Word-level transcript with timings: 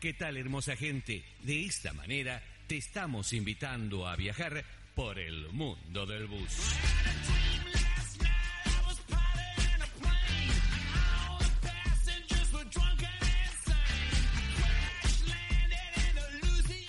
¿Qué 0.00 0.12
tal, 0.12 0.36
hermosa 0.36 0.76
gente? 0.76 1.24
De 1.42 1.64
esta 1.64 1.92
manera 1.92 2.40
te 2.68 2.76
estamos 2.76 3.32
invitando 3.32 4.06
a 4.06 4.14
viajar 4.14 4.64
por 4.94 5.18
el 5.18 5.48
mundo 5.50 6.06
del 6.06 6.28
bus. 6.28 6.56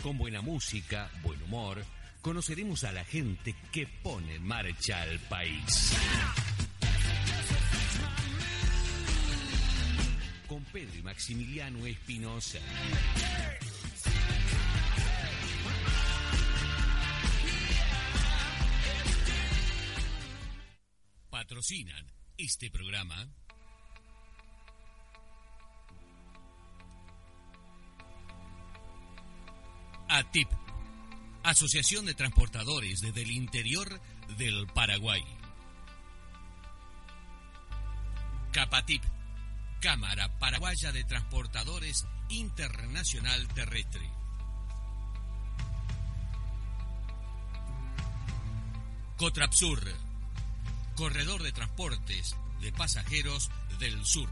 Con 0.03 0.17
buena 0.19 0.41
música, 0.41 1.09
buen 1.23 1.41
humor, 1.41 1.83
conoceremos 2.21 2.83
a 2.83 2.91
la 2.91 3.03
gente 3.05 3.55
que 3.71 3.87
pone 3.87 4.35
en 4.35 4.43
marcha 4.45 5.01
al 5.01 5.17
país. 5.21 5.95
Pedro 10.71 10.95
y 10.99 11.01
Maximiliano 11.01 11.85
Espinosa. 11.87 12.59
Patrocinan 21.29 22.05
este 22.37 22.69
programa. 22.69 23.27
ATIP, 30.09 30.49
Asociación 31.43 32.05
de 32.05 32.13
Transportadores 32.13 32.99
desde 33.01 33.21
el 33.21 33.31
interior 33.31 34.01
del 34.37 34.67
Paraguay. 34.67 35.23
Capatip, 38.51 39.03
Cámara 39.79 40.37
Paraguaya 40.39 40.91
de 40.91 41.05
Transportadores 41.05 42.05
Internacional 42.27 43.47
Terrestre. 43.49 44.09
Cotrapsur, 49.15 49.81
Corredor 50.95 51.43
de 51.43 51.53
Transportes 51.53 52.35
de 52.59 52.73
Pasajeros 52.73 53.49
del 53.79 54.05
Sur. 54.05 54.29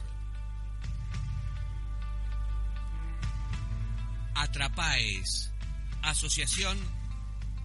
Atrapaes, 4.36 5.54
Asociación 6.04 6.78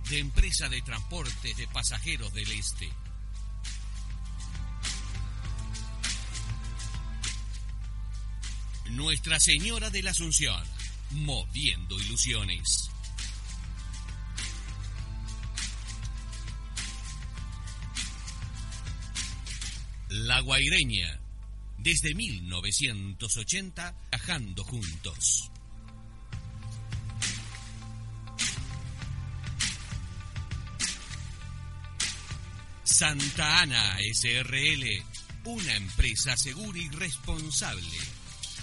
de 0.09 0.21
Empresa 0.21 0.69
de 0.69 0.83
Transportes 0.83 1.57
de 1.57 1.67
Pasajeros 1.67 2.33
del 2.33 2.51
Este. 2.53 3.02
Nuestra 8.93 9.41
Señora 9.41 9.89
de 9.89 10.03
la 10.03 10.11
Asunción, 10.11 10.63
moviendo 11.13 11.99
ilusiones. 11.99 12.91
La 20.11 20.41
Guaireña, 20.41 21.21
desde 21.79 22.15
1980, 22.15 23.95
viajando 24.11 24.63
juntos. 24.63 25.51
Santa 32.85 33.63
Ana 33.63 33.97
SRL, 34.13 35.03
una 35.47 35.77
empresa 35.77 36.37
segura 36.37 36.79
y 36.79 36.91
responsable 36.91 38.12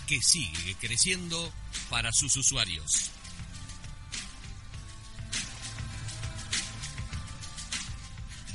que 0.09 0.23
sigue 0.23 0.75
creciendo 0.81 1.53
para 1.91 2.11
sus 2.11 2.35
usuarios. 2.35 3.11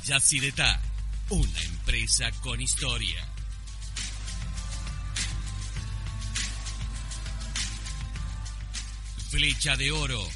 Yacyretá, 0.03 0.81
una 1.29 1.61
empresa 1.61 2.29
con 2.41 2.59
historia. 2.59 3.25
Flecha 9.29 9.77
de 9.77 9.93
Oro, 9.93 10.27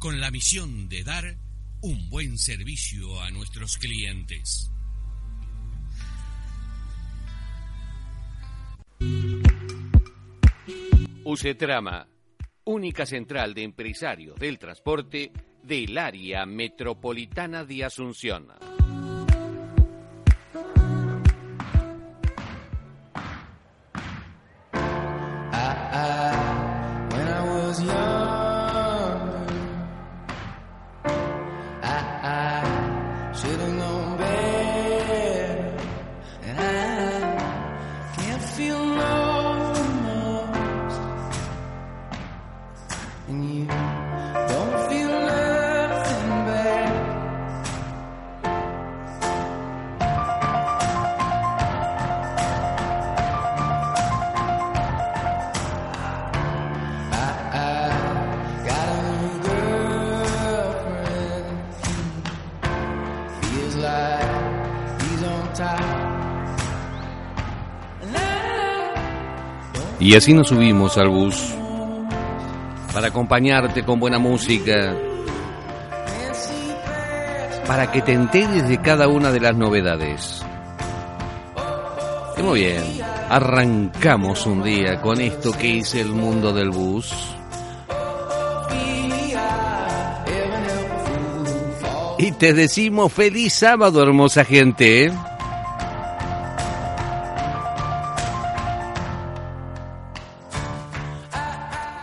con 0.00 0.20
la 0.20 0.30
misión 0.30 0.90
de 0.90 1.02
dar 1.02 1.38
un 1.80 2.10
buen 2.10 2.36
servicio 2.36 3.22
a 3.22 3.30
nuestros 3.30 3.78
clientes. 3.78 4.70
Usetrama, 11.38 12.04
única 12.64 13.06
central 13.06 13.54
de 13.54 13.62
empresarios 13.62 14.36
del 14.40 14.58
transporte 14.58 15.30
del 15.62 15.96
área 15.96 16.44
metropolitana 16.44 17.64
de 17.64 17.84
Asunción. 17.84 18.48
Y 70.08 70.16
así 70.16 70.32
nos 70.32 70.48
subimos 70.48 70.96
al 70.96 71.10
bus 71.10 71.36
para 72.94 73.08
acompañarte 73.08 73.84
con 73.84 74.00
buena 74.00 74.18
música, 74.18 74.96
para 77.66 77.92
que 77.92 78.00
te 78.00 78.14
enteres 78.14 78.66
de 78.70 78.80
cada 78.80 79.06
una 79.06 79.30
de 79.30 79.40
las 79.40 79.54
novedades. 79.54 80.42
Y 82.38 82.42
muy 82.42 82.60
bien, 82.60 82.82
arrancamos 83.28 84.46
un 84.46 84.62
día 84.62 84.98
con 85.02 85.20
esto 85.20 85.52
que 85.52 85.80
es 85.80 85.94
el 85.94 86.08
mundo 86.08 86.54
del 86.54 86.70
bus. 86.70 87.12
Y 92.16 92.32
te 92.32 92.54
decimos 92.54 93.12
feliz 93.12 93.52
sábado, 93.52 94.02
hermosa 94.02 94.46
gente. 94.46 95.12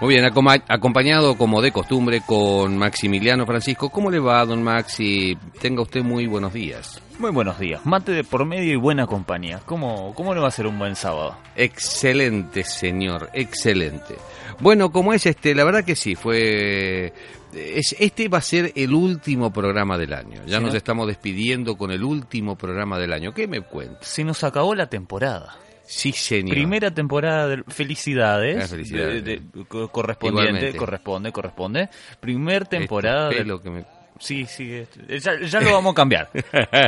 Muy 0.06 0.14
bien, 0.14 0.26
acompañado 0.68 1.36
como 1.36 1.64
de 1.64 1.72
costumbre 1.72 2.22
con 2.24 2.78
Maximiliano 2.78 3.44
Francisco. 3.48 3.90
¿Cómo 3.90 4.12
le 4.12 4.20
va, 4.20 4.46
don 4.46 4.62
Maxi? 4.62 5.36
Tenga 5.60 5.82
usted 5.82 6.04
muy 6.04 6.28
buenos 6.28 6.54
días. 6.54 7.02
Muy 7.18 7.32
buenos 7.32 7.58
días. 7.58 7.84
Mate 7.88 8.12
de 8.12 8.24
por 8.24 8.46
medio 8.46 8.72
y 8.72 8.76
buena 8.76 9.08
compañía. 9.08 9.62
¿Cómo, 9.66 10.14
cómo 10.14 10.36
no 10.36 10.44
va 10.44 10.50
a 10.50 10.52
ser 10.52 10.68
un 10.68 10.78
buen 10.78 10.96
sábado? 10.96 11.36
Excelente, 11.56 12.64
señor, 12.64 13.32
excelente. 13.34 14.14
Bueno, 14.60 14.92
como 14.92 15.12
es 15.12 15.26
este, 15.26 15.56
la 15.56 15.64
verdad 15.64 15.84
que 15.84 15.96
sí, 15.96 16.14
fue... 16.14 17.12
es- 17.56 17.96
este 17.98 18.28
va 18.30 18.38
a 18.38 18.42
ser 18.42 18.74
el 18.76 18.94
último 18.94 19.52
programa 19.52 19.98
del 19.98 20.14
año. 20.14 20.42
Ya 20.46 20.58
Sí, 20.60 20.64
nos 20.66 20.74
¿no? 20.74 20.78
estamos 20.78 21.08
despidiendo 21.08 21.78
con 21.78 21.90
el 21.90 22.04
último 22.04 22.56
programa 22.56 23.00
del 23.00 23.12
año. 23.12 23.34
¿Qué 23.34 23.48
me 23.48 23.62
cuenta? 23.62 23.98
Se 24.04 24.24
nos 24.24 24.44
acabó 24.44 24.76
la 24.76 24.86
temporada. 24.86 25.56
Sí, 25.86 26.12
señor. 26.12 26.50
Primera 26.56 26.92
temporada 26.92 27.48
de 27.48 27.64
felicidades. 27.68 28.70
Felicidades. 28.70 29.24
De- 29.24 29.38
de- 29.38 29.66
co- 29.68 29.88
correspondiente, 29.90 30.50
Igualmente. 30.52 30.78
corresponde, 30.78 31.32
corresponde. 31.32 31.90
Primer 32.20 32.68
temporada 32.68 33.30
Este 33.32 33.44
de 33.44 33.60
que 33.62 33.70
me- 33.70 33.86
Sí, 34.18 34.46
sí, 34.46 34.72
este, 34.72 35.20
ya, 35.20 35.38
ya 35.42 35.60
lo 35.60 35.74
vamos 35.74 35.92
a 35.92 35.96
cambiar. 35.96 36.30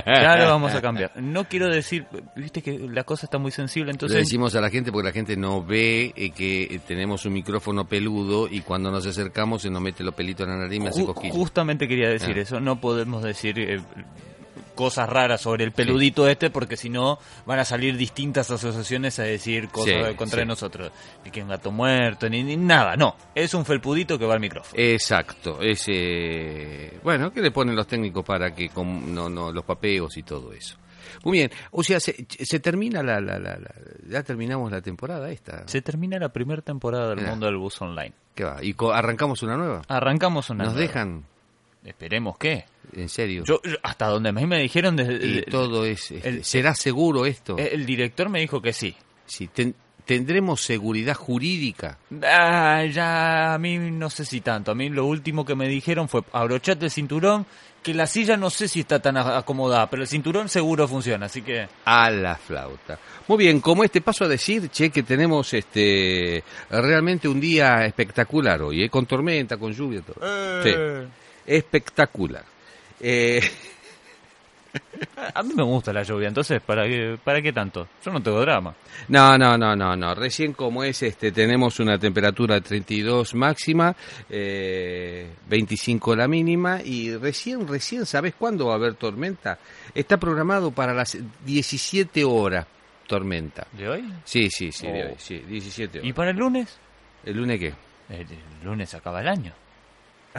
Ya 0.06 0.38
lo 0.38 0.46
vamos 0.46 0.74
a 0.74 0.82
cambiar. 0.82 1.12
No 1.22 1.44
quiero 1.44 1.68
decir, 1.68 2.06
viste 2.38 2.62
que 2.62 2.80
la 2.80 3.04
cosa 3.04 3.26
está 3.26 3.38
muy 3.38 3.52
sensible, 3.52 3.88
Le 3.88 3.92
entonces 3.92 4.20
decimos 4.20 4.56
a 4.56 4.62
la 4.62 4.70
gente 4.70 4.94
porque 4.94 5.10
la 5.10 5.14
gente 5.14 5.36
no 5.36 5.62
ve 5.62 6.14
eh, 6.16 6.30
que 6.32 6.80
tenemos 6.88 7.26
un 7.26 7.34
micrófono 7.34 7.84
peludo 7.86 8.48
y 8.50 8.62
cuando 8.62 8.92
nos 8.92 9.06
acercamos 9.06 9.62
se 9.64 9.70
nos 9.70 9.82
mete 9.82 10.06
los 10.06 10.16
pelitos 10.16 10.46
en 10.48 10.54
la 10.54 10.60
nariz 10.60 10.78
y 10.78 10.80
me 10.80 10.88
hace 10.90 11.06
cosquillas. 11.06 11.36
justamente 11.36 11.86
quería 11.86 12.08
decir 12.10 12.34
Ah. 12.38 12.42
eso. 12.42 12.60
No 12.62 12.80
podemos 12.80 13.22
decir 13.22 13.60
eh, 13.60 13.82
cosas 14.78 15.10
raras 15.10 15.42
sobre 15.42 15.66
el 15.66 15.74
peludito 15.74 16.26
este, 16.30 16.50
porque 16.50 16.78
si 16.78 16.90
no 16.90 17.20
van 17.46 17.60
a 17.60 17.66
salir 17.66 17.98
distintas 17.98 18.50
asociaciones 18.50 19.20
a 19.20 19.24
decir 19.24 19.68
cosas 19.68 20.08
Sí, 20.10 20.16
contra 20.16 20.44
sí. 20.44 20.48
nosotros. 20.48 20.92
Ni 21.26 21.32
que 21.32 21.44
un 21.44 21.50
gato 21.50 21.70
muerto, 21.72 22.30
ni, 22.30 22.44
ni 22.44 22.56
nada. 22.56 22.96
No, 22.96 23.18
es 23.36 23.54
un 23.54 23.66
felpudito 23.66 24.18
que 24.18 24.26
va 24.26 24.36
al 24.36 24.40
micrófono. 24.40 24.82
Exacto, 24.82 25.60
ese 25.62 27.00
bueno, 27.04 27.32
¿qué 27.34 27.42
le 27.42 27.52
ponen 27.52 27.76
los 27.76 27.88
técnicos 27.88 28.24
para 28.24 28.54
que 28.54 28.70
com- 28.70 29.14
no 29.14 29.30
no 29.30 29.52
los 29.52 29.66
papeos 29.66 30.16
y 30.18 30.24
todo 30.24 30.54
eso? 30.54 30.78
Muy 31.24 31.40
bien, 31.40 31.52
o 31.72 31.84
sea, 31.84 32.00
se, 32.00 32.26
se 32.30 32.60
termina 32.60 33.02
la, 33.02 33.20
la, 33.20 33.40
la- 33.40 33.58
la- 33.58 33.72
ya 34.08 34.24
terminamos 34.24 34.72
la 34.72 34.82
temporada 34.82 35.30
esta. 35.32 35.68
Se 35.68 35.82
termina 35.82 36.20
la 36.20 36.30
primera 36.30 36.62
temporada 36.62 37.10
del 37.16 37.26
mundo 37.26 37.46
del 37.48 37.58
bus 37.58 37.82
online. 37.82 38.14
¿Qué 38.36 38.44
va? 38.44 38.64
¿Y 38.64 38.76
arrancamos 38.94 39.42
una 39.42 39.58
nueva? 39.58 39.82
Arrancamos 39.88 40.50
una 40.52 40.66
¿Nos 40.66 40.74
nueva. 40.74 40.88
dejan? 40.88 41.26
Esperemos 41.88 42.38
que. 42.38 42.66
¿En 42.94 43.10
serio? 43.10 43.44
Yo, 43.46 43.62
yo- 43.64 43.78
hasta 43.84 44.08
donde 44.08 44.30
a 44.30 44.32
mí 44.34 44.46
me 44.46 44.60
dijeron 44.62 44.96
desde 44.96 45.14
y 45.26 45.34
de- 45.36 45.42
todo 45.44 45.86
es... 45.86 46.12
este, 46.12 46.28
el- 46.30 46.44
¿Será 46.44 46.76
seguro 46.76 47.26
esto? 47.26 47.58
el 47.58 47.86
director 47.86 48.30
me 48.30 48.40
dijo 48.42 48.62
que 48.62 48.74
sí. 48.74 48.96
Sí, 49.26 49.48
ten- 49.48 49.76
¿Tendremos 50.06 50.62
seguridad 50.62 51.16
jurídica? 51.16 51.98
Ah, 52.24 52.86
ya 52.90 53.54
a 53.54 53.58
mí 53.58 53.78
no 53.78 54.10
sé 54.10 54.24
si 54.24 54.40
tanto. 54.40 54.72
A 54.72 54.76
mí 54.76 54.88
lo 54.88 55.06
último 55.06 55.44
que 55.46 55.54
me 55.54 55.68
dijeron 55.68 56.08
fue 56.08 56.22
abrochate 56.32 56.86
el 56.86 56.92
cinturón, 56.92 57.46
que 57.84 57.94
la 57.94 58.08
silla 58.08 58.38
no 58.38 58.50
sé 58.50 58.70
si 58.70 58.80
está 58.80 59.02
tan 59.02 59.18
acomodada, 59.18 59.90
pero 59.90 60.04
el 60.04 60.08
cinturón 60.08 60.48
seguro 60.48 60.88
funciona, 60.88 61.26
así 61.26 61.42
que 61.42 61.68
A 61.84 62.10
la 62.10 62.38
flauta. 62.38 62.98
Muy 63.28 63.38
bien, 63.40 63.60
como 63.60 63.84
este 63.84 64.00
paso 64.00 64.24
a 64.24 64.30
decir, 64.30 64.70
che, 64.70 64.90
que 64.92 65.04
tenemos 65.04 65.54
este 65.54 66.42
realmente 66.70 67.28
un 67.28 67.42
día 67.42 67.86
espectacular 67.86 68.62
hoy, 68.62 68.84
¿eh? 68.84 68.90
con 68.90 69.06
tormenta, 69.06 69.58
con 69.58 69.74
lluvia, 69.74 70.02
todo. 70.02 70.64
Sí, 70.64 70.70
espectacular. 71.48 72.44
Eh, 73.00 73.42
a 75.34 75.42
mí 75.44 75.54
me 75.56 75.64
gusta 75.64 75.92
la 75.92 76.04
lluvia, 76.04 76.28
entonces 76.28 76.62
¿para 76.62 76.84
qué, 76.86 77.18
para 77.24 77.42
qué 77.42 77.52
tanto? 77.52 77.88
Yo 78.04 78.12
no 78.12 78.22
tengo 78.22 78.40
drama. 78.42 78.76
no, 79.08 79.38
no, 79.38 79.58
no, 79.58 79.76
no, 79.76 79.96
no. 79.96 80.14
Recién 80.14 80.54
como 80.54 80.84
es, 80.84 81.02
este, 81.04 81.32
tenemos 81.32 81.80
una 81.80 81.98
temperatura 81.98 82.56
de 82.56 82.62
32 82.62 83.34
máxima, 83.34 83.96
eh, 84.30 85.32
25 85.48 86.16
la 86.16 86.28
mínima 86.28 86.82
y 86.84 87.16
recién, 87.16 87.68
recién, 87.68 88.06
¿sabes 88.06 88.36
cuándo 88.36 88.68
va 88.68 88.74
a 88.74 88.76
haber 88.76 88.94
tormenta? 88.96 89.58
Está 89.96 90.18
programado 90.18 90.72
para 90.72 90.94
las 90.94 91.18
17 91.46 92.24
horas 92.24 92.68
tormenta. 93.08 93.66
¿De 93.72 93.88
hoy? 93.88 94.14
Sí, 94.26 94.50
sí, 94.50 94.72
sí, 94.72 94.86
de 94.88 95.04
Oh. 95.06 95.08
hoy, 95.10 95.16
sí, 95.18 95.38
17 95.40 96.00
horas. 96.00 96.10
¿Y 96.10 96.14
para 96.14 96.32
el 96.32 96.38
lunes? 96.38 96.78
¿El 97.24 97.38
lunes 97.38 97.60
qué? 97.60 97.74
El, 98.10 98.22
el 98.22 98.66
lunes 98.66 98.94
acaba 98.94 99.22
el 99.22 99.28
año. 99.28 99.54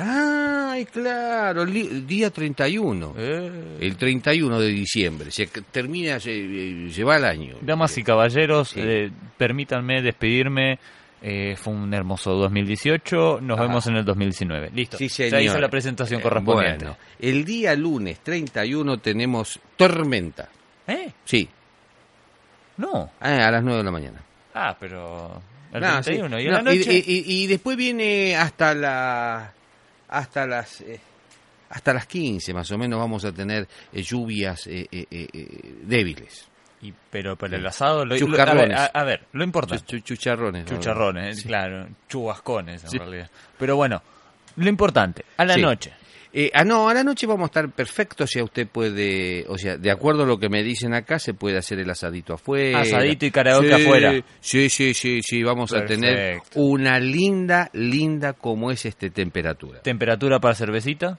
Ay, 0.00 0.84
claro, 0.86 1.62
el 1.62 2.06
día 2.06 2.30
31. 2.30 3.14
Eh. 3.18 3.76
El 3.80 3.96
31 3.96 4.60
de 4.60 4.68
diciembre. 4.68 5.30
Se 5.32 5.46
termina, 5.48 6.20
se, 6.20 6.30
eh, 6.32 6.88
se 6.92 7.02
va 7.02 7.16
el 7.16 7.24
año. 7.24 7.56
Damas 7.62 7.98
y 7.98 8.04
caballeros, 8.04 8.70
Sí. 8.70 8.80
eh, 8.82 9.10
permítanme 9.36 10.00
despedirme. 10.02 10.78
Eh, 11.20 11.56
fue 11.60 11.72
un 11.72 11.92
hermoso 11.92 12.30
2018. 12.34 13.40
Nos 13.42 13.58
Ajá. 13.58 13.66
vemos 13.66 13.86
en 13.88 13.96
el 13.96 14.04
2019. 14.04 14.70
Listo. 14.72 14.96
Sí, 14.98 15.08
Ya 15.08 15.40
hice 15.40 15.60
la 15.60 15.68
presentación 15.68 16.20
correspondiente. 16.20 16.84
Bueno, 16.84 16.98
el 17.18 17.44
día 17.44 17.74
lunes 17.74 18.20
31 18.20 18.98
tenemos 18.98 19.58
tormenta. 19.76 20.48
¿Eh? 20.86 21.10
Sí, 21.24 21.48
No. 22.76 23.10
ah, 23.20 23.48
a 23.48 23.50
las 23.50 23.62
9 23.64 23.78
de 23.78 23.84
la 23.84 23.90
mañana. 23.90 24.22
Ah, 24.54 24.76
pero. 24.78 25.42
El 25.72 25.80
No, 25.80 25.88
sí. 25.98 26.10
31. 26.12 26.40
¿Y 26.40 26.44
No, 26.46 26.52
la 26.52 26.62
noche? 26.62 26.94
y- 27.04 27.12
y- 27.12 27.42
y 27.42 27.46
después 27.48 27.76
viene 27.76 28.36
hasta 28.36 28.72
la 28.74 29.52
hasta 30.08 30.46
las 30.46 30.80
eh, 30.80 31.00
hasta 31.70 31.92
las 31.92 32.06
15 32.06 32.54
más 32.54 32.70
o 32.70 32.78
menos 32.78 32.98
vamos 32.98 33.24
a 33.24 33.32
tener 33.32 33.68
eh, 33.92 34.02
lluvias 34.02 34.66
eh, 34.66 34.86
eh, 34.90 35.06
eh, 35.10 35.74
débiles. 35.82 36.46
Y- 36.80 36.94
pero 37.10 37.36
para 37.36 37.56
el 37.56 37.66
asado. 37.66 38.04
Lo, 38.04 38.16
lo- 38.16 38.40
a, 38.42 38.54
ver, 38.54 38.72
a, 38.72 38.86
a 38.86 39.04
ver, 39.04 39.26
lo 39.32 39.42
importante. 39.44 39.84
Chu- 39.84 40.00
chucharrones. 40.02 40.64
Chucharrones, 40.66 41.40
Sí. 41.40 41.48
claro. 41.48 41.88
Chubascones, 42.08 42.84
en 42.84 42.90
Sí. 42.90 42.98
realidad. 42.98 43.28
Pero 43.58 43.74
bueno, 43.76 44.00
lo 44.56 44.68
importante. 44.68 45.24
A 45.36 45.44
la 45.44 45.54
Sí. 45.54 45.60
noche. 45.62 45.92
Eh, 46.32 46.50
ah, 46.52 46.62
no, 46.64 46.88
a 46.88 46.94
la 46.94 47.02
noche 47.02 47.26
vamos 47.26 47.44
a 47.44 47.46
estar 47.46 47.70
perfectos, 47.70 48.30
si 48.30 48.40
usted 48.42 48.68
puede, 48.68 49.46
o 49.48 49.56
sea, 49.56 49.78
de 49.78 49.90
acuerdo 49.90 50.24
a 50.24 50.26
lo 50.26 50.38
que 50.38 50.48
me 50.50 50.62
dicen 50.62 50.92
acá, 50.92 51.18
se 51.18 51.32
puede 51.34 51.56
hacer 51.56 51.78
el 51.78 51.88
asadito 51.88 52.34
afuera. 52.34 52.80
Asadito 52.80 53.24
y 53.26 53.30
karaoke 53.30 53.74
Sí, 53.76 53.82
afuera. 53.82 54.12
Sí, 54.40 54.68
sí, 54.68 54.92
sí, 54.94 55.20
sí, 55.22 55.42
vamos 55.42 55.72
a 55.72 55.84
tener 55.86 56.40
una 56.54 57.00
linda, 57.00 57.70
linda 57.72 58.34
como 58.34 58.70
es 58.70 58.84
este 58.84 59.08
temperatura. 59.10 59.80
Temperatura 59.82 60.38
para 60.38 60.54
cervecita. 60.54 61.18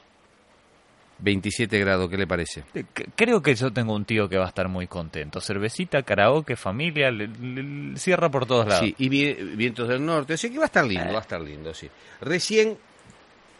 27 1.21 1.77
grados, 1.79 2.09
¿qué 2.09 2.15
le 2.17 2.25
parece? 2.27 2.63
Eh, 2.73 2.85
Creo 3.13 3.41
que 3.41 3.53
yo 3.53 3.73
tengo 3.73 3.93
un 3.93 4.05
tío 4.05 4.29
que 4.29 4.37
va 4.37 4.45
a 4.45 4.49
estar 4.49 4.69
muy 4.69 4.87
contento. 4.87 5.41
Cervecita, 5.41 6.01
karaoke, 6.03 6.55
familia, 6.55 7.11
le- 7.11 7.27
le- 7.27 7.63
le- 7.63 7.97
cierra 7.97 8.29
por 8.31 8.45
todos 8.45 8.67
lados. 8.67 8.85
Sí, 8.85 8.95
y 8.99 9.09
vi- 9.09 9.33
vientos 9.33 9.89
del 9.89 10.05
norte, 10.05 10.35
así 10.35 10.49
que 10.49 10.57
va 10.57 10.63
a 10.63 10.67
estar 10.67 10.85
lindo, 10.85 11.09
Eh. 11.09 11.11
va 11.11 11.17
a 11.17 11.21
estar 11.21 11.41
lindo, 11.41 11.73
sí. 11.73 11.89
Recién, 12.21 12.77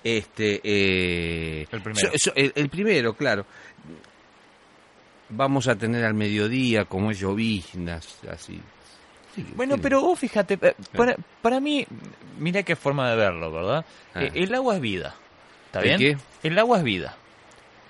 este, 0.04 0.62
eh, 0.64 1.68
El 1.72 1.82
primero. 1.82 2.10
so- 2.12 2.18
so- 2.18 2.34
el, 2.36 2.52
el 2.56 2.70
primero, 2.70 3.14
claro. 3.14 3.46
Vamos 5.30 5.68
a 5.68 5.76
tener 5.76 6.04
al 6.06 6.16
mediodía 6.16 6.86
como 6.86 7.12
es 7.12 7.20
lloviznas, 7.20 8.18
así. 8.32 8.60
Sí, 9.36 9.46
Bueno, 9.56 9.76
sí. 9.76 9.82
pero 9.84 10.02
vos 10.02 10.18
fíjate, 10.18 10.58
eh, 10.60 10.74
para, 10.96 11.16
para 11.42 11.60
mí, 11.60 11.86
mira 12.40 12.64
qué 12.64 12.76
forma 12.76 13.12
de 13.12 13.16
verlo, 13.16 13.52
¿verdad? 13.52 13.86
Ah. 14.16 14.24
Eh, 14.24 14.32
el 14.34 14.56
agua 14.56 14.76
es 14.76 14.82
vida. 14.82 15.14
¿Está 15.68 15.82
¿El 15.82 15.98
bien? 16.00 16.18
El 16.42 16.58
agua 16.58 16.80
es 16.80 16.84
vida. 16.84 17.16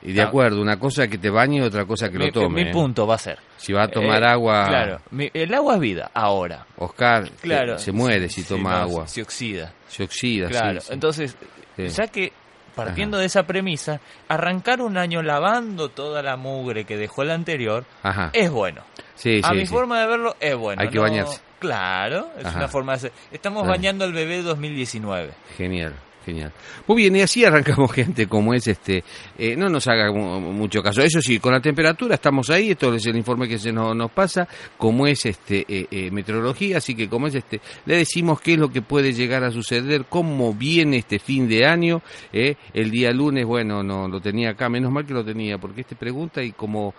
Y 0.02 0.12
de 0.14 0.22
Ah. 0.22 0.26
acuerdo, 0.26 0.62
una 0.62 0.78
cosa 0.78 1.08
que 1.08 1.18
te 1.18 1.30
bañe 1.30 1.58
y 1.58 1.62
otra 1.62 1.86
cosa 1.86 2.10
que 2.10 2.18
mi, 2.20 2.26
lo 2.26 2.32
tome. 2.34 2.64
mi 2.66 2.70
¿eh? 2.70 2.74
punto 2.74 3.08
va 3.08 3.16
a 3.16 3.20
ser. 3.20 3.40
Si 3.58 3.72
va 3.72 3.84
a 3.84 3.88
tomar 3.88 4.22
Eh, 4.22 4.28
agua, 4.28 4.66
Claro, 4.68 5.02
mi- 5.12 5.32
el 5.34 5.54
agua 5.54 5.76
es 5.76 5.80
vida, 5.80 6.12
ahora. 6.14 6.66
Oscar 6.78 7.30
Claro. 7.42 7.80
se 7.80 7.94
muere 7.94 8.28
si 8.30 8.44
toma 8.44 8.82
agua. 8.82 9.08
Se 9.08 9.22
oxida. 9.22 9.72
Se 9.88 10.04
oxida, 10.04 10.48
sí, 10.48 10.54
Claro, 10.54 10.82
sí. 10.82 10.88
entonces, 10.94 11.38
Sí. 11.88 11.96
ya 11.96 12.08
que 12.08 12.34
partiendo 12.76 13.18
de 13.18 13.26
esa 13.26 13.44
premisa, 13.44 14.00
arrancar 14.28 14.82
un 14.82 14.98
año 14.98 15.22
lavando 15.22 15.90
toda 15.90 16.22
la 16.22 16.36
mugre 16.38 16.86
que 16.86 16.98
dejó 16.98 17.24
el 17.24 17.32
anterior 17.32 17.86
Ajá. 18.04 18.30
es 18.34 18.50
bueno. 18.50 18.82
Sí, 19.16 19.42
A 19.44 19.50
sí, 19.50 19.56
mi 19.56 19.66
forma 19.66 20.00
de 20.02 20.08
verlo 20.08 20.36
es 20.40 20.56
bueno. 20.56 20.82
Hay 20.82 20.90
que 20.90 20.96
no- 20.96 21.02
bañarse. 21.04 21.42
Claro, 21.60 22.30
es 22.40 22.46
Ajá. 22.46 22.58
una 22.58 22.68
forma 22.70 22.94
de 22.94 22.96
hacer. 22.98 23.12
Estamos 23.34 23.68
bañando 23.68 24.06
al 24.06 24.14
bebé 24.14 24.42
2019. 24.42 25.32
Genial, 25.58 25.94
genial. 26.30 26.54
Muy 26.88 26.98
bien, 27.04 27.16
y 27.16 27.22
así 27.22 27.44
arrancamos 27.46 27.92
gente 27.94 28.28
como 28.28 28.54
es 28.54 28.68
este. 28.68 29.04
eh, 29.38 29.56
no 29.56 29.70
nos 29.70 29.88
haga 29.88 30.12
mu- 30.12 30.40
mucho 30.40 30.82
caso. 30.82 31.02
Eso 31.02 31.22
sí, 31.22 31.40
con 31.40 31.52
la 31.54 31.60
temperatura 31.60 32.16
estamos 32.16 32.50
ahí, 32.50 32.72
esto 32.72 32.94
es 32.94 33.06
el 33.06 33.18
informe 33.18 33.48
que 33.48 33.58
se 33.60 33.72
nos, 33.72 34.12
pasa, 34.12 34.48
como 34.78 35.06
es 35.08 35.26
este 35.26 35.66
eh, 35.68 35.88
eh, 35.92 36.12
meteorología, 36.12 36.78
así 36.78 36.96
que 36.96 37.08
como 37.10 37.28
es 37.28 37.36
este, 37.36 37.60
le 37.86 37.98
decimos 37.98 38.42
qué 38.42 38.54
es 38.54 38.60
lo 38.60 38.70
que 38.70 38.82
puede 38.82 39.14
llegar 39.14 39.44
a 39.44 39.52
suceder, 39.52 40.06
cómo 40.10 40.54
viene 40.54 40.98
este 40.98 41.20
fin 41.20 41.48
de 41.48 41.66
año. 41.66 42.02
el 42.32 42.92
día 42.92 43.12
lunes, 43.12 43.46
bueno, 43.46 43.84
no 43.84 44.08
lo 44.08 44.22
tenía 44.22 44.52
acá, 44.52 44.70
menos 44.70 44.92
mal 44.92 45.06
que 45.06 45.14
lo 45.14 45.24
tenía, 45.24 45.58
porque 45.58 45.82
este 45.82 45.96
pregunta 45.96 46.42
y 46.44 46.52
como. 46.52 46.94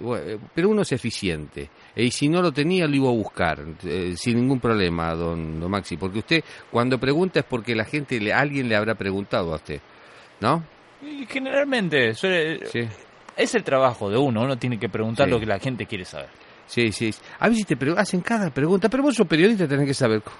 bueno, 0.00 0.40
pero 0.54 0.68
uno 0.70 0.82
es 0.82 0.92
eficiente. 0.92 1.68
y 1.96 2.10
si 2.10 2.28
no 2.28 2.42
lo 2.42 2.52
tenía, 2.52 2.86
lo 2.86 2.96
iba 2.96 3.08
a 3.08 3.12
buscar, 3.12 3.62
sin 4.16 4.36
ningún 4.36 4.60
problema, 4.60 5.14
don, 5.14 5.60
don 5.60 5.70
Maxi, 5.70 5.96
porque 5.96 6.18
usted 6.20 6.44
cuando 6.70 6.98
pregunta 6.98 7.40
es 7.40 7.46
porque 7.46 7.74
la 7.74 7.84
gente, 7.84 8.20
le, 8.20 8.32
alguien 8.44 8.68
le 8.68 8.76
habrá 8.76 8.94
preguntado 8.94 9.52
a 9.52 9.56
usted, 9.56 9.80
¿no? 10.40 10.62
Y 11.02 11.26
generalmente 11.26 12.14
suele- 12.14 12.66
Sí, 12.68 12.88
es 13.36 13.54
el 13.54 13.62
trabajo 13.64 14.08
de 14.08 14.16
uno, 14.16 14.42
uno 14.42 14.56
tiene 14.56 14.78
que 14.78 14.88
preguntar 14.88 15.26
Sí. 15.26 15.30
lo 15.32 15.40
que 15.40 15.46
la 15.46 15.58
gente 15.58 15.84
quiere 15.86 16.04
saber. 16.04 16.28
sí, 16.66 16.92
sí. 16.92 17.12
A 17.40 17.48
veces 17.48 17.66
te 17.66 17.76
hacen 17.98 18.20
cada 18.22 18.48
pregunta, 18.50 18.88
pero 18.88 19.02
vos 19.02 19.14
sos 19.14 19.26
periodista, 19.26 19.66
tenés 19.68 19.86
que 19.86 19.94
saber. 19.94 20.22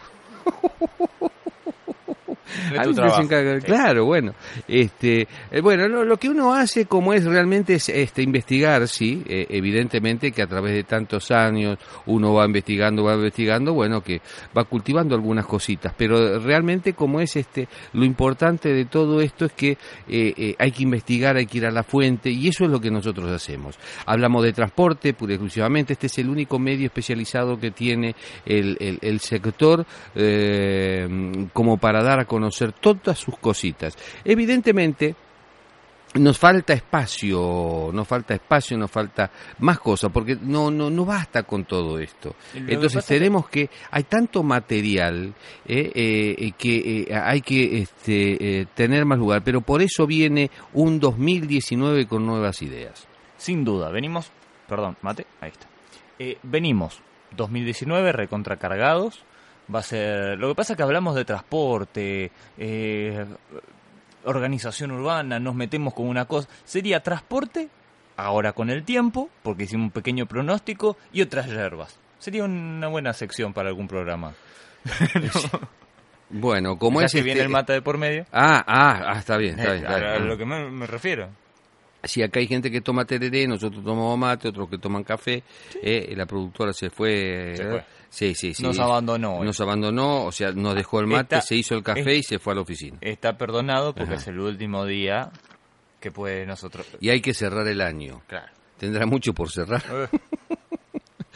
Es 0.47 0.47
A 0.47 0.47
tu 0.47 1.03
veces 1.07 1.17
trabajo. 1.19 1.31
se 2.27 2.34
encarga-. 3.23 3.61
Claro, 3.67 4.05
bueno. 4.05 4.35
Este, 4.69 5.27
eh, 5.51 5.61
bueno, 5.61 5.89
lo, 5.89 6.05
lo 6.05 6.17
que 6.17 6.29
uno 6.29 6.55
hace 6.55 6.87
como 6.87 7.13
es 7.13 7.25
realmente 7.25 7.75
es 7.75 7.89
este, 7.89 8.23
investigar, 8.23 8.87
sí, 8.89 9.23
eh, 9.27 9.47
evidentemente 9.51 10.33
que 10.33 10.43
a 10.43 10.47
través 10.47 10.75
de 10.75 10.85
tantos 10.85 11.31
años 11.31 11.79
uno 12.07 12.33
va 12.35 12.45
investigando, 12.47 13.05
va 13.05 13.15
investigando, 13.15 13.73
bueno, 13.75 14.01
que 14.03 14.21
va 14.57 14.65
cultivando 14.65 15.15
algunas 15.15 15.47
cositas, 15.47 15.93
pero 15.97 16.39
realmente 16.39 16.93
como 16.95 17.21
es 17.21 17.37
este, 17.37 17.69
lo 17.93 18.05
importante 18.05 18.73
de 18.73 18.85
todo 18.87 19.21
esto 19.21 19.47
es 19.47 19.53
que 19.53 19.71
eh, 20.09 20.35
eh, 20.37 20.55
hay 20.59 20.71
que 20.73 20.83
investigar, 20.83 21.37
hay 21.37 21.47
que 21.47 21.59
ir 21.59 21.67
a 21.67 21.71
la 21.71 21.83
fuente 21.83 22.31
y 22.31 22.49
eso 22.49 22.65
es 22.65 22.71
lo 22.71 22.81
que 22.81 22.91
nosotros 22.91 23.31
hacemos. 23.31 23.79
Hablamos 24.07 24.43
de 24.45 24.53
transporte, 24.53 25.13
pura 25.15 25.33
y 25.33 25.35
exclusivamente, 25.37 25.93
este 25.95 26.07
es 26.07 26.19
el 26.19 26.29
único 26.29 26.59
medio 26.59 26.87
especializado 26.87 27.59
que 27.59 27.71
tiene 27.71 28.15
el, 28.47 28.77
el- 28.81 28.99
el 29.03 29.21
sector 29.21 29.85
como 31.53 31.77
para 31.79 32.03
dar 32.03 32.21
a 32.21 32.25
conocer 32.25 32.44
todas 32.81 33.19
sus 33.19 33.37
cositas. 33.39 33.97
Evidentemente, 34.25 35.15
nos 36.15 36.39
falta 36.39 36.73
espacio, 36.75 37.91
nos 37.93 38.07
falta 38.07 38.35
espacio, 38.35 38.79
nos 38.79 38.89
falta 38.91 39.29
más 39.59 39.81
cosas, 39.81 40.13
porque 40.13 40.37
no, 40.41 40.71
no, 40.71 40.89
no 40.89 41.05
basta 41.05 41.43
con 41.43 41.65
todo 41.65 41.99
esto. 41.99 42.37
Lo 42.55 42.69
Entonces 42.73 43.05
que- 43.05 43.15
tenemos 43.19 43.49
que, 43.49 43.69
hay 43.91 44.05
tanto 44.05 44.45
material 44.45 45.35
eh, 45.67 45.91
eh, 45.95 46.53
que 46.57 47.07
eh, 47.11 47.15
hay 47.15 47.41
que 47.41 47.79
este, 47.81 48.69
tener 48.75 49.05
más 49.05 49.19
lugar, 49.19 49.43
pero 49.43 49.61
por 49.61 49.83
eso 49.83 50.07
viene 50.07 50.51
un 50.75 51.01
2019 51.01 52.07
con 52.07 52.25
nuevas 52.25 52.63
ideas. 52.63 53.09
sin 53.37 53.65
duda. 53.65 53.91
Venimos, 53.91 54.31
perdón, 54.69 54.97
mate, 55.03 55.27
ahí 55.41 55.51
está. 55.51 55.67
Eh, 56.21 56.39
venimos 56.45 57.01
2019 57.37 58.13
recontracargados. 58.13 59.25
Va 59.73 59.79
a 59.79 59.83
ser. 59.83 60.39
Lo 60.39 60.49
que 60.49 60.55
pasa 60.55 60.73
es 60.73 60.77
que 60.77 60.83
hablamos 60.83 61.15
de 61.15 61.25
transporte, 61.25 62.31
eh, 62.59 63.25
organización 64.25 64.91
urbana, 64.93 65.39
nos 65.39 65.55
metemos 65.55 65.95
con 65.95 66.07
una 66.09 66.25
cosa. 66.27 66.49
Sería 66.65 67.03
transporte, 67.03 67.69
ahora 68.17 68.53
con 68.53 68.71
el 68.71 68.85
tiempo, 68.85 69.31
porque 69.43 69.65
hicimos 69.65 69.85
un 69.87 69.91
pequeño 69.91 70.27
pronóstico, 70.27 70.97
y 71.13 71.23
otras 71.23 71.47
hierbas. 71.47 71.99
Sería 72.19 72.45
una 72.45 72.89
buena 72.89 73.13
sección 73.13 73.53
para 73.53 73.69
algún 73.69 73.89
programa. 73.89 74.35
Bueno, 76.31 76.79
como 76.79 77.01
Ya 77.01 77.07
es 77.07 77.13
que 77.13 77.23
viene 77.23 77.41
este- 77.41 77.47
el 77.47 77.53
mate 77.53 77.73
de 77.75 77.83
por 77.83 77.99
medio. 77.99 78.25
Ah, 78.33 78.65
ah, 78.67 79.03
ah, 79.15 79.19
está 79.19 79.37
bien, 79.37 79.59
está 79.59 79.73
bien. 79.75 79.85
Eh, 79.85 79.87
está 79.89 79.95
a, 80.11 80.15
a 80.15 80.17
bien. 80.17 80.29
lo 80.29 80.37
que 80.39 80.45
me, 80.47 80.69
me 80.71 80.87
refiero. 80.87 81.29
Sí, 82.07 82.23
acá 82.23 82.41
hay 82.41 82.47
gente 82.47 82.71
que 82.71 82.81
toma 82.81 83.05
tereré, 83.05 83.47
nosotros 83.47 83.83
tomamos 83.85 84.19
mate, 84.19 84.49
otros 84.49 84.69
que 84.69 84.79
toman 84.79 85.05
café. 85.05 85.43
eh, 85.83 86.09
y 86.13 86.15
la 86.15 86.27
productora 86.27 86.73
se 86.73 86.91
fue. 86.91 87.55
Se 87.57 87.63
eh, 87.63 87.71
fue. 87.71 87.85
Sí, 88.11 88.35
sí, 88.35 88.55
sí. 88.55 88.63
Nos 88.63 88.79
abandonó 88.79 89.39
hoy. 89.39 89.47
Nos 89.47 89.61
abandonó, 89.61 90.25
o 90.27 90.33
sea, 90.33 90.53
nos 90.53 90.75
dejó 90.77 91.01
el 91.01 91.07
mate, 91.09 91.37
Esta- 91.37 91.41
se 91.49 91.57
hizo 91.57 91.75
el 91.75 91.83
café 91.83 92.13
es- 92.13 92.19
y 92.21 92.23
se 92.23 92.39
fue 92.39 92.53
a 92.53 92.57
la 92.57 92.63
oficina. 92.63 92.97
Está 93.01 93.37
perdonado 93.37 93.93
porque 93.95 94.13
Ajá. 94.15 94.21
es 94.23 94.27
el 94.29 94.39
último 94.39 94.85
día 94.87 95.31
que 96.01 96.11
puede 96.13 96.47
nosotros. 96.47 96.87
Y 97.01 97.09
hay 97.09 97.21
que 97.21 97.35
cerrar 97.35 97.67
el 97.67 97.81
año. 97.81 98.23
Claro. 98.29 98.53
Tendrá 98.79 99.07
mucho 99.07 99.33
por 99.33 99.51
cerrar. 99.51 99.83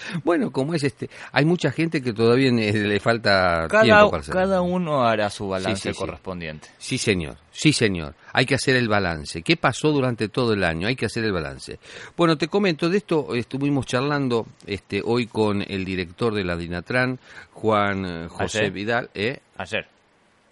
Bueno, 0.24 0.50
como 0.50 0.74
es 0.74 0.84
este, 0.84 1.08
hay 1.32 1.44
mucha 1.44 1.70
gente 1.70 2.02
que 2.02 2.12
todavía 2.12 2.50
le 2.50 3.00
falta 3.00 3.66
Cada, 3.68 3.82
tiempo 3.84 4.10
para 4.10 4.22
cerrar. 4.22 4.44
cada 4.44 4.62
uno 4.62 5.04
hará 5.04 5.30
su 5.30 5.48
balance 5.48 5.82
Sí, 5.82 5.88
sí, 5.88 5.94
sí. 5.94 5.98
correspondiente. 5.98 6.68
Sí, 6.78 6.98
señor. 6.98 7.36
Sí, 7.50 7.72
señor. 7.72 8.14
Hay 8.32 8.46
que 8.46 8.54
hacer 8.54 8.76
el 8.76 8.88
balance. 8.88 9.42
¿Qué 9.42 9.56
pasó 9.56 9.90
durante 9.90 10.28
todo 10.28 10.52
el 10.52 10.62
año? 10.62 10.86
Hay 10.86 10.94
que 10.96 11.06
hacer 11.06 11.24
el 11.24 11.32
balance. 11.32 11.78
Bueno, 12.16 12.38
te 12.38 12.46
comento, 12.48 12.88
de 12.88 12.98
esto 12.98 13.34
estuvimos 13.34 13.86
charlando 13.86 14.46
este, 14.66 15.02
hoy 15.04 15.26
con 15.26 15.62
el 15.66 15.84
director 15.84 16.32
de 16.34 16.44
la 16.44 16.56
Dinatran, 16.56 17.18
Juan 17.52 18.04
eh, 18.06 18.28
José 18.28 18.58
¿Ayer? 18.60 18.70
Vidal. 18.72 19.10
¿eh? 19.14 19.40
Ayer, 19.56 19.86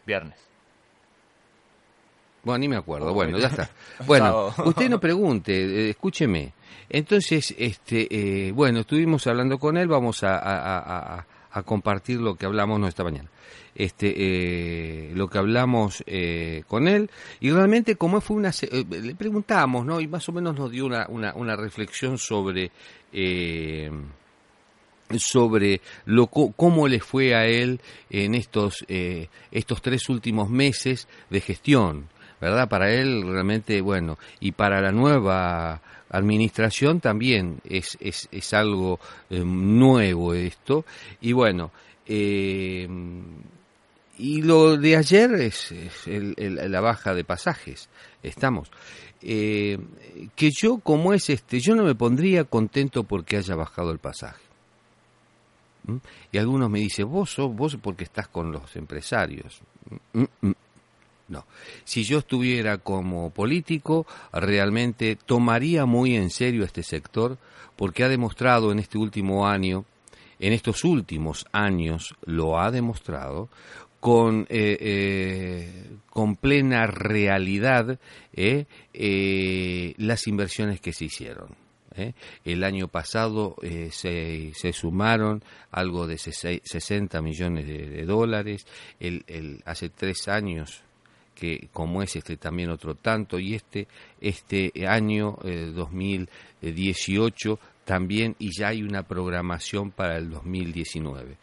viernes. 0.04 0.34
Bueno, 2.42 2.58
ni 2.58 2.68
me 2.68 2.76
acuerdo. 2.76 3.10
Oh, 3.10 3.14
Bueno, 3.14 3.38
ya 3.38 3.48
está. 3.48 3.70
Bueno, 4.06 4.52
usted 4.64 4.88
no 4.88 5.00
pregunte, 5.00 5.52
eh, 5.52 5.90
escúcheme. 5.90 6.52
Entonces, 6.88 7.54
este, 7.58 8.06
eh, 8.10 8.52
bueno, 8.52 8.80
estuvimos 8.80 9.26
hablando 9.26 9.58
con 9.58 9.76
él, 9.76 9.88
vamos 9.88 10.20
a, 10.22 11.26
compartir 11.64 12.20
lo 12.20 12.34
que 12.34 12.44
hablamos 12.44 12.78
no 12.78 12.86
esta 12.86 13.02
mañana. 13.02 13.30
Este, 13.74 14.12
eh, 14.16 15.12
lo 15.14 15.28
que 15.28 15.38
hablamos 15.38 16.02
eh, 16.06 16.64
con 16.66 16.88
él 16.88 17.10
y 17.40 17.50
realmente 17.50 17.96
como 17.96 18.22
fue 18.22 18.36
una, 18.36 18.50
eh, 18.50 18.84
le 18.88 19.14
preguntamos, 19.14 19.84
¿no? 19.84 20.00
Y 20.00 20.06
más 20.06 20.26
o 20.28 20.32
menos 20.32 20.56
nos 20.56 20.70
dio 20.70 20.86
una, 20.86 21.06
una, 21.08 21.56
reflexión 21.56 22.16
sobre 22.16 22.70
eh, 23.12 23.90
sobre 25.18 25.80
lo 26.04 26.26
cómo 26.26 26.88
le 26.88 27.00
fue 27.00 27.34
a 27.34 27.46
él 27.46 27.80
en 28.10 28.34
estos 28.34 28.84
eh, 28.88 29.28
estos 29.52 29.80
tres 29.80 30.08
últimos 30.08 30.50
meses 30.50 31.06
de 31.30 31.40
gestión 31.40 32.08
verdad 32.40 32.68
para 32.68 32.90
él 32.90 33.22
realmente 33.24 33.80
bueno 33.80 34.18
y 34.40 34.52
para 34.52 34.80
la 34.80 34.90
nueva 34.90 35.80
administración 36.10 37.00
también 37.00 37.58
es 37.68 37.96
es, 38.00 38.28
es 38.32 38.54
algo 38.54 39.00
eh, 39.30 39.40
nuevo 39.44 40.34
esto 40.34 40.84
y 41.20 41.32
bueno 41.32 41.70
eh, 42.06 42.88
y 44.18 44.40
lo 44.42 44.76
de 44.78 44.96
ayer 44.96 45.30
es, 45.34 45.72
es 45.72 46.06
el- 46.06 46.34
el- 46.38 46.70
la 46.72 46.80
baja 46.80 47.14
de 47.14 47.24
pasajes 47.24 47.88
estamos 48.22 48.70
Eh, 49.22 49.78
que 50.36 50.50
yo 50.50 50.78
como 50.78 51.12
es 51.14 51.30
este 51.30 51.58
yo 51.58 51.74
no 51.74 51.82
me 51.84 51.94
pondría 51.94 52.44
contento 52.44 53.02
porque 53.04 53.38
haya 53.38 53.54
bajado 53.56 53.90
el 53.90 53.98
pasaje 53.98 54.42
¿Mm? 55.84 55.96
Y 56.32 56.38
algunos 56.38 56.68
me 56.68 56.80
dicen, 56.80 57.08
vos 57.08 57.30
sos, 57.30 57.54
vos 57.54 57.76
porque 57.80 58.04
estás 58.04 58.26
con 58.28 58.50
los 58.50 58.74
empresarios. 58.76 59.60
Mm, 60.12 60.24
mm. 60.48 60.52
No. 61.28 61.44
Si 61.84 62.04
yo 62.04 62.18
estuviera 62.18 62.78
como 62.78 63.30
político, 63.30 64.06
realmente 64.32 65.16
tomaría 65.16 65.84
muy 65.84 66.14
en 66.14 66.30
serio 66.30 66.64
este 66.64 66.82
sector, 66.82 67.36
porque 67.74 68.04
ha 68.04 68.08
demostrado 68.08 68.70
en 68.72 68.78
este 68.78 68.96
último 68.98 69.46
año, 69.48 69.84
en 70.38 70.52
estos 70.52 70.84
últimos 70.84 71.44
años, 71.52 72.14
lo 72.24 72.60
ha 72.60 72.70
demostrado, 72.70 73.48
con, 73.98 74.46
eh, 74.50 74.76
eh, 74.80 75.90
con 76.10 76.36
plena 76.36 76.86
realidad 76.86 77.98
eh, 78.32 79.94
las 79.98 80.26
inversiones 80.28 80.80
que 80.80 80.92
se 80.92 81.06
hicieron. 81.06 81.56
El 82.44 82.62
año 82.62 82.88
pasado 82.88 83.56
se, 83.90 84.52
se 84.54 84.72
sumaron 84.74 85.42
algo 85.70 86.06
de 86.06 86.16
sese- 86.18 86.60
60 86.62 87.22
millones 87.22 87.66
de, 87.66 88.04
dólares. 88.04 88.66
El- 89.00 89.62
hace 89.64 89.88
tres 89.88 90.28
años 90.28 90.82
que 91.36 91.68
como 91.72 92.02
es 92.02 92.16
este 92.16 92.36
también 92.36 92.70
otro 92.70 92.96
tanto 92.96 93.38
y 93.38 93.54
este 93.54 93.86
este 94.20 94.72
año 94.88 95.38
eh, 95.44 95.70
2018 96.60 97.58
también 97.84 98.34
y 98.38 98.50
ya 98.58 98.68
hay 98.68 98.82
una 98.82 99.04
programación 99.04 99.90
para 99.92 100.16
el 100.16 100.30
2019. 100.30 101.36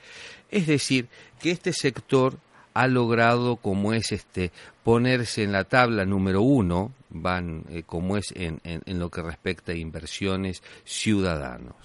Es 0.51 0.67
decir, 0.67 1.07
que 1.39 1.51
este 1.51 1.71
sector 1.71 2.37
ha 2.73 2.87
logrado 2.87 3.55
como 3.57 3.93
es 3.93 4.11
este 4.11 4.51
ponerse 4.83 5.43
en 5.43 5.51
la 5.51 5.63
tabla 5.63 6.05
número 6.05 6.41
uno 6.41 6.91
van 7.09 7.63
eh, 7.69 7.83
como 7.85 8.17
es 8.17 8.33
en, 8.35 8.59
en- 8.63 8.81
en 8.85 8.99
lo 8.99 9.09
que 9.09 9.21
respecta 9.21 9.71
a 9.71 9.75
inversiones 9.75 10.63
ciudadanos 10.83 11.75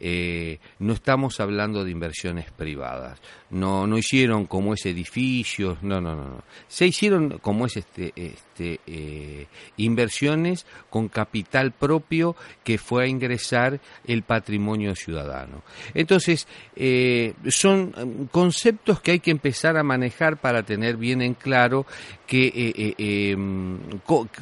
Eh, 0.00 0.58
no 0.78 0.92
estamos 0.92 1.40
hablando 1.40 1.84
de 1.84 1.90
inversiones 1.90 2.50
privadas. 2.50 3.20
No 3.50 3.86
no 3.86 3.98
hicieron 3.98 4.46
como 4.46 4.74
es 4.74 4.86
edificios 4.86 5.82
no 5.82 6.00
no 6.00 6.14
no 6.14 6.24
no. 6.24 6.44
Se 6.68 6.86
hicieron 6.86 7.38
como 7.38 7.66
es 7.66 7.76
este 7.76 8.12
este 8.14 8.47
eh, 8.60 9.46
inversiones 9.76 10.66
con 10.90 11.08
capital 11.08 11.72
propio 11.72 12.36
que 12.64 12.78
fue 12.78 13.04
a 13.04 13.06
ingresar 13.06 13.80
el 14.06 14.22
patrimonio 14.22 14.94
ciudadano 14.94 15.62
entonces 15.94 16.46
eh, 16.76 17.34
son 17.48 17.94
mm, 17.96 18.24
conceptos 18.26 19.00
que 19.00 19.12
hay 19.12 19.20
que 19.20 19.30
empezar 19.30 19.76
a 19.76 19.82
manejar 19.82 20.36
para 20.38 20.62
tener 20.62 20.96
bien 20.96 21.22
en 21.22 21.34
claro 21.34 21.86
que 22.26 22.50
eh, 22.98 23.36
mm, 23.36 23.76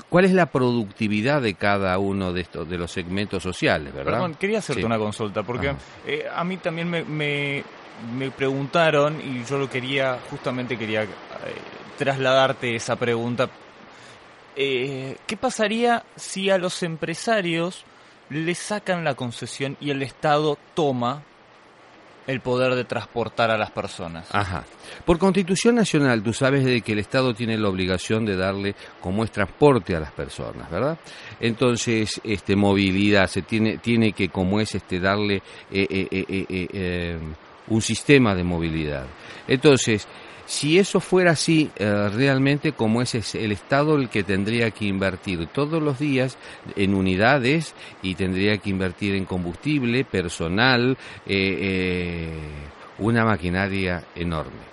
cuál 0.09 0.25
es 0.25 0.33
la 0.33 0.47
productividad 0.47 1.43
de 1.43 1.55
cada 1.55 1.99
uno 1.99 2.33
de 2.33 2.41
estos 2.41 2.69
de 2.69 2.79
los 2.79 2.91
segmentos 2.91 3.43
sociales 3.43 3.93
verdad 3.95 4.13
Perdón, 4.13 4.35
quería 4.35 4.59
hacerte 4.59 4.81
Sí. 4.83 4.87
una 4.87 4.99
consulta, 4.99 5.43
porque 5.43 5.75
a 6.35 6.45
mí 6.45 6.57
también 6.59 6.89
me, 6.91 7.05
me, 7.05 7.65
me 8.17 8.31
preguntaron 8.31 9.21
y 9.21 9.45
yo 9.45 9.59
lo 9.59 9.69
quería, 9.71 10.19
justamente 10.31 10.77
quería 10.77 11.05
eh, 11.05 11.09
trasladarte 11.99 12.75
esa 12.77 12.97
pregunta. 12.97 13.49
Eh, 14.57 15.17
¿Qué 15.27 15.37
pasaría 15.37 16.03
si 16.17 16.49
a 16.49 16.57
los 16.57 16.83
empresarios 16.83 17.85
les 18.31 18.59
sacan 18.59 19.05
la 19.05 19.15
concesión 19.15 19.77
y 19.81 19.91
el 19.91 20.03
Estado 20.03 20.57
toma 20.75 21.23
el 22.27 22.41
poder 22.41 22.75
de 22.75 22.85
transportar 22.85 23.51
a 23.51 23.59
las 23.59 23.71
personas? 23.71 24.27
Ajá. 24.33 24.65
Por 25.05 25.19
Constitución 25.19 25.75
Nacional, 25.75 26.23
tú 26.23 26.33
sabes 26.33 26.65
de 26.65 26.81
que 26.81 26.93
el 26.93 27.01
Estado 27.01 27.35
tiene 27.35 27.59
la 27.59 27.69
obligación 27.69 28.25
de 28.25 28.35
darle 28.35 28.75
como 29.01 29.25
es 29.25 29.31
transporte 29.31 29.95
a 29.95 30.01
las 30.01 30.13
personas, 30.13 30.71
¿verdad? 30.71 30.99
Entonces, 31.39 32.19
este 32.25 32.57
movilidad 32.57 33.27
se 33.27 33.43
tiene 33.43 33.77
tiene 33.77 34.13
que 34.13 34.31
como 34.31 34.59
es 34.59 34.75
este 34.75 34.99
darle 35.01 35.43
eh, 35.71 35.87
eh, 35.91 37.19
un 37.69 37.83
sistema 37.83 38.35
de 38.35 38.43
movilidad. 38.43 39.07
Entonces, 39.47 40.09
si 40.47 40.79
eso 40.79 41.01
fuera 41.01 41.33
así, 41.33 41.71
eh, 41.77 42.09
realmente 42.15 42.73
como 42.73 43.03
es, 43.03 43.15
es 43.17 43.35
el 43.35 43.53
Estado 43.53 43.97
el 43.97 44.09
que 44.09 44.23
tendría 44.23 44.71
que 44.71 44.85
invertir 44.87 45.47
todos 45.49 45.83
los 45.83 45.99
días 45.99 46.39
en 46.77 46.95
unidades 46.95 47.75
y 48.03 48.15
tendría 48.15 48.57
que 48.59 48.71
invertir 48.71 49.15
en 49.17 49.25
combustible, 49.25 50.05
personal, 50.05 50.97
eh, 51.27 51.59
eh, 51.61 52.29
una 52.99 53.25
maquinaria 53.25 54.05
enorme. 54.15 54.65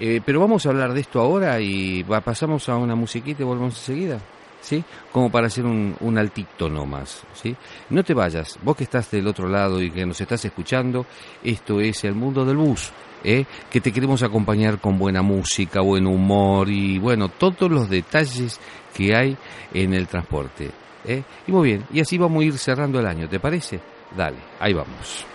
Eh, 0.00 0.20
pero 0.24 0.40
vamos 0.40 0.64
a 0.66 0.68
hablar 0.70 0.92
de 0.92 1.00
esto 1.00 1.20
ahora 1.20 1.60
y 1.60 2.02
va- 2.02 2.20
pasamos 2.20 2.68
a 2.68 2.76
una 2.76 2.94
musiquita 2.94 3.42
y 3.42 3.46
volvemos 3.46 3.74
enseguida. 3.78 4.18
¿Sí? 4.60 4.82
Como 5.12 5.30
para 5.30 5.46
hacer 5.46 5.64
un, 5.64 5.94
un 6.00 6.18
altito 6.18 6.68
nomás, 6.68 7.22
¿sí? 7.32 7.54
No 7.90 8.02
te 8.02 8.12
vayas, 8.12 8.58
vos 8.64 8.76
que 8.76 8.82
estás 8.84 9.08
del 9.12 9.28
otro 9.28 9.48
lado 9.48 9.80
y 9.80 9.88
que 9.90 10.04
nos 10.04 10.20
estás 10.20 10.44
escuchando, 10.44 11.06
esto 11.44 11.80
es 11.80 12.02
el 12.02 12.14
mundo 12.16 12.44
del 12.44 12.56
bus, 12.56 12.90
¿eh? 13.24 13.44
Que 13.70 13.80
te 13.80 13.92
queremos 13.92 14.22
acompañar 14.22 14.80
con 14.80 14.98
buena 14.98 15.22
música, 15.22 15.80
buen 15.80 16.06
humor 16.06 16.68
y, 16.68 16.98
bueno, 16.98 17.28
todos 17.28 17.70
los 17.70 17.88
detalles 17.88 18.60
que 18.94 19.14
hay 19.14 19.36
en 19.72 19.94
el 19.94 20.06
transporte, 20.06 20.70
¿eh? 21.04 21.22
Y 21.46 21.52
muy 21.52 21.68
bien, 21.68 21.84
y 21.92 22.00
así 22.00 22.18
vamos 22.18 22.42
a 22.42 22.46
ir 22.46 22.58
cerrando 22.58 23.00
el 23.00 23.06
año, 23.06 23.28
¿te 23.28 23.40
parece? 23.40 23.80
Dale, 24.16 24.38
ahí 24.60 24.72
vamos. 24.72 25.26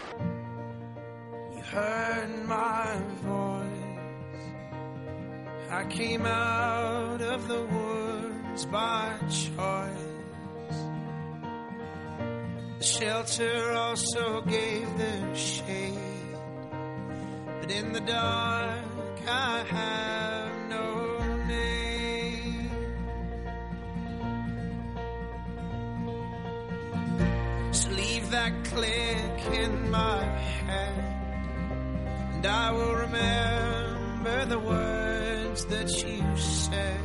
Shelter 12.84 13.72
also 13.72 14.42
gave 14.42 14.98
the 14.98 15.34
shade. 15.34 16.13
But 17.64 17.72
in 17.72 17.94
the 17.94 18.02
dark, 18.02 18.84
I 19.26 19.64
have 19.64 20.52
no 20.68 21.18
name. 21.48 22.70
So 27.72 27.90
leave 27.92 28.30
that 28.32 28.66
click 28.66 29.46
in 29.54 29.90
my 29.90 30.26
head, 30.26 30.98
and 32.34 32.46
I 32.46 32.72
will 32.72 32.96
remember 32.96 34.46
the 34.46 34.60
words 34.60 35.64
that 35.68 35.90
you 36.04 36.22
said. 36.36 37.00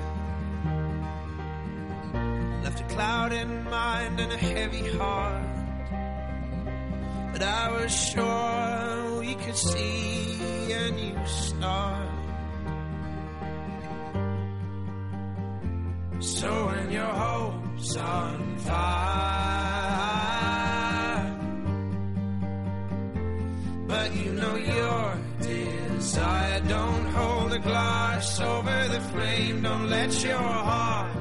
Left 2.64 2.80
a 2.80 2.84
cloud 2.94 3.32
in 3.32 3.62
mind 3.62 4.18
and 4.18 4.32
a 4.32 4.36
heavy 4.36 4.88
heart. 4.98 5.47
But 7.32 7.42
I 7.42 7.70
was 7.70 7.92
sure 7.92 9.20
we 9.20 9.34
could 9.34 9.56
see 9.56 10.72
a 10.72 10.90
new 10.90 11.26
start. 11.26 12.08
So 16.20 16.66
when 16.66 16.90
your 16.90 17.06
hope's 17.06 17.96
on 17.96 18.58
fire, 18.58 19.98
but 23.86 24.16
you 24.16 24.32
know 24.32 24.56
your 24.56 25.18
desire. 25.40 26.60
Don't 26.60 27.06
hold 27.06 27.52
a 27.52 27.58
glass 27.60 28.40
over 28.40 28.88
the 28.88 29.00
flame. 29.12 29.62
Don't 29.62 29.88
let 29.88 30.24
your 30.24 30.38
heart 30.38 31.17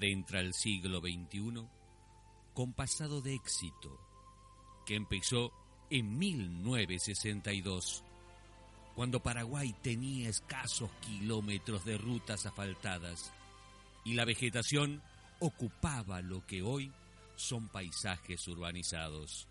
adentra 0.00 0.40
el 0.40 0.54
siglo 0.54 1.00
XXI 1.00 1.68
con 2.54 2.72
pasado 2.72 3.20
de 3.20 3.34
éxito 3.34 4.00
que 4.86 4.94
empezó 4.94 5.52
en 5.90 6.18
1962, 6.18 8.02
cuando 8.94 9.22
Paraguay 9.22 9.74
tenía 9.82 10.30
escasos 10.30 10.90
kilómetros 11.02 11.84
de 11.84 11.98
rutas 11.98 12.46
asfaltadas 12.46 13.30
y 14.02 14.14
la 14.14 14.24
vegetación 14.24 15.02
ocupaba 15.38 16.22
lo 16.22 16.46
que 16.46 16.62
hoy 16.62 16.90
son 17.36 17.68
paisajes 17.68 18.48
urbanizados. 18.48 19.48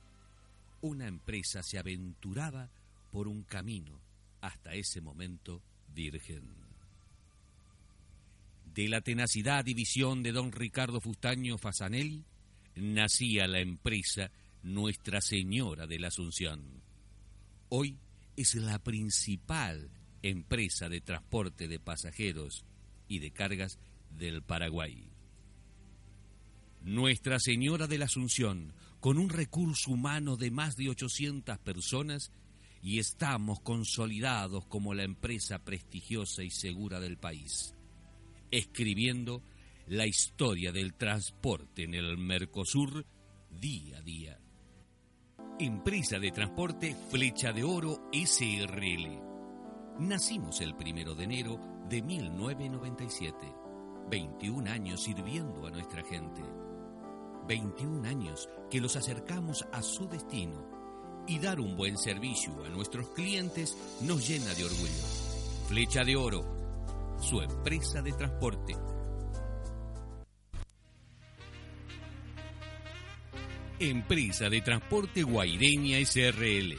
Una 0.82 1.06
empresa 1.08 1.62
se 1.62 1.78
aventuraba 1.78 2.72
por 3.12 3.28
un 3.28 3.44
camino 3.44 4.02
hasta 4.42 4.74
ese 4.74 5.00
momento 5.00 5.62
virgen. 5.94 6.69
De 8.74 8.88
la 8.88 9.02
tenacidad 9.02 9.66
y 9.66 9.74
visión 9.74 10.22
de 10.22 10.32
don 10.32 10.52
Ricardo 10.52 11.02
Fustaño 11.02 11.58
Fasanelli 11.58 12.24
nacía 12.76 13.48
la 13.48 13.60
empresa 13.60 14.32
Nuestra 14.62 15.22
Señora 15.22 15.88
de 15.88 15.98
la 15.98 16.10
Asunción. 16.10 16.84
Hoy 17.70 17.98
es 18.36 18.54
la 18.56 18.78
principal 18.80 19.90
empresa 20.22 20.88
de 20.88 21.02
transporte 21.02 21.68
de 21.68 21.80
pasajeros 21.80 22.64
y 23.08 23.20
de 23.20 23.32
cargas 23.32 23.80
del 24.12 24.44
Paraguay. 24.44 25.10
Nuestra 26.82 27.40
Señora 27.40 27.88
de 27.88 27.98
la 27.98 28.06
Asunción, 28.06 28.74
con 29.00 29.18
un 29.18 29.30
recurso 29.30 29.92
humano 29.92 30.38
de 30.38 30.52
más 30.52 30.76
de 30.76 30.90
800 30.90 31.58
personas, 31.60 32.32
y 32.82 33.00
estamos 33.00 33.60
consolidados 33.62 34.66
como 34.68 34.94
la 34.94 35.04
empresa 35.04 35.60
prestigiosa 35.60 36.44
y 36.44 36.50
segura 36.50 37.00
del 37.00 37.18
país, 37.18 37.76
escribiendo 38.52 39.42
la 39.88 40.06
historia 40.06 40.72
del 40.72 40.94
transporte 40.94 41.84
en 41.84 41.96
el 41.96 42.18
Mercosur 42.18 43.06
día 43.50 43.98
a 43.98 44.02
día. 44.02 44.40
Empresa 45.60 46.20
de 46.20 46.32
transporte 46.32 46.96
Flecha 47.10 47.52
de 47.52 47.64
Oro 47.64 48.10
SRL. 48.14 49.20
Nacimos 50.00 50.62
el 50.62 50.76
primero 50.76 51.16
de 51.16 51.24
enero 51.24 51.60
de 51.90 52.02
1997. 52.02 53.54
21 54.10 54.70
años 54.70 55.04
sirviendo 55.04 55.68
a 55.68 55.72
nuestra 55.72 56.04
gente. 56.04 56.42
21 57.48 58.08
años 58.08 58.48
que 58.70 58.80
los 58.80 58.96
acercamos 58.96 59.66
a 59.72 59.82
su 59.82 60.08
destino 60.08 60.80
y 61.28 61.40
dar 61.40 61.60
un 61.60 61.76
buen 61.76 61.98
servicio 61.98 62.64
a 62.64 62.70
nuestros 62.70 63.10
clientes 63.10 63.76
nos 64.02 64.28
llena 64.28 64.54
de 64.54 64.66
orgullo. 64.66 65.04
Flecha 65.68 66.04
de 66.04 66.16
Oro, 66.16 66.59
su 67.22 67.42
empresa 67.42 68.02
de 68.02 68.14
transporte. 68.14 68.76
Empresa 73.80 74.50
de 74.50 74.62
Transporte 74.62 75.24
Guaireña 75.24 76.00
SRL. 76.06 76.76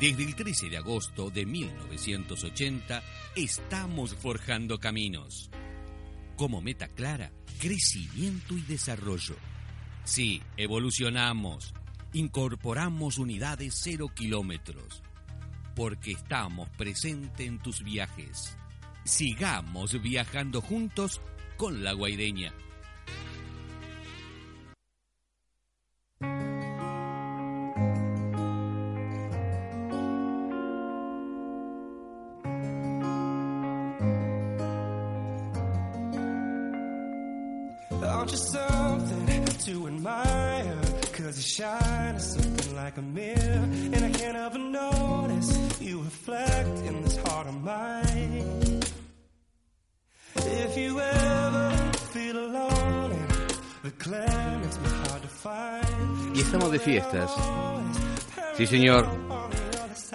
Desde 0.00 0.24
el 0.24 0.34
13 0.34 0.70
de 0.70 0.76
agosto 0.78 1.30
de 1.30 1.46
1980 1.46 3.02
estamos 3.36 4.14
forjando 4.14 4.78
caminos. 4.78 5.50
Como 6.36 6.60
meta 6.60 6.88
clara, 6.88 7.30
crecimiento 7.58 8.56
y 8.56 8.62
desarrollo. 8.62 9.36
Sí, 10.04 10.42
evolucionamos. 10.56 11.74
Incorporamos 12.12 13.18
unidades 13.18 13.80
cero 13.82 14.08
kilómetros. 14.14 15.02
Porque 15.74 16.12
estamos 16.12 16.68
presentes 16.70 17.46
en 17.46 17.58
tus 17.58 17.82
viajes. 17.82 18.56
Sigamos 19.04 20.00
viajando 20.02 20.60
juntos 20.60 21.20
con 21.56 21.84
la 21.84 21.92
Guaireña. 21.92 22.52
Aren't 38.24 38.32
you 38.32 38.38
something 38.38 39.44
to 39.44 39.86
admire? 39.86 40.80
Cause 41.12 41.36
you 41.36 41.42
shine 41.42 42.18
something 42.18 42.74
like 42.74 42.96
a 42.96 43.02
mirror. 43.02 43.36
And 43.92 44.04
I 44.04 44.10
can't 44.10 44.52
but 44.52 44.60
notice 44.60 45.80
you 45.80 46.00
reflect 46.00 46.78
in 46.86 47.02
this 47.02 47.16
heart 47.16 47.46
of 47.48 47.62
mine. 47.62 48.03
Y 56.34 56.40
estamos 56.40 56.72
de 56.72 56.78
fiestas. 56.78 57.30
Sí, 58.56 58.66
señor. 58.66 59.06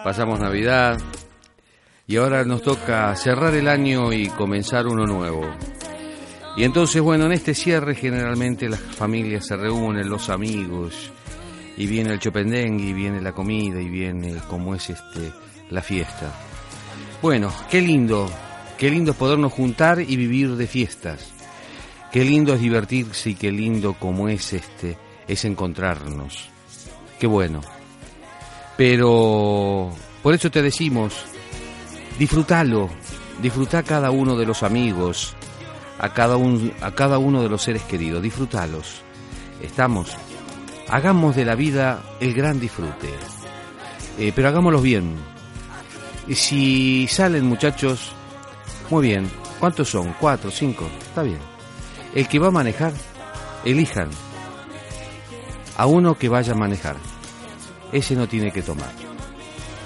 Pasamos 0.04 0.40
Navidad. 0.40 1.00
Y 2.08 2.16
ahora 2.16 2.44
nos 2.46 2.64
toca 2.64 3.16
cerrar 3.16 3.54
el 3.54 3.68
año 3.68 4.12
y 4.12 4.28
comenzar 4.30 4.88
uno 4.88 5.06
nuevo. 5.06 5.44
Y 6.58 6.64
entonces, 6.64 7.00
bueno, 7.00 7.28
en 7.28 7.34
este 7.34 7.54
cierre 7.54 7.94
generalmente 7.94 8.68
las 8.68 8.80
familias 8.80 9.46
se 9.46 9.56
reúnen, 9.56 10.10
los 10.10 10.30
amigos, 10.30 11.12
y 11.78 11.86
viene 11.86 12.14
el 12.14 12.20
chopendengue, 12.20 12.86
y 12.86 12.94
viene 12.94 13.22
la 13.22 13.34
comida, 13.34 13.80
y 13.80 13.88
viene 13.88 14.36
como 14.50 14.74
es 14.74 14.90
este 14.90 15.32
la 15.70 15.84
fiesta. 15.84 16.34
Bueno, 17.22 17.54
qué 17.70 17.82
lindo, 17.82 18.28
qué 18.80 18.90
lindo 18.90 19.14
podernos 19.14 19.54
juntar 19.54 20.02
y 20.02 20.16
vivir 20.16 20.56
de 20.56 20.66
fiestas. 20.66 21.39
Qué 22.12 22.26
lindo 22.26 22.54
es 22.54 22.62
divertirse 22.62 23.32
y 23.32 23.36
qué 23.36 23.52
lindo 23.52 23.94
como 23.94 24.30
es 24.30 24.54
este 24.54 24.98
es 25.28 25.46
encontrarnos. 25.46 26.50
Qué 27.20 27.28
bueno. 27.28 27.62
Pero 28.78 29.92
por 30.24 30.34
eso 30.34 30.50
te 30.50 30.62
decimos, 30.62 31.14
disfrútalo, 32.18 32.90
disfruta 33.42 33.84
cada 33.84 34.10
uno 34.10 34.36
de 34.38 34.46
los 34.46 34.64
amigos, 34.64 35.36
a 36.00 36.14
cada, 36.14 36.38
un, 36.38 36.74
a 36.82 36.92
cada 36.92 37.18
uno 37.20 37.44
de 37.44 37.50
los 37.50 37.62
seres 37.62 37.84
queridos, 37.84 38.24
disfrútalos. 38.24 39.02
Estamos, 39.62 40.16
hagamos 40.88 41.36
de 41.36 41.46
la 41.46 41.56
vida 41.56 42.02
el 42.20 42.34
gran 42.34 42.60
disfrute, 42.60 43.10
Eh, 44.18 44.34
pero 44.36 44.50
hagámoslo 44.50 44.82
bien. 44.82 45.16
Y 46.28 46.36
si 46.36 47.08
salen 47.08 47.46
muchachos, 47.46 48.12
muy 48.90 49.08
bien, 49.08 49.30
¿cuántos 49.60 49.90
son? 49.90 50.14
¿Cuatro, 50.20 50.52
cinco? 50.52 50.90
Está 51.08 51.24
bien. 51.24 51.49
El 52.14 52.28
que 52.28 52.40
va 52.40 52.48
a 52.48 52.52
manejar, 52.52 52.94
elijan 53.66 54.10
a 55.78 55.86
uno 55.86 56.18
que 56.18 56.30
vaya 56.30 56.54
a 56.54 56.58
manejar. 56.58 56.98
Ese 57.92 58.16
no 58.16 58.28
tiene 58.28 58.52
que 58.52 58.62
tomar. 58.62 58.92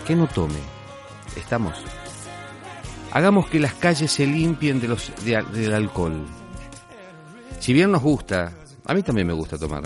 Que 0.08 0.16
no 0.16 0.28
tome. 0.28 0.60
¿Estamos? 1.36 1.74
Hagamos 3.12 3.48
que 3.48 3.60
las 3.60 3.74
calles 3.76 4.12
se 4.12 4.26
limpien 4.26 4.80
de 4.80 4.88
los, 4.88 5.12
del 5.24 5.74
alcohol. 5.74 6.26
Si 7.60 7.74
bien 7.74 7.92
nos 7.92 8.02
gusta, 8.02 8.54
a 8.86 8.94
mí 8.94 9.04
también 9.04 9.28
me 9.28 9.34
gusta 9.34 9.58
tomar. 9.58 9.84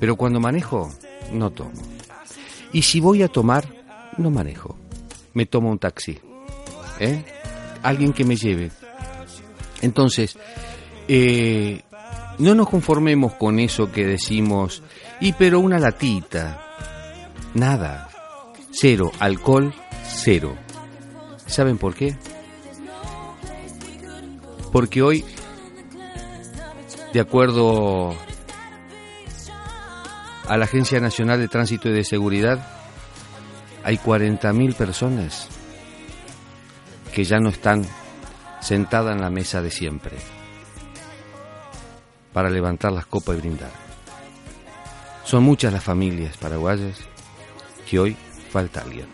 Pero 0.00 0.16
cuando 0.16 0.40
manejo, 0.40 0.90
no 1.32 1.50
tomo. 1.50 1.82
Y 2.72 2.82
si 2.82 3.00
voy 3.00 3.22
a 3.22 3.28
tomar, 3.28 3.66
no 4.16 4.30
manejo. 4.30 4.78
Me 5.34 5.46
tomo 5.46 5.70
un 5.70 5.78
taxi. 5.78 6.18
¿Eh? 6.98 7.22
Alguien 7.82 8.12
que 8.12 8.24
me 8.24 8.36
lleve. 8.36 8.70
Entonces, 9.82 10.38
eh, 11.08 11.82
no 12.38 12.54
nos 12.54 12.68
conformemos 12.68 13.34
con 13.34 13.58
eso 13.58 13.90
que 13.90 14.04
decimos, 14.04 14.82
y 15.20 15.32
pero 15.32 15.60
una 15.60 15.78
latita. 15.78 16.62
Nada. 17.54 18.08
Cero. 18.70 19.10
Alcohol, 19.18 19.74
cero. 20.04 20.56
¿Saben 21.46 21.78
por 21.78 21.94
qué? 21.94 22.16
Porque 24.72 25.00
hoy, 25.00 25.24
de 27.12 27.20
acuerdo 27.20 28.14
a 30.48 30.56
la 30.56 30.64
Agencia 30.64 31.00
Nacional 31.00 31.40
de 31.40 31.48
Tránsito 31.48 31.88
y 31.88 31.92
de 31.92 32.04
Seguridad, 32.04 32.66
hay 33.82 33.96
40.000 33.96 34.74
personas 34.74 35.48
que 37.14 37.24
ya 37.24 37.38
no 37.38 37.48
están 37.48 37.86
sentadas 38.60 39.14
en 39.14 39.22
la 39.22 39.30
mesa 39.30 39.62
de 39.62 39.70
siempre 39.70 40.16
para 42.36 42.50
levantar 42.50 42.92
las 42.92 43.06
copas 43.06 43.34
y 43.34 43.40
brindar. 43.40 43.70
Son 45.24 45.42
muchas 45.42 45.72
las 45.72 45.82
familias 45.82 46.36
paraguayas 46.36 46.98
que 47.88 47.98
hoy 47.98 48.14
falta 48.50 48.82
alguien. 48.82 49.06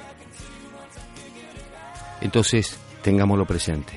Entonces, 2.20 2.76
tengámoslo 3.00 3.46
presente. 3.46 3.92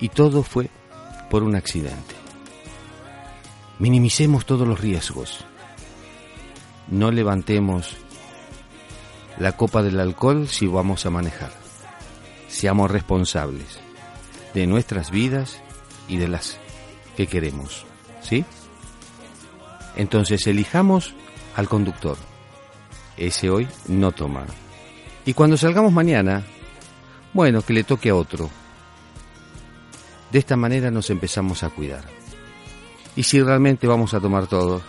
Y 0.00 0.08
todo 0.08 0.42
fue 0.42 0.68
por 1.30 1.44
un 1.44 1.54
accidente. 1.54 2.16
Minimicemos 3.78 4.46
todos 4.46 4.66
los 4.66 4.80
riesgos. 4.80 5.44
No 6.88 7.12
levantemos 7.12 7.96
la 9.38 9.52
copa 9.52 9.84
del 9.84 10.00
alcohol 10.00 10.48
si 10.48 10.66
vamos 10.66 11.06
a 11.06 11.10
manejar. 11.10 11.52
Seamos 12.48 12.90
responsables 12.90 13.78
de 14.54 14.66
nuestras 14.66 15.12
vidas 15.12 15.60
y 16.08 16.16
de 16.16 16.26
las 16.26 16.58
que 17.16 17.26
queremos. 17.26 17.84
¿Sí? 18.22 18.44
Entonces 19.96 20.46
elijamos 20.46 21.14
al 21.56 21.68
conductor. 21.68 22.16
Ese 23.16 23.50
hoy 23.50 23.68
no 23.86 24.12
toma. 24.12 24.46
Y 25.26 25.34
cuando 25.34 25.56
salgamos 25.56 25.92
mañana, 25.92 26.42
bueno, 27.32 27.62
que 27.62 27.72
le 27.72 27.84
toque 27.84 28.10
a 28.10 28.14
otro. 28.14 28.50
De 30.32 30.38
esta 30.38 30.56
manera 30.56 30.90
nos 30.90 31.10
empezamos 31.10 31.62
a 31.62 31.70
cuidar. 31.70 32.04
Y 33.16 33.24
si 33.24 33.42
realmente 33.42 33.86
vamos 33.86 34.14
a 34.14 34.20
tomar 34.20 34.46
todo, 34.46 34.80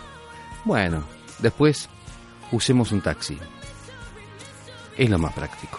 bueno, 0.64 1.04
después 1.40 1.88
usemos 2.52 2.92
un 2.92 3.00
taxi. 3.00 3.38
Es 4.96 5.10
lo 5.10 5.18
más 5.18 5.32
práctico. 5.32 5.78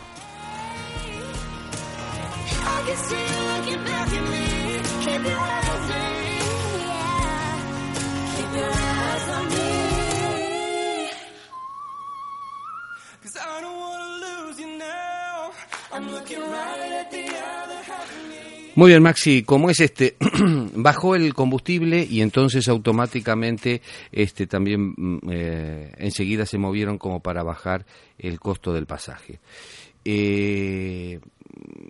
Muy 18.75 18.89
bien, 18.89 19.03
Maxi, 19.03 19.43
como 19.43 19.69
es 19.69 19.79
este, 19.81 20.15
bajó 20.75 21.13
el 21.13 21.35
combustible 21.35 22.07
y 22.09 22.21
entonces 22.21 22.67
automáticamente 22.67 23.83
este 24.11 24.47
también 24.47 24.95
mm, 24.97 25.19
eh, 25.29 25.91
enseguida 25.97 26.47
se 26.47 26.57
movieron 26.57 26.97
como 26.97 27.19
para 27.19 27.43
bajar 27.43 27.85
el 28.17 28.39
costo 28.39 28.73
del 28.73 28.87
pasaje. 28.87 29.39
Eh, 30.03 31.19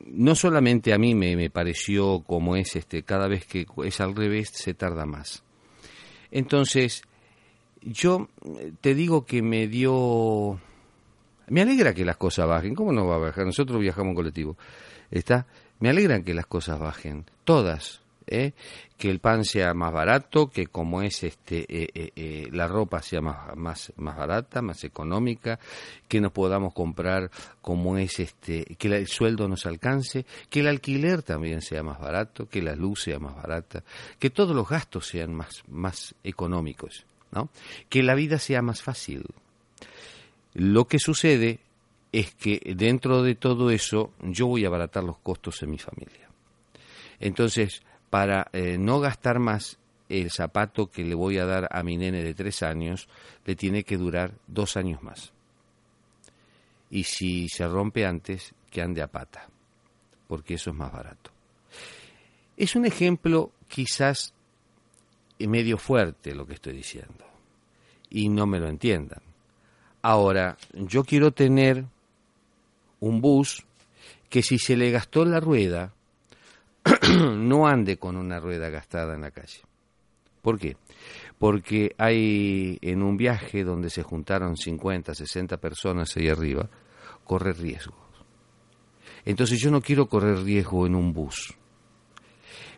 no 0.07 0.35
solamente 0.35 0.93
a 0.93 0.97
mí 0.97 1.15
me, 1.15 1.37
me 1.37 1.49
pareció 1.49 2.19
como 2.19 2.57
es 2.57 2.75
este, 2.75 3.03
cada 3.03 3.29
vez 3.29 3.45
que 3.45 3.65
es 3.85 4.01
al 4.01 4.13
revés 4.13 4.49
se 4.53 4.73
tarda 4.73 5.05
más. 5.05 5.43
Entonces, 6.31 7.03
yo 7.81 8.27
eh, 8.59 8.73
te 8.81 8.93
digo 8.93 9.25
que 9.25 9.41
me 9.41 9.67
dio 9.67 10.59
me 11.47 11.61
alegra 11.61 11.93
que 11.93 12.05
las 12.05 12.17
cosas 12.17 12.47
bajen. 12.47 12.75
¿Cómo 12.75 12.91
no 12.91 13.07
va 13.07 13.15
a 13.15 13.19
bajar? 13.19 13.45
Nosotros 13.45 13.79
viajamos 13.79 14.11
en 14.11 14.15
colectivo. 14.15 14.57
¿Está? 15.11 15.45
Me 15.79 15.89
alegra 15.89 16.21
que 16.21 16.33
las 16.33 16.45
cosas 16.45 16.79
bajen. 16.79 17.25
Todas. 17.43 18.03
¿eh? 18.27 18.53
Que 18.97 19.09
el 19.09 19.19
pan 19.19 19.43
sea 19.43 19.73
más 19.73 19.91
barato, 19.91 20.49
que 20.49 20.67
como 20.67 21.01
es 21.01 21.23
este 21.23 21.65
eh, 21.67 21.89
eh, 21.93 22.11
eh, 22.15 22.47
la 22.51 22.67
ropa 22.67 23.01
sea 23.01 23.21
más, 23.21 23.55
más, 23.55 23.93
más 23.97 24.17
barata, 24.17 24.61
más 24.61 24.83
económica, 24.83 25.59
que 26.07 26.21
nos 26.21 26.31
podamos 26.31 26.73
comprar 26.73 27.29
como 27.61 27.97
es 27.97 28.19
este, 28.19 28.63
que 28.77 28.87
el 28.87 29.07
sueldo 29.07 29.47
nos 29.47 29.65
alcance, 29.65 30.25
que 30.49 30.61
el 30.61 30.67
alquiler 30.67 31.21
también 31.23 31.61
sea 31.61 31.83
más 31.83 31.99
barato, 31.99 32.47
que 32.47 32.61
la 32.61 32.75
luz 32.75 33.03
sea 33.03 33.19
más 33.19 33.35
barata, 33.35 33.83
que 34.19 34.29
todos 34.29 34.55
los 34.55 34.67
gastos 34.67 35.07
sean 35.07 35.33
más, 35.33 35.63
más 35.67 36.15
económicos, 36.23 37.05
¿no? 37.31 37.49
Que 37.89 38.03
la 38.03 38.15
vida 38.15 38.39
sea 38.39 38.61
más 38.61 38.81
fácil. 38.81 39.25
Lo 40.53 40.87
que 40.87 40.99
sucede 40.99 41.59
es 42.11 42.33
que 42.35 42.73
dentro 42.75 43.23
de 43.23 43.35
todo 43.35 43.71
eso 43.71 44.11
yo 44.21 44.47
voy 44.47 44.65
a 44.65 44.67
abaratar 44.67 45.03
los 45.03 45.17
costos 45.17 45.61
en 45.63 45.71
mi 45.71 45.79
familia. 45.79 46.29
Entonces, 47.19 47.81
para 48.09 48.47
eh, 48.53 48.77
no 48.77 48.99
gastar 48.99 49.39
más, 49.39 49.79
el 50.09 50.29
zapato 50.29 50.91
que 50.91 51.03
le 51.03 51.15
voy 51.15 51.39
a 51.39 51.45
dar 51.45 51.67
a 51.71 51.81
mi 51.81 51.97
nene 51.97 52.23
de 52.23 52.35
tres 52.35 52.61
años 52.61 53.07
le 53.45 53.55
tiene 53.55 53.83
que 53.83 53.97
durar 53.97 54.33
dos 54.45 54.77
años 54.77 55.01
más. 55.01 55.33
Y 56.91 57.05
si 57.05 57.49
se 57.49 57.67
rompe 57.67 58.05
antes, 58.05 58.53
que 58.69 58.81
ande 58.81 59.01
a 59.01 59.07
pata, 59.07 59.47
porque 60.27 60.55
eso 60.55 60.69
es 60.69 60.75
más 60.75 60.91
barato. 60.91 61.31
Es 62.55 62.75
un 62.75 62.85
ejemplo 62.85 63.51
quizás 63.67 64.33
medio 65.39 65.77
fuerte 65.77 66.33
lo 66.35 66.45
que 66.45 66.53
estoy 66.53 66.73
diciendo, 66.73 67.25
y 68.09 68.29
no 68.29 68.45
me 68.45 68.59
lo 68.59 68.67
entiendan. 68.67 69.32
Ahora, 70.03 70.57
yo 70.73 71.05
quiero 71.05 71.31
tener 71.31 71.85
un 72.99 73.21
bus 73.21 73.65
que 74.29 74.43
si 74.43 74.59
se 74.59 74.75
le 74.75 74.91
gastó 74.91 75.23
la 75.23 75.39
rueda, 75.39 75.93
no 77.37 77.67
ande 77.67 77.97
con 77.97 78.17
una 78.17 78.39
rueda 78.39 78.69
gastada 78.69 79.15
en 79.15 79.21
la 79.21 79.31
calle. 79.31 79.61
¿Por 80.41 80.59
qué? 80.59 80.75
Porque 81.39 81.95
hay 81.97 82.77
en 82.81 83.01
un 83.01 83.15
viaje 83.15 83.63
donde 83.63 83.89
se 83.89 84.03
juntaron 84.03 84.57
50, 84.57 85.15
60 85.15 85.55
personas 85.57 86.15
ahí 86.17 86.27
arriba, 86.27 86.69
corre 87.23 87.53
riesgos. 87.53 87.95
Entonces 89.23 89.61
yo 89.61 89.71
no 89.71 89.81
quiero 89.81 90.07
correr 90.07 90.43
riesgo 90.43 90.85
en 90.85 90.95
un 90.95 91.13
bus. 91.13 91.53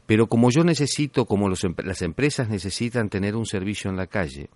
Pero 0.05 0.27
como 0.27 0.51
yo 0.51 0.63
necesito, 0.63 1.25
como 1.25 1.47
em- 1.47 1.75
las 1.83 2.03
empresas 2.03 2.49
necesitan 2.49 3.09
tener 3.09 3.35
un 3.35 3.47
servicio 3.47 3.89
en 3.89 3.97
la 3.97 4.05
calle, 4.05 4.51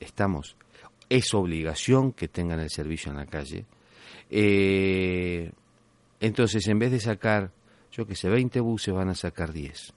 estamos, 0.00 0.54
es 1.08 1.32
obligación 1.34 2.12
que 2.12 2.28
tengan 2.28 2.60
el 2.60 2.70
servicio 2.70 3.10
en 3.10 3.18
la 3.18 3.26
calle. 3.26 3.64
Eh, 4.30 5.50
entonces, 6.20 6.66
en 6.68 6.78
vez 6.78 6.90
de 6.90 7.00
sacar, 7.00 7.50
yo 7.92 8.06
que 8.06 8.14
sé, 8.14 8.28
20 8.28 8.60
buses, 8.60 8.94
van 8.94 9.08
a 9.08 9.14
sacar 9.14 9.52
10. 9.52 9.92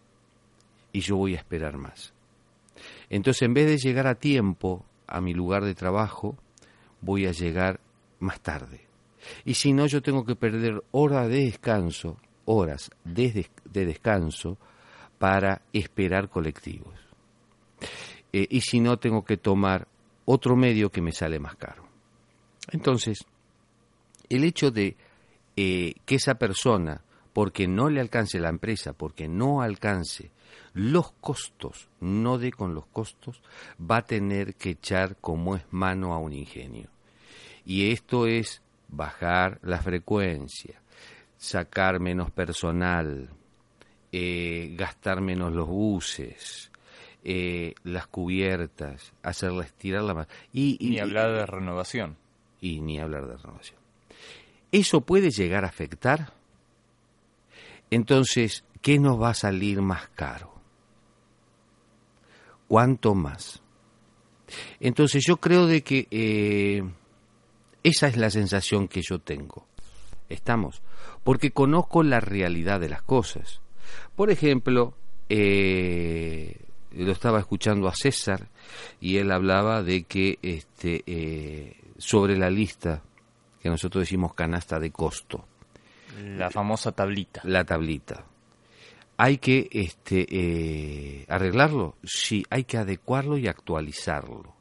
Y 0.93 1.01
yo 1.01 1.17
voy 1.17 1.35
a 1.35 1.39
esperar 1.39 1.77
más. 1.77 2.13
Entonces, 3.09 3.41
en 3.43 3.53
vez 3.53 3.67
de 3.67 3.77
llegar 3.77 4.07
a 4.07 4.15
tiempo 4.15 4.85
a 5.07 5.21
mi 5.21 5.33
lugar 5.33 5.63
de 5.65 5.75
trabajo, 5.75 6.37
voy 7.01 7.25
a 7.25 7.31
llegar 7.31 7.79
más 8.19 8.39
tarde. 8.41 8.81
Y 9.45 9.53
si 9.55 9.73
no, 9.73 9.85
yo 9.87 10.01
tengo 10.01 10.25
que 10.25 10.35
perder 10.35 10.83
horas 10.91 11.27
de 11.29 11.45
descanso, 11.45 12.17
horas 12.45 12.89
de, 13.03 13.31
des- 13.31 13.51
de 13.65 13.85
descanso 13.85 14.57
para 15.19 15.61
esperar 15.73 16.29
colectivos. 16.29 16.93
Eh, 18.33 18.47
y 18.49 18.61
si 18.61 18.79
no, 18.79 18.97
tengo 18.97 19.23
que 19.25 19.37
tomar 19.37 19.87
otro 20.31 20.55
medio 20.55 20.89
que 20.89 21.01
me 21.01 21.11
sale 21.11 21.39
más 21.39 21.55
caro. 21.55 21.83
Entonces, 22.71 23.25
el 24.29 24.45
hecho 24.45 24.71
de 24.71 24.95
eh, 25.57 25.95
que 26.05 26.15
esa 26.15 26.35
persona, 26.35 27.01
porque 27.33 27.67
no 27.67 27.89
le 27.89 27.99
alcance 27.99 28.39
la 28.39 28.47
empresa, 28.47 28.93
porque 28.93 29.27
no 29.27 29.61
alcance 29.61 30.31
los 30.73 31.11
costos, 31.11 31.89
no 31.99 32.37
dé 32.37 32.53
con 32.53 32.73
los 32.73 32.85
costos, 32.87 33.41
va 33.79 33.97
a 33.97 34.05
tener 34.05 34.55
que 34.55 34.71
echar 34.71 35.17
como 35.17 35.57
es 35.57 35.63
mano 35.69 36.13
a 36.13 36.17
un 36.17 36.31
ingenio. 36.31 36.89
Y 37.65 37.91
esto 37.91 38.25
es 38.25 38.61
bajar 38.87 39.59
la 39.63 39.81
frecuencia, 39.81 40.81
sacar 41.37 41.99
menos 41.99 42.31
personal, 42.31 43.29
eh, 44.13 44.73
gastar 44.77 45.19
menos 45.19 45.51
los 45.51 45.67
buses, 45.67 46.70
eh, 47.23 47.73
las 47.83 48.07
cubiertas, 48.07 49.13
hacerla 49.23 49.63
estirarla 49.63 50.13
más. 50.13 50.27
Y, 50.53 50.77
y- 50.79 50.91
Ni 50.91 50.99
hablar 50.99 51.31
de 51.33 51.45
renovación. 51.45 52.17
y 52.59 52.79
ni 52.81 52.99
hablar 52.99 53.27
de 53.27 53.37
renovación. 53.37 53.79
¿Eso 54.71 55.01
puede 55.01 55.31
llegar 55.31 55.65
a 55.65 55.67
afectar? 55.69 56.33
Entonces, 57.89 58.63
¿qué 58.81 58.99
nos 58.99 59.21
va 59.21 59.29
a 59.31 59.33
salir 59.33 59.81
más 59.81 60.07
caro? 60.15 60.53
¿Cuánto 62.67 63.15
más? 63.15 63.61
Entonces 64.79 65.23
yo 65.27 65.37
creo 65.37 65.65
de 65.65 65.81
que 65.83 66.07
eh, 66.11 66.83
esa 67.83 68.07
es 68.07 68.17
la 68.17 68.29
sensación 68.29 68.87
que 68.87 69.01
yo 69.01 69.19
tengo. 69.19 69.65
Estamos. 70.29 70.81
Porque 71.23 71.51
conozco 71.51 72.03
la 72.03 72.19
realidad 72.21 72.79
de 72.79 72.89
las 72.89 73.01
cosas. 73.01 73.59
Por 74.15 74.29
ejemplo, 74.31 74.93
eh, 75.29 76.55
lo 76.95 77.11
estaba 77.11 77.39
escuchando 77.39 77.87
a 77.87 77.95
César 77.95 78.49
y 78.99 79.17
él 79.17 79.31
hablaba 79.31 79.83
de 79.83 80.03
que 80.03 80.39
este, 80.41 81.03
eh, 81.05 81.77
sobre 81.97 82.37
la 82.37 82.49
lista 82.49 83.01
que 83.61 83.69
nosotros 83.69 84.03
decimos 84.03 84.33
canasta 84.33 84.79
de 84.79 84.91
costo, 84.91 85.45
La 86.37 86.49
famosa 86.49 86.91
tablita. 86.91 87.41
la 87.43 87.63
tablita. 87.63 88.25
¿Hay 89.17 89.37
que 89.37 89.69
este, 89.71 90.25
eh, 90.29 91.25
arreglarlo? 91.29 91.95
Sí, 92.03 92.43
hay 92.49 92.63
que 92.63 92.77
adecuarlo 92.77 93.37
y 93.37 93.47
actualizarlo. 93.47 94.55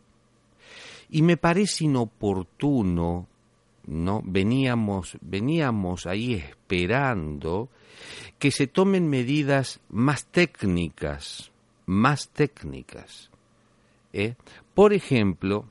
Y 1.09 1.23
me 1.23 1.39
parece 1.39 1.85
inoportuno, 1.85 3.27
¿no? 3.87 4.21
Veníamos, 4.25 5.17
veníamos 5.23 6.07
ahí 6.07 6.35
esperando 6.35 7.71
que 8.39 8.51
se 8.51 8.67
tomen 8.67 9.09
medidas 9.09 9.81
más 9.89 10.27
técnicas, 10.27 11.50
más 11.91 12.29
técnicas. 12.29 13.31
¿eh? 14.13 14.35
Por 14.75 14.93
ejemplo, 14.93 15.69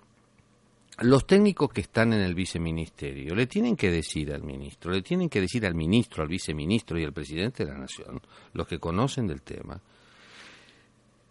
los 0.99 1.25
técnicos 1.25 1.71
que 1.71 1.79
están 1.81 2.11
en 2.11 2.19
el 2.19 2.35
viceministerio 2.35 3.33
le 3.35 3.47
tienen 3.47 3.77
que 3.77 3.89
decir 3.89 4.33
al 4.33 4.43
ministro, 4.43 4.91
le 4.91 5.01
tienen 5.01 5.29
que 5.29 5.39
decir 5.39 5.65
al 5.65 5.75
ministro, 5.75 6.21
al 6.21 6.27
viceministro 6.29 6.99
y 6.99 7.05
al 7.05 7.13
presidente 7.13 7.65
de 7.65 7.71
la 7.71 7.77
nación, 7.79 8.21
los 8.53 8.67
que 8.67 8.79
conocen 8.79 9.27
del 9.27 9.41
tema, 9.41 9.79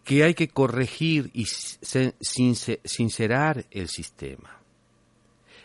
que 0.05 0.25
hay 0.25 0.33
que 0.33 0.49
corregir 0.49 1.31
y 1.35 1.45
sin- 1.45 2.15
since- 2.21 2.81
sincerar 2.83 3.67
el 3.71 3.89
sistema. 3.89 4.57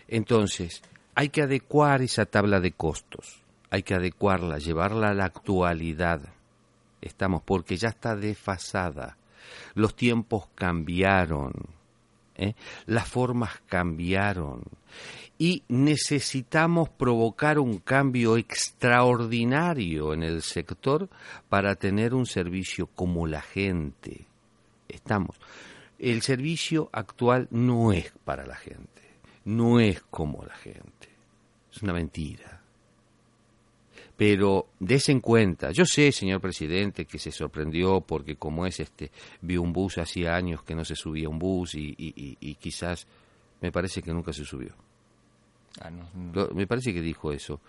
Entonces, 0.09 0.81
hay 1.15 1.29
que 1.29 1.43
adecuar 1.43 2.01
esa 2.01 2.25
tabla 2.25 2.59
de 2.59 2.73
costos, 2.73 3.41
hay 3.69 3.83
que 3.83 3.93
adecuarla, 3.95 4.57
llevarla 4.57 5.09
a 5.09 5.13
la 5.13 5.25
actualidad. 5.25 6.33
Estamos, 7.03 7.43
porque 7.43 7.75
ya 7.75 7.89
está 7.89 8.15
desfasada. 8.15 9.17
Los 9.75 9.95
tiempos 9.95 10.47
cambiaron. 10.55 11.51
¿eh? 12.35 12.55
Las 12.85 13.09
formas 13.09 13.61
cambiaron. 13.67 14.63
Y 15.37 15.63
necesitamos 15.67 16.89
provocar 16.89 17.59
un 17.59 17.79
cambio 17.79 18.37
extraordinario 18.37 20.13
en 20.13 20.23
el 20.23 20.41
sector 20.41 21.09
para 21.49 21.75
tener 21.75 22.13
un 22.13 22.25
servicio 22.25 22.87
como 22.87 23.27
la 23.27 23.41
gente. 23.41 24.25
Estamos. 24.87 25.35
El 25.99 26.21
servicio 26.21 26.89
actual 26.93 27.47
no 27.51 27.91
es 27.91 28.13
para 28.23 28.45
la 28.45 28.55
gente, 28.55 29.01
no 29.43 29.79
es 29.79 30.01
como 30.03 30.45
la 30.45 30.55
gente. 30.55 31.09
Es 31.71 31.81
una 31.81 31.93
mentira. 31.93 32.62
Pero 34.17 34.67
des 34.79 35.09
en 35.09 35.19
cuenta. 35.19 35.71
Yo 35.71 35.85
sé, 35.85 36.11
señor 36.11 36.39
presidente, 36.39 37.05
que 37.05 37.17
se 37.19 37.31
sorprendió 37.31 38.01
porque 38.01 38.35
como 38.35 38.65
es 38.65 38.79
este, 38.79 39.11
vio 39.41 39.61
un 39.61 39.73
bus 39.73 39.97
hacía 39.97 40.35
años 40.35 40.63
que 40.63 40.75
no 40.75 40.85
se 40.85 40.95
subía 40.95 41.27
un 41.29 41.39
bus 41.39 41.75
y, 41.75 41.93
y- 41.97 42.13
y- 42.15 42.37
y 42.39 42.55
quizás 42.55 43.07
me 43.61 43.71
parece 43.71 44.01
que 44.01 44.13
nunca 44.13 44.31
se 44.33 44.45
subió. 44.45 44.73
Ah, 45.81 45.89
no, 45.89 46.07
no. 46.13 46.31
Lo- 46.33 46.49
me 46.53 46.67
parece 46.67 46.93
que 46.93 47.01
dijo 47.01 47.31
eso. 47.31 47.59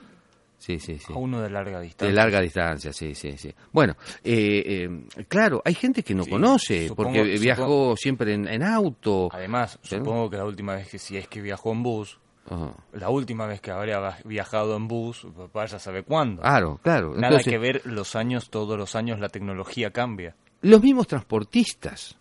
Sí, 0.59 0.79
sí, 0.79 0.99
sí. 0.99 1.13
A 1.13 1.17
uno 1.17 1.43
de 1.43 1.51
larga 1.51 1.81
distancia. 1.81 2.07
De 2.09 2.15
larga 2.15 2.41
distancia, 2.41 2.93
sí, 2.93 3.15
sí, 3.15 3.37
sí. 3.37 3.53
Bueno, 3.73 3.97
eh, 4.23 4.89
eh, 5.17 5.25
claro, 5.29 5.61
hay 5.65 5.75
gente 5.75 6.03
que 6.03 6.15
no 6.15 6.25
Sí, 6.25 6.31
conoce, 6.31 6.89
supongo- 6.89 7.13
porque 7.13 7.39
viajó 7.39 7.63
supongo- 7.63 7.97
siempre 7.97 8.35
en, 8.35 8.49
en 8.49 8.63
auto. 8.63 9.29
Además, 9.33 9.79
¿Sí? 9.83 9.97
supongo 9.97 10.31
que 10.31 10.37
la 10.39 10.45
última 10.45 10.75
vez 10.75 10.89
que 10.89 10.99
si 10.99 11.17
es 11.17 11.27
que 11.29 11.43
viajó 11.43 11.73
en 11.73 11.83
bus, 11.83 12.19
Ajá. 12.49 12.75
la 12.93 13.09
última 13.09 13.47
vez 13.47 13.61
que 13.61 13.71
habría 13.71 14.19
viajado 14.25 14.77
en 14.77 14.87
bus, 14.87 15.27
vaya 15.53 15.79
sabe 15.79 16.03
cuándo. 16.03 16.43
Claro, 16.43 16.79
claro. 16.83 17.15
Nada 17.17 17.39
que 17.43 17.59
ver 17.59 17.83
los 17.87 18.15
años, 18.17 18.51
todos 18.51 18.77
los 18.79 18.95
años 18.95 19.19
la 19.21 19.29
tecnología 19.31 19.91
cambia. 19.91 20.35
Los 20.63 20.83
mismos 20.83 21.07
transportistas. 21.07 22.17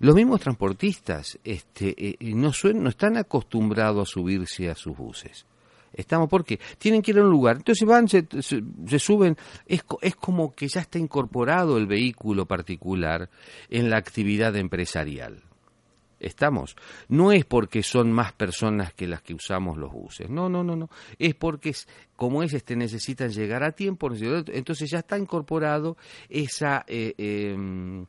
Los 0.00 0.14
mismos 0.14 0.40
transportistas 0.40 1.38
este, 1.44 1.88
eh, 1.90 2.16
eh, 2.18 2.34
no, 2.34 2.48
suen- 2.52 2.76
no 2.80 2.88
están 2.88 3.16
acostumbrados 3.18 4.08
a 4.08 4.12
subirse 4.12 4.70
a 4.70 4.74
sus 4.74 4.96
buses. 4.96 5.44
Estamos 5.92 6.28
porque 6.28 6.58
tienen 6.78 7.02
que 7.02 7.10
ir 7.10 7.18
a 7.18 7.22
un 7.22 7.30
lugar, 7.30 7.56
entonces 7.56 7.86
van, 7.86 8.08
se, 8.08 8.26
se- 8.40 8.62
se 8.86 8.98
suben, 8.98 9.36
es, 9.66 9.82
es 10.00 10.16
como 10.16 10.54
que 10.54 10.68
ya 10.68 10.80
está 10.80 10.98
incorporado 10.98 11.76
el 11.76 11.86
vehículo 11.86 12.46
particular 12.46 13.28
en 13.68 13.90
la 13.90 13.96
actividad 13.98 14.56
empresarial. 14.56 15.42
Estamos. 16.20 16.76
No 17.08 17.32
es 17.32 17.46
porque 17.46 17.82
son 17.82 18.12
más 18.12 18.32
personas 18.32 18.92
que 18.92 19.08
las 19.08 19.22
que 19.22 19.34
usamos 19.34 19.78
los 19.78 19.90
buses. 19.90 20.28
No, 20.28 20.48
no, 20.50 20.62
no, 20.62 20.76
no. 20.76 20.90
Es 21.18 21.34
porque 21.34 21.70
es, 21.70 21.88
como 22.14 22.42
es 22.42 22.52
este 22.52 22.76
necesitan 22.76 23.30
llegar 23.30 23.64
a 23.64 23.72
tiempo, 23.72 24.10
entonces 24.12 24.90
ya 24.90 24.98
está 24.98 25.16
incorporado 25.18 25.96
esa 26.28 26.84
eh, 26.86 27.54
mm, 27.56 28.02
eh, 28.02 28.06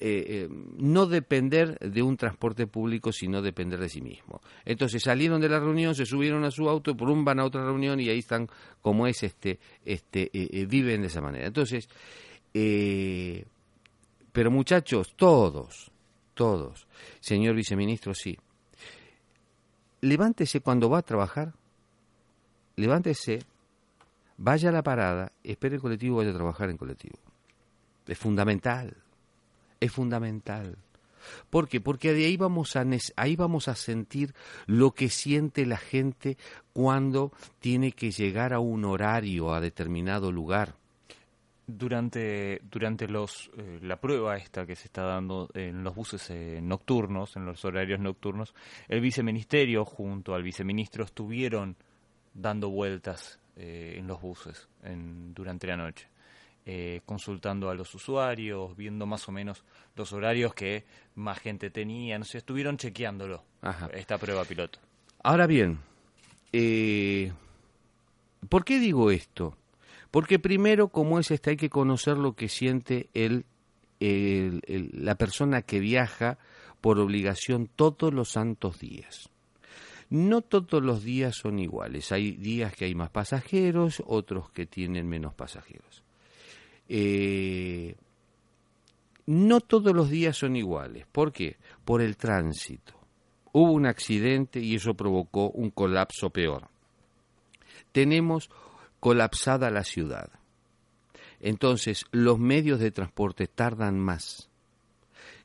eh, 0.00 0.48
no 0.78 1.04
depender 1.04 1.78
de 1.78 2.02
un 2.02 2.16
transporte 2.16 2.66
público, 2.66 3.12
sino 3.12 3.42
depender 3.42 3.78
de 3.78 3.90
sí 3.90 4.00
mismo. 4.00 4.40
Entonces 4.64 5.02
salieron 5.02 5.42
de 5.42 5.50
la 5.50 5.60
reunión, 5.60 5.94
se 5.94 6.06
subieron 6.06 6.42
a 6.44 6.50
su 6.50 6.70
auto, 6.70 6.96
por 6.96 7.10
un 7.10 7.22
van 7.22 7.40
a 7.40 7.44
otra 7.44 7.62
reunión 7.62 8.00
y 8.00 8.08
ahí 8.08 8.20
están 8.20 8.48
como 8.80 9.06
es 9.06 9.22
este, 9.22 9.60
este, 9.84 10.30
viven 10.66 11.02
de 11.02 11.08
esa 11.08 11.20
manera. 11.20 11.46
Entonces, 11.46 11.86
pero 14.32 14.50
muchachos, 14.50 15.12
todos, 15.16 15.92
todos, 16.40 16.86
señor 17.20 17.54
viceministro, 17.54 18.14
sí. 18.14 18.38
Levántese 20.00 20.62
cuando 20.62 20.88
va 20.88 21.00
a 21.00 21.02
trabajar, 21.02 21.52
levántese, 22.76 23.40
vaya 24.38 24.70
a 24.70 24.72
la 24.72 24.82
parada, 24.82 25.32
espere 25.44 25.74
el 25.74 25.82
colectivo, 25.82 26.16
vaya 26.16 26.30
a 26.30 26.34
trabajar 26.34 26.70
en 26.70 26.78
colectivo. 26.78 27.18
Es 28.06 28.16
fundamental, 28.16 28.96
es 29.80 29.92
fundamental. 29.92 30.78
¿Por 31.50 31.68
qué? 31.68 31.78
Porque 31.78 32.14
de 32.14 32.24
ahí 32.24 32.38
vamos 32.38 32.74
a 32.74 32.86
ahí 33.16 33.36
vamos 33.36 33.68
a 33.68 33.74
sentir 33.74 34.32
lo 34.64 34.92
que 34.92 35.10
siente 35.10 35.66
la 35.66 35.76
gente 35.76 36.38
cuando 36.72 37.32
tiene 37.58 37.92
que 37.92 38.12
llegar 38.12 38.54
a 38.54 38.60
un 38.60 38.86
horario 38.86 39.52
a 39.52 39.60
determinado 39.60 40.32
lugar. 40.32 40.74
Durante, 41.72 42.60
durante 42.68 43.06
los, 43.06 43.48
eh, 43.56 43.78
la 43.82 44.00
prueba 44.00 44.36
esta 44.36 44.66
que 44.66 44.74
se 44.74 44.86
está 44.86 45.02
dando 45.02 45.48
en 45.54 45.84
los 45.84 45.94
buses 45.94 46.28
eh, 46.30 46.58
nocturnos, 46.60 47.36
en 47.36 47.46
los 47.46 47.64
horarios 47.64 48.00
nocturnos, 48.00 48.54
el 48.88 49.00
viceministerio 49.00 49.84
junto 49.84 50.34
al 50.34 50.42
viceministro 50.42 51.04
estuvieron 51.04 51.76
dando 52.34 52.70
vueltas 52.70 53.38
eh, 53.56 53.94
en 53.98 54.08
los 54.08 54.20
buses 54.20 54.68
en, 54.82 55.32
durante 55.32 55.68
la 55.68 55.76
noche, 55.76 56.08
eh, 56.66 57.02
consultando 57.06 57.70
a 57.70 57.74
los 57.74 57.94
usuarios, 57.94 58.76
viendo 58.76 59.06
más 59.06 59.28
o 59.28 59.32
menos 59.32 59.64
los 59.94 60.12
horarios 60.12 60.52
que 60.52 60.84
más 61.14 61.38
gente 61.38 61.70
tenía, 61.70 62.18
no 62.18 62.24
sé, 62.24 62.38
estuvieron 62.38 62.78
chequeándolo, 62.78 63.44
Ajá. 63.62 63.90
esta 63.94 64.18
prueba 64.18 64.44
piloto. 64.44 64.80
Ahora 65.22 65.46
bien, 65.46 65.78
¿por 68.48 68.64
qué 68.64 68.78
digo 68.80 69.10
esto? 69.10 69.56
Porque 70.10 70.38
primero, 70.38 70.88
como 70.88 71.18
es 71.18 71.30
este, 71.30 71.50
hay 71.50 71.56
que 71.56 71.70
conocer 71.70 72.16
lo 72.18 72.34
que 72.34 72.48
siente 72.48 73.10
el, 73.14 73.44
la 74.00 75.14
persona 75.14 75.62
que 75.62 75.78
viaja 75.78 76.38
por 76.80 76.98
obligación 76.98 77.68
todos 77.74 78.12
los 78.12 78.30
santos 78.30 78.80
días. 78.80 79.30
No 80.08 80.42
todos 80.42 80.82
los 80.82 81.04
días 81.04 81.36
son 81.36 81.60
iguales. 81.60 82.10
Hay 82.10 82.32
días 82.32 82.74
que 82.74 82.86
hay 82.86 82.94
más 82.96 83.10
pasajeros, 83.10 84.02
otros 84.04 84.50
que 84.50 84.66
tienen 84.66 85.08
menos 85.08 85.34
pasajeros. 85.34 86.02
Eh, 86.88 87.94
no 89.26 89.60
todos 89.60 89.94
los 89.94 90.10
días 90.10 90.36
son 90.36 90.56
iguales. 90.56 91.06
¿Por 91.12 91.32
qué? 91.32 91.58
Por 91.84 92.02
el 92.02 92.16
tránsito. 92.16 92.94
Hubo 93.52 93.70
un 93.70 93.86
accidente 93.86 94.58
y 94.58 94.74
eso 94.74 94.94
provocó 94.94 95.50
un 95.50 95.70
colapso 95.70 96.30
peor. 96.30 96.68
Tenemos 97.92 98.50
colapsada 99.00 99.70
la 99.70 99.84
ciudad. 99.84 100.30
Entonces, 101.40 102.04
los 102.12 102.38
medios 102.38 102.80
de 102.80 102.90
transporte 102.90 103.46
tardan 103.46 103.98
más. 103.98 104.50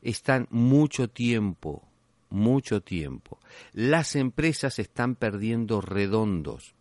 Están 0.02 0.48
mucho 0.52 1.10
tiempo, 1.10 1.88
mucho 2.30 2.82
tiempo. 2.82 3.40
Las 3.74 4.16
empresas 4.16 4.78
están 4.78 5.16
perdiendo 5.16 5.82
redondos 5.82 6.76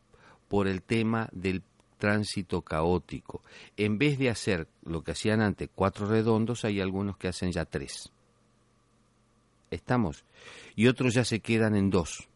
por 0.49 0.67
el 0.67 0.83
tema 0.83 1.29
del 1.33 1.63
tránsito 1.99 2.63
caótico. 2.63 3.43
En 3.77 3.99
vez 3.99 4.19
de 4.19 4.31
hacer 4.31 4.69
lo 4.83 5.03
que 5.03 5.13
hacían 5.13 5.41
antes, 5.41 5.71
cuatro 5.75 6.07
redondos, 6.07 6.65
hay 6.65 6.81
algunos 6.81 7.17
que 7.17 7.29
hacen 7.29 7.53
ya 7.53 7.65
tres. 7.65 8.11
Estamos. 9.71 10.25
Y 10.77 10.89
otros 10.89 11.15
ya 11.15 11.25
se 11.25 11.41
quedan 11.41 11.77
en 11.77 11.91
dos. 11.91 12.29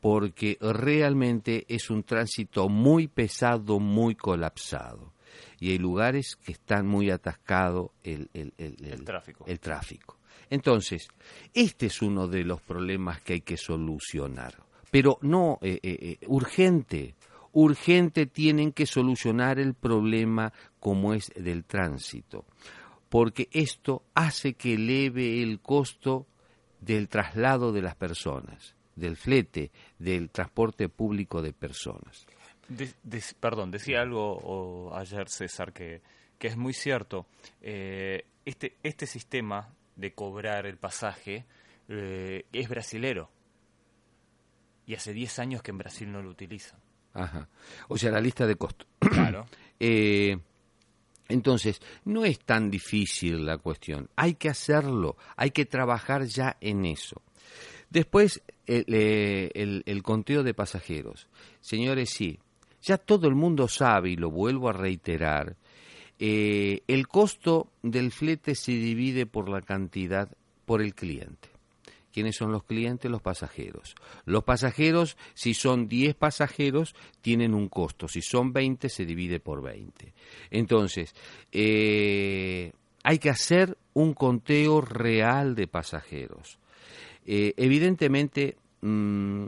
Porque 0.00 0.56
realmente 0.60 1.64
es 1.68 1.90
un 1.90 2.02
tránsito 2.04 2.68
muy 2.68 3.08
pesado, 3.08 3.78
muy 3.80 4.14
colapsado. 4.14 5.12
Y 5.58 5.70
hay 5.70 5.78
lugares 5.78 6.36
que 6.36 6.52
están 6.52 6.86
muy 6.86 7.10
atascado 7.10 7.92
el, 8.04 8.28
el- 8.34 8.52
el- 8.58 8.76
El 8.84 9.04
tráfico. 9.04 9.44
el 9.48 9.58
tráfico. 9.58 10.18
Entonces, 10.50 11.08
este 11.54 11.86
es 11.86 12.02
uno 12.02 12.28
de 12.28 12.44
los 12.44 12.60
problemas 12.60 13.20
que 13.22 13.32
hay 13.34 13.40
que 13.40 13.56
solucionar. 13.56 14.54
Pero 14.90 15.18
no 15.22 15.58
eh, 15.62 15.80
eh, 15.82 16.18
eh, 16.20 16.26
urgente. 16.28 17.16
Urgente 17.52 18.26
tienen 18.26 18.70
que 18.72 18.86
solucionar 18.86 19.58
el 19.58 19.74
problema 19.74 20.52
como 20.78 21.14
es 21.14 21.32
del 21.34 21.64
tránsito. 21.64 22.44
Porque 23.08 23.48
esto 23.50 24.04
hace 24.14 24.54
que 24.54 24.74
eleve 24.74 25.42
el 25.42 25.60
costo 25.60 26.26
del 26.80 27.08
traslado 27.08 27.72
de 27.72 27.82
las 27.82 27.96
personas, 27.96 28.75
del 28.96 29.16
flete, 29.16 29.70
del 29.98 30.30
transporte 30.30 30.88
público 30.88 31.40
de 31.42 31.52
personas. 31.52 32.26
De- 32.68 32.92
de- 33.04 33.22
perdón, 33.38 33.70
decía 33.70 34.00
algo 34.02 34.32
o, 34.42 34.94
ayer 34.96 35.28
César 35.28 35.72
que, 35.72 36.02
que 36.38 36.48
es 36.48 36.56
muy 36.56 36.72
cierto. 36.72 37.26
Eh, 37.62 38.24
este, 38.44 38.76
este 38.82 39.06
sistema 39.06 39.68
de 39.94 40.12
cobrar 40.12 40.66
el 40.66 40.76
pasaje 40.78 41.44
eh, 41.88 42.44
es 42.52 42.68
brasilero. 42.68 43.30
Y 44.86 44.94
hace 44.94 45.12
10 45.12 45.38
años 45.40 45.62
que 45.62 45.70
en 45.72 45.78
Brasil 45.78 46.10
no 46.10 46.22
lo 46.22 46.30
utilizan. 46.30 46.78
Ajá. 47.12 47.48
O 47.88 47.96
sea, 47.98 48.10
la 48.10 48.20
lista 48.20 48.46
de 48.46 48.56
costos. 48.56 48.86
Claro. 48.98 49.46
Eh, 49.78 50.38
entonces, 51.28 51.82
no 52.06 52.24
es 52.24 52.38
tan 52.40 52.70
difícil 52.70 53.44
la 53.44 53.58
cuestión. 53.58 54.08
Hay 54.16 54.36
que 54.36 54.48
hacerlo, 54.48 55.18
hay 55.36 55.50
que 55.50 55.66
trabajar 55.66 56.24
ya 56.24 56.56
en 56.62 56.86
eso. 56.86 57.20
Después, 57.90 58.42
el, 58.66 58.84
eh, 58.88 59.50
el- 59.54 59.82
el 59.86 60.02
conteo 60.02 60.42
de 60.42 60.54
pasajeros. 60.54 61.28
Señores, 61.60 62.10
sí, 62.10 62.38
ya 62.82 62.98
todo 62.98 63.28
el 63.28 63.34
mundo 63.34 63.68
sabe, 63.68 64.10
y 64.10 64.16
lo 64.16 64.30
vuelvo 64.30 64.68
a 64.68 64.72
reiterar, 64.72 65.56
eh, 66.18 66.82
el 66.88 67.08
costo 67.08 67.68
del 67.82 68.10
flete 68.10 68.54
se 68.54 68.72
divide 68.72 69.26
por 69.26 69.48
la 69.48 69.60
cantidad, 69.60 70.28
por 70.64 70.82
el 70.82 70.94
cliente. 70.94 71.48
¿Quiénes 72.12 72.36
son 72.36 72.50
los 72.50 72.64
clientes? 72.64 73.10
Los 73.10 73.20
pasajeros. 73.20 73.94
Los 74.24 74.42
pasajeros, 74.42 75.18
si 75.34 75.52
son 75.52 75.86
10 75.86 76.14
pasajeros, 76.14 76.94
tienen 77.20 77.52
un 77.52 77.68
costo. 77.68 78.08
Si 78.08 78.22
son 78.22 78.54
20, 78.54 78.88
se 78.88 79.04
divide 79.04 79.38
por 79.38 79.60
20. 79.60 80.14
Entonces, 80.50 81.14
eh, 81.52 82.72
hay 83.02 83.18
que 83.18 83.28
hacer 83.28 83.76
un 83.92 84.14
conteo 84.14 84.80
real 84.80 85.54
de 85.54 85.66
pasajeros. 85.68 86.58
Eh, 87.26 87.54
evidentemente, 87.56 88.56
mm, 88.82 89.46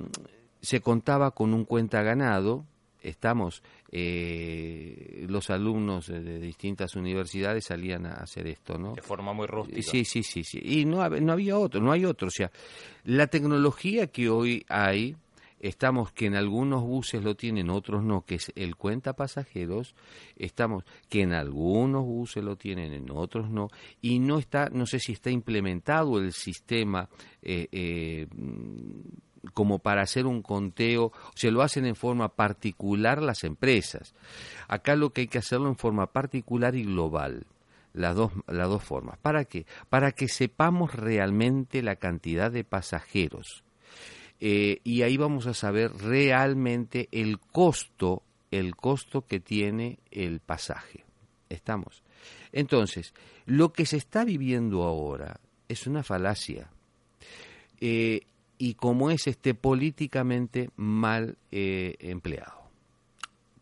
se 0.61 0.81
contaba 0.81 1.31
con 1.31 1.55
un 1.55 1.65
cuenta 1.65 2.03
ganado. 2.03 2.65
Estamos, 3.01 3.63
eh, 3.93 5.25
los 5.29 5.51
alumnos 5.51 6.09
de, 6.09 6.21
de 6.21 6.41
distintas 6.41 6.97
universidades 6.97 7.67
salían 7.67 8.07
a 8.07 8.15
hacer 8.15 8.49
esto, 8.49 8.77
¿no? 8.77 8.95
De 8.95 9.03
forma 9.03 9.33
muy 9.33 9.47
rústica. 9.47 9.83
Sí, 9.83 10.05
sí, 10.05 10.25
sí, 10.25 10.43
sí. 10.43 10.61
Y 10.61 10.85
no, 10.85 11.09
no 11.09 11.33
había 11.33 11.57
otro, 11.57 11.81
no 11.81 11.93
hay 11.93 12.05
otro. 12.05 12.27
O 12.27 12.33
sea, 12.33 12.51
la 13.05 13.29
tecnología 13.29 14.09
que 14.09 14.29
hoy 14.29 14.67
hay 14.69 15.17
estamos 15.61 16.13
que 16.13 16.27
en 16.27 16.35
algunos 16.35 16.83
buses 16.83 17.23
lo 17.23 17.35
tienen, 17.35 17.71
otros 17.71 18.03
no, 18.03 18.25
que 18.25 18.37
es 18.37 18.53
el 18.55 18.77
cuenta 18.77 19.15
pasajeros, 19.15 19.95
estamos 20.37 20.85
que 21.09 21.23
en 21.23 21.33
algunos 21.33 22.05
buses 22.05 22.45
lo 22.45 22.57
tienen, 22.57 22.93
en 22.93 23.11
otros 23.11 23.51
no, 23.51 23.69
y 24.01 24.19
no 24.19 24.39
está, 24.39 24.69
no 24.71 24.87
sé 24.87 25.01
si 25.01 25.13
está 25.13 25.31
implementado 25.31 26.19
el 26.19 26.33
sistema 26.33 27.09
eh, 27.43 27.69
eh, 27.73 28.27
como 29.55 29.79
para 29.79 30.03
hacer 30.03 30.27
un 30.27 30.43
conteo, 30.43 31.13
se 31.35 31.51
lo 31.51 31.63
hacen 31.63 31.87
en 31.87 31.97
forma 31.97 32.35
particular 32.35 33.23
las 33.23 33.45
empresas. 33.45 34.15
Acá 34.67 34.97
lo 34.97 35.11
que 35.11 35.23
hay 35.23 35.29
que 35.29 35.39
hacerlo 35.39 35.69
en 35.69 35.77
forma 35.77 36.13
particular 36.13 36.75
y 36.75 36.85
global 36.85 37.47
las 37.93 38.15
dos, 38.15 38.33
las 38.47 38.69
dos 38.69 38.83
formas. 38.83 39.19
¿Para 39.19 39.45
qué? 39.45 39.67
Para 39.89 40.13
que 40.13 40.29
sepamos 40.29 40.95
realmente 40.95 41.83
la 41.83 41.97
cantidad 41.97 42.51
de 42.51 42.65
pasajeros. 42.65 43.65
Eh, 44.41 44.81
y 44.85 45.03
ahí 45.03 45.17
vamos 45.17 45.47
a 45.47 45.55
saber 45.55 45.93
realmente 45.95 47.09
el 47.11 47.39
costo, 47.41 48.23
el 48.51 48.77
costo 48.77 49.23
que 49.23 49.41
tiene 49.41 49.99
el 50.11 50.41
pasaje. 50.41 51.05
¿Estamos? 51.49 52.03
Entonces, 52.53 53.15
lo 53.47 53.73
que 53.73 53.87
se 53.87 53.97
está 53.97 54.25
viviendo 54.25 54.85
ahora 54.85 55.41
es 55.69 55.87
una 55.87 56.03
falacia. 56.03 56.71
Eh, 57.81 58.23
y 58.59 58.75
como 58.75 59.11
es 59.11 59.27
este 59.27 59.55
políticamente 59.55 60.71
mal 60.77 61.39
eh, 61.53 61.95
empleado. 62.01 62.59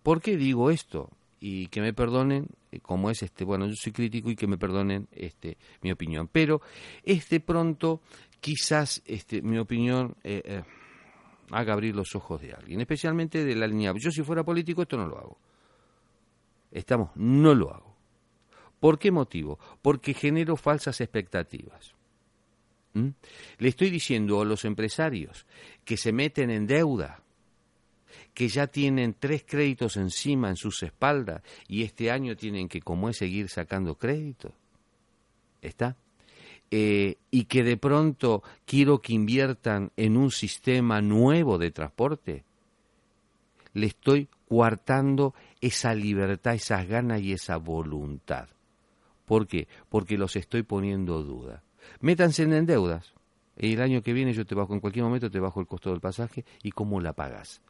¿Por 0.02 0.22
qué 0.22 0.36
digo 0.36 0.70
esto? 0.70 1.10
Y 1.38 1.66
que 1.66 1.82
me 1.82 1.92
perdonen, 1.92 2.48
como 2.80 3.10
es 3.10 3.22
este, 3.22 3.44
bueno, 3.44 3.66
yo 3.66 3.74
soy 3.76 3.92
crítico 3.92 4.30
y 4.30 4.36
que 4.36 4.46
me 4.46 4.56
perdonen 4.56 5.06
este 5.12 5.58
mi 5.82 5.92
opinión, 5.92 6.28
pero 6.32 6.62
este 7.02 7.40
pronto 7.40 8.00
quizás 8.40 9.02
este 9.06 9.42
mi 9.42 9.58
opinión 9.58 10.16
eh, 10.22 10.42
eh, 10.44 10.62
haga 11.50 11.72
abrir 11.72 11.94
los 11.94 12.14
ojos 12.14 12.40
de 12.40 12.52
alguien, 12.52 12.80
especialmente 12.80 13.44
de 13.44 13.54
la 13.54 13.66
línea. 13.66 13.92
Yo 13.96 14.10
si 14.10 14.22
fuera 14.22 14.44
político 14.44 14.82
esto 14.82 14.96
no 14.96 15.06
lo 15.06 15.18
hago. 15.18 15.38
Estamos, 16.70 17.10
no 17.16 17.54
lo 17.54 17.72
hago. 17.72 17.96
¿Por 18.80 18.98
qué 18.98 19.10
motivo? 19.10 19.58
Porque 19.80 20.14
genero 20.14 20.56
falsas 20.56 21.00
expectativas. 21.00 21.94
¿Mm? 22.94 23.08
Le 23.58 23.68
estoy 23.68 23.90
diciendo 23.90 24.40
a 24.40 24.44
los 24.44 24.64
empresarios 24.64 25.46
que 25.84 25.96
se 25.96 26.12
meten 26.12 26.50
en 26.50 26.66
deuda, 26.66 27.22
que 28.34 28.48
ya 28.48 28.66
tienen 28.66 29.14
tres 29.18 29.44
créditos 29.46 29.96
encima 29.96 30.50
en 30.50 30.56
sus 30.56 30.82
espaldas 30.82 31.42
y 31.68 31.82
este 31.82 32.10
año 32.10 32.36
tienen 32.36 32.68
que, 32.68 32.80
como 32.80 33.08
es, 33.08 33.16
seguir 33.16 33.48
sacando 33.48 33.96
créditos. 33.96 34.52
¿Está? 35.62 35.96
Eh, 36.70 37.16
y 37.30 37.44
que 37.44 37.62
de 37.62 37.76
pronto 37.76 38.42
quiero 38.64 39.00
que 39.00 39.12
inviertan 39.12 39.92
en 39.96 40.16
un 40.16 40.30
sistema 40.30 41.00
nuevo 41.00 41.58
de 41.58 41.70
transporte, 41.70 42.44
le 43.72 43.86
estoy 43.86 44.28
coartando 44.48 45.34
esa 45.60 45.94
libertad, 45.94 46.54
esas 46.54 46.86
ganas 46.88 47.20
y 47.20 47.32
esa 47.32 47.56
voluntad. 47.58 48.48
¿Por 49.26 49.46
qué? 49.46 49.68
Porque 49.88 50.16
los 50.16 50.34
estoy 50.36 50.62
poniendo 50.62 51.22
duda. 51.22 51.62
Métanse 52.00 52.44
en 52.44 52.66
deudas. 52.66 53.12
El 53.56 53.80
año 53.80 54.02
que 54.02 54.12
viene 54.12 54.32
yo 54.32 54.44
te 54.44 54.54
bajo, 54.54 54.74
en 54.74 54.80
cualquier 54.80 55.04
momento 55.04 55.30
te 55.30 55.40
bajo 55.40 55.60
el 55.60 55.66
costo 55.66 55.90
del 55.90 56.00
pasaje 56.00 56.44
y 56.62 56.70
cómo 56.70 57.00
la 57.00 57.12
pagas. 57.12 57.60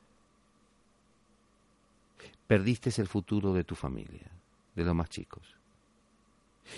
Perdiste 2.46 2.90
el 3.00 3.08
futuro 3.08 3.52
de 3.52 3.64
tu 3.64 3.74
familia, 3.74 4.30
de 4.74 4.84
los 4.84 4.94
más 4.94 5.10
chicos. 5.10 5.55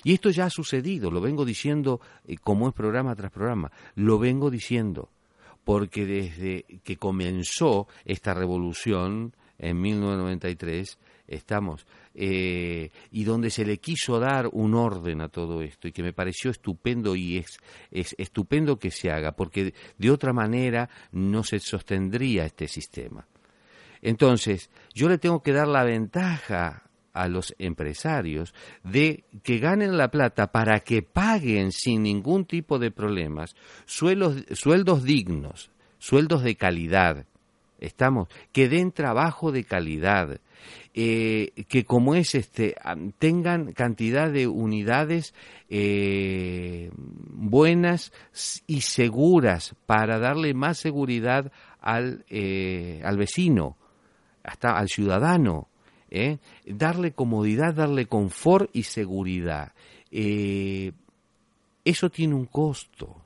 Y 0.04 0.14
esto 0.14 0.30
ya 0.30 0.46
ha 0.46 0.50
sucedido, 0.50 1.10
lo 1.10 1.20
vengo 1.20 1.44
diciendo 1.44 2.00
eh, 2.26 2.36
como 2.36 2.68
es 2.68 2.74
programa 2.74 3.14
tras 3.14 3.32
programa, 3.32 3.70
lo 3.94 4.18
vengo 4.18 4.50
diciendo, 4.50 5.10
porque 5.64 6.06
desde 6.06 6.64
que 6.82 6.96
comenzó 6.96 7.88
esta 8.04 8.34
revolución 8.34 9.34
en 9.58 9.80
1993, 9.80 10.98
estamos, 11.26 11.86
eh, 12.14 12.90
y 13.10 13.24
donde 13.24 13.50
se 13.50 13.64
le 13.64 13.78
quiso 13.78 14.18
dar 14.18 14.48
un 14.52 14.74
orden 14.74 15.20
a 15.20 15.28
todo 15.28 15.62
esto, 15.62 15.88
y 15.88 15.92
que 15.92 16.02
me 16.02 16.12
pareció 16.12 16.50
estupendo 16.50 17.14
y 17.16 17.38
es, 17.38 17.58
es 17.90 18.14
estupendo 18.18 18.78
que 18.78 18.90
se 18.90 19.10
haga, 19.10 19.32
porque 19.32 19.74
de 19.98 20.10
otra 20.10 20.32
manera 20.32 20.88
no 21.12 21.42
se 21.42 21.58
sostendría 21.58 22.44
este 22.46 22.66
sistema. 22.66 23.26
Entonces, 24.00 24.70
yo 24.94 25.08
le 25.08 25.18
tengo 25.18 25.42
que 25.42 25.52
dar 25.52 25.68
la 25.68 25.84
ventaja 25.84 26.87
a 27.12 27.28
los 27.28 27.54
empresarios 27.58 28.54
de 28.84 29.24
que 29.42 29.58
ganen 29.58 29.96
la 29.96 30.10
plata 30.10 30.52
para 30.52 30.80
que 30.80 31.02
paguen 31.02 31.72
sin 31.72 32.02
ningún 32.02 32.44
tipo 32.44 32.78
de 32.78 32.90
problemas 32.90 33.56
sueldos, 33.86 34.44
sueldos 34.52 35.04
dignos, 35.04 35.70
sueldos 35.98 36.42
de 36.42 36.56
calidad. 36.56 37.26
Estamos, 37.80 38.28
que 38.52 38.68
den 38.68 38.90
trabajo 38.90 39.52
de 39.52 39.62
calidad, 39.62 40.40
eh, 40.94 41.52
que 41.68 41.84
como 41.84 42.16
es 42.16 42.34
este, 42.34 42.74
tengan 43.18 43.72
cantidad 43.72 44.30
de 44.32 44.48
unidades 44.48 45.32
eh, 45.68 46.90
buenas 46.96 48.12
y 48.66 48.80
seguras 48.80 49.76
para 49.86 50.18
darle 50.18 50.54
más 50.54 50.78
seguridad 50.78 51.52
al, 51.80 52.24
eh, 52.30 53.00
al 53.04 53.16
vecino, 53.16 53.76
hasta 54.42 54.76
al 54.76 54.88
ciudadano, 54.88 55.67
¿eh? 56.10 56.38
darle 56.66 57.12
comodidad, 57.12 57.74
darle 57.74 58.06
confort 58.06 58.70
y 58.72 58.84
seguridad. 58.84 59.72
Eh, 60.10 60.92
eso 61.84 62.10
tiene 62.10 62.34
un 62.34 62.46
costo, 62.46 63.16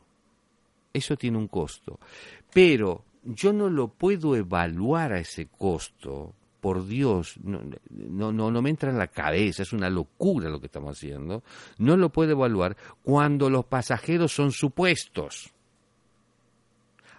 eso 0.92 1.16
tiene 1.16 1.38
un 1.38 1.48
costo, 1.48 1.98
pero 2.52 3.04
yo 3.24 3.52
no 3.52 3.68
lo 3.68 3.88
puedo 3.88 4.36
evaluar 4.36 5.12
a 5.12 5.20
ese 5.20 5.46
costo. 5.46 6.34
Por 6.60 6.86
Dios, 6.86 7.38
no, 7.42 7.60
no, 7.90 8.30
no, 8.30 8.52
no 8.52 8.62
me 8.62 8.70
entra 8.70 8.90
en 8.90 8.98
la 8.98 9.08
cabeza, 9.08 9.64
es 9.64 9.72
una 9.72 9.90
locura 9.90 10.48
lo 10.48 10.60
que 10.60 10.66
estamos 10.66 10.96
haciendo. 10.96 11.42
No 11.78 11.96
lo 11.96 12.10
puedo 12.10 12.30
evaluar 12.30 12.76
cuando 13.02 13.50
los 13.50 13.64
pasajeros 13.64 14.32
son 14.32 14.52
supuestos. 14.52 15.52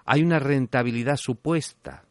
Hay 0.05 0.23
una 0.23 0.39
rentabilidad 0.39 1.17
supuesta. 1.17 2.05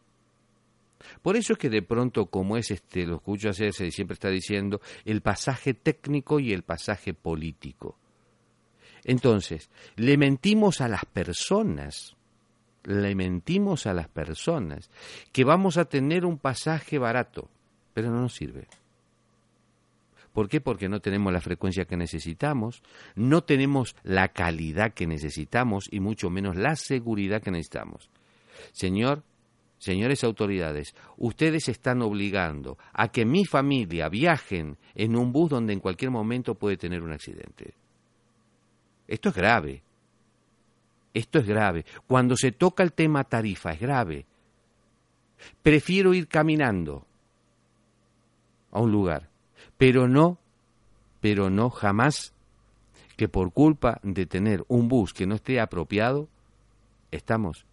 Por 1.23 1.37
eso 1.37 1.53
es 1.53 1.59
que 1.59 1.70
de 1.70 1.83
pronto, 1.83 2.27
como 2.27 2.57
es 2.57 2.70
este, 2.73 3.07
lo 3.07 3.16
escucho 3.16 3.49
hacerse, 3.49 3.91
siempre 3.93 4.14
está 4.14 4.29
diciendo, 4.29 4.81
el 5.05 5.23
pasaje 5.23 5.73
técnico 5.73 6.41
y 6.41 6.53
el 6.53 6.64
pasaje 6.64 7.14
político. 7.14 7.97
Entonces, 9.05 9.70
le 9.97 10.16
mentimos 10.16 10.81
a 10.81 10.89
las 10.89 11.05
personas, 11.05 12.16
le 12.85 13.14
mentimos 13.14 13.87
a 13.87 13.95
las 13.95 14.09
personas 14.09 14.91
que 15.33 15.45
vamos 15.45 15.77
a 15.77 15.85
tener 15.85 16.25
un 16.25 16.39
pasaje 16.39 16.99
barato, 16.99 17.49
pero 17.95 18.11
no 18.11 18.20
nos 18.20 18.35
sirve. 18.35 18.66
¿Por 20.33 20.49
qué? 20.49 20.61
Porque 20.61 20.89
no 20.89 21.01
tenemos 21.01 21.33
la 21.33 21.41
frecuencia 21.41 21.85
que 21.85 21.97
necesitamos, 21.97 22.83
no 23.14 23.45
tenemos 23.45 23.95
la 24.03 24.29
calidad 24.29 24.95
que 24.95 25.07
necesitamos 25.07 25.89
y 25.91 26.01
mucho 26.01 26.31
menos 26.31 26.57
la 26.57 26.75
seguridad 26.75 27.43
que 27.43 27.51
necesitamos. 27.51 28.09
Señor, 28.73 29.25
señores 29.83 30.22
autoridades, 30.22 30.95
ustedes 31.16 31.68
están 31.68 32.03
obligando 32.03 32.78
a 32.93 33.09
que 33.09 33.24
mi 33.24 33.45
familia 33.45 34.09
viajen 34.09 34.78
en 34.95 35.16
un 35.16 35.33
bus 35.33 35.51
donde 35.51 35.72
en 35.72 35.80
cualquier 35.80 36.12
momento 36.12 36.55
puede 36.55 36.76
tener 36.76 37.03
un 37.03 37.11
accidente. 37.11 37.74
Esto 39.09 39.30
es 39.30 39.35
grave. 39.35 39.83
Esto 41.12 41.41
es 41.41 41.47
grave. 41.49 41.85
Cuando 42.07 42.37
se 42.37 42.53
toca 42.53 42.85
el 42.85 42.93
tema 42.93 43.24
tarifa 43.24 43.72
es 43.72 43.80
grave. 43.80 44.24
Prefiero 45.64 46.14
ir 46.14 46.28
caminando 46.28 47.05
a 48.70 48.80
un 48.80 48.93
lugar, 48.93 49.30
pero 49.76 50.07
no, 50.07 50.39
pero 51.20 51.51
no 51.51 51.70
jamás 51.70 52.33
que 53.16 53.28
por 53.28 53.53
culpa 53.53 53.99
de 54.05 54.26
tener 54.26 54.64
un 54.68 54.87
bus 54.87 55.12
que 55.12 55.26
no 55.26 55.35
esté 55.35 55.59
apropiado, 55.59 56.28
estamos, 57.11 57.66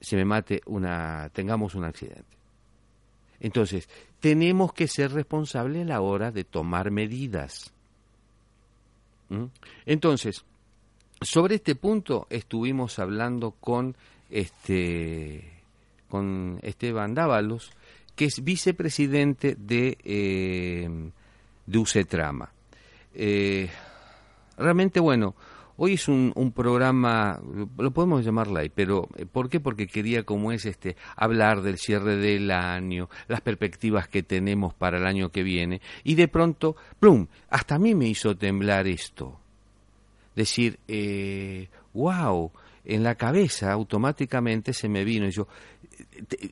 se 0.00 0.16
me 0.16 0.24
mate 0.24 0.62
una, 0.66 1.28
tengamos 1.32 1.74
un 1.74 1.84
accidente. 1.84 2.24
Entonces, 3.40 3.88
tenemos 4.20 4.72
que 4.72 4.86
ser 4.86 5.12
responsables 5.12 5.82
a 5.82 5.88
la 5.88 6.00
hora 6.00 6.30
de 6.30 6.44
tomar 6.44 6.90
medidas. 6.90 7.72
¿Mm? 9.28 9.46
Entonces, 9.86 10.44
sobre 11.22 11.56
este 11.56 11.74
punto 11.74 12.26
estuvimos 12.30 12.98
hablando 12.98 13.52
con 13.52 13.96
este 14.30 15.60
con 16.08 16.58
Esteban 16.62 17.14
Dávalos, 17.14 17.70
que 18.16 18.26
es 18.26 18.42
vicepresidente 18.42 19.56
de, 19.56 19.96
eh, 20.04 21.10
de 21.66 21.78
UCETRAMA. 21.78 22.52
Eh, 23.14 23.70
realmente, 24.58 24.98
bueno, 24.98 25.34
hoy 25.82 25.94
es 25.94 26.08
un, 26.08 26.30
un 26.34 26.52
programa, 26.52 27.40
lo 27.78 27.90
podemos 27.90 28.22
llamar 28.22 28.48
light, 28.48 28.70
pero 28.74 29.08
eh, 29.16 29.24
¿por 29.24 29.48
qué? 29.48 29.60
Porque 29.60 29.86
quería, 29.86 30.24
como 30.24 30.52
es 30.52 30.66
este, 30.66 30.94
hablar 31.16 31.62
del 31.62 31.78
cierre 31.78 32.16
del 32.16 32.50
año, 32.50 33.08
las 33.28 33.40
perspectivas 33.40 34.06
que 34.06 34.22
tenemos 34.22 34.74
para 34.74 34.98
el 34.98 35.06
año 35.06 35.30
que 35.30 35.42
viene, 35.42 35.80
y 36.04 36.16
de 36.16 36.28
pronto, 36.28 36.76
plum, 36.98 37.28
hasta 37.48 37.76
a 37.76 37.78
mí 37.78 37.94
me 37.94 38.08
hizo 38.08 38.36
temblar 38.36 38.86
esto 38.86 39.40
decir, 40.36 40.78
eh, 40.86 41.68
wow, 41.94 42.52
en 42.84 43.02
la 43.02 43.14
cabeza 43.14 43.72
automáticamente 43.72 44.74
se 44.74 44.88
me 44.90 45.02
vino 45.02 45.26
y 45.26 45.30
yo, 45.30 45.48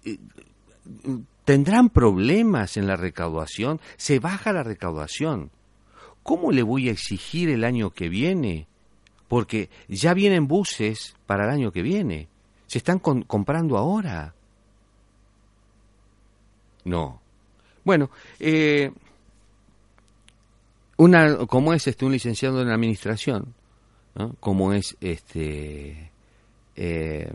eh, 0.05 0.19
¿Tendrán 1.45 1.91
problemas 1.91 2.79
en 2.79 2.87
la 2.87 2.97
recaudación? 2.97 3.79
¿Se 3.99 4.21
baja 4.21 4.55
la 4.55 4.63
recaudación? 4.63 5.51
¿Cómo 6.23 6.51
le 6.51 6.63
voy 6.63 6.89
a 6.89 6.93
exigir 6.93 7.51
el 7.51 7.65
año 7.65 7.91
que 7.91 8.09
viene? 8.09 8.69
Porque 9.29 9.71
ya 9.89 10.15
vienen 10.15 10.49
buses 10.49 11.15
para 11.27 11.45
el 11.45 11.51
año 11.51 11.71
que 11.71 11.83
viene. 11.83 12.29
Se 12.67 12.79
están 12.79 12.99
comprando 12.99 13.77
ahora. 13.77 14.35
No. 16.85 17.21
Bueno, 17.85 18.11
eh, 18.41 18.91
una, 20.97 21.47
como 21.47 21.73
es 21.73 21.87
este 21.87 22.05
un 22.05 22.13
licenciado 22.13 22.61
en 22.61 22.71
administración, 22.71 23.55
¿no? 24.15 24.35
como 24.41 24.73
es 24.73 24.97
este 25.01 26.11
eh, 26.77 27.31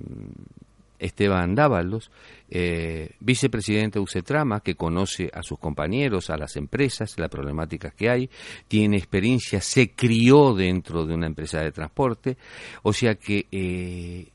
Esteban 0.99 1.55
Dávalos, 1.55 2.11
eh, 2.49 3.15
vicepresidente 3.19 3.99
de 3.99 4.03
UCETRAMA, 4.03 4.59
que 4.61 4.75
conoce 4.75 5.29
a 5.33 5.43
sus 5.43 5.59
compañeros, 5.59 6.29
a 6.29 6.37
las 6.37 6.55
empresas, 6.55 7.17
las 7.17 7.29
problemáticas 7.29 7.93
que 7.93 8.09
hay, 8.09 8.29
tiene 8.67 8.97
experiencia, 8.97 9.59
se 9.61 9.91
crió 9.91 10.53
dentro 10.53 11.05
de 11.05 11.13
una 11.15 11.27
empresa 11.27 11.59
de 11.59 11.71
transporte, 11.71 12.37
o 12.83 12.93
sea 12.93 13.15
que 13.15 13.47
eh, 13.51 14.29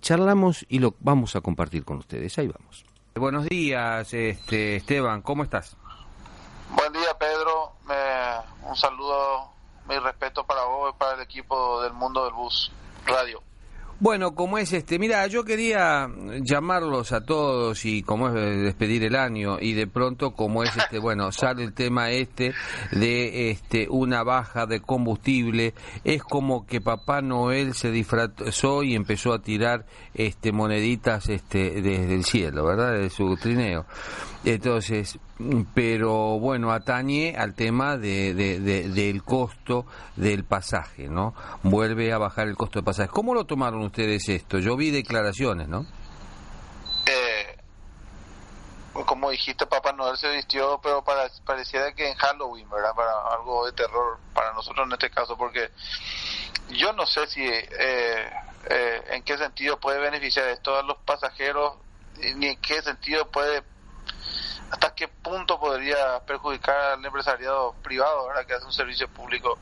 charlamos 0.00 0.64
y 0.68 0.78
lo 0.78 0.94
vamos 1.00 1.36
a 1.36 1.40
compartir 1.40 1.84
con 1.84 1.98
ustedes. 1.98 2.38
Ahí 2.38 2.48
vamos. 2.48 2.84
Buenos 3.14 3.46
días, 3.48 4.12
este, 4.14 4.76
Esteban, 4.76 5.22
¿cómo 5.22 5.42
estás? 5.42 5.76
Buen 6.74 6.92
día, 6.92 7.16
Pedro. 7.18 7.72
Me- 7.86 8.68
un 8.68 8.76
saludo, 8.76 9.50
mi 9.88 9.98
respeto 9.98 10.44
para 10.44 10.64
vos 10.64 10.92
y 10.94 10.98
para 10.98 11.14
el 11.14 11.22
equipo 11.22 11.82
del 11.82 11.92
mundo 11.94 12.24
del 12.24 12.34
bus 12.34 12.70
radio. 13.06 13.42
Bueno, 14.00 14.36
como 14.36 14.58
es 14.58 14.72
este, 14.72 14.96
mira, 15.00 15.26
yo 15.26 15.42
quería 15.42 16.08
llamarlos 16.48 17.10
a 17.10 17.24
todos 17.24 17.84
y 17.84 18.04
como 18.04 18.28
es 18.28 18.36
eh, 18.36 18.56
despedir 18.58 19.02
el 19.02 19.16
año 19.16 19.58
y 19.60 19.72
de 19.72 19.88
pronto 19.88 20.34
como 20.34 20.62
es 20.62 20.76
este, 20.76 21.00
bueno, 21.00 21.32
sale 21.32 21.64
el 21.64 21.72
tema 21.72 22.10
este 22.10 22.54
de 22.92 23.50
este 23.50 23.88
una 23.90 24.22
baja 24.22 24.66
de 24.66 24.80
combustible, 24.80 25.74
es 26.04 26.22
como 26.22 26.64
que 26.64 26.80
Papá 26.80 27.22
Noel 27.22 27.74
se 27.74 27.90
disfrazó 27.90 28.84
y 28.84 28.94
empezó 28.94 29.32
a 29.32 29.42
tirar 29.42 29.84
este 30.14 30.52
moneditas 30.52 31.28
este 31.28 31.82
desde 31.82 32.14
el 32.14 32.24
cielo, 32.24 32.66
¿verdad? 32.66 32.92
De 32.92 33.10
su 33.10 33.36
trineo. 33.36 33.84
Entonces, 34.44 35.18
pero 35.74 36.38
bueno, 36.38 36.70
atañe 36.72 37.34
al 37.36 37.54
tema 37.54 37.96
de, 37.96 38.34
de- 38.34 38.60
de- 38.60 38.88
del 38.88 39.22
costo 39.24 39.84
del 40.16 40.44
pasaje, 40.44 41.08
¿no? 41.08 41.34
Vuelve 41.64 42.12
a 42.12 42.18
bajar 42.18 42.46
el 42.48 42.56
costo 42.56 42.78
del 42.78 42.84
pasaje. 42.84 43.08
¿Cómo 43.10 43.34
lo 43.34 43.44
tomaron 43.44 43.82
ustedes 43.82 44.28
esto? 44.28 44.58
Yo 44.60 44.76
vi 44.76 44.90
declaraciones, 44.90 45.68
¿no? 45.68 45.86
Eh, 47.06 47.56
como 49.06 49.30
dijiste, 49.30 49.66
Papá 49.66 49.92
Noel 49.92 50.16
se 50.16 50.30
vistió, 50.32 50.80
pero 50.82 51.02
para, 51.02 51.28
pareciera 51.44 51.92
que 51.94 52.08
en 52.08 52.14
Halloween, 52.16 52.68
¿verdad? 52.70 52.94
Para 52.94 53.10
algo 53.34 53.66
de 53.66 53.72
terror 53.72 54.18
para 54.34 54.52
nosotros 54.52 54.86
en 54.86 54.92
este 54.92 55.10
caso, 55.10 55.36
porque 55.36 55.70
yo 56.70 56.92
no 56.92 57.06
sé 57.06 57.26
si 57.28 57.42
eh, 57.44 57.66
eh, 58.70 59.02
en 59.10 59.22
qué 59.22 59.36
sentido 59.38 59.78
puede 59.78 59.98
beneficiar 60.00 60.48
esto 60.48 60.76
a 60.76 60.82
los 60.82 60.98
pasajeros, 60.98 61.74
ni 62.36 62.48
en 62.48 62.56
qué 62.60 62.82
sentido 62.82 63.28
puede, 63.30 63.62
hasta 64.70 64.94
qué 64.94 65.08
punto 65.08 65.58
podría 65.58 66.20
perjudicar 66.20 66.76
al 66.92 67.04
empresariado 67.04 67.74
privado, 67.82 68.28
¿verdad? 68.28 68.46
Que 68.46 68.54
hace 68.54 68.66
un 68.66 68.72
servicio 68.72 69.08
público. 69.08 69.58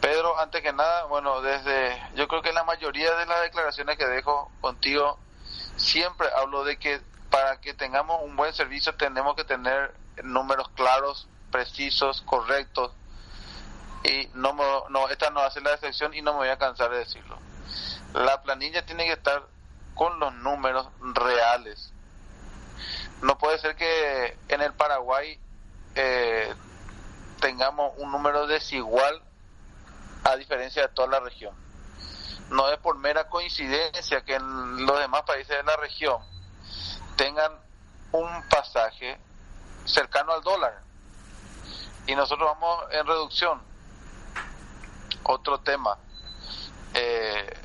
Pedro, 0.00 0.38
antes 0.40 0.62
que 0.62 0.72
nada, 0.72 1.04
bueno, 1.04 1.40
desde, 1.42 1.96
yo 2.16 2.26
creo 2.26 2.42
que 2.42 2.52
la 2.52 2.64
mayoría 2.64 3.14
de 3.14 3.26
las 3.26 3.42
declaraciones 3.42 3.96
que 3.96 4.06
dejo 4.06 4.50
contigo, 4.60 5.18
siempre 5.76 6.26
hablo 6.36 6.64
de 6.64 6.76
que 6.76 7.00
para 7.30 7.60
que 7.60 7.72
tengamos 7.72 8.20
un 8.22 8.36
buen 8.36 8.52
servicio 8.52 8.94
tenemos 8.96 9.36
que 9.36 9.44
tener 9.44 9.94
números 10.24 10.68
claros, 10.74 11.28
precisos, 11.50 12.20
correctos. 12.22 12.92
Y 14.04 14.28
no, 14.34 14.54
no 14.88 15.08
esta 15.08 15.30
no 15.30 15.40
hace 15.40 15.60
la 15.60 15.74
excepción 15.74 16.12
y 16.14 16.22
no 16.22 16.32
me 16.32 16.38
voy 16.38 16.48
a 16.48 16.58
cansar 16.58 16.90
de 16.90 16.98
decirlo. 16.98 17.38
La 18.12 18.42
planilla 18.42 18.84
tiene 18.84 19.06
que 19.06 19.12
estar 19.12 19.46
con 19.94 20.18
los 20.18 20.34
números 20.34 20.88
reales. 21.14 21.92
No 23.22 23.38
puede 23.38 23.58
ser 23.58 23.74
que 23.76 24.36
en 24.48 24.60
el 24.62 24.74
Paraguay 24.74 25.38
eh, 25.94 26.52
tengamos 27.40 27.92
un 27.98 28.10
número 28.10 28.48
desigual 28.48 29.22
a 30.24 30.34
diferencia 30.36 30.82
de 30.82 30.88
toda 30.88 31.06
la 31.06 31.20
región. 31.20 31.54
No 32.50 32.68
es 32.68 32.78
por 32.78 32.98
mera 32.98 33.28
coincidencia 33.28 34.24
que 34.24 34.34
en 34.34 34.84
los 34.84 34.98
demás 34.98 35.22
países 35.22 35.56
de 35.56 35.62
la 35.62 35.76
región 35.76 36.20
tengan 37.16 37.52
un 38.10 38.28
pasaje 38.48 39.16
cercano 39.84 40.32
al 40.32 40.42
dólar 40.42 40.80
y 42.08 42.16
nosotros 42.16 42.48
vamos 42.48 42.86
en 42.90 43.06
reducción. 43.06 43.62
Otro 45.22 45.60
tema. 45.60 45.96
Eh, 46.94 47.56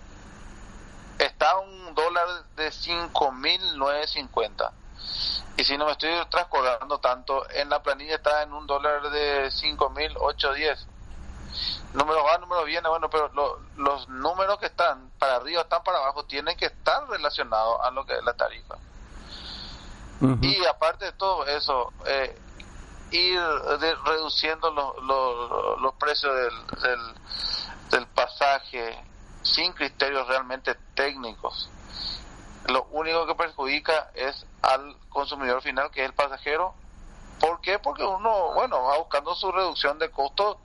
está 1.18 1.58
un 1.58 1.96
dólar 1.96 2.28
de 2.56 2.70
5.950 2.70 4.72
y 5.58 5.64
si 5.64 5.78
no 5.78 5.86
me 5.86 5.92
estoy 5.94 6.12
transcordando 6.30 7.00
tanto, 7.00 7.50
en 7.52 7.70
la 7.70 7.82
planilla 7.82 8.16
está 8.16 8.44
en 8.44 8.54
un 8.54 8.68
dólar 8.68 9.10
de 9.10 9.50
5.810 9.52 10.86
números 11.94 12.24
va, 12.32 12.38
números 12.38 12.66
viene, 12.66 12.88
bueno, 12.90 13.10
pero 13.10 13.30
lo- 13.34 13.60
los 13.78 14.08
números 14.10 14.60
que 14.60 14.68
están 14.68 15.10
para 15.18 15.38
arriba, 15.38 15.62
están 15.62 15.82
para 15.84 15.98
abajo, 16.00 16.26
tienen 16.26 16.56
que 16.58 16.66
estar 16.66 17.08
relacionados 17.10 17.80
a 17.84 17.90
lo 17.92 18.06
que 18.06 18.14
es 18.14 18.24
la 18.24 18.34
tarifa. 18.34 18.76
Y 20.42 20.66
aparte 20.66 21.06
de 21.06 21.12
todo 21.14 21.46
eso, 21.48 21.94
eh, 22.06 22.40
ir 23.12 23.40
de- 23.80 23.96
reduciendo 24.06 24.70
los, 24.72 24.98
los, 25.04 25.80
los 25.82 25.94
precios 25.96 26.36
del, 26.36 26.68
del, 26.82 27.00
del 27.92 28.08
pasaje 28.08 29.04
sin 29.44 29.72
criterios 29.74 30.28
realmente 30.28 30.76
técnicos. 30.94 31.70
Lo 32.68 32.84
único 32.92 33.26
que 33.26 33.36
perjudica 33.36 34.12
es 34.14 34.46
al 34.62 34.96
consumidor 35.10 35.62
final, 35.62 35.90
que 35.92 36.02
es 36.02 36.08
el 36.08 36.14
pasajero. 36.14 36.74
¿Por 37.40 37.62
qué? 37.62 37.80
Porque 37.80 38.04
uno, 38.04 38.54
bueno, 38.54 38.84
va 38.84 38.98
buscando 38.98 39.36
su 39.36 39.52
reducción 39.52 40.00
de 40.00 40.10
costos 40.10 40.58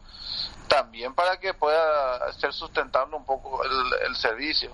también 0.69 1.15
para 1.15 1.39
que 1.39 1.55
pueda 1.55 2.33
ser 2.33 2.53
sustentable 2.53 3.15
un 3.17 3.25
poco 3.25 3.63
el, 3.65 4.07
el 4.07 4.17
servicio. 4.17 4.73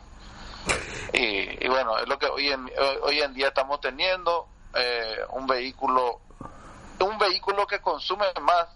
Y, 1.13 1.65
y 1.65 1.69
bueno, 1.69 1.99
es 1.99 2.09
lo 2.09 2.19
que 2.19 2.27
hoy 2.27 2.51
en, 2.51 2.71
hoy 3.03 3.21
en 3.21 3.35
día 3.35 3.49
estamos 3.49 3.81
teniendo, 3.81 4.47
eh, 4.75 5.19
un 5.31 5.47
vehículo, 5.47 6.21
un 7.01 7.19
vehículo 7.19 7.67
que 7.67 7.81
consume 7.81 8.27
más 8.43 8.69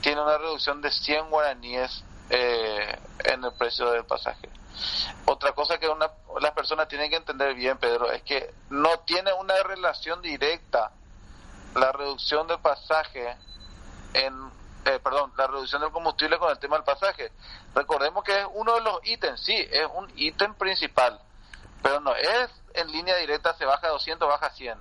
tiene 0.00 0.20
una 0.20 0.38
reducción 0.38 0.80
de 0.80 0.90
100 0.90 1.30
guaraníes 1.30 2.04
eh, 2.30 2.98
en 3.24 3.44
el 3.44 3.52
precio 3.52 3.90
del 3.90 4.04
pasaje. 4.04 4.48
Otra 5.26 5.52
cosa 5.52 5.78
que 5.78 5.88
una, 5.88 6.10
las 6.40 6.52
personas 6.52 6.88
tienen 6.88 7.10
que 7.10 7.16
entender 7.16 7.54
bien, 7.54 7.78
Pedro, 7.78 8.10
es 8.10 8.22
que 8.22 8.52
no 8.70 9.00
tiene 9.00 9.32
una 9.32 9.54
relación 9.62 10.20
directa 10.22 10.92
la 11.74 11.92
reducción 11.92 12.46
del 12.46 12.60
pasaje 12.60 13.36
en 14.14 14.62
eh, 14.84 14.98
perdón, 14.98 15.32
la 15.36 15.46
reducción 15.46 15.80
del 15.80 15.92
combustible 15.92 16.38
con 16.38 16.50
el 16.50 16.58
tema 16.58 16.76
del 16.76 16.84
pasaje. 16.84 17.30
Recordemos 17.74 18.24
que 18.24 18.40
es 18.40 18.46
uno 18.52 18.74
de 18.74 18.80
los 18.80 18.98
ítems, 19.04 19.40
sí, 19.40 19.54
es 19.54 19.86
un 19.94 20.10
ítem 20.16 20.54
principal, 20.54 21.20
pero 21.82 22.00
no 22.00 22.14
es 22.16 22.50
en 22.74 22.90
línea 22.90 23.16
directa, 23.16 23.54
se 23.54 23.64
baja 23.64 23.86
a 23.86 23.90
200, 23.90 24.28
baja 24.28 24.46
a 24.46 24.50
100, 24.50 24.78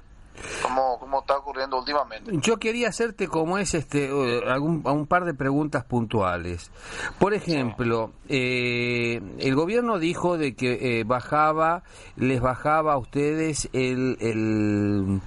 como, 0.63 0.99
como 0.99 1.19
está 1.21 1.37
ocurriendo 1.37 1.77
últimamente. 1.79 2.31
Yo 2.41 2.57
quería 2.57 2.89
hacerte 2.89 3.27
como 3.27 3.57
es 3.57 3.73
este 3.73 4.09
algún 4.47 4.81
un 4.85 5.07
par 5.07 5.25
de 5.25 5.33
preguntas 5.33 5.83
puntuales. 5.85 6.71
Por 7.19 7.33
ejemplo, 7.33 8.11
eh, 8.29 9.21
el 9.39 9.55
gobierno 9.55 9.99
dijo 9.99 10.37
de 10.37 10.55
que 10.55 10.99
eh, 10.99 11.03
bajaba, 11.03 11.83
les 12.15 12.41
bajaba 12.41 12.93
a 12.93 12.97
ustedes 12.97 13.69
el 13.73 14.17
el, 14.21 15.21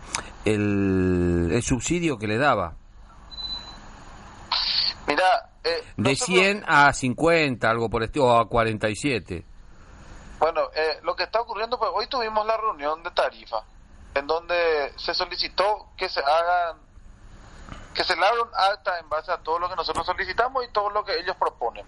el 0.44 1.50
el 1.52 1.62
subsidio 1.62 2.18
que 2.18 2.26
le 2.26 2.38
daba 2.38 2.74
Mira, 5.06 5.50
eh, 5.62 5.82
de 5.96 6.10
nosotros- 6.10 6.26
100 6.38 6.64
a 6.66 6.92
50, 6.92 7.70
algo 7.70 7.90
por 7.90 8.02
estilo, 8.02 8.26
o 8.26 8.38
a 8.38 8.48
47. 8.48 9.44
Bueno, 10.38 10.62
eh, 10.74 10.98
lo 11.02 11.14
que 11.14 11.24
está 11.24 11.40
ocurriendo, 11.40 11.78
pues 11.78 11.90
hoy 11.94 12.06
tuvimos 12.08 12.46
la 12.46 12.56
reunión 12.56 13.02
de 13.02 13.10
tarifa, 13.10 13.62
en 14.14 14.26
donde 14.26 14.94
se 14.96 15.12
solicitó 15.12 15.88
que 15.96 16.08
se 16.08 16.20
hagan, 16.20 16.78
que 17.94 18.04
se 18.04 18.16
le 18.16 18.24
abra 18.24 18.42
un 18.42 18.54
acta 18.54 18.98
en 18.98 19.08
base 19.08 19.32
a 19.32 19.38
todo 19.38 19.58
lo 19.58 19.68
que 19.68 19.76
nosotros 19.76 20.06
solicitamos 20.06 20.64
y 20.64 20.68
todo 20.68 20.90
lo 20.90 21.04
que 21.04 21.18
ellos 21.18 21.36
proponen. 21.36 21.84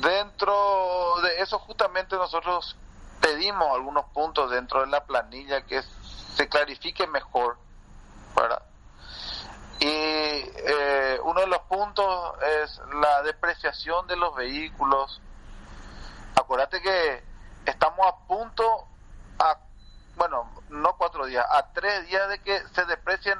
Dentro 0.00 1.16
de 1.22 1.40
eso 1.40 1.58
justamente 1.58 2.16
nosotros 2.16 2.76
pedimos 3.20 3.68
algunos 3.74 4.06
puntos 4.06 4.50
dentro 4.50 4.80
de 4.80 4.86
la 4.86 5.04
planilla 5.04 5.62
que 5.62 5.82
se 5.82 6.48
clarifique 6.48 7.06
mejor, 7.06 7.58
¿verdad? 8.34 8.62
Y 9.80 9.86
eh, 9.88 11.20
uno 11.22 11.40
de 11.40 11.46
los 11.48 11.60
puntos 11.62 12.34
es 12.62 12.80
la 13.00 13.22
depreciación 13.22 14.06
de 14.06 14.16
los 14.16 14.34
vehículos. 14.34 15.20
Acuérdate 16.34 16.80
que 16.80 17.24
estamos 17.66 18.06
a 18.06 18.16
punto 18.26 18.86
a 19.38 19.58
cuatro 20.96 21.26
días, 21.26 21.46
a 21.48 21.72
tres 21.72 22.06
días 22.06 22.28
de 22.28 22.38
que 22.40 22.60
se 22.74 22.84
deprecien 22.86 23.38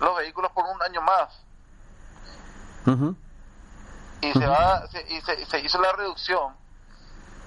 los 0.00 0.16
vehículos 0.16 0.52
por 0.52 0.64
un 0.64 0.82
año 0.82 1.00
más. 1.02 1.28
Y 4.20 4.32
se 4.32 4.46
va 4.46 4.86
se, 4.88 5.02
y 5.12 5.20
se, 5.22 5.44
se 5.46 5.60
hizo 5.60 5.80
la 5.80 5.92
reducción 5.92 6.54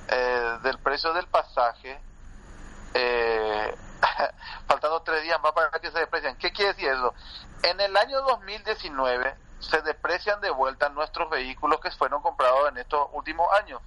eh, 0.09 0.57
del 0.63 0.77
precio 0.79 1.13
del 1.13 1.27
pasaje 1.27 1.99
eh, 2.93 3.75
faltando 4.67 5.01
tres 5.01 5.23
días 5.23 5.39
más 5.41 5.53
para 5.53 5.79
que 5.79 5.91
se 5.91 5.99
desprecian 5.99 6.35
¿qué 6.37 6.51
quiere 6.51 6.73
decir 6.73 6.89
eso? 6.89 7.13
en 7.63 7.79
el 7.79 7.95
año 7.95 8.21
2019 8.21 9.35
se 9.59 9.81
deprecian 9.81 10.41
de 10.41 10.49
vuelta 10.49 10.89
nuestros 10.89 11.29
vehículos 11.29 11.79
que 11.79 11.91
fueron 11.91 12.21
comprados 12.21 12.69
en 12.69 12.77
estos 12.79 13.07
últimos 13.13 13.47
años 13.53 13.81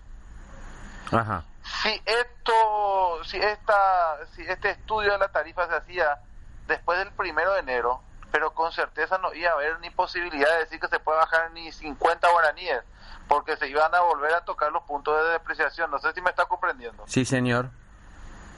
Ajá. 1.11 1.45
Si 1.83 2.03
esto 2.05 3.25
si 3.25 3.37
esta 3.39 4.19
si 4.35 4.43
este 4.43 4.71
estudio 4.71 5.13
de 5.13 5.19
la 5.19 5.29
tarifa 5.29 5.67
se 5.69 5.77
hacía 5.77 6.21
después 6.67 6.99
del 6.99 7.11
primero 7.13 7.53
de 7.55 7.61
enero 7.61 8.03
pero 8.31 8.53
con 8.55 8.73
certeza 8.73 9.19
no 9.19 9.33
iba 9.35 9.51
a 9.51 9.55
haber 9.55 9.79
ni 9.81 9.91
posibilidad 9.91 10.49
de 10.53 10.59
decir 10.61 10.81
que 10.81 10.89
se 10.89 10.99
puede 11.01 11.19
bajar 11.19 11.51
ni 11.53 11.71
50 11.71 12.31
guaraníes 12.31 12.83
porque 13.29 13.57
se 13.57 13.69
iban 13.69 13.95
a 13.95 14.01
volver 14.01 14.35
a 14.35 14.45
tocar 14.45 14.73
los 14.73 14.83
puntos 14.85 15.17
de 15.25 15.33
depreciación 15.33 15.91
no 15.91 15.99
sé 15.99 16.13
si 16.13 16.21
me 16.21 16.31
está 16.31 16.45
comprendiendo 16.47 17.05
Sí, 17.07 17.25
señor. 17.25 17.71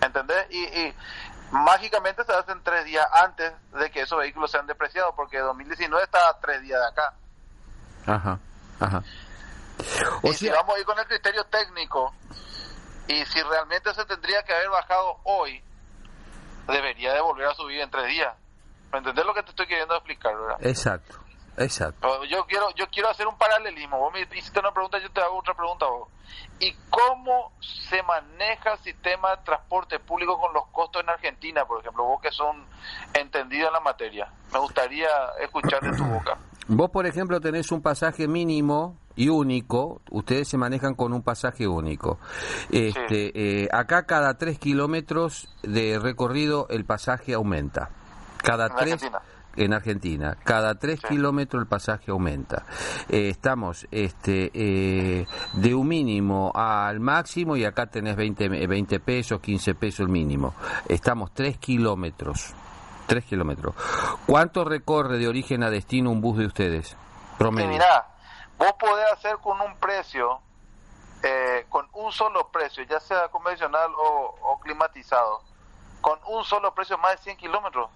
¿entendés? 0.00 0.46
y, 0.50 0.64
y 0.64 0.94
mágicamente 1.50 2.24
se 2.24 2.32
hacen 2.32 2.62
tres 2.62 2.84
días 2.84 3.06
antes 3.12 3.52
de 3.72 3.90
que 3.90 4.02
esos 4.02 4.18
vehículos 4.18 4.50
sean 4.50 4.66
depreciados 4.66 5.12
porque 5.14 5.38
2019 5.38 6.02
está 6.04 6.28
a 6.28 6.38
tres 6.40 6.60
días 6.62 6.80
de 6.80 6.86
acá 6.86 7.14
Ajá. 8.06 8.38
Ajá. 8.80 9.02
O 10.22 10.28
y 10.30 10.34
si 10.34 10.48
vamos 10.48 10.76
a 10.76 10.78
ir 10.78 10.84
con 10.84 10.98
el 10.98 11.06
criterio 11.06 11.44
técnico 11.44 12.12
y 13.08 13.24
si 13.26 13.42
realmente 13.42 13.92
se 13.94 14.04
tendría 14.04 14.42
que 14.42 14.54
haber 14.54 14.70
bajado 14.70 15.18
hoy, 15.24 15.62
debería 16.66 17.12
de 17.12 17.20
volver 17.20 17.46
a 17.46 17.54
subir 17.54 17.80
en 17.80 17.90
tres 17.90 18.06
días. 18.08 18.34
¿Me 18.92 18.98
entendés 18.98 19.24
lo 19.24 19.34
que 19.34 19.42
te 19.42 19.50
estoy 19.50 19.66
queriendo 19.66 19.94
explicar, 19.94 20.36
verdad? 20.36 20.66
exacto. 20.66 21.24
Exacto. 21.56 22.24
Yo 22.24 22.44
quiero, 22.46 22.70
yo 22.74 22.88
quiero 22.88 23.08
hacer 23.08 23.26
un 23.26 23.38
paralelismo. 23.38 23.98
Vos 23.98 24.12
me 24.12 24.22
hiciste 24.22 24.58
una 24.58 24.72
pregunta, 24.72 24.98
yo 24.98 25.10
te 25.10 25.20
hago 25.20 25.38
otra 25.38 25.54
pregunta 25.54 25.86
a 25.86 25.88
vos. 25.88 26.08
¿Y 26.58 26.74
cómo 26.90 27.52
se 27.60 28.02
maneja 28.02 28.72
el 28.72 28.78
sistema 28.80 29.36
de 29.36 29.42
transporte 29.44 30.00
público 30.00 30.40
con 30.40 30.52
los 30.52 30.66
costos 30.68 31.02
en 31.02 31.10
Argentina, 31.10 31.64
por 31.64 31.80
ejemplo? 31.80 32.04
Vos 32.04 32.20
que 32.20 32.32
son 32.32 32.66
entendidos 33.12 33.68
en 33.68 33.72
la 33.72 33.80
materia. 33.80 34.32
Me 34.52 34.58
gustaría 34.58 35.08
escuchar 35.40 35.80
de 35.80 35.96
tu 35.96 36.04
boca. 36.04 36.38
Vos, 36.66 36.90
por 36.90 37.06
ejemplo, 37.06 37.40
tenés 37.40 37.70
un 37.70 37.82
pasaje 37.82 38.26
mínimo 38.26 38.98
y 39.16 39.28
único. 39.28 40.00
Ustedes 40.10 40.48
se 40.48 40.56
manejan 40.58 40.94
con 40.94 41.12
un 41.12 41.22
pasaje 41.22 41.66
único. 41.68 42.18
Este, 42.70 43.32
eh, 43.64 43.68
acá 43.72 44.04
cada 44.06 44.34
tres 44.38 44.58
kilómetros 44.58 45.48
de 45.62 45.98
recorrido 45.98 46.66
el 46.70 46.84
pasaje 46.84 47.34
aumenta. 47.34 47.90
Cada 48.38 48.66
En 48.66 48.76
tres 48.76 48.92
Argentina. 48.94 49.22
en 49.56 49.72
Argentina. 49.72 50.36
Cada 50.44 50.74
tres 50.74 51.00
Sí. 51.00 51.08
kilómetros 51.14 51.62
el 51.62 51.68
pasaje 51.68 52.10
aumenta. 52.10 52.64
Eh, 53.08 53.28
estamos 53.30 53.86
este, 53.90 54.50
eh, 54.52 55.26
de 55.54 55.74
un 55.74 55.88
mínimo 55.88 56.52
al 56.54 57.00
máximo 57.00 57.56
y 57.56 57.64
acá 57.64 57.86
tenés 57.86 58.16
20, 58.16 58.48
me- 58.48 58.66
20 58.66 59.00
pesos, 59.00 59.40
15 59.40 59.74
pesos 59.74 60.00
el 60.00 60.08
mínimo. 60.08 60.54
Estamos 60.88 61.32
tres 61.32 61.56
kilómetros. 61.58 62.52
Tres 63.06 63.24
kilómetros. 63.26 63.74
¿Cuánto 64.26 64.64
recorre 64.64 65.18
de 65.18 65.28
origen 65.28 65.62
a 65.62 65.70
destino 65.70 66.10
un 66.10 66.20
bus 66.20 66.38
de 66.38 66.46
ustedes? 66.46 66.96
Promedio. 67.38 67.68
mirá, 67.68 68.06
vos 68.58 68.72
podés 68.74 69.10
hacer 69.12 69.36
con 69.38 69.60
un 69.60 69.76
precio, 69.76 70.40
eh, 71.22 71.66
con 71.68 71.88
un 71.92 72.12
solo 72.12 72.48
precio, 72.48 72.84
ya 72.84 73.00
sea 73.00 73.28
convencional 73.28 73.90
o, 73.96 74.34
o 74.42 74.60
climatizado, 74.60 75.42
con 76.00 76.18
un 76.26 76.44
solo 76.44 76.74
precio 76.74 76.98
más 76.98 77.12
de 77.16 77.22
100 77.24 77.36
kilómetros, 77.38 77.88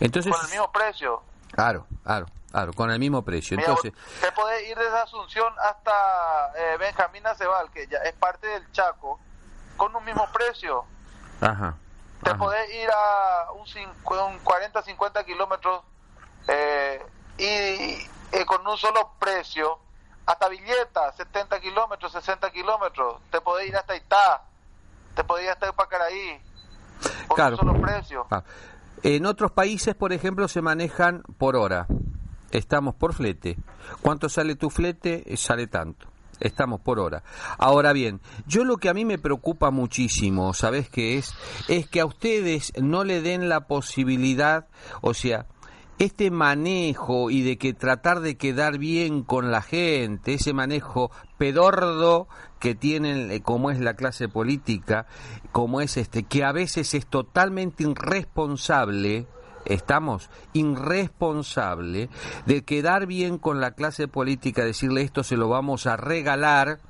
Entonces, 0.00 0.32
con 0.32 0.44
el 0.44 0.50
mismo 0.50 0.70
precio. 0.72 1.22
claro, 1.52 1.86
claro, 2.04 2.26
claro, 2.50 2.72
con 2.74 2.90
el 2.90 2.98
mismo 2.98 3.22
precio. 3.22 3.56
Mira, 3.56 3.70
Entonces, 3.70 3.92
te 4.20 4.30
podés 4.32 4.68
ir 4.68 4.76
desde 4.76 4.98
Asunción 4.98 5.52
hasta 5.58 6.52
eh, 6.56 6.76
Benjamín 6.78 7.26
Acebal, 7.26 7.70
que 7.70 7.86
ya 7.86 7.98
es 7.98 8.12
parte 8.14 8.46
del 8.46 8.70
Chaco, 8.72 9.18
con 9.76 9.94
un 9.96 10.04
mismo 10.04 10.26
precio. 10.32 10.84
ajá. 11.40 11.74
Te 12.22 12.30
ajá. 12.30 12.38
podés 12.38 12.72
ir 12.74 12.88
a 12.90 13.50
un, 13.52 13.66
un 14.32 14.38
40, 14.38 14.82
50 14.82 15.24
kilómetros 15.24 15.82
eh, 16.48 17.04
y 17.36 17.98
eh, 18.34 18.44
con 18.46 18.66
un 18.66 18.76
solo 18.76 19.12
precio 19.18 19.78
hasta 20.26 20.48
Villeta, 20.48 21.12
70 21.16 21.60
kilómetros, 21.60 22.12
60 22.12 22.50
kilómetros. 22.50 23.20
Te 23.30 23.40
podés 23.40 23.68
ir 23.68 23.76
hasta 23.76 23.96
Itá, 23.96 24.42
te 25.14 25.24
podés 25.24 25.44
ir 25.44 25.50
hasta 25.50 25.72
Pacaraí, 25.72 26.38
por 27.28 27.36
Claro. 27.36 27.56
un 27.56 27.58
solo 27.68 27.80
precio. 27.80 28.26
Ah. 28.30 28.42
En 29.02 29.26
otros 29.26 29.52
países, 29.52 29.94
por 29.94 30.12
ejemplo, 30.12 30.48
se 30.48 30.62
manejan 30.62 31.22
por 31.38 31.56
hora. 31.56 31.86
Estamos 32.50 32.94
por 32.94 33.12
flete. 33.12 33.56
¿Cuánto 34.00 34.28
sale 34.28 34.54
tu 34.54 34.70
flete? 34.70 35.24
Eh, 35.26 35.36
Sale 35.36 35.66
tanto. 35.66 36.06
Estamos 36.40 36.80
por 36.80 36.98
hora. 36.98 37.22
Ahora 37.58 37.92
bien, 37.92 38.20
yo 38.46 38.64
lo 38.64 38.76
que 38.76 38.88
a 38.88 38.94
mí 38.94 39.04
me 39.04 39.18
preocupa 39.18 39.70
muchísimo, 39.70 40.52
¿sabes 40.52 40.88
qué 40.90 41.16
es? 41.18 41.32
Es 41.68 41.88
que 41.88 42.00
a 42.00 42.06
ustedes 42.06 42.72
no 42.80 43.04
le 43.04 43.20
den 43.22 43.48
la 43.48 43.66
posibilidad, 43.66 44.66
o 45.00 45.14
sea, 45.14 45.46
este 45.98 46.30
manejo 46.30 47.30
y 47.30 47.42
de 47.42 47.56
que 47.56 47.72
tratar 47.72 48.20
de 48.20 48.36
quedar 48.36 48.78
bien 48.78 49.22
con 49.22 49.50
la 49.50 49.62
gente, 49.62 50.34
ese 50.34 50.52
manejo 50.52 51.10
pedordo 51.38 52.28
que 52.58 52.74
tienen 52.74 53.30
eh, 53.30 53.42
como 53.42 53.70
es 53.70 53.80
la 53.80 53.94
clase 53.94 54.28
política, 54.28 55.06
como 55.52 55.80
es 55.80 55.96
este 55.96 56.24
que 56.24 56.44
a 56.44 56.52
veces 56.52 56.94
es 56.94 57.06
totalmente 57.06 57.84
irresponsable, 57.84 59.26
estamos 59.64 60.30
irresponsable 60.52 62.08
de 62.46 62.64
quedar 62.64 63.06
bien 63.06 63.38
con 63.38 63.60
la 63.60 63.72
clase 63.72 64.08
política, 64.08 64.64
decirle 64.64 65.02
esto 65.02 65.22
se 65.22 65.36
lo 65.36 65.48
vamos 65.48 65.86
a 65.86 65.96
regalar, 65.96 66.80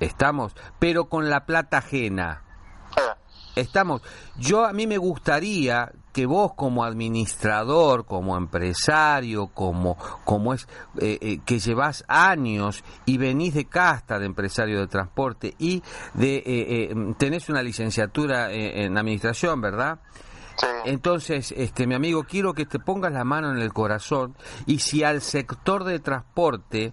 estamos, 0.00 0.54
pero 0.78 1.08
con 1.08 1.28
la 1.28 1.44
plata 1.46 1.78
ajena. 1.78 2.42
Eh, 2.96 3.60
Estamos. 3.60 4.02
Yo 4.36 4.64
a 4.64 4.72
mí 4.72 4.86
me 4.86 4.98
gustaría 4.98 5.92
que 6.14 6.26
vos 6.26 6.54
como 6.54 6.84
administrador, 6.84 8.06
como 8.06 8.36
empresario, 8.36 9.48
como 9.48 9.98
como 10.24 10.54
es 10.54 10.66
eh, 11.00 11.18
eh, 11.20 11.40
que 11.44 11.58
llevas 11.58 12.04
años 12.06 12.84
y 13.04 13.18
venís 13.18 13.52
de 13.52 13.64
casta 13.66 14.18
de 14.20 14.26
empresario 14.26 14.78
de 14.78 14.86
transporte 14.86 15.54
y 15.58 15.82
de 16.14 16.42
eh, 16.46 17.14
tenés 17.18 17.48
una 17.48 17.62
licenciatura 17.62 18.52
en 18.52 18.96
administración, 18.96 19.60
¿verdad? 19.60 19.98
sí. 20.56 20.66
Entonces, 20.84 21.52
este, 21.56 21.86
mi 21.88 21.96
amigo, 21.96 22.24
quiero 22.24 22.54
que 22.54 22.64
te 22.64 22.78
pongas 22.78 23.12
la 23.12 23.24
mano 23.24 23.50
en 23.50 23.58
el 23.58 23.72
corazón 23.72 24.36
y 24.66 24.78
si 24.78 25.02
al 25.02 25.20
sector 25.20 25.82
de 25.82 25.98
transporte 25.98 26.92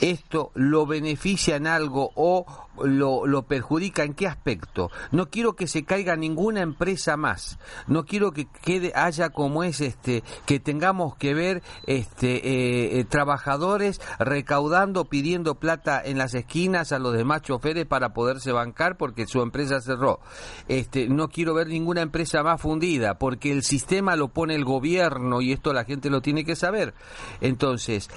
esto 0.00 0.52
lo 0.54 0.86
beneficia 0.86 1.56
en 1.56 1.66
algo 1.66 2.12
o 2.14 2.46
lo, 2.84 3.26
lo 3.26 3.42
perjudica, 3.42 4.04
¿en 4.04 4.14
qué 4.14 4.26
aspecto? 4.26 4.90
No 5.10 5.30
quiero 5.30 5.54
que 5.54 5.66
se 5.66 5.84
caiga 5.84 6.16
ninguna 6.16 6.60
empresa 6.60 7.16
más. 7.16 7.58
No 7.86 8.04
quiero 8.04 8.32
que 8.32 8.46
quede, 8.62 8.92
haya 8.94 9.30
como 9.30 9.64
es, 9.64 9.80
este, 9.80 10.22
que 10.46 10.60
tengamos 10.60 11.16
que 11.16 11.34
ver, 11.34 11.62
este, 11.86 12.36
eh, 12.36 12.98
eh, 12.98 13.04
trabajadores 13.04 14.00
recaudando, 14.18 15.06
pidiendo 15.06 15.56
plata 15.56 16.00
en 16.04 16.18
las 16.18 16.34
esquinas 16.34 16.92
a 16.92 16.98
los 16.98 17.14
demás 17.14 17.42
choferes 17.42 17.86
para 17.86 18.12
poderse 18.12 18.52
bancar 18.52 18.96
porque 18.96 19.26
su 19.26 19.42
empresa 19.42 19.80
cerró. 19.80 20.20
Este, 20.68 21.08
no 21.08 21.28
quiero 21.28 21.54
ver 21.54 21.68
ninguna 21.68 22.02
empresa 22.02 22.42
más 22.42 22.60
fundida 22.60 23.18
porque 23.18 23.52
el 23.52 23.62
sistema 23.62 24.16
lo 24.16 24.28
pone 24.28 24.54
el 24.54 24.64
gobierno 24.64 25.40
y 25.40 25.52
esto 25.52 25.72
la 25.72 25.84
gente 25.84 26.10
lo 26.10 26.20
tiene 26.20 26.44
que 26.44 26.56
saber. 26.56 26.94
Entonces, 27.40 28.08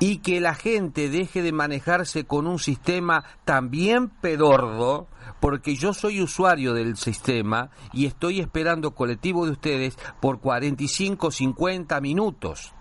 y 0.00 0.18
que 0.18 0.40
la 0.40 0.54
gente 0.54 1.08
deje 1.08 1.42
de 1.42 1.52
manejarse 1.52 2.24
con 2.24 2.46
un 2.46 2.58
sistema 2.58 3.24
también 3.44 4.08
pedordo, 4.08 5.08
porque 5.40 5.74
yo 5.74 5.92
soy 5.92 6.20
usuario 6.20 6.74
del 6.74 6.96
sistema 6.96 7.70
y 7.92 8.06
estoy 8.06 8.40
esperando 8.40 8.94
colectivo 8.94 9.46
de 9.46 9.52
ustedes 9.52 9.98
por 10.20 10.40
45, 10.40 11.30
50 11.30 12.00
minutos. 12.00 12.74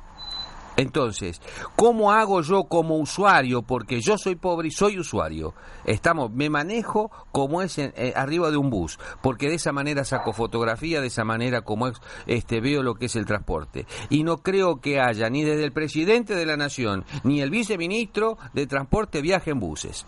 Entonces, 0.78 1.42
¿cómo 1.76 2.12
hago 2.12 2.42
yo 2.42 2.66
como 2.66 2.98
usuario? 2.98 3.64
Porque 3.64 4.00
yo 4.00 4.18
soy 4.18 4.36
pobre 4.36 4.70
y 4.70 4.72
soy 4.72 5.00
usuario. 5.00 5.54
Estamos, 5.86 6.32
me 6.32 6.50
manejo 6.50 7.12
como 7.32 7.62
es 7.62 7.78
eh, 7.80 8.14
arriba 8.16 8.52
de 8.52 8.58
un 8.58 8.70
bus, 8.70 9.00
porque 9.22 9.50
de 9.50 9.56
esa 9.56 9.72
manera 9.72 10.06
saco 10.06 10.34
fotografía, 10.34 11.02
de 11.02 11.08
esa 11.08 11.24
manera 11.24 11.62
como 11.62 11.88
es, 11.88 11.98
este, 12.28 12.62
veo 12.62 12.84
lo 12.84 12.96
que 12.96 13.08
es 13.08 13.16
el 13.16 13.26
transporte. 13.26 13.88
Y 14.10 14.24
no 14.24 14.38
creo 14.38 14.80
que 14.80 15.02
haya 15.02 15.30
ni 15.30 15.44
desde 15.44 15.66
el 15.66 15.72
presidente 15.72 16.36
de 16.36 16.46
la 16.46 16.58
nación 16.58 17.06
ni 17.24 17.42
el 17.42 17.50
viceministro 17.50 18.38
de 18.54 18.68
transporte 18.68 19.22
viaje 19.22 19.52
en 19.52 19.60
buses. 19.60 20.06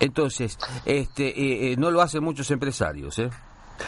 Entonces, 0.00 0.58
este, 0.84 1.28
eh, 1.28 1.72
eh, 1.72 1.76
no 1.76 1.90
lo 1.90 2.02
hacen 2.02 2.22
muchos 2.22 2.50
empresarios, 2.50 3.18
¿eh? 3.18 3.30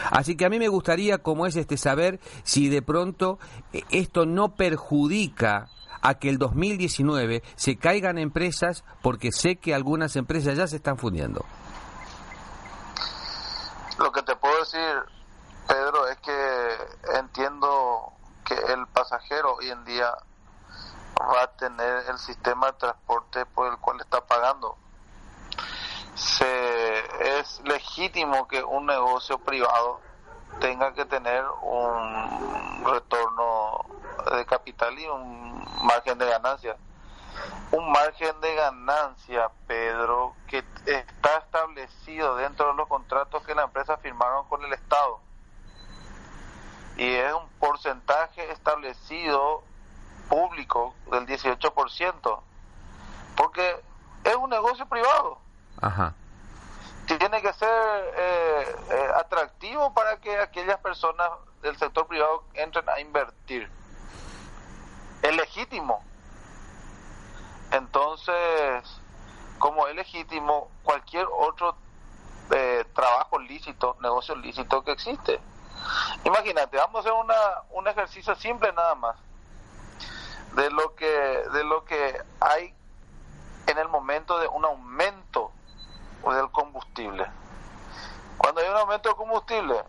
Así 0.09 0.35
que 0.35 0.45
a 0.45 0.49
mí 0.49 0.59
me 0.59 0.67
gustaría, 0.67 1.17
como 1.19 1.45
es 1.45 1.55
este, 1.55 1.77
saber 1.77 2.19
si 2.43 2.69
de 2.69 2.81
pronto 2.81 3.39
eh, 3.73 3.83
esto 3.91 4.25
no 4.25 4.55
perjudica 4.55 5.69
a 6.01 6.15
que 6.15 6.29
el 6.29 6.37
2019 6.37 7.43
se 7.55 7.77
caigan 7.77 8.17
empresas, 8.17 8.83
porque 9.01 9.31
sé 9.31 9.57
que 9.57 9.73
algunas 9.73 10.15
empresas 10.15 10.57
ya 10.57 10.67
se 10.67 10.77
están 10.77 10.97
fundiendo. 10.97 11.45
Lo 13.97 14.11
que 14.11 14.23
te 14.23 14.35
puedo 14.35 14.57
decir, 14.59 15.03
Pedro, 15.67 16.07
es 16.07 16.17
que 16.17 16.31
hoy 19.45 19.69
en 19.69 19.83
día 19.85 20.11
va 21.19 21.43
a 21.43 21.47
tener 21.47 22.03
el 22.09 22.17
sistema 22.17 22.67
de 22.67 22.73
transporte 22.73 23.45
por 23.45 23.71
el 23.71 23.77
cual 23.77 23.99
está 24.01 24.21
pagando. 24.21 24.75
Se, 26.15 27.39
es 27.39 27.61
legítimo 27.63 28.47
que 28.47 28.63
un 28.63 28.85
negocio 28.85 29.39
privado 29.39 30.01
tenga 30.59 30.93
que 30.93 31.05
tener 31.05 31.45
un 31.61 32.83
retorno 32.85 33.85
de 34.35 34.45
capital 34.45 34.99
y 34.99 35.07
un 35.07 35.50
margen 35.83 36.17
de 36.17 36.25
ganancia. 36.25 36.77
Un 37.71 37.91
margen 37.91 38.39
de 38.41 38.55
ganancia, 38.55 39.49
Pedro, 39.67 40.35
que 40.47 40.63
está 40.85 41.37
establecido 41.37 42.35
dentro 42.35 42.67
de 42.67 42.73
los 42.73 42.87
contratos 42.87 43.43
que 43.43 43.55
la 43.55 43.63
empresa 43.63 43.97
firmaron 43.97 44.47
con 44.47 44.63
el 44.63 44.73
Estado. 44.73 45.19
Y 46.97 47.15
es 47.15 47.33
un 47.33 47.47
porcentaje 47.59 48.51
establecido 48.51 49.63
público 50.29 50.93
del 51.11 51.25
18%, 51.25 52.41
porque 53.37 53.81
es 54.23 54.35
un 54.35 54.49
negocio 54.49 54.85
privado. 54.87 55.39
Ajá. 55.81 56.13
Tiene 57.05 57.41
que 57.41 57.53
ser 57.53 57.69
eh, 57.69 58.75
eh, 58.91 59.11
atractivo 59.15 59.93
para 59.93 60.17
que 60.17 60.37
aquellas 60.37 60.79
personas 60.79 61.29
del 61.61 61.77
sector 61.77 62.07
privado 62.07 62.43
entren 62.53 62.87
a 62.89 62.99
invertir. 62.99 63.69
Es 65.21 65.35
legítimo. 65.35 66.03
Entonces, 67.71 68.83
como 69.59 69.87
es 69.87 69.95
legítimo, 69.95 70.69
cualquier 70.83 71.25
otro 71.31 71.75
eh, 72.51 72.85
trabajo 72.93 73.39
lícito, 73.39 73.95
negocio 74.01 74.35
lícito 74.35 74.83
que 74.83 74.91
existe. 74.91 75.39
Imagínate, 76.25 76.77
vamos 76.77 76.97
a 76.97 76.99
hacer 76.99 77.13
una, 77.13 77.35
un 77.71 77.87
ejercicio 77.87 78.35
simple 78.35 78.71
nada 78.73 78.95
más 78.95 79.15
de 80.55 80.69
lo 80.69 80.95
que 80.95 81.05
de 81.05 81.63
lo 81.63 81.85
que 81.85 82.21
hay 82.39 82.73
en 83.67 83.77
el 83.77 83.87
momento 83.87 84.37
de 84.39 84.47
un 84.47 84.65
aumento 84.65 85.51
del 86.23 86.51
combustible. 86.51 87.25
Cuando 88.37 88.61
hay 88.61 88.69
un 88.69 88.75
aumento 88.75 89.09
de 89.09 89.15
combustible, 89.15 89.83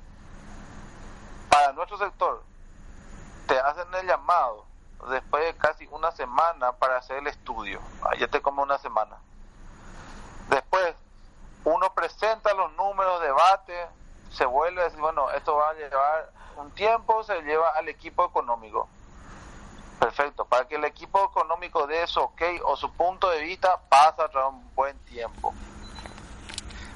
para 1.50 1.72
nuestro 1.72 1.98
sector, 1.98 2.42
te 3.46 3.58
hacen 3.58 3.92
el 3.94 4.06
llamado 4.06 4.66
después 5.10 5.44
de 5.44 5.54
casi 5.56 5.86
una 5.90 6.12
semana 6.12 6.72
para 6.72 6.98
hacer 6.98 7.18
el 7.18 7.26
estudio. 7.26 7.80
Ya 8.18 8.28
te 8.28 8.40
como 8.40 8.62
una 8.62 8.78
semana. 8.78 9.16
Después, 10.48 10.94
uno 11.64 11.92
presenta 11.94 12.54
los 12.54 12.72
números, 12.74 13.20
debate, 13.20 13.88
se 14.30 14.44
vuelve 14.44 14.80
a 14.80 14.84
decir, 14.84 15.00
bueno, 15.00 15.30
esto 15.30 15.54
va 15.56 15.70
a 15.70 15.74
llevar 15.74 16.30
un 16.56 16.70
tiempo, 16.72 17.22
se 17.24 17.40
lleva 17.42 17.68
al 17.70 17.88
equipo 17.88 18.24
económico. 18.24 18.88
Perfecto, 20.00 20.44
para 20.44 20.66
que 20.66 20.76
el 20.76 20.84
equipo 20.84 21.24
económico 21.24 21.86
dé 21.86 22.02
eso 22.02 22.24
ok 22.24 22.42
o 22.64 22.76
su 22.76 22.92
punto 22.92 23.30
de 23.30 23.42
vista 23.42 23.80
pasa 23.88 24.28
tras 24.28 24.48
un 24.48 24.74
buen 24.74 24.98
tiempo. 25.04 25.54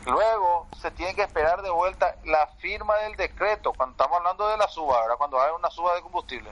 Luego 0.07 0.69
se 0.81 0.91
tiene 0.93 1.15
que 1.15 1.23
esperar 1.23 1.63
de 1.63 1.71
vuelta 1.71 2.17
la 2.25 2.47
firma 2.59 2.95
del 2.97 3.17
decreto, 3.17 3.73
cuando 3.73 3.93
estamos 3.93 4.19
hablando 4.19 4.49
de 4.49 4.57
la 4.57 4.69
suba, 4.69 5.01
¿verdad? 5.01 5.17
cuando 5.19 5.41
hay 5.41 5.53
una 5.53 5.71
suba 5.71 5.95
de 5.95 6.03
combustible. 6.03 6.51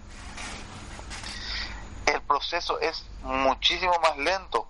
El 2.07 2.21
proceso 2.23 2.79
es 2.81 3.05
muchísimo 3.23 3.95
más 4.01 4.17
lento. 4.19 4.67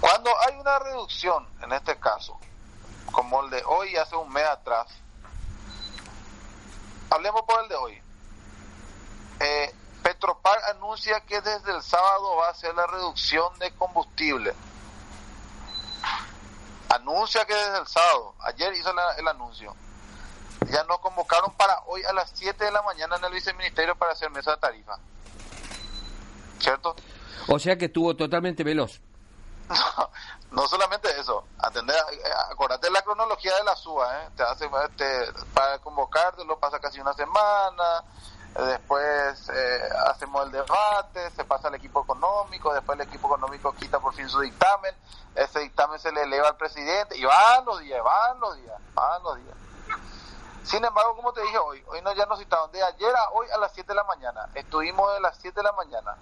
Cuando 0.00 0.30
hay 0.40 0.56
una 0.58 0.78
reducción, 0.78 1.46
en 1.62 1.72
este 1.72 1.98
caso, 1.98 2.38
como 3.12 3.42
el 3.44 3.50
de 3.50 3.62
hoy 3.64 3.96
hace 3.96 4.16
un 4.16 4.30
mes 4.32 4.44
atrás, 4.46 4.86
hablemos 7.10 7.42
por 7.42 7.62
el 7.62 7.68
de 7.68 7.74
hoy. 7.76 8.02
Eh, 9.40 9.74
Petropar 10.02 10.58
anuncia 10.76 11.20
que 11.22 11.40
desde 11.40 11.74
el 11.74 11.82
sábado 11.82 12.36
va 12.36 12.48
a 12.48 12.50
hacer 12.50 12.74
la 12.74 12.86
reducción 12.86 13.58
de 13.58 13.74
combustible. 13.74 14.54
Anuncia 16.90 17.44
que 17.46 17.54
desde 17.54 17.78
el 17.78 17.86
sábado. 17.86 18.34
Ayer 18.40 18.74
hizo 18.74 18.92
la- 18.92 19.14
el 19.14 19.26
anuncio. 19.26 19.74
Ya 20.70 20.84
nos 20.84 20.98
convocaron 20.98 21.52
para 21.54 21.80
hoy 21.86 22.04
a 22.04 22.12
las 22.12 22.30
7 22.34 22.64
de 22.66 22.70
la 22.70 22.82
mañana 22.82 23.16
en 23.16 23.24
el 23.24 23.32
viceministerio 23.32 23.96
para 23.96 24.12
hacer 24.12 24.30
mesa 24.30 24.50
de 24.52 24.56
tarifa. 24.58 24.98
¿Cierto? 26.58 26.94
O 27.48 27.58
sea 27.58 27.76
que 27.76 27.86
estuvo 27.86 28.14
totalmente 28.16 28.64
veloz. 28.64 29.00
No, 29.68 30.10
no 30.62 30.68
solamente 30.68 31.08
eso, 31.18 31.44
atender, 31.58 31.96
eh, 32.12 32.18
acordate 32.50 32.90
la 32.90 33.02
cronología 33.02 33.56
de 33.56 33.64
la 33.64 33.74
SUA, 33.74 34.22
¿eh? 34.24 34.28
te 34.36 34.42
hace, 34.42 34.68
te- 34.96 35.32
para 35.54 35.78
convocarte 35.80 36.44
lo 36.44 36.58
pasa 36.58 36.78
casi 36.78 37.00
una 37.00 37.12
semana, 37.14 38.04
después 38.54 39.48
eh, 39.48 39.88
hacemos 40.06 40.44
el 40.46 40.52
debate, 40.52 41.30
se 41.32 41.44
pasa 41.44 41.68
al 41.68 41.74
equipo 41.74 42.02
económico, 42.04 42.72
después 42.72 43.00
el 43.00 43.06
equipo 43.08 43.26
económico 43.28 43.72
quita 43.74 43.98
por 43.98 44.14
fin 44.14 44.28
su 44.28 44.38
dictamen, 44.40 44.94
ese 45.34 45.60
dictamen 45.60 45.98
se 45.98 46.12
le 46.12 46.22
eleva 46.22 46.48
al 46.48 46.56
presidente 46.56 47.16
y 47.16 47.24
van 47.24 47.64
los 47.64 47.80
días, 47.80 48.00
van 48.04 48.38
los 48.38 48.56
días, 48.56 48.76
van 48.94 49.22
los 49.22 49.36
días. 49.36 49.56
Sin 50.62 50.84
embargo, 50.84 51.16
como 51.16 51.32
te 51.32 51.40
dije 51.42 51.58
hoy, 51.58 51.82
hoy 51.88 52.00
no, 52.02 52.12
ya 52.14 52.26
nos 52.26 52.38
citaron 52.38 52.70
de 52.70 52.82
ayer 52.82 53.14
a 53.16 53.30
hoy 53.30 53.46
a 53.50 53.58
las 53.58 53.72
7 53.72 53.88
de 53.88 53.94
la 53.96 54.04
mañana, 54.04 54.48
estuvimos 54.54 55.12
de 55.14 55.20
las 55.20 55.36
7 55.38 55.56
de 55.58 55.62
la 55.64 55.72
mañana 55.72 56.16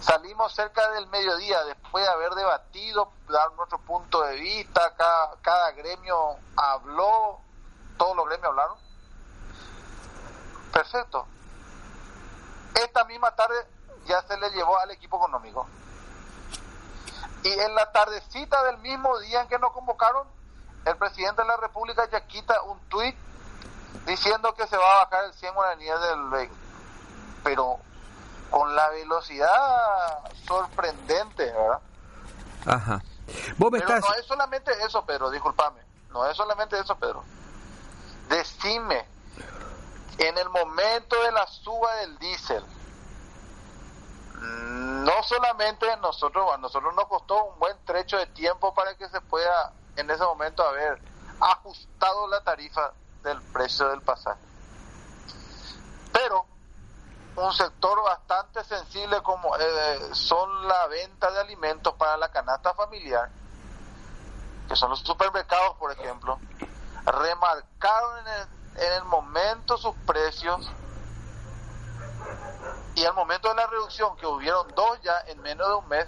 Salimos 0.00 0.54
cerca 0.54 0.90
del 0.90 1.06
mediodía 1.06 1.64
después 1.64 2.04
de 2.04 2.10
haber 2.10 2.32
debatido, 2.34 3.12
dar 3.28 3.52
nuestro 3.52 3.78
punto 3.78 4.22
de 4.22 4.36
vista, 4.36 4.94
cada, 4.96 5.36
cada 5.40 5.70
gremio 5.72 6.36
habló, 6.56 7.40
todos 7.96 8.16
los 8.16 8.26
gremios 8.26 8.48
hablaron. 8.48 8.78
Perfecto. 10.72 11.26
Esta 12.74 13.04
misma 13.04 13.34
tarde 13.34 13.54
ya 14.06 14.20
se 14.22 14.36
le 14.36 14.50
llevó 14.50 14.78
al 14.78 14.90
equipo 14.90 15.16
económico. 15.16 15.66
Y 17.44 17.52
en 17.52 17.74
la 17.74 17.92
tardecita 17.92 18.62
del 18.64 18.78
mismo 18.78 19.18
día 19.20 19.42
en 19.42 19.48
que 19.48 19.58
nos 19.58 19.72
convocaron, 19.72 20.26
el 20.84 20.96
presidente 20.96 21.42
de 21.42 21.48
la 21.48 21.56
República 21.56 22.08
ya 22.10 22.26
quita 22.26 22.60
un 22.62 22.78
tuit 22.88 23.16
diciendo 24.06 24.54
que 24.54 24.66
se 24.66 24.76
va 24.76 24.84
a 24.84 25.04
bajar 25.04 25.24
el 25.24 25.34
100 25.34 25.54
guaraníes 25.54 26.00
del 26.00 26.28
vehículo. 26.28 26.60
Pero 27.42 27.78
con 28.54 28.76
la 28.76 28.88
velocidad 28.90 30.20
sorprendente, 30.46 31.44
¿verdad? 31.44 31.80
Ajá. 32.64 33.02
Vos 33.58 33.72
me 33.72 33.80
Pero 33.80 33.96
estás... 33.96 34.08
no 34.08 34.14
es 34.14 34.26
solamente 34.26 34.70
eso, 34.84 35.04
Pedro, 35.04 35.28
discúlpame. 35.28 35.80
No 36.10 36.24
es 36.24 36.36
solamente 36.36 36.78
eso, 36.78 36.94
Pedro. 36.94 37.24
Decime, 38.28 39.08
en 40.18 40.38
el 40.38 40.48
momento 40.50 41.20
de 41.24 41.32
la 41.32 41.44
suba 41.48 41.96
del 41.96 42.16
diésel, 42.20 42.64
no 44.40 45.22
solamente 45.24 45.88
nosotros, 45.96 46.54
a 46.54 46.56
nosotros 46.58 46.94
nos 46.94 47.08
costó 47.08 47.46
un 47.46 47.58
buen 47.58 47.76
trecho 47.84 48.18
de 48.18 48.26
tiempo 48.26 48.72
para 48.72 48.94
que 48.94 49.08
se 49.08 49.20
pueda 49.20 49.72
en 49.96 50.08
ese 50.08 50.22
momento 50.22 50.62
haber 50.62 51.00
ajustado 51.40 52.28
la 52.28 52.40
tarifa 52.44 52.92
del 53.24 53.42
precio 53.42 53.88
del 53.88 54.02
pasaje. 54.02 54.53
Un 57.36 57.52
sector 57.52 58.02
bastante 58.02 58.62
sensible 58.64 59.20
como 59.22 59.56
eh, 59.56 60.08
son 60.12 60.68
la 60.68 60.86
venta 60.86 61.30
de 61.32 61.40
alimentos 61.40 61.94
para 61.94 62.16
la 62.16 62.30
canasta 62.30 62.72
familiar, 62.74 63.28
que 64.68 64.76
son 64.76 64.90
los 64.90 65.00
supermercados, 65.00 65.76
por 65.78 65.90
ejemplo, 65.92 66.38
remarcaron 67.04 68.18
en 68.18 68.26
el, 68.28 68.82
en 68.84 68.92
el 68.94 69.04
momento 69.04 69.76
sus 69.76 69.94
precios 70.06 70.70
y 72.94 73.04
al 73.04 73.14
momento 73.14 73.48
de 73.48 73.54
la 73.56 73.66
reducción, 73.66 74.16
que 74.16 74.26
hubieron 74.26 74.68
dos 74.74 75.00
ya 75.02 75.20
en 75.26 75.40
menos 75.42 75.66
de 75.66 75.74
un 75.74 75.88
mes, 75.88 76.06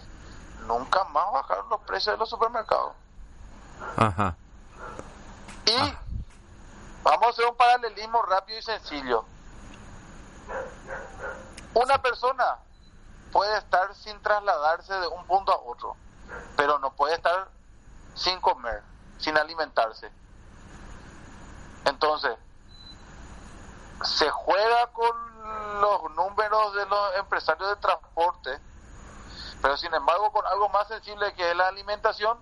nunca 0.67 1.05
más 1.05 1.33
bajaron 1.33 1.69
los 1.69 1.81
precios 1.81 2.15
de 2.15 2.19
los 2.19 2.31
supermercados. 2.31 2.93
Ajá. 3.97 4.37
Y 5.67 5.97
vamos 7.03 7.27
a 7.27 7.31
hacer 7.31 7.47
un 7.47 7.57
paralelismo 7.57 8.23
rápido 8.23 8.59
y 8.59 8.63
sencillo. 8.63 9.25
Una 11.77 12.01
persona 12.01 12.57
puede 13.31 13.59
estar 13.59 13.95
sin 13.95 14.19
trasladarse 14.23 14.95
de 14.95 15.09
un 15.09 15.27
punto 15.27 15.53
a 15.53 15.59
otro, 15.59 15.95
pero 16.57 16.79
no 16.79 16.91
puede 16.93 17.17
estar 17.17 17.49
sin 18.15 18.41
comer, 18.41 18.83
sin 19.19 19.37
alimentarse. 19.37 20.11
Entonces, 21.85 22.35
se 24.05 24.31
juega 24.31 24.87
con 24.87 25.81
los 25.83 26.11
números 26.13 26.75
de 26.77 26.87
los 26.87 27.17
empresarios 27.17 27.69
de 27.69 27.77
transporte, 27.77 28.59
pero 29.61 29.77
sin 29.77 29.93
embargo 29.93 30.33
con 30.33 30.47
algo 30.47 30.71
más 30.71 30.89
sensible 30.89 31.35
que 31.35 31.51
es 31.51 31.57
la 31.59 31.69
alimentación, 31.69 32.39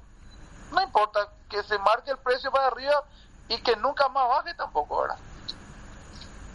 no 0.70 0.80
importa 0.80 1.28
que 1.50 1.60
se 1.64 1.76
marque 1.78 2.12
el 2.12 2.18
precio 2.18 2.52
para 2.52 2.68
arriba 2.68 3.02
y 3.48 3.60
que 3.62 3.74
nunca 3.74 4.08
más 4.10 4.28
baje 4.28 4.54
tampoco, 4.54 5.02
¿verdad? 5.02 5.18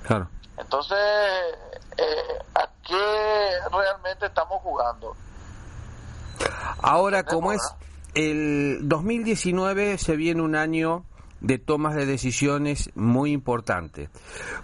Claro. 0.07 0.29
Entonces, 0.59 0.97
eh, 1.97 2.39
¿a 2.55 2.69
qué 2.85 3.59
realmente 3.71 4.25
estamos 4.25 4.61
jugando? 4.61 5.15
Ahora, 6.81 7.23
como 7.23 7.51
es 7.51 7.61
el 8.13 8.79
2019, 8.83 9.97
se 9.97 10.15
viene 10.15 10.41
un 10.41 10.55
año 10.55 11.05
de 11.41 11.57
tomas 11.57 11.95
de 11.95 12.05
decisiones 12.05 12.89
muy 12.95 13.31
importantes. 13.31 14.09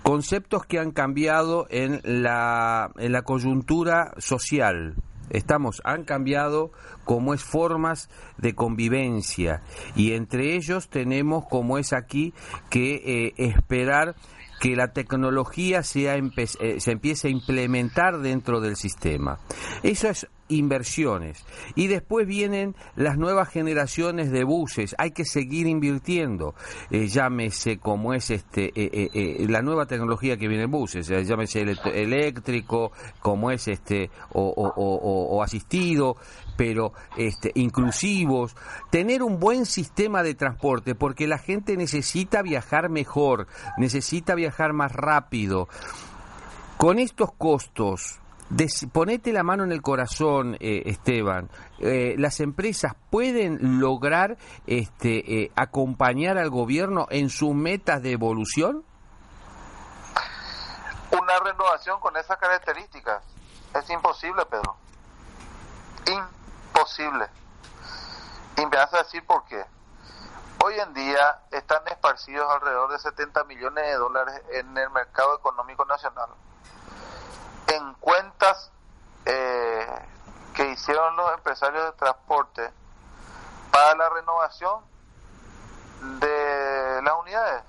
Conceptos 0.03 0.65
que 0.65 0.79
han 0.79 0.91
cambiado 0.91 1.67
en 1.69 2.01
la, 2.03 2.91
en 2.97 3.11
la 3.11 3.21
coyuntura 3.21 4.13
social. 4.17 4.95
Estamos, 5.29 5.81
han 5.85 6.03
cambiado 6.03 6.71
como 7.03 7.33
es 7.33 7.43
formas 7.43 8.09
de 8.37 8.53
convivencia 8.53 9.63
y 9.95 10.13
entre 10.13 10.55
ellos 10.55 10.87
tenemos 10.89 11.45
como 11.47 11.79
es 11.79 11.93
aquí 11.93 12.33
que 12.69 12.95
eh, 13.27 13.33
esperar 13.37 14.15
que 14.59 14.75
la 14.75 14.93
tecnología 14.93 15.83
sea 15.83 16.17
empe- 16.17 16.57
eh, 16.59 16.79
se 16.79 16.91
empiece 16.91 17.27
a 17.27 17.31
implementar 17.31 18.19
dentro 18.19 18.61
del 18.61 18.75
sistema. 18.75 19.39
Eso 19.83 20.09
es 20.09 20.27
inversiones. 20.47 21.43
Y 21.73 21.87
después 21.87 22.27
vienen 22.27 22.75
las 22.95 23.17
nuevas 23.17 23.49
generaciones 23.49 24.31
de 24.31 24.43
buses. 24.43 24.95
Hay 24.99 25.09
que 25.11 25.25
seguir 25.25 25.65
invirtiendo. 25.65 26.53
Eh, 26.91 27.07
llámese 27.07 27.79
como 27.79 28.13
es 28.13 28.29
este 28.29 28.71
eh, 28.75 29.45
la 29.49 29.63
nueva 29.63 29.87
tecnología 29.87 30.37
que 30.37 30.47
viene 30.47 30.65
en 30.65 30.71
buses. 30.71 31.07
llámese 31.07 31.61
eléctrico, 31.95 32.91
como 33.21 33.49
es 33.49 33.67
este 33.67 34.11
o 34.33 35.41
asistido 35.43 36.15
pero 36.55 36.93
este, 37.17 37.51
inclusivos, 37.55 38.55
tener 38.89 39.23
un 39.23 39.39
buen 39.39 39.65
sistema 39.65 40.23
de 40.23 40.35
transporte, 40.35 40.95
porque 40.95 41.27
la 41.27 41.37
gente 41.37 41.77
necesita 41.77 42.41
viajar 42.41 42.89
mejor, 42.89 43.47
necesita 43.77 44.35
viajar 44.35 44.73
más 44.73 44.91
rápido. 44.91 45.67
Con 46.77 46.99
estos 46.99 47.31
costos, 47.33 48.19
ponete 48.91 49.33
la 49.33 49.43
mano 49.43 49.63
en 49.63 49.71
el 49.71 49.81
corazón, 49.81 50.55
eh, 50.59 50.83
Esteban. 50.85 51.49
eh, 51.79 52.15
las 52.17 52.39
empresas 52.39 52.93
pueden 53.09 53.79
lograr 53.79 54.37
este, 54.67 55.43
eh, 55.43 55.51
acompañar 55.55 56.37
al 56.37 56.49
gobierno 56.49 57.07
en 57.09 57.29
sus 57.29 57.53
metas 57.53 58.01
de 58.01 58.11
evolución. 58.11 58.83
Una 61.11 61.39
renovación 61.39 61.99
con 61.99 62.15
esas 62.17 62.37
características 62.37 63.23
es 63.73 63.89
imposible, 63.89 64.45
Pedro. 64.45 64.75
Imposible. 66.76 67.30
Y 68.57 68.65
me 68.65 68.76
vas 68.76 68.93
a 68.93 68.97
decir 68.97 69.26
por 69.26 69.45
qué. 69.45 69.65
Hoy 70.61 70.78
en 70.78 70.93
día 70.93 71.39
están 71.51 71.88
esparcidos 71.88 72.51
alrededor 72.51 72.91
de 72.91 72.99
70 72.99 73.45
millones 73.45 73.86
de 73.86 73.93
dólares 73.93 74.41
en 74.51 74.78
el 74.78 74.89
mercado 74.89 75.38
económico 75.38 75.86
nacional. 75.86 76.30
En 77.67 77.93
cuentas 77.93 78.71
eh, 79.23 79.88
que 80.53 80.69
hicieron 80.71 81.15
los 81.15 81.34
empresarios 81.36 81.86
de 81.86 81.91
transporte 81.93 82.69
para 83.71 83.95
la 83.95 84.09
renovación 84.09 84.84
de 86.19 87.01
las 87.03 87.13
unidades. 87.21 87.63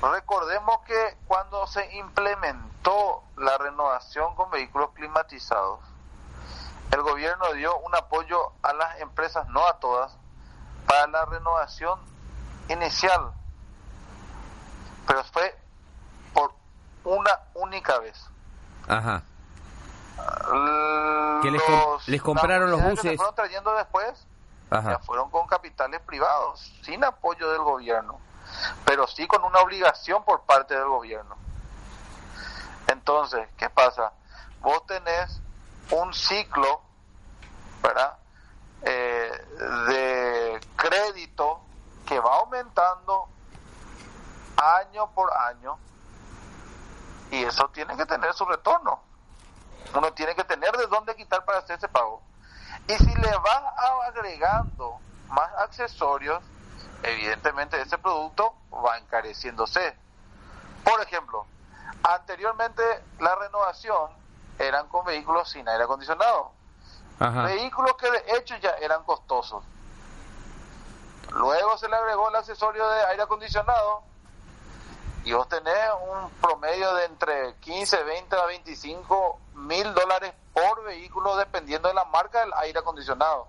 Recordemos 0.00 0.80
que 0.86 1.18
cuando 1.26 1.66
se 1.66 1.94
implementó 1.96 3.22
la 3.36 3.58
renovación 3.58 4.34
con 4.34 4.50
vehículos 4.50 4.92
climatizados, 4.94 5.89
el 6.92 7.02
gobierno 7.02 7.52
dio 7.54 7.76
un 7.78 7.94
apoyo 7.94 8.52
a 8.62 8.72
las 8.72 9.00
empresas, 9.00 9.46
no 9.48 9.66
a 9.66 9.78
todas, 9.78 10.16
para 10.86 11.06
la 11.06 11.24
renovación 11.24 11.98
inicial. 12.68 13.32
Pero 15.06 15.24
fue 15.24 15.56
por 16.34 16.52
una 17.04 17.30
única 17.54 17.98
vez. 17.98 18.24
Ajá. 18.88 19.22
Que 21.42 21.50
les 21.50 21.62
com- 21.62 21.98
les 22.06 22.22
compraron 22.22 22.70
los 22.70 22.80
que 22.80 22.88
buses. 22.90 23.02
se 23.12 23.16
fueron 23.16 23.34
trayendo 23.34 23.72
después 23.74 24.26
Ajá. 24.70 24.90
ya 24.92 24.98
fueron 24.98 25.30
con 25.30 25.46
capitales 25.46 26.00
privados, 26.02 26.60
sin 26.84 27.02
apoyo 27.04 27.50
del 27.52 27.62
gobierno, 27.62 28.20
pero 28.84 29.06
sí 29.06 29.26
con 29.26 29.42
una 29.44 29.60
obligación 29.60 30.22
por 30.24 30.42
parte 30.42 30.74
del 30.74 30.86
gobierno. 30.88 31.36
Entonces, 32.88 33.48
¿qué 33.56 33.70
pasa? 33.70 34.12
Vos 34.60 34.84
tenés 34.86 35.40
un 35.90 36.14
ciclo, 36.14 36.82
¿verdad? 37.82 38.16
Eh, 38.82 39.46
de 39.88 40.60
crédito 40.76 41.60
que 42.06 42.18
va 42.18 42.38
aumentando 42.38 43.28
año 44.56 45.10
por 45.12 45.30
año 45.32 45.78
y 47.30 47.44
eso 47.44 47.68
tiene 47.68 47.96
que 47.96 48.06
tener 48.06 48.32
su 48.34 48.44
retorno. 48.44 49.00
Uno 49.94 50.12
tiene 50.12 50.34
que 50.34 50.44
tener 50.44 50.76
de 50.76 50.86
dónde 50.86 51.14
quitar 51.16 51.44
para 51.44 51.58
hacer 51.58 51.78
ese 51.78 51.88
pago. 51.88 52.22
Y 52.88 52.94
si 52.94 53.14
le 53.14 53.36
vas 53.38 53.62
agregando 54.06 54.98
más 55.28 55.50
accesorios, 55.58 56.42
evidentemente 57.02 57.80
ese 57.80 57.98
producto 57.98 58.54
va 58.72 58.98
encareciéndose. 58.98 59.96
Por 60.84 61.00
ejemplo, 61.02 61.46
anteriormente 62.02 62.82
la 63.18 63.34
renovación 63.36 64.19
eran 64.60 64.88
con 64.88 65.04
vehículos 65.04 65.50
sin 65.50 65.68
aire 65.68 65.84
acondicionado. 65.84 66.52
Ajá. 67.18 67.42
Vehículos 67.42 67.94
que 67.96 68.10
de 68.10 68.36
hecho 68.36 68.56
ya 68.56 68.70
eran 68.80 69.02
costosos. 69.04 69.64
Luego 71.32 71.78
se 71.78 71.88
le 71.88 71.96
agregó 71.96 72.28
el 72.28 72.36
accesorio 72.36 72.88
de 72.88 73.04
aire 73.06 73.22
acondicionado 73.22 74.02
y 75.24 75.32
vos 75.32 75.48
tenés 75.48 75.90
un 76.10 76.30
promedio 76.40 76.94
de 76.94 77.04
entre 77.04 77.54
15, 77.56 78.02
20 78.02 78.36
a 78.36 78.46
25 78.46 79.38
mil 79.54 79.94
dólares 79.94 80.32
por 80.52 80.82
vehículo 80.84 81.36
dependiendo 81.36 81.88
de 81.88 81.94
la 81.94 82.04
marca 82.06 82.40
del 82.40 82.52
aire 82.54 82.78
acondicionado. 82.78 83.48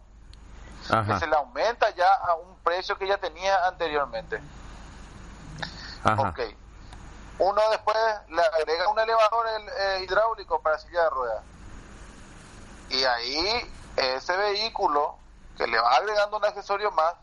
Que 0.87 0.95
Ajá. 0.95 1.19
se 1.19 1.27
le 1.27 1.35
aumenta 1.35 1.89
ya 1.91 2.11
a 2.13 2.35
un 2.35 2.55
precio 2.63 2.97
que 2.97 3.07
ya 3.07 3.17
tenía 3.17 3.67
anteriormente. 3.67 4.41
Ajá. 6.03 6.29
Ok. 6.29 6.39
Uno 7.41 7.59
después 7.71 7.97
le 8.29 8.39
agrega 8.39 8.87
un 8.89 8.99
elevador 8.99 9.47
el, 9.47 9.67
eh, 9.69 10.03
hidráulico 10.03 10.61
para 10.61 10.77
silla 10.77 11.05
de 11.05 11.09
ruedas. 11.09 11.43
Y 12.89 13.03
ahí 13.03 13.73
ese 13.97 14.37
vehículo 14.37 15.15
que 15.57 15.65
le 15.65 15.79
va 15.79 15.95
agregando 15.95 16.37
un 16.37 16.45
accesorio 16.45 16.91
más, 16.91 17.15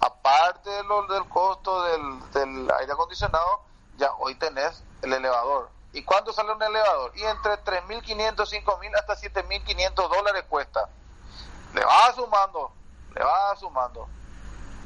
aparte 0.00 0.68
de 0.68 0.82
lo- 0.84 1.06
del 1.06 1.26
costo 1.30 1.82
del, 1.84 2.70
aire 2.78 2.92
acondicionado, 2.92 3.62
ya 3.96 4.12
hoy 4.18 4.34
tenés 4.34 4.82
el 5.00 5.14
elevador. 5.14 5.70
¿Y 5.94 6.04
cuánto 6.04 6.34
sale 6.34 6.52
un 6.52 6.62
elevador? 6.62 7.12
Y 7.14 7.22
entre 7.22 7.56
3.500, 7.64 8.46
5.000 8.50 8.94
hasta 8.94 9.16
7.500 9.16 10.10
dólares 10.10 10.44
cuesta. 10.46 10.90
Le 11.72 11.82
va 11.82 12.12
sumando, 12.14 12.70
le 13.14 13.24
va 13.24 13.56
sumando. 13.56 14.08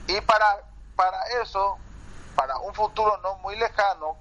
Y 0.06 0.20
para, 0.20 0.62
para 0.94 1.20
eso, 1.42 1.78
para 2.36 2.58
un 2.58 2.72
futuro 2.74 3.16
no 3.24 3.34
muy 3.38 3.56
lejano, 3.56 4.16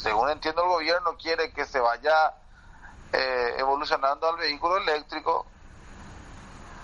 según 0.00 0.30
entiendo 0.30 0.62
el 0.62 0.68
gobierno 0.68 1.16
quiere 1.16 1.52
que 1.52 1.64
se 1.66 1.78
vaya 1.78 2.34
eh, 3.12 3.54
evolucionando 3.58 4.28
al 4.28 4.36
vehículo 4.36 4.78
eléctrico, 4.78 5.46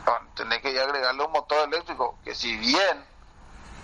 bueno, 0.04 0.26
tenés 0.34 0.60
que 0.60 0.78
agregarle 0.78 1.24
un 1.24 1.32
motor 1.32 1.66
eléctrico, 1.66 2.18
que 2.24 2.34
si 2.34 2.56
bien, 2.56 3.04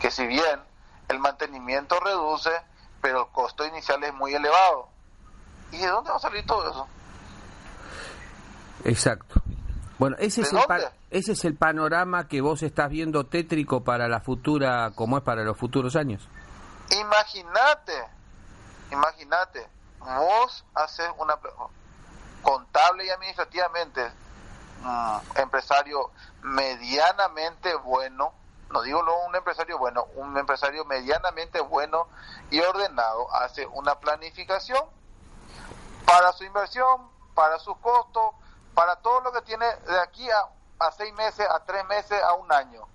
que 0.00 0.10
si 0.10 0.26
bien 0.26 0.60
el 1.08 1.18
mantenimiento 1.18 1.98
reduce, 2.00 2.50
pero 3.00 3.22
el 3.22 3.32
costo 3.32 3.64
inicial 3.66 4.02
es 4.04 4.14
muy 4.14 4.34
elevado. 4.34 4.88
¿Y 5.72 5.78
de 5.78 5.88
dónde 5.88 6.10
va 6.10 6.16
a 6.16 6.20
salir 6.20 6.46
todo 6.46 6.70
eso? 6.70 6.86
Exacto. 8.84 9.40
Bueno, 9.98 10.16
ese 10.18 10.42
¿De 10.42 10.48
es, 10.48 10.52
el 10.52 10.60
ese 11.10 11.32
es 11.32 11.44
el 11.44 11.56
panorama 11.56 12.28
que 12.28 12.40
vos 12.40 12.62
estás 12.62 12.90
viendo 12.90 13.24
tétrico 13.24 13.82
para 13.82 14.08
la 14.08 14.20
futura, 14.20 14.90
como 14.94 15.16
es 15.16 15.24
para 15.24 15.42
los 15.42 15.56
futuros 15.56 15.96
años. 15.96 16.28
Imagínate, 16.90 17.92
imagínate, 18.92 19.68
vos 20.00 20.64
haces 20.74 21.10
una 21.18 21.38
contable 22.42 23.06
y 23.06 23.10
administrativamente 23.10 24.10
mm, 24.82 25.18
empresario 25.36 26.10
medianamente 26.42 27.74
bueno, 27.76 28.32
no 28.70 28.82
digo 28.82 29.02
lo 29.02 29.24
un 29.26 29.34
empresario 29.36 29.78
bueno, 29.78 30.06
un 30.16 30.36
empresario 30.36 30.84
medianamente 30.84 31.60
bueno 31.60 32.08
y 32.50 32.60
ordenado 32.60 33.32
hace 33.34 33.66
una 33.66 33.94
planificación 33.98 34.84
para 36.04 36.32
su 36.32 36.44
inversión, 36.44 37.08
para 37.34 37.58
sus 37.58 37.76
costos, 37.78 38.34
para 38.74 38.96
todo 38.96 39.20
lo 39.20 39.32
que 39.32 39.42
tiene 39.42 39.66
de 39.66 40.00
aquí 40.00 40.28
a, 40.30 40.86
a 40.86 40.92
seis 40.92 41.12
meses, 41.14 41.46
a 41.48 41.60
tres 41.64 41.84
meses, 41.86 42.20
a 42.22 42.34
un 42.34 42.50
año. 42.52 42.86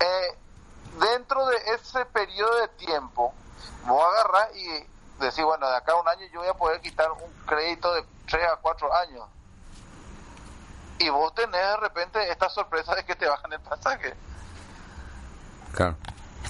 Eh, 0.00 0.38
dentro 0.98 1.46
de 1.46 1.56
ese 1.74 2.04
periodo 2.06 2.60
de 2.60 2.68
tiempo, 2.68 3.34
vos 3.86 4.04
agarrás 4.04 4.54
y 4.56 4.66
decís, 5.18 5.44
bueno, 5.44 5.68
de 5.68 5.76
acá 5.76 5.92
a 5.92 6.00
un 6.00 6.08
año 6.08 6.26
yo 6.32 6.40
voy 6.40 6.48
a 6.48 6.54
poder 6.54 6.80
quitar 6.80 7.10
un 7.10 7.32
crédito 7.46 7.92
de 7.94 8.04
3 8.28 8.44
a 8.52 8.56
4 8.56 8.94
años. 8.94 9.26
Y 10.98 11.08
vos 11.10 11.32
tenés 11.34 11.52
de 11.52 11.76
repente 11.76 12.30
esta 12.30 12.48
sorpresa 12.48 12.94
de 12.94 13.04
que 13.04 13.14
te 13.14 13.28
bajan 13.28 13.52
el 13.52 13.60
pasaje. 13.60 14.14
Claro. 15.72 15.96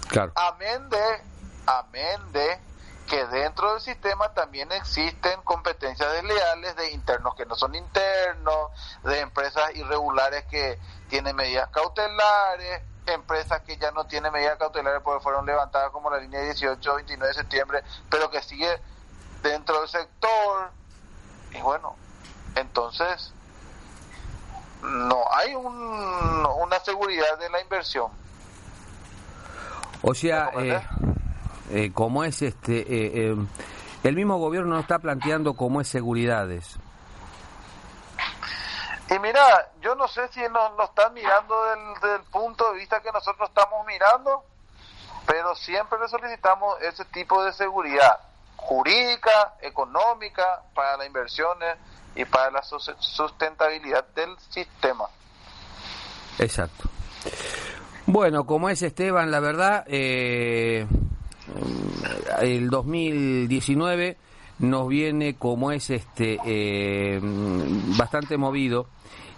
Claro. 0.09 0.33
Amén 0.37 0.89
de, 0.89 1.23
amén 1.67 2.33
de 2.33 2.68
que 3.09 3.27
dentro 3.27 3.73
del 3.73 3.81
sistema 3.81 4.29
también 4.35 4.71
existen 4.73 5.41
competencias 5.43 6.13
desleales 6.13 6.77
de 6.77 6.91
internos 6.93 7.35
que 7.35 7.47
no 7.47 7.55
son 7.55 7.75
internos, 7.75 8.71
de 9.05 9.21
empresas 9.21 9.75
irregulares 9.75 10.45
que 10.47 10.79
tienen 11.09 11.35
medidas 11.35 11.69
cautelares, 11.71 12.83
empresas 13.07 13.63
que 13.63 13.77
ya 13.79 13.91
no 13.93 14.05
tienen 14.07 14.33
medidas 14.33 14.59
cautelares 14.59 15.01
porque 15.03 15.23
fueron 15.23 15.47
levantadas 15.47 15.91
como 15.91 16.11
la 16.11 16.19
línea 16.19 16.41
18, 16.43 16.95
29 16.97 17.29
de 17.29 17.35
septiembre, 17.35 17.83
pero 18.11 18.31
que 18.31 18.43
sigue 18.43 18.79
dentro 19.43 19.81
del 19.81 19.89
sector. 19.89 20.71
Y 21.53 21.61
bueno, 21.63 21.97
entonces 22.57 23.33
no 24.83 25.25
hay 25.33 25.55
un- 25.55 26.47
una 26.61 26.79
seguridad 26.81 27.39
de 27.39 27.49
la 27.49 27.61
inversión. 27.63 28.11
O 30.03 30.15
sea, 30.15 30.51
¿Me 30.55 30.69
eh, 30.77 30.87
eh, 31.71 31.91
como 31.93 32.25
es 32.25 32.43
este, 32.43 32.79
eh, 32.81 33.31
eh, 33.31 33.37
el 34.05 34.15
mismo 34.15 34.39
gobierno 34.39 34.75
no 34.75 34.81
está 34.81 34.99
planteando 34.99 35.55
como 35.55 35.81
es 35.81 35.89
seguridades. 35.89 36.77
Y 39.11 39.19
mira, 39.21 39.71
yo 39.81 39.95
no 39.95 40.07
sé 40.07 40.29
si 40.29 40.41
nos 40.41 40.77
lo 40.77 40.85
están 40.85 41.15
mirando 41.15 41.55
del, 41.65 42.11
del 42.11 42.23
punto 42.31 42.71
de 42.73 42.79
vista 42.79 43.01
que 43.01 43.11
nosotros 43.11 43.49
estamos 43.49 43.87
mirando, 43.87 44.45
pero 45.27 45.55
siempre 45.55 45.99
le 45.99 46.09
solicitamos 46.09 46.77
ese 46.83 47.05
tipo 47.07 47.43
de 47.43 47.53
seguridad 47.55 48.19
jurídica, 48.57 49.55
económica, 49.63 50.63
para 50.75 50.99
las 50.99 51.07
inversiones 51.07 51.77
y 52.15 52.25
para 52.27 52.51
la 52.51 52.63
sus- 52.63 52.95
sustentabilidad 52.99 54.05
del 54.15 54.37
sistema. 54.51 55.07
Exacto. 56.39 56.89
Bueno, 58.07 58.45
como 58.45 58.69
es 58.69 58.83
Esteban, 58.83 59.31
la 59.31 59.41
verdad, 59.41 59.85
eh, 59.87 60.87
el 62.43 62.71
2019 62.71 64.17
nos 64.61 64.89
viene 64.89 65.35
como 65.37 65.71
es 65.73 65.91
este 65.91 66.39
eh, 66.45 67.21
bastante 67.97 68.37
movido 68.37 68.87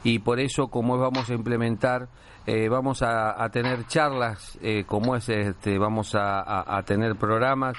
y 0.02 0.18
por 0.20 0.40
eso 0.40 0.68
como 0.68 0.96
vamos 0.98 1.28
a 1.30 1.34
implementar 1.34 2.08
eh, 2.46 2.68
vamos 2.70 3.02
a, 3.02 3.46
tener 3.50 3.86
charlas 3.86 4.58
eh, 4.62 4.84
como 4.86 5.14
es 5.14 5.28
este 5.28 5.78
vamos 5.78 6.14
a- 6.14 6.76
a 6.76 6.82
tener 6.84 7.16
programas 7.16 7.76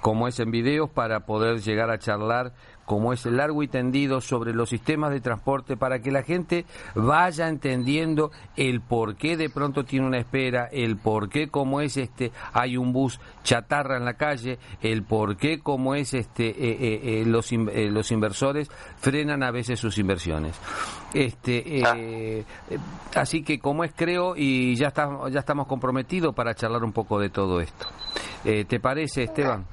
como 0.00 0.28
es 0.28 0.38
en 0.38 0.50
videos 0.50 0.88
para 0.90 1.20
poder 1.26 1.60
llegar 1.62 1.90
a 1.90 1.98
charlar 1.98 2.52
como 2.84 3.12
es 3.12 3.24
largo 3.26 3.62
y 3.62 3.68
tendido 3.68 4.20
sobre 4.20 4.52
los 4.54 4.68
sistemas 4.70 5.10
de 5.10 5.20
transporte 5.20 5.76
para 5.76 6.00
que 6.00 6.10
la 6.10 6.22
gente 6.22 6.64
vaya 6.94 7.48
entendiendo 7.48 8.30
el 8.56 8.80
por 8.80 9.16
qué 9.16 9.36
de 9.36 9.50
pronto 9.50 9.84
tiene 9.84 10.06
una 10.06 10.18
espera, 10.18 10.68
el 10.72 10.96
por 10.96 11.28
qué 11.28 11.48
como 11.48 11.80
es 11.80 11.96
este 11.96 12.32
hay 12.52 12.76
un 12.76 12.92
bus 12.92 13.20
chatarra 13.42 13.96
en 13.96 14.04
la 14.04 14.14
calle, 14.14 14.58
el 14.82 15.02
por 15.02 15.36
qué 15.36 15.60
como 15.60 15.94
es 15.94 16.14
este 16.14 16.48
eh, 16.48 16.54
eh, 16.58 17.00
eh, 17.20 17.24
los 17.26 17.52
in- 17.52 17.70
eh, 17.72 17.90
los 17.90 18.10
inversores 18.12 18.70
frenan 18.98 19.42
a 19.42 19.50
veces 19.50 19.78
sus 19.80 19.98
inversiones. 19.98 20.54
Este 21.12 21.80
eh, 21.80 22.44
eh, 22.70 22.78
así 23.14 23.42
que 23.42 23.58
como 23.58 23.84
es 23.84 23.92
creo 23.94 24.34
y 24.36 24.74
ya 24.76 24.88
está, 24.88 25.08
ya 25.30 25.40
estamos 25.40 25.66
comprometidos 25.66 26.34
para 26.34 26.54
charlar 26.54 26.82
un 26.84 26.92
poco 26.92 27.18
de 27.18 27.30
todo 27.30 27.60
esto. 27.60 27.86
¿Te 28.42 28.78
parece, 28.78 29.22
Esteban? 29.22 29.64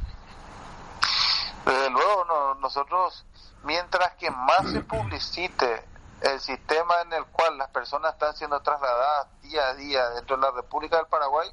Desde 1.65 1.89
luego, 1.89 2.25
no- 2.25 2.55
nosotros, 2.55 3.25
mientras 3.63 4.15
que 4.15 4.31
más 4.31 4.69
se 4.71 4.81
publicite 4.81 5.85
el 6.21 6.39
sistema 6.39 7.01
en 7.01 7.13
el 7.13 7.25
cual 7.27 7.57
las 7.57 7.69
personas 7.69 8.13
están 8.13 8.35
siendo 8.35 8.59
trasladadas 8.61 9.27
día 9.41 9.67
a 9.69 9.73
día 9.73 10.09
dentro 10.11 10.35
de 10.37 10.43
la 10.43 10.51
República 10.51 10.97
del 10.97 11.07
Paraguay, 11.07 11.51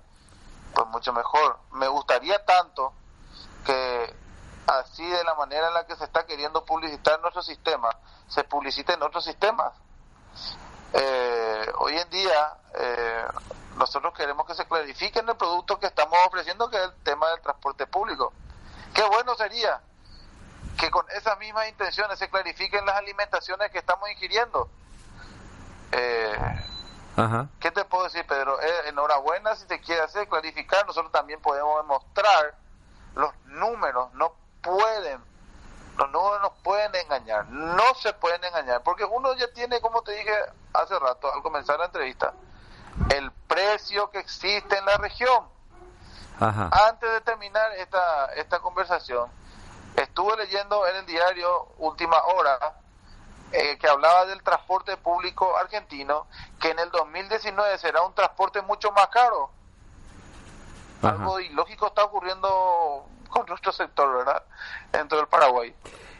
pues 0.74 0.86
mucho 0.88 1.12
mejor. 1.12 1.59
Me 1.72 1.88
gustaría 1.88 2.44
tanto 2.44 2.92
que 3.64 4.14
así 4.66 5.06
de 5.09 5.24
la 5.24 5.34
manera 5.34 5.68
en 5.68 5.74
la 5.74 5.86
que 5.86 5.96
se 5.96 6.04
está 6.04 6.26
queriendo 6.26 6.64
publicitar 6.64 7.20
nuestro 7.20 7.42
sistema, 7.42 7.88
se 8.28 8.44
publicite 8.44 8.92
en 8.92 9.02
otros 9.02 9.24
sistemas. 9.24 9.72
Eh, 10.92 11.72
hoy 11.78 11.96
en 11.98 12.09
día 12.11 12.56
eh, 12.74 13.24
nosotros 13.76 14.12
queremos 14.14 14.46
que 14.46 14.54
se 14.54 14.66
clarifique 14.66 15.18
en 15.18 15.28
el 15.28 15.36
producto 15.36 15.78
que 15.78 15.86
estamos 15.86 16.18
ofreciendo, 16.26 16.68
que 16.70 16.76
es 16.76 16.82
el 16.84 16.94
tema 17.02 17.28
del 17.30 17.40
transporte 17.40 17.86
público. 17.86 18.32
Qué 18.94 19.02
bueno 19.04 19.34
sería 19.34 19.80
que 20.79 20.91
con 20.91 21.05
esas 21.11 21.39
mismas 21.39 21.68
intenciones 21.68 22.18
se 22.18 22.31
clarifiquen 22.31 22.87
las 22.87 22.97
alimentaciones 22.97 23.70
que 23.70 23.79
estamos 23.79 24.09
ingiriendo. 24.11 24.70
Eh, 25.93 26.39
Ajá. 27.16 27.49
¿Qué 27.59 27.72
te 27.72 27.85
puedo 27.85 28.05
decir, 28.05 28.24
Pedro? 28.26 28.61
Eh, 28.61 28.89
enhorabuena 28.89 29.57
si 29.57 29.66
te 29.66 29.81
quiere 29.81 30.03
hacer 30.03 30.29
clarificar. 30.29 30.87
Nosotros 30.87 31.11
también 31.11 31.41
podemos 31.41 31.83
demostrar 31.83 32.55
los 33.16 33.35
números. 33.47 34.12
No 34.14 34.33
pueden, 34.62 35.20
los 35.97 36.11
números 36.11 36.41
nos 36.43 36.53
pueden 36.62 36.95
engañar. 36.95 37.47
No 37.49 37.95
se 38.01 38.12
pueden 38.12 38.45
engañar. 38.45 38.83
Porque 38.85 39.05
uno 39.05 39.35
ya 39.35 39.53
tiene, 39.53 39.81
como 39.81 40.03
te 40.03 40.12
dije 40.12 40.33
hace 40.72 40.97
rato, 40.97 41.33
al 41.33 41.43
comenzar 41.43 41.81
la 41.81 41.87
entrevista, 41.87 42.33
el 43.11 43.33
precio 43.49 44.11
que 44.11 44.20
existe 44.20 44.79
en 44.79 44.85
la 44.85 44.97
región. 44.99 45.49
Ajá. 46.39 46.70
Antes 46.89 47.11
de 47.11 47.20
terminar 47.22 47.72
esta, 47.72 48.26
esta 48.35 48.61
conversación, 48.61 49.29
estuve 50.03 50.36
leyendo 50.36 50.86
en 50.86 50.96
el 50.96 51.07
diario 51.07 51.68
Última 51.78 52.16
Hora 52.24 52.59
eh, 53.53 53.78
que 53.78 53.88
hablaba 53.88 54.26
del 54.26 54.42
transporte 54.42 54.96
público 54.99 55.57
argentino, 55.57 56.26
que 56.61 56.70
en 56.70 56.78
el 56.78 56.90
2019 56.90 57.78
será 57.78 58.03
un 58.03 58.14
transporte 58.14 58.61
mucho 58.62 58.92
más 58.92 59.09
caro. 59.09 59.51
Ajá. 61.03 61.11
Algo 61.11 61.40
ilógico 61.40 61.86
está 61.86 62.05
ocurriendo 62.05 63.07
con 63.30 63.46
nuestro 63.46 63.72
sector, 63.72 64.18
¿verdad? 64.18 64.42
Dentro 64.92 65.18
del 65.18 65.28
Paraguay. 65.28 65.74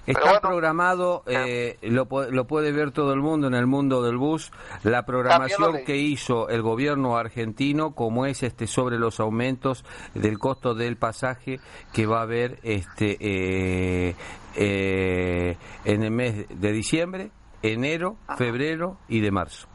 Está 0.09 0.23
bueno, 0.23 0.41
programado, 0.41 1.23
eh, 1.27 1.79
lo, 1.83 2.09
lo 2.31 2.47
puede 2.47 2.73
ver 2.73 2.93
todo 2.93 3.13
el 3.13 3.21
mundo 3.21 3.47
en 3.47 3.55
el 3.55 3.67
mundo 3.67 4.03
del 4.03 4.17
bus, 4.17 4.51
la 4.83 5.05
programación 5.05 5.85
que 5.85 5.97
hizo 5.97 6.49
el 6.49 6.63
gobierno 6.63 7.19
argentino, 7.19 7.95
como 7.95 8.25
es 8.25 8.43
este 8.43 8.67
sobre 8.67 8.99
los 8.99 9.21
aumentos 9.21 9.85
del 10.15 10.39
costo 10.39 10.75
del 10.75 10.97
pasaje 10.97 11.61
que 11.93 12.07
va 12.07 12.21
a 12.21 12.23
haber 12.23 12.59
este 12.63 13.19
eh, 13.21 14.17
eh, 14.57 15.57
en 15.85 16.03
el 16.03 16.11
mes 16.11 16.47
de 16.49 16.73
diciembre, 16.73 17.31
enero, 17.63 18.17
febrero 18.39 18.97
y 19.09 19.21
de 19.21 19.31
marzo. 19.31 19.69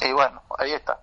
Y 0.00 0.12
bueno, 0.12 0.42
ahí 0.58 0.72
está. 0.72 1.00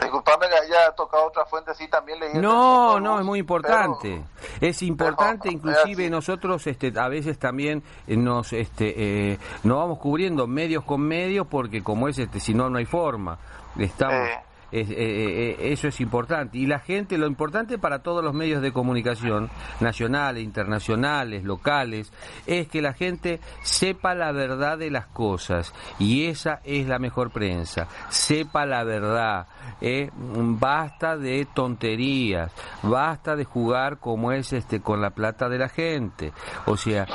Disculpame 0.00 0.48
que 0.48 0.54
haya 0.54 0.92
tocado 0.92 1.26
otra 1.26 1.44
fuente, 1.44 1.74
sí, 1.74 1.88
también 1.88 2.20
leí. 2.20 2.34
No, 2.34 3.00
no, 3.00 3.18
es 3.18 3.24
muy 3.24 3.40
importante. 3.40 4.22
es 4.60 4.82
importante, 4.82 5.50
pero, 5.50 5.54
inclusive 5.54 6.10
nosotros 6.10 6.66
este, 6.66 6.92
a 6.96 7.08
veces 7.08 7.38
también 7.38 7.82
eh, 8.06 8.16
nos 8.16 8.52
este, 8.52 9.32
eh, 9.32 9.38
nos 9.62 9.76
vamos 9.78 9.98
cubriendo 9.98 10.46
medios 10.46 10.84
con 10.84 11.02
medios 11.02 11.46
porque 11.46 11.82
como 11.82 12.08
es 12.08 12.18
este, 12.18 12.40
si 12.40 12.54
no 12.54 12.70
no 12.70 12.78
hay 12.78 12.86
forma. 12.86 13.38
Estamos 13.78 14.28
Eh. 14.28 14.49
Es- 14.72 14.90
eh, 14.90 14.94
eh, 14.98 15.56
eh, 15.60 15.72
eso 15.72 15.88
es 15.88 16.00
importante 16.00 16.58
y 16.58 16.66
la 16.66 16.78
gente 16.80 17.18
lo 17.18 17.26
importante 17.26 17.78
para 17.78 18.00
todos 18.02 18.22
los 18.24 18.34
medios 18.34 18.62
de 18.62 18.72
comunicación 18.72 19.50
nacionales, 19.80 20.42
internacionales, 20.44 21.44
locales 21.44 22.12
es 22.46 22.68
que 22.68 22.80
la 22.82 22.92
gente 22.92 23.40
sepa 23.62 24.14
la 24.14 24.32
verdad 24.32 24.78
de 24.78 24.90
las 24.90 25.06
cosas 25.06 25.72
y 25.98 26.26
esa 26.26 26.60
es 26.64 26.86
la 26.86 26.98
mejor 26.98 27.30
prensa. 27.30 27.88
Sepa 28.08 28.66
la 28.66 28.84
verdad. 28.84 29.46
eh, 29.80 30.10
basta 30.14 31.16
de 31.16 31.46
tonterías, 31.54 32.52
basta 32.82 33.34
de 33.36 33.44
jugar 33.44 33.98
como 33.98 34.32
es 34.32 34.52
este 34.52 34.80
con 34.80 35.00
la 35.00 35.10
plata 35.10 35.48
de 35.48 35.58
la 35.58 35.68
gente, 35.68 36.32
o 36.66 36.76
sea, 36.76 37.06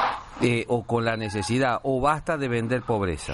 o 0.67 0.83
con 0.85 1.05
la 1.05 1.15
necesidad, 1.17 1.79
o 1.83 2.01
basta 2.01 2.37
de 2.37 2.47
vender 2.47 2.81
pobreza. 2.81 3.33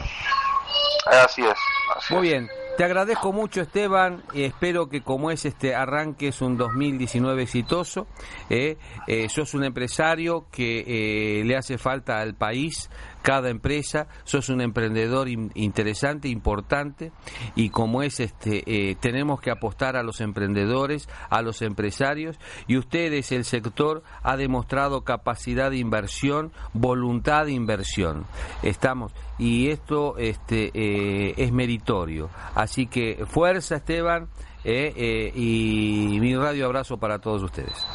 Así 1.24 1.42
es. 1.42 1.58
así 1.96 2.14
Muy 2.14 2.24
bien, 2.30 2.48
te 2.82 2.86
agradezco 2.86 3.32
mucho 3.32 3.62
Esteban, 3.62 4.24
espero 4.34 4.90
que 4.90 5.02
como 5.02 5.30
es 5.30 5.46
este 5.46 5.76
arranque 5.76 6.30
es 6.30 6.42
un 6.42 6.58
2019 6.58 7.44
exitoso, 7.44 8.08
eh, 8.50 8.76
eh, 9.06 9.30
sos 9.30 9.54
un 9.54 9.66
empresario 9.66 10.48
que 10.52 10.80
eh, 10.88 11.44
le 11.44 11.56
hace 11.56 11.78
falta 11.78 12.20
al 12.20 12.34
país, 12.34 12.90
cada 13.22 13.50
empresa, 13.50 14.08
sos 14.24 14.50
un 14.50 14.62
emprendedor 14.62 15.30
in- 15.30 15.52
interesante, 15.56 16.28
importante, 16.28 17.12
y 17.56 17.70
como 17.70 18.02
es 18.04 18.20
este, 18.20 18.64
eh, 18.66 18.96
tenemos 19.00 19.42
que 19.42 19.52
apostar 19.52 19.96
a 19.96 20.04
los 20.04 20.22
emprendedores, 20.22 21.08
a 21.30 21.42
los 21.42 21.62
empresarios, 21.62 22.40
y 22.68 22.78
ustedes, 22.78 23.32
el 23.32 23.46
sector, 23.46 24.04
ha 24.24 24.38
demostrado 24.38 25.04
capacidad 25.04 25.70
de 25.72 25.78
inversión, 25.78 26.52
voluntad 26.74 27.46
de 27.46 27.52
inversión. 27.54 28.26
Estamos, 28.64 29.14
y 29.38 29.70
esto 29.70 30.18
este, 30.18 30.72
eh, 30.74 31.34
es 31.38 31.52
meritorio. 31.52 32.30
Así 32.56 32.88
que 32.88 33.26
fuerza 33.28 33.76
Esteban, 33.78 34.30
eh, 34.64 34.94
eh, 34.96 35.32
y 35.36 36.20
mi 36.20 36.36
radio 36.36 36.66
abrazo 36.66 36.98
para 36.98 37.20
todos 37.20 37.42
ustedes. 37.44 37.86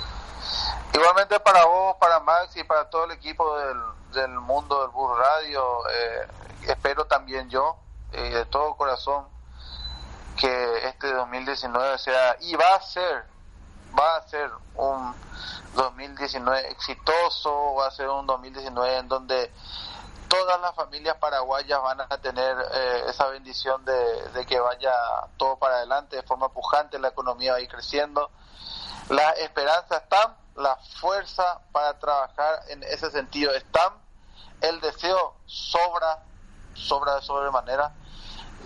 Igualmente 0.93 1.39
para 1.41 1.65
vos, 1.67 1.97
para 1.99 2.21
Max 2.21 2.57
y 2.57 2.65
para 2.65 2.89
todo 2.89 3.05
el 3.05 3.13
equipo 3.13 3.59
del, 3.59 3.79
del 4.13 4.31
mundo 4.41 4.81
del 4.81 4.91
Bus 4.91 5.17
Radio, 5.19 5.89
eh, 5.89 6.29
espero 6.69 7.07
también 7.07 7.49
yo, 7.51 7.77
eh, 8.13 8.31
de 8.31 8.45
todo 8.47 8.77
corazón, 8.77 9.27
que 10.37 10.87
este 10.87 11.13
2019 11.13 11.99
sea, 11.99 12.37
y 12.41 12.55
va 12.57 12.75
a 12.75 12.83
ser, 12.83 13.27
va 13.99 14.17
a 14.17 14.29
ser 14.29 14.51
un 14.75 15.15
2019 15.75 16.71
exitoso, 16.71 17.75
va 17.75 17.89
a 17.89 17.91
ser 17.91 18.09
un 18.09 18.27
2019 18.27 18.97
en 18.97 19.09
donde 19.09 19.53
todas 20.29 20.61
las 20.61 20.75
familias 20.75 21.17
paraguayas 21.17 21.81
van 21.83 22.01
a 22.01 22.19
tener 22.19 22.57
eh, 22.73 23.05
esa 23.09 23.27
bendición 23.29 23.85
de, 23.85 24.29
de 24.31 24.47
que 24.47 24.59
vaya 24.59 24.93
todo 25.37 25.57
para 25.57 25.77
adelante 25.77 26.17
de 26.17 26.23
forma 26.23 26.49
pujante, 26.49 26.99
la 26.99 27.09
economía 27.09 27.53
va 27.53 27.59
a 27.59 27.61
ir 27.61 27.69
creciendo. 27.69 28.31
La 29.09 29.31
esperanza 29.33 29.99
está, 29.99 30.37
la 30.57 30.77
fuerza 31.01 31.61
para 31.73 31.99
trabajar 31.99 32.63
en 32.69 32.83
ese 32.85 33.11
sentido 33.11 33.53
está, 33.55 33.93
el 34.61 34.81
deseo 34.81 35.35
sobra, 35.47 36.23
sobra 36.75 37.17
de 37.17 37.23
sobremanera. 37.23 37.93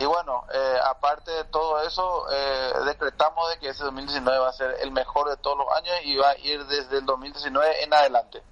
Y 0.01 0.07
bueno, 0.07 0.44
eh, 0.51 0.76
aparte 0.82 1.30
de 1.30 1.44
todo 1.44 1.78
eso, 1.82 2.24
eh, 2.32 2.72
decretamos 2.86 3.51
de 3.51 3.59
que 3.59 3.68
ese 3.68 3.84
2019 3.84 4.38
va 4.38 4.48
a 4.48 4.53
ser 4.55 4.74
el 4.80 4.92
mejor 4.92 5.28
de 5.28 5.36
todos 5.36 5.59
los 5.59 5.66
años 5.76 5.94
y 6.05 6.16
va 6.16 6.30
a 6.30 6.38
ir 6.38 6.64
desde 6.64 6.98
el 6.98 7.05
2019 7.05 7.84
en 7.84 7.92
adelante. 7.92 8.42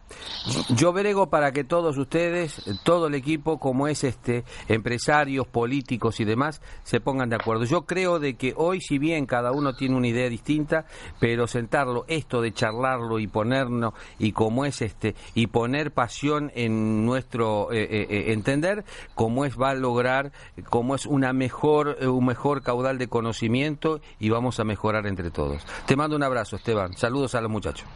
Yo 0.70 0.92
brego 0.92 1.28
para 1.28 1.52
que 1.52 1.64
todos 1.64 1.96
ustedes, 1.98 2.62
todo 2.82 3.08
el 3.08 3.14
equipo, 3.14 3.58
como 3.58 3.88
es 3.88 4.04
este, 4.04 4.44
empresarios, 4.68 5.46
políticos 5.46 6.20
y 6.20 6.24
demás, 6.24 6.62
se 6.84 7.00
pongan 7.00 7.28
de 7.28 7.36
acuerdo. 7.36 7.64
Yo 7.64 7.82
creo 7.82 8.18
de 8.18 8.36
que 8.36 8.54
hoy, 8.56 8.80
si 8.80 8.98
bien 8.98 9.26
cada 9.26 9.52
uno 9.52 9.74
tiene 9.74 9.96
una 9.96 10.08
idea 10.08 10.28
distinta, 10.28 10.86
pero 11.20 11.46
sentarlo, 11.46 12.04
esto 12.08 12.40
de 12.40 12.52
charlarlo 12.52 13.18
y 13.18 13.26
ponernos 13.26 13.94
y 14.18 14.32
como 14.32 14.64
es 14.64 14.82
este 14.82 15.14
y 15.34 15.48
poner 15.48 15.92
pasión 15.92 16.50
en 16.54 17.04
nuestro 17.04 17.72
eh, 17.72 17.82
eh, 17.82 18.06
eh, 18.08 18.32
entender, 18.32 18.84
cómo 19.14 19.44
es 19.44 19.58
va 19.58 19.70
a 19.70 19.74
lograr, 19.74 20.32
cómo 20.68 20.94
es 20.94 21.06
una 21.06 21.32
mejor, 21.38 21.96
eh, 22.00 22.06
un 22.06 22.26
mejor 22.26 22.62
caudal 22.62 22.98
de 22.98 23.08
conocimiento 23.08 24.00
y 24.18 24.28
vamos 24.28 24.60
a 24.60 24.64
mejorar 24.64 25.06
entre 25.06 25.30
todos. 25.30 25.64
Te 25.86 25.96
mando 25.96 26.16
un 26.16 26.22
abrazo, 26.22 26.56
Esteban. 26.56 26.96
Saludos 26.96 27.34
a 27.34 27.40
los 27.40 27.50
muchachos. 27.50 27.88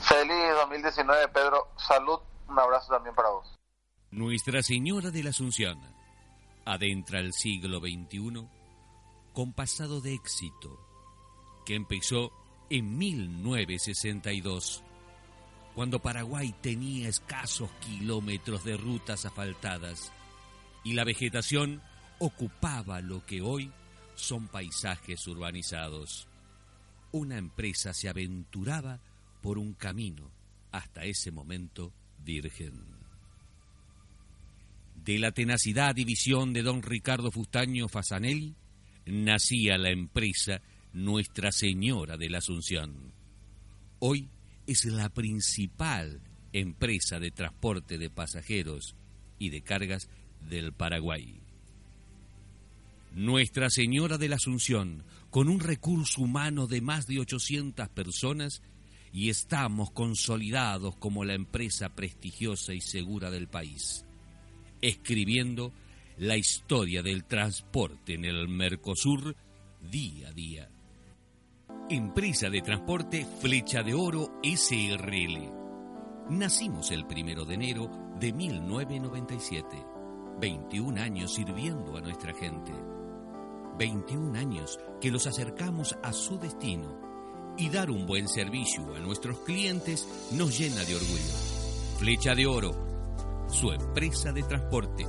Feliz 0.00 0.54
2019, 0.66 1.28
Pedro. 1.28 1.68
Salud. 1.76 2.18
Un 2.48 2.58
abrazo 2.58 2.92
también 2.92 3.14
para 3.14 3.30
vos. 3.30 3.58
Nuestra 4.10 4.62
Señora 4.62 5.10
de 5.10 5.22
la 5.22 5.30
Asunción 5.30 5.78
adentra 6.64 7.20
el 7.20 7.32
siglo 7.32 7.78
XXI 7.78 8.48
con 9.32 9.52
pasado 9.52 10.00
de 10.00 10.14
éxito 10.14 10.78
que 11.64 11.74
empezó 11.74 12.32
en 12.70 12.98
1962, 12.98 14.82
cuando 15.74 16.00
Paraguay 16.00 16.54
tenía 16.60 17.08
escasos 17.08 17.70
kilómetros 17.80 18.64
de 18.64 18.76
rutas 18.76 19.24
asfaltadas 19.26 20.12
y 20.84 20.94
la 20.94 21.04
vegetación 21.04 21.82
ocupaba 22.20 23.00
lo 23.00 23.24
que 23.24 23.40
hoy 23.40 23.72
son 24.14 24.46
paisajes 24.48 25.26
urbanizados. 25.26 26.28
Una 27.12 27.38
empresa 27.38 27.92
se 27.92 28.08
aventuraba 28.08 29.00
por 29.42 29.58
un 29.58 29.72
camino 29.72 30.30
hasta 30.70 31.04
ese 31.04 31.32
momento 31.32 31.92
virgen. 32.22 32.84
De 34.94 35.18
la 35.18 35.32
tenacidad 35.32 35.96
y 35.96 36.04
visión 36.04 36.52
de 36.52 36.62
don 36.62 36.82
Ricardo 36.82 37.30
Fustaño 37.30 37.88
Fasanelli 37.88 38.54
nacía 39.06 39.78
la 39.78 39.90
empresa 39.90 40.60
Nuestra 40.92 41.50
Señora 41.52 42.18
de 42.18 42.28
la 42.28 42.38
Asunción. 42.38 43.14
Hoy 43.98 44.28
es 44.66 44.84
la 44.84 45.08
principal 45.08 46.20
empresa 46.52 47.18
de 47.18 47.30
transporte 47.30 47.96
de 47.96 48.10
pasajeros 48.10 48.94
y 49.38 49.48
de 49.48 49.62
cargas 49.62 50.08
del 50.40 50.74
Paraguay. 50.74 51.40
Nuestra 53.12 53.70
Señora 53.70 54.18
de 54.18 54.28
la 54.28 54.36
Asunción, 54.36 55.04
con 55.30 55.48
un 55.48 55.60
recurso 55.60 56.22
humano 56.22 56.66
de 56.66 56.80
más 56.80 57.06
de 57.06 57.18
800 57.18 57.88
personas, 57.88 58.62
y 59.12 59.30
estamos 59.30 59.90
consolidados 59.90 60.96
como 60.96 61.24
la 61.24 61.34
empresa 61.34 61.88
prestigiosa 61.90 62.72
y 62.72 62.80
segura 62.80 63.30
del 63.30 63.48
país, 63.48 64.04
escribiendo 64.80 65.72
la 66.18 66.36
historia 66.36 67.02
del 67.02 67.24
transporte 67.24 68.14
en 68.14 68.24
el 68.24 68.46
Mercosur 68.46 69.34
día 69.80 70.28
a 70.28 70.32
día. 70.32 70.70
Empresa 71.88 72.48
de 72.48 72.62
transporte 72.62 73.26
Flecha 73.40 73.82
de 73.82 73.94
Oro 73.94 74.38
SRL. 74.44 75.50
Nacimos 76.30 76.92
el 76.92 77.06
primero 77.06 77.44
de 77.44 77.54
enero 77.54 77.90
de 78.20 78.32
1997. 78.32 79.84
21 80.40 81.00
años 81.00 81.34
sirviendo 81.34 81.96
a 81.96 82.00
nuestra 82.00 82.32
gente. 82.32 82.72
21 83.80 84.38
años 84.38 84.78
que 85.00 85.10
los 85.10 85.26
acercamos 85.26 85.96
a 86.02 86.12
su 86.12 86.38
destino 86.38 87.00
y 87.56 87.70
dar 87.70 87.90
un 87.90 88.04
buen 88.04 88.28
servicio 88.28 88.94
a 88.94 89.00
nuestros 89.00 89.38
clientes 89.40 90.06
nos 90.32 90.58
llena 90.58 90.84
de 90.84 90.96
orgullo. 90.96 91.98
Flecha 91.98 92.34
de 92.34 92.46
Oro, 92.46 93.46
su 93.48 93.72
empresa 93.72 94.32
de 94.32 94.42
transporte. 94.42 95.06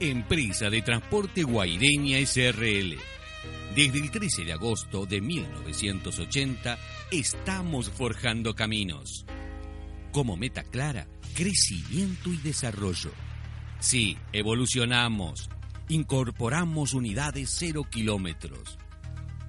Empresa 0.00 0.68
de 0.68 0.82
Transporte 0.82 1.44
Guaireña 1.44 2.18
SRL. 2.26 2.98
Desde 3.76 3.98
el 4.00 4.10
13 4.10 4.46
de 4.46 4.52
agosto 4.52 5.06
de 5.06 5.20
1980 5.20 6.76
estamos 7.12 7.88
forjando 7.88 8.52
caminos. 8.52 9.24
Como 10.10 10.36
meta 10.36 10.64
clara, 10.64 11.06
crecimiento 11.36 12.30
y 12.30 12.38
desarrollo. 12.38 13.12
Sí, 13.80 14.18
evolucionamos. 14.32 15.48
Incorporamos 15.88 16.92
unidades 16.92 17.50
cero 17.58 17.86
kilómetros. 17.90 18.78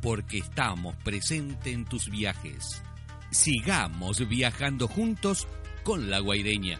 Porque 0.01 0.39
estamos 0.39 0.95
presentes 1.03 1.73
en 1.73 1.85
tus 1.85 2.09
viajes. 2.09 2.81
Sigamos 3.29 4.27
viajando 4.27 4.87
juntos 4.87 5.47
con 5.83 6.09
la 6.09 6.19
Guaireña. 6.19 6.79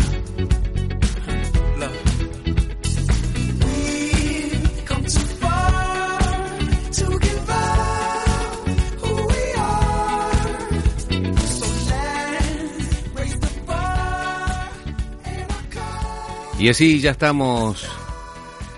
Y 16.61 16.69
así 16.69 16.99
ya 16.99 17.09
estamos 17.11 17.89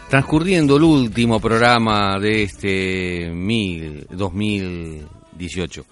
transcurriendo 0.09 0.77
el 0.77 0.83
último 0.83 1.41
programa 1.41 2.17
de 2.17 2.43
este 2.43 3.29
mil, 3.29 4.07
2018. 4.09 5.85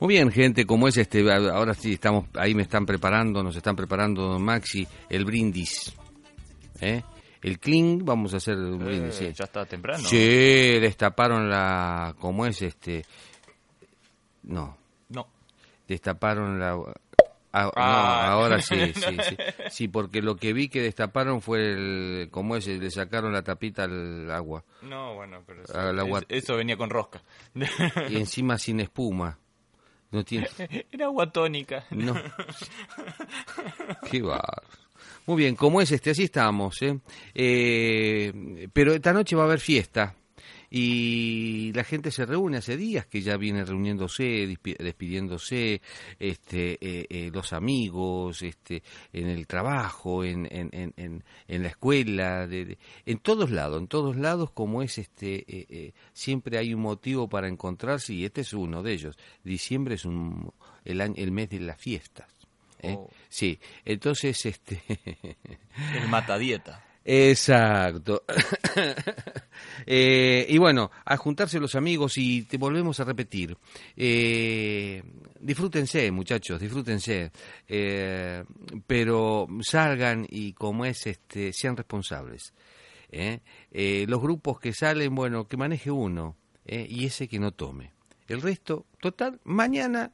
Muy 0.00 0.14
bien, 0.14 0.32
gente, 0.32 0.66
como 0.66 0.88
es 0.88 0.96
este, 0.96 1.30
ahora 1.30 1.72
sí 1.74 1.92
estamos, 1.92 2.24
ahí 2.34 2.52
me 2.52 2.62
están 2.62 2.84
preparando, 2.84 3.44
nos 3.44 3.54
están 3.54 3.76
preparando 3.76 4.22
don 4.22 4.42
Maxi, 4.42 4.88
el 5.08 5.24
brindis. 5.24 5.94
¿eh? 6.80 7.04
El 7.42 7.60
clean, 7.60 8.04
vamos 8.04 8.34
a 8.34 8.38
hacer 8.38 8.56
un 8.56 8.84
brindis. 8.84 9.14
sí. 9.14 9.26
Eh, 9.26 9.32
ya 9.32 9.44
está 9.44 9.64
temprano. 9.66 10.02
Sí, 10.02 10.16
destaparon 10.80 11.48
la, 11.48 12.12
¿cómo 12.18 12.44
es 12.44 12.60
este? 12.60 13.04
No, 14.42 14.76
No. 15.10 15.28
destaparon 15.86 16.58
la 16.58 16.76
ah, 17.64 17.70
Ah. 17.76 18.26
no, 18.26 18.32
ahora 18.32 18.60
sí, 18.62 18.74
sí, 18.94 19.16
sí, 19.22 19.36
sí, 19.70 19.88
porque 19.88 20.20
lo 20.22 20.36
que 20.36 20.52
vi 20.52 20.68
que 20.68 20.80
destaparon 20.82 21.40
fue 21.40 21.72
el, 21.72 22.28
¿cómo 22.30 22.56
es? 22.56 22.66
Le 22.66 22.90
sacaron 22.90 23.32
la 23.32 23.42
tapita 23.42 23.84
al 23.84 24.30
agua 24.30 24.64
No, 24.82 25.14
bueno, 25.14 25.42
pero 25.46 25.62
eso, 25.64 25.72
Ah, 25.78 25.92
la 25.92 26.02
es- 26.04 26.08
guat- 26.08 26.26
eso 26.28 26.56
venía 26.56 26.76
con 26.76 26.90
rosca. 26.90 27.22
y 28.08 28.16
encima 28.16 28.58
sin 28.58 28.80
espuma. 28.80 29.38
No 30.12 30.24
tiene, 30.24 30.48
Era 30.92 31.06
agua 31.06 31.30
tónica. 31.32 31.84
no. 31.90 32.14
Qué 34.10 34.22
bárbaro. 34.22 34.62
Muy 35.26 35.36
bien, 35.38 35.56
como 35.56 35.80
es 35.80 35.90
este, 35.90 36.10
así 36.10 36.22
estamos, 36.24 36.80
¿eh? 36.82 36.98
Eh, 37.34 38.68
pero 38.72 38.92
esta 38.94 39.12
noche 39.12 39.34
va 39.34 39.42
a 39.42 39.46
haber 39.46 39.58
fiesta. 39.60 40.14
Y 40.70 41.72
la 41.74 41.84
gente 41.84 42.10
se 42.10 42.26
reúne 42.26 42.58
hace 42.58 42.76
días 42.76 43.06
que 43.06 43.20
ya 43.22 43.36
viene 43.36 43.64
reuniéndose, 43.64 44.56
despidiéndose, 44.78 45.80
este, 46.18 46.72
eh, 46.80 47.06
eh, 47.08 47.30
los 47.32 47.52
amigos, 47.52 48.42
este, 48.42 48.82
en 49.12 49.28
el 49.28 49.46
trabajo, 49.46 50.24
en, 50.24 50.46
en, 50.50 50.70
en, 50.72 50.92
en, 50.96 51.24
en 51.48 51.62
la 51.62 51.68
escuela, 51.68 52.46
de- 52.46 52.64
de- 52.64 52.78
en 53.04 53.18
todos 53.18 53.50
lados, 53.50 53.80
en 53.80 53.88
todos 53.88 54.16
lados 54.16 54.50
como 54.52 54.82
es 54.82 54.98
este, 54.98 55.36
eh, 55.48 55.66
eh, 55.68 55.92
siempre 56.12 56.58
hay 56.58 56.74
un 56.74 56.80
motivo 56.82 57.28
para 57.28 57.48
encontrarse 57.48 58.12
y 58.14 58.24
este 58.24 58.40
es 58.42 58.52
uno 58.52 58.82
de 58.82 58.92
ellos. 58.92 59.16
Diciembre 59.44 59.94
es 59.96 60.04
un, 60.04 60.52
el, 60.84 61.00
año, 61.00 61.14
el 61.16 61.30
mes 61.32 61.50
de 61.50 61.60
las 61.60 61.80
fiestas. 61.80 62.28
¿eh? 62.80 62.94
Oh. 62.96 63.08
Sí, 63.28 63.58
entonces 63.84 64.44
este 64.46 64.82
El 65.94 66.08
matadieta. 66.08 66.82
Exacto. 67.06 68.24
Eh, 69.88 70.46
y 70.48 70.58
bueno, 70.58 70.90
a 71.04 71.16
juntarse 71.16 71.60
los 71.60 71.76
amigos 71.76 72.18
y 72.18 72.42
te 72.42 72.58
volvemos 72.58 72.98
a 72.98 73.04
repetir. 73.04 73.56
Eh, 73.96 75.02
disfrútense, 75.38 76.10
muchachos, 76.10 76.60
disfrútense. 76.60 77.30
Eh, 77.68 78.42
pero 78.86 79.46
salgan 79.62 80.26
y 80.28 80.52
como 80.54 80.84
es, 80.84 81.06
este, 81.06 81.52
sean 81.52 81.76
responsables. 81.76 82.52
¿eh? 83.10 83.40
Los 84.06 84.20
grupos 84.20 84.58
que 84.58 84.72
salen, 84.72 85.14
bueno, 85.14 85.46
que 85.46 85.56
maneje 85.56 85.90
uno 85.90 86.36
y 86.66 87.06
ese 87.06 87.28
que 87.28 87.38
no 87.38 87.52
tome. 87.52 87.92
El 88.26 88.42
resto, 88.42 88.86
total, 89.00 89.40
mañana 89.44 90.12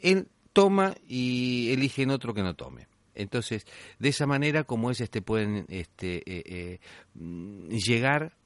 él 0.00 0.28
toma 0.52 0.94
y 1.06 1.70
eligen 1.72 2.10
otro 2.10 2.34
que 2.34 2.42
no 2.42 2.54
tome. 2.54 2.88
Entonces, 3.14 3.66
de 3.98 4.08
esa 4.08 4.26
manera, 4.26 4.64
como 4.64 4.90
es, 4.90 5.00
este, 5.00 5.22
pueden 5.22 5.66
este, 5.68 6.18
eh, 6.18 6.42
eh, 6.46 6.80
mm, 7.14 7.68
llegar 7.68 8.36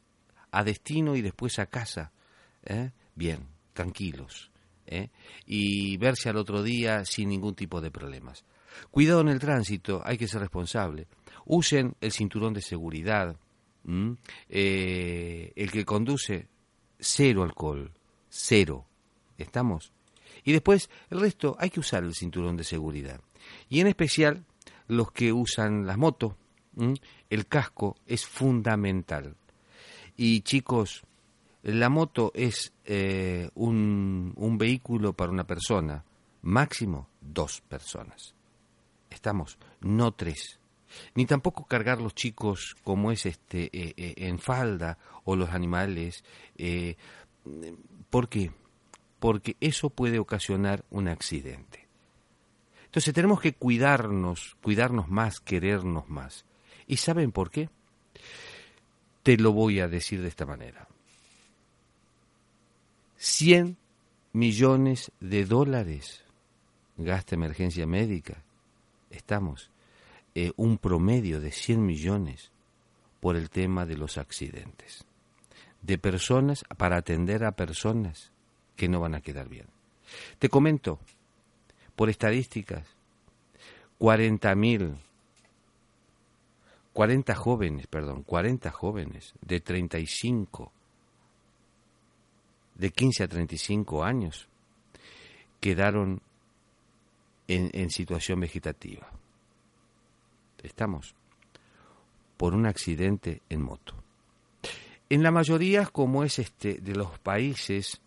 a 0.50 0.64
destino 0.64 1.16
y 1.16 1.22
después 1.22 1.58
a 1.58 1.66
casa, 1.66 2.12
¿eh? 2.64 2.90
bien, 3.14 3.46
tranquilos, 3.72 4.50
¿eh? 4.86 5.10
y 5.46 5.96
verse 5.98 6.28
al 6.28 6.36
otro 6.36 6.62
día 6.62 7.04
sin 7.04 7.28
ningún 7.28 7.54
tipo 7.54 7.80
de 7.80 7.90
problemas. 7.90 8.44
Cuidado 8.90 9.20
en 9.20 9.28
el 9.28 9.38
tránsito, 9.38 10.02
hay 10.04 10.18
que 10.18 10.28
ser 10.28 10.40
responsable. 10.40 11.06
Usen 11.44 11.94
el 12.00 12.12
cinturón 12.12 12.54
de 12.54 12.62
seguridad. 12.62 13.36
Eh, 14.48 15.52
el 15.54 15.70
que 15.70 15.84
conduce, 15.84 16.48
cero 16.98 17.42
alcohol, 17.42 17.92
cero. 18.28 18.86
¿Estamos? 19.38 19.92
Y 20.44 20.52
después, 20.52 20.90
el 21.10 21.20
resto, 21.20 21.56
hay 21.58 21.70
que 21.70 21.80
usar 21.80 22.04
el 22.04 22.14
cinturón 22.14 22.56
de 22.56 22.64
seguridad. 22.64 23.20
Y 23.68 23.80
en 23.80 23.86
especial, 23.86 24.44
los 24.88 25.12
que 25.12 25.32
usan 25.32 25.86
las 25.86 25.98
motos, 25.98 26.34
el 27.30 27.46
casco 27.46 27.96
es 28.06 28.26
fundamental. 28.26 29.36
Y 30.16 30.42
chicos, 30.42 31.02
la 31.62 31.88
moto 31.88 32.32
es 32.34 32.72
eh, 32.84 33.50
un, 33.54 34.32
un 34.36 34.58
vehículo 34.58 35.12
para 35.12 35.32
una 35.32 35.44
persona, 35.44 36.04
máximo 36.42 37.08
dos 37.20 37.60
personas. 37.62 38.34
Estamos, 39.10 39.58
no 39.80 40.12
tres. 40.12 40.58
Ni 41.14 41.26
tampoco 41.26 41.64
cargar 41.64 42.00
los 42.00 42.14
chicos 42.14 42.76
como 42.84 43.10
es 43.10 43.26
este 43.26 43.64
eh, 43.72 43.94
eh, 43.96 44.14
en 44.16 44.38
falda 44.38 44.98
o 45.24 45.36
los 45.36 45.50
animales. 45.50 46.24
Eh, 46.56 46.96
¿Por 48.10 48.28
qué? 48.28 48.52
Porque 49.18 49.56
eso 49.60 49.90
puede 49.90 50.18
ocasionar 50.18 50.84
un 50.90 51.08
accidente. 51.08 51.85
Entonces 52.96 53.12
tenemos 53.12 53.42
que 53.42 53.52
cuidarnos, 53.52 54.56
cuidarnos 54.62 55.10
más, 55.10 55.38
querernos 55.40 56.08
más. 56.08 56.46
¿Y 56.86 56.96
saben 56.96 57.30
por 57.30 57.50
qué? 57.50 57.68
Te 59.22 59.36
lo 59.36 59.52
voy 59.52 59.80
a 59.80 59.86
decir 59.86 60.22
de 60.22 60.28
esta 60.28 60.46
manera. 60.46 60.88
100 63.18 63.76
millones 64.32 65.12
de 65.20 65.44
dólares 65.44 66.24
gasta 66.96 67.34
emergencia 67.34 67.86
médica. 67.86 68.42
Estamos 69.10 69.68
eh, 70.34 70.52
un 70.56 70.78
promedio 70.78 71.38
de 71.38 71.52
100 71.52 71.84
millones 71.84 72.50
por 73.20 73.36
el 73.36 73.50
tema 73.50 73.84
de 73.84 73.98
los 73.98 74.16
accidentes. 74.16 75.04
De 75.82 75.98
personas 75.98 76.64
para 76.78 76.96
atender 76.96 77.44
a 77.44 77.52
personas 77.52 78.32
que 78.74 78.88
no 78.88 79.00
van 79.00 79.14
a 79.14 79.20
quedar 79.20 79.50
bien. 79.50 79.66
Te 80.38 80.48
comento, 80.48 80.98
por 81.96 82.08
estadísticas, 82.10 82.86
40 83.98 84.54
mil 84.54 84.96
40 86.96 87.34
jóvenes, 87.34 87.86
perdón, 87.88 88.22
40 88.22 88.70
jóvenes 88.70 89.34
de 89.42 89.60
35, 89.60 90.72
de 92.74 92.90
15 92.90 93.22
a 93.22 93.28
35 93.28 94.02
años, 94.02 94.48
quedaron 95.60 96.22
en, 97.48 97.68
en 97.74 97.90
situación 97.90 98.40
vegetativa. 98.40 99.10
Estamos 100.62 101.14
por 102.38 102.54
un 102.54 102.64
accidente 102.64 103.42
en 103.50 103.60
moto. 103.60 103.94
En 105.10 105.22
la 105.22 105.30
mayoría, 105.30 105.84
como 105.84 106.24
es 106.24 106.38
este 106.38 106.80
de 106.80 106.94
los 106.94 107.18
países, 107.18 108.00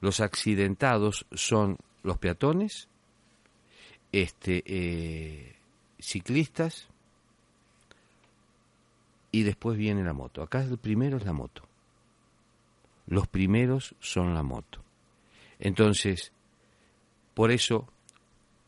los 0.00 0.20
accidentados 0.20 1.26
son 1.32 1.76
los 2.04 2.18
peatones, 2.18 2.88
este, 4.22 4.62
eh, 4.66 5.56
ciclistas, 5.98 6.88
y 9.30 9.42
después 9.42 9.76
viene 9.76 10.02
la 10.02 10.12
moto. 10.12 10.42
Acá 10.42 10.62
el 10.62 10.78
primero 10.78 11.16
es 11.16 11.24
la 11.24 11.32
moto. 11.32 11.62
Los 13.06 13.28
primeros 13.28 13.94
son 14.00 14.34
la 14.34 14.42
moto. 14.42 14.82
Entonces, 15.58 16.32
por 17.34 17.50
eso, 17.50 17.88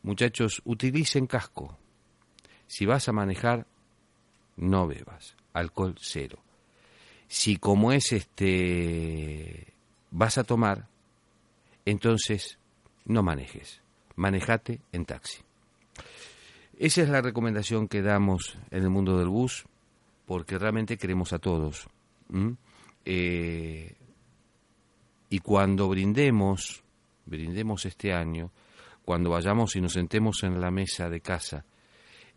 muchachos, 0.03 0.61
utilicen 0.65 1.27
casco. 1.27 1.77
Si 2.67 2.85
vas 2.85 3.07
a 3.07 3.11
manejar, 3.11 3.65
no 4.57 4.87
bebas. 4.87 5.35
Alcohol 5.53 5.95
cero. 5.99 6.39
Si 7.27 7.57
como 7.57 7.91
es 7.91 8.11
este 8.11 9.73
vas 10.11 10.37
a 10.37 10.43
tomar, 10.43 10.87
entonces 11.85 12.57
no 13.05 13.23
manejes. 13.23 13.81
Manejate 14.21 14.79
en 14.91 15.05
taxi. 15.05 15.41
Esa 16.77 17.01
es 17.01 17.09
la 17.09 17.21
recomendación 17.21 17.87
que 17.87 18.03
damos 18.03 18.55
en 18.69 18.83
el 18.83 18.91
mundo 18.91 19.17
del 19.17 19.29
bus 19.29 19.65
porque 20.27 20.59
realmente 20.59 20.95
queremos 20.95 21.33
a 21.33 21.39
todos. 21.39 21.87
Eh, 23.03 23.95
y 25.27 25.39
cuando 25.39 25.89
brindemos, 25.89 26.83
brindemos 27.25 27.83
este 27.87 28.13
año, 28.13 28.51
cuando 29.03 29.31
vayamos 29.31 29.75
y 29.75 29.81
nos 29.81 29.93
sentemos 29.93 30.43
en 30.43 30.61
la 30.61 30.69
mesa 30.69 31.09
de 31.09 31.21
casa, 31.21 31.65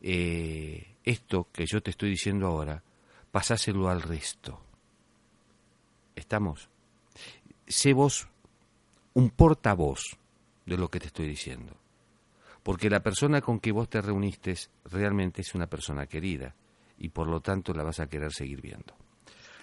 eh, 0.01 0.97
esto 1.05 1.49
que 1.53 1.67
yo 1.67 1.83
te 1.83 1.91
estoy 1.91 2.09
diciendo 2.09 2.47
ahora, 2.47 2.83
pasáselo 3.31 3.91
al 3.91 4.01
resto. 4.01 4.59
¿Estamos? 6.17 6.71
Sé 7.67 7.93
vos 7.93 8.27
un 9.13 9.29
portavoz 9.29 10.17
de 10.67 10.77
lo 10.77 10.89
que 10.89 11.01
te 11.01 11.07
estoy 11.07 11.29
diciendo. 11.29 11.77
Porque 12.63 12.89
la 12.89 13.01
persona 13.01 13.41
con 13.41 13.61
que 13.61 13.73
vos 13.73 13.89
te 13.89 14.01
reuniste 14.01 14.55
realmente 14.87 15.43
es 15.43 15.55
una 15.55 15.67
persona 15.67 16.07
querida 16.07 16.55
y 16.99 17.11
por 17.11 17.29
lo 17.29 17.41
tanto 17.41 17.75
la 17.75 17.83
vas 17.83 18.01
a 18.01 18.07
querer 18.07 18.33
seguir 18.33 18.61
viendo. 18.61 18.95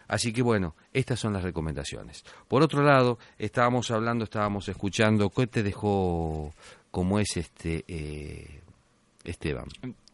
Así 0.07 0.33
que 0.33 0.41
bueno, 0.41 0.75
estas 0.91 1.19
son 1.19 1.33
las 1.33 1.41
recomendaciones. 1.41 2.23
Por 2.47 2.61
otro 2.61 2.83
lado, 2.83 3.17
estábamos 3.37 3.89
hablando, 3.91 4.25
estábamos 4.25 4.67
escuchando, 4.67 5.29
¿qué 5.29 5.47
te 5.47 5.63
dejó 5.63 6.53
como 6.91 7.17
es 7.17 7.37
este 7.37 7.85
eh, 7.87 8.61
Esteban? 9.23 9.67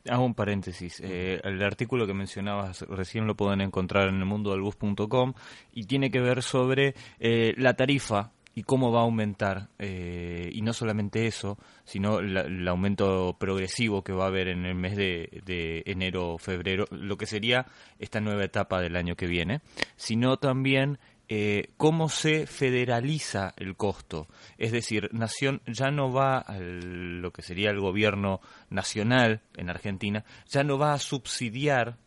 Hago 0.08 0.24
un 0.24 0.36
paréntesis. 0.36 1.02
Eh, 1.04 1.42
el 1.44 1.62
artículo 1.64 2.06
que 2.06 2.14
mencionabas 2.14 2.82
recién 2.84 3.26
lo 3.26 3.36
pueden 3.36 3.60
encontrar 3.60 4.08
en 4.10 4.20
el 4.20 4.26
mundo 4.26 4.52
del 4.52 4.62
bus.com 4.62 5.34
y 5.74 5.86
tiene 5.86 6.12
que 6.12 6.22
ver 6.22 6.44
sobre 6.44 6.94
eh, 7.20 7.56
la 7.58 7.74
tarifa 7.74 8.32
y 8.58 8.64
cómo 8.64 8.92
va 8.92 9.02
a 9.02 9.04
aumentar. 9.04 9.70
eh, 9.78 10.50
y 10.52 10.64
no 10.64 10.74
solamente 10.74 11.28
eso, 11.28 11.60
sino 11.86 12.22
la- 12.22 12.42
el 12.42 12.68
aumento 12.68 13.36
progresivo 13.40 14.04
que 14.04 14.14
va 14.14 14.24
a 14.24 14.28
haber 14.30 14.48
en 14.48 14.66
el 14.66 14.74
mes 14.74 14.96
de, 14.98 15.44
de 15.46 15.84
enero 15.86 16.34
o 16.34 16.38
febrero, 16.40 16.86
lo 16.90 17.18
que 17.18 17.28
sería 17.28 17.68
esta 18.00 18.20
nueva 18.20 18.44
etapa 18.44 18.82
del 18.82 18.96
año 18.96 19.16
que 19.16 19.28
viene, 19.28 19.62
sino 19.96 20.38
también 20.38 20.98
eh, 21.30 21.68
cómo 21.78 22.10
se 22.10 22.48
federaliza 22.48 23.54
el 23.58 23.76
costo. 23.76 24.28
Es 24.58 24.72
decir, 24.72 25.10
Nación 25.12 25.62
ya 25.68 25.92
no 25.92 26.12
va 26.12 26.38
a 26.40 26.58
lo 26.58 27.32
que 27.32 27.42
sería 27.44 27.70
el 27.70 27.80
gobierno 27.80 28.40
nacional 28.72 29.42
en 29.56 29.70
Argentina, 29.70 30.24
ya 30.48 30.64
no 30.64 30.80
va 30.80 30.94
a 30.94 31.00
subsidiar 31.00 31.98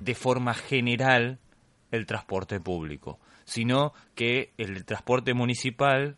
de 0.00 0.14
forma 0.14 0.52
general 0.54 1.38
el 1.90 2.04
transporte 2.06 2.60
público, 2.60 3.18
sino 3.50 3.92
que 4.14 4.52
el 4.58 4.84
transporte 4.84 5.34
municipal 5.34 6.16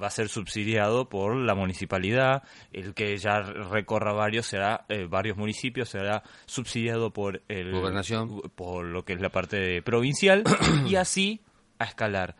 va 0.00 0.08
a 0.08 0.10
ser 0.10 0.28
subsidiado 0.28 1.08
por 1.08 1.34
la 1.34 1.54
municipalidad, 1.54 2.42
el 2.72 2.92
que 2.92 3.16
ya 3.16 3.40
recorra 3.40 4.12
varios 4.12 4.46
será 4.46 4.84
eh, 4.90 5.06
varios 5.08 5.38
municipios 5.38 5.88
será 5.88 6.22
subsidiado 6.44 7.10
por 7.10 7.42
el 7.48 7.72
Gobernación. 7.72 8.42
por 8.54 8.84
lo 8.84 9.06
que 9.06 9.14
es 9.14 9.20
la 9.22 9.30
parte 9.30 9.80
provincial 9.80 10.44
y 10.86 10.94
así 10.96 11.40
a 11.78 11.84
escalar. 11.84 12.36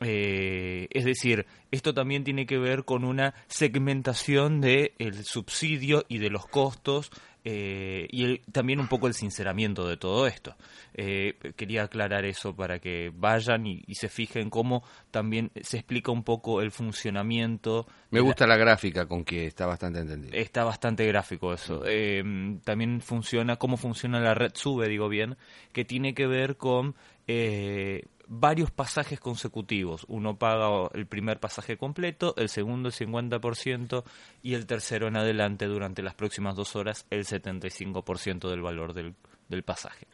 Eh, 0.00 0.88
es 0.90 1.04
decir, 1.04 1.44
esto 1.70 1.92
también 1.92 2.24
tiene 2.24 2.46
que 2.46 2.56
ver 2.56 2.86
con 2.86 3.04
una 3.04 3.34
segmentación 3.48 4.62
del 4.62 4.92
el 4.98 5.24
subsidio 5.24 6.04
y 6.08 6.18
de 6.18 6.30
los 6.30 6.46
costos 6.46 7.10
eh, 7.44 8.06
y 8.10 8.24
el- 8.24 8.40
también 8.52 8.80
un 8.80 8.88
poco 8.88 9.06
el 9.06 9.14
sinceramiento 9.14 9.88
de 9.88 9.96
todo 9.96 10.26
esto. 10.26 10.56
Eh, 10.94 11.34
quería 11.56 11.84
aclarar 11.84 12.24
eso 12.24 12.54
para 12.54 12.78
que 12.80 13.12
vayan 13.14 13.66
y, 13.66 13.82
y 13.86 13.94
se 13.94 14.08
fijen 14.08 14.50
cómo 14.50 14.82
también 15.10 15.50
se 15.62 15.78
explica 15.78 16.10
un 16.10 16.24
poco 16.24 16.60
el 16.60 16.70
funcionamiento. 16.70 17.86
Me 18.10 18.18
la- 18.18 18.24
gusta 18.24 18.46
la 18.46 18.56
gráfica 18.56 19.06
con 19.06 19.24
que 19.24 19.46
está 19.46 19.66
bastante 19.66 20.00
entendido. 20.00 20.34
Está 20.36 20.64
bastante 20.64 21.06
gráfico 21.06 21.52
eso. 21.54 21.82
Eh, 21.86 22.22
también 22.64 23.00
funciona, 23.00 23.56
cómo 23.56 23.76
funciona 23.76 24.20
la 24.20 24.34
red 24.34 24.52
sube, 24.54 24.88
digo 24.88 25.08
bien, 25.08 25.36
que 25.72 25.84
tiene 25.84 26.14
que 26.14 26.26
ver 26.26 26.56
con 26.56 26.94
eh, 27.26 28.04
varios 28.28 28.70
pasajes 28.70 29.18
consecutivos. 29.18 30.04
Uno 30.08 30.38
paga 30.38 30.88
el 30.94 31.06
primer 31.06 31.40
pasaje 31.40 31.76
completo, 31.76 32.34
el 32.36 32.48
segundo 32.48 32.88
el 32.88 32.94
50% 32.94 34.04
y 34.42 34.54
el 34.54 34.66
tercero 34.66 35.08
en 35.08 35.16
adelante 35.16 35.66
durante 35.66 36.02
las 36.02 36.14
próximas 36.14 36.54
dos 36.54 36.76
horas 36.76 37.06
el 37.10 37.24
75% 37.24 38.48
del 38.48 38.60
valor 38.60 38.92
del, 38.92 39.14
del 39.48 39.62
pasaje. 39.62 40.06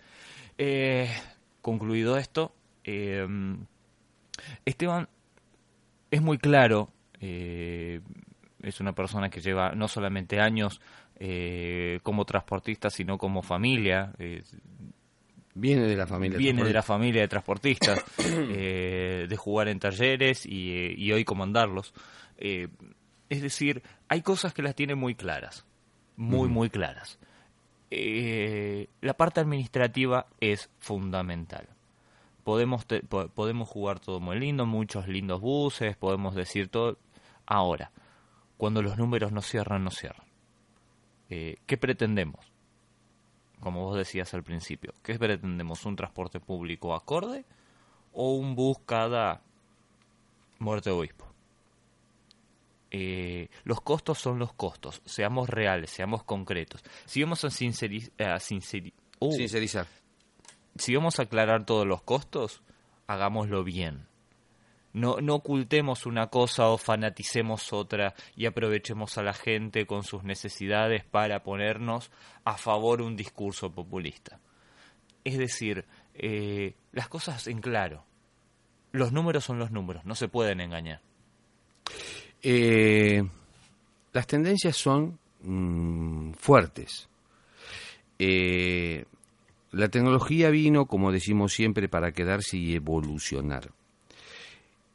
Eh, 0.56 1.10
concluido 1.60 2.16
esto, 2.16 2.54
eh, 2.84 3.26
Esteban 4.64 5.08
es 6.10 6.22
muy 6.22 6.38
claro, 6.38 6.90
eh, 7.20 8.00
es 8.62 8.80
una 8.80 8.92
persona 8.92 9.28
que 9.28 9.40
lleva 9.40 9.74
no 9.74 9.88
solamente 9.88 10.40
años 10.40 10.80
como 12.02 12.24
transportista, 12.24 12.90
sino 12.90 13.16
como 13.16 13.40
familia, 13.40 14.12
Viene 15.54 15.82
de 15.86 15.96
la 15.96 16.06
familia. 16.06 16.36
viene 16.38 16.64
de 16.64 16.72
la 16.74 16.82
familia 16.82 17.20
de 17.22 17.28
transportistas, 17.28 18.04
eh, 18.18 19.26
de 19.28 19.36
jugar 19.36 19.68
en 19.68 19.78
talleres 19.78 20.44
y, 20.46 20.94
y 20.96 21.12
hoy 21.12 21.24
comandarlos. 21.24 21.94
Eh, 22.38 22.68
es 23.28 23.40
decir, 23.42 23.82
hay 24.08 24.22
cosas 24.22 24.52
que 24.52 24.62
las 24.62 24.74
tiene 24.74 24.94
muy 24.96 25.14
claras, 25.14 25.64
muy, 26.16 26.48
muy 26.48 26.70
claras. 26.70 27.18
Eh, 27.90 28.88
la 29.00 29.14
parte 29.14 29.40
administrativa 29.40 30.26
es 30.40 30.68
fundamental. 30.80 31.68
Podemos, 32.42 32.86
te- 32.86 33.00
po- 33.02 33.28
podemos 33.28 33.68
jugar 33.68 34.00
todo 34.00 34.18
muy 34.20 34.38
lindo, 34.38 34.66
muchos 34.66 35.06
lindos 35.08 35.40
buses, 35.40 35.96
podemos 35.96 36.34
decir 36.34 36.68
todo. 36.68 36.98
Ahora, 37.46 37.92
cuando 38.56 38.82
los 38.82 38.98
números 38.98 39.30
no 39.32 39.40
cierran, 39.42 39.84
no 39.84 39.90
cierran. 39.90 40.26
¿Qué 41.28 41.76
pretendemos? 41.80 42.44
Como 43.64 43.82
vos 43.84 43.96
decías 43.96 44.32
al 44.34 44.44
principio, 44.44 44.92
¿qué 45.02 45.18
pretendemos? 45.18 45.84
¿Un 45.84 45.96
transporte 45.96 46.38
público 46.38 46.94
acorde 46.94 47.44
o 48.12 48.34
un 48.34 48.54
bus 48.54 48.78
cada 48.86 49.40
muerte 50.60 50.90
de 50.90 50.96
obispo? 50.96 51.26
Eh, 52.90 53.48
los 53.64 53.80
costos 53.80 54.18
son 54.20 54.38
los 54.38 54.52
costos, 54.52 55.02
seamos 55.04 55.48
reales, 55.48 55.90
seamos 55.90 56.22
concretos. 56.22 56.80
Si 57.06 57.20
vamos 57.22 57.44
a, 57.44 57.48
sinceri- 57.48 58.10
a 58.18 58.36
sinceri- 58.38 58.92
uh, 59.18 59.32
Sincerizar. 59.32 59.86
si 60.76 60.94
vamos 60.94 61.18
a 61.18 61.22
aclarar 61.22 61.66
todos 61.66 61.86
los 61.88 62.02
costos, 62.02 62.62
hagámoslo 63.08 63.64
bien. 63.64 64.06
No, 64.94 65.20
no 65.20 65.34
ocultemos 65.34 66.06
una 66.06 66.28
cosa 66.28 66.68
o 66.68 66.78
fanaticemos 66.78 67.72
otra 67.72 68.14
y 68.36 68.46
aprovechemos 68.46 69.18
a 69.18 69.22
la 69.22 69.34
gente 69.34 69.86
con 69.86 70.04
sus 70.04 70.22
necesidades 70.22 71.04
para 71.04 71.42
ponernos 71.42 72.10
a 72.44 72.56
favor 72.56 73.02
un 73.02 73.16
discurso 73.16 73.72
populista. 73.72 74.38
Es 75.24 75.36
decir, 75.36 75.84
eh, 76.14 76.74
las 76.92 77.08
cosas 77.08 77.48
en 77.48 77.60
claro. 77.60 78.04
Los 78.92 79.12
números 79.12 79.44
son 79.44 79.58
los 79.58 79.72
números, 79.72 80.04
no 80.04 80.14
se 80.14 80.28
pueden 80.28 80.60
engañar. 80.60 81.00
Eh, 82.40 83.24
las 84.12 84.26
tendencias 84.28 84.76
son 84.76 85.18
mm, 85.42 86.34
fuertes. 86.34 87.08
Eh, 88.18 89.04
la 89.72 89.88
tecnología 89.88 90.50
vino, 90.50 90.86
como 90.86 91.10
decimos 91.10 91.52
siempre, 91.52 91.88
para 91.88 92.12
quedarse 92.12 92.56
y 92.56 92.76
evolucionar. 92.76 93.72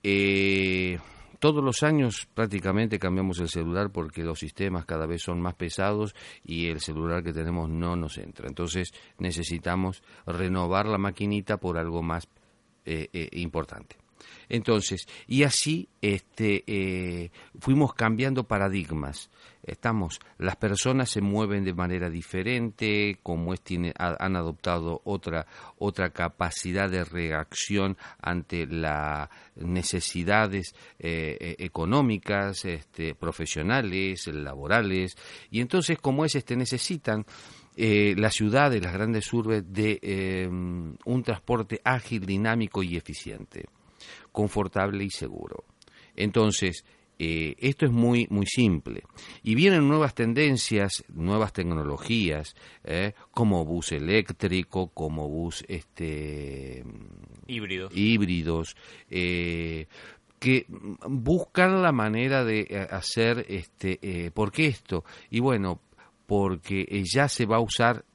Eh, 0.04 1.00
todos 1.40 1.64
los 1.64 1.84
años 1.84 2.28
prácticamente 2.34 3.00
cambiamos 3.00 3.40
el 3.40 3.48
celular 3.48 3.92
porque 3.92 4.24
los 4.24 4.40
sistemas 4.40 4.86
cada 4.86 5.06
vez 5.06 5.22
son 5.22 5.42
más 5.42 5.56
pesados 5.56 6.14
y 6.44 6.68
el 6.68 6.82
celular 6.82 7.24
que 7.24 7.34
tenemos 7.34 7.70
no 7.70 7.96
nos 7.96 8.18
entra. 8.18 8.48
Entonces 8.48 8.92
necesitamos 9.18 10.04
renovar 10.26 10.86
la 10.86 10.98
maquinita 10.98 11.58
por 11.58 11.78
algo 11.78 12.04
más 12.04 12.28
eh, 12.86 13.08
eh, 13.14 13.30
importante. 13.34 13.96
Entonces, 14.50 15.08
y 15.28 15.44
así 15.44 15.90
este, 16.02 16.64
eh, 16.68 17.32
fuimos 17.60 17.94
cambiando 17.94 18.44
paradigmas. 18.46 19.30
Estamos, 19.62 20.20
las 20.38 20.56
personas 20.56 21.10
se 21.12 21.22
mueven 21.22 21.64
de 21.66 21.74
manera 21.74 22.10
diferente, 22.10 23.20
como 23.22 23.54
es, 23.54 23.62
tiene, 23.62 23.94
ha- 24.00 24.16
han 24.24 24.36
adoptado 24.36 25.02
otra, 25.04 25.46
otra 25.78 26.10
capacidad 26.12 26.90
de 26.90 27.04
reacción 27.04 27.98
ante 28.22 28.66
las 28.66 29.30
necesidades 29.56 30.74
eh, 30.98 31.38
eh, 31.40 31.56
económicas, 31.60 32.66
este, 32.66 33.14
profesionales, 33.16 34.28
laborales, 34.28 35.16
y 35.52 35.62
entonces, 35.62 35.98
como 36.00 36.26
es, 36.26 36.36
este, 36.36 36.56
necesitan 36.56 37.26
eh, 37.76 38.16
las 38.18 38.34
ciudades, 38.36 38.82
las 38.82 38.94
grandes 38.94 39.32
urbes, 39.34 39.64
de 39.72 40.00
eh, 40.02 40.48
un 40.48 41.24
transporte 41.24 41.80
ágil, 41.84 42.26
dinámico 42.26 42.82
y 42.82 42.96
eficiente 42.98 43.66
confortable 44.32 45.04
y 45.04 45.10
seguro. 45.10 45.66
Entonces, 46.16 46.84
eh, 47.22 47.56
esto 47.60 47.86
es 47.86 47.92
muy, 47.92 48.28
muy 48.30 48.46
simple. 48.46 49.04
Y 49.44 49.54
vienen 49.54 49.90
nuevas 49.90 50.16
tendencias, 50.16 51.04
nuevas 51.10 51.52
tecnologías, 51.52 52.56
eh, 52.86 53.14
como 53.32 53.66
bus 53.66 53.92
eléctrico, 53.92 54.88
como 54.88 55.28
bus 55.28 55.66
este, 55.68 56.86
Híbridos. 57.46 57.92
híbridos, 57.94 58.78
eh, 59.10 59.88
que 60.40 60.66
buscan 60.70 61.82
la 61.82 61.92
manera 61.92 62.46
de 62.46 62.88
hacer, 62.90 63.46
este, 63.50 64.32
¿por 64.32 64.54
qué 64.54 64.68
esto? 64.68 65.04
Y 65.30 65.42
bueno, 65.42 65.82
porque 66.26 67.04
ya 67.04 67.28
se 67.28 67.46
va 67.46 67.58
a 67.58 67.60
usar, 67.60 68.06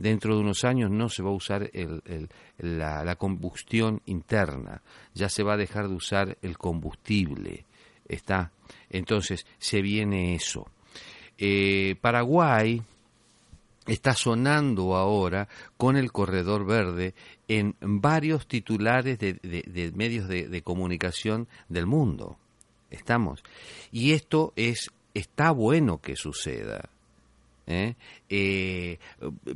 dentro 0.00 0.34
de 0.34 0.40
unos 0.40 0.64
años 0.64 0.90
no 0.90 1.08
se 1.08 1.22
va 1.22 1.30
a 1.30 1.34
usar 1.34 1.70
la, 2.58 3.16
combustión 3.16 4.00
interna, 4.06 4.82
ya 5.14 5.28
se 5.28 5.42
va 5.42 5.54
a 5.54 5.58
dejar 5.58 5.88
de 5.88 5.94
usar 5.94 6.38
el 6.42 6.58
combustible, 6.58 7.64
¿está? 8.08 8.52
Entonces, 8.88 9.46
se 9.58 9.82
viene 9.82 10.34
eso. 10.34 10.66
Eh, 11.38 11.96
Paraguay, 12.00 12.82
está 13.86 14.14
sonando 14.14 14.94
ahora 14.94 15.48
con 15.76 15.96
el 15.96 16.12
corredor 16.12 16.66
verde 16.66 17.14
en 17.48 17.74
varios 17.80 18.46
titulares 18.46 19.18
de 19.18 19.92
medios 19.94 20.28
de, 20.28 20.48
de 20.48 20.62
comunicación 20.62 21.48
del 21.68 21.86
mundo. 21.86 22.38
Estamos. 22.90 23.42
Y 23.92 24.12
esto 24.12 24.52
es 24.56 24.90
está 25.14 25.50
bueno 25.50 26.00
que 26.00 26.16
suceda. 26.16 26.90
¿Eh? 27.66 27.94
Eh, 28.28 28.98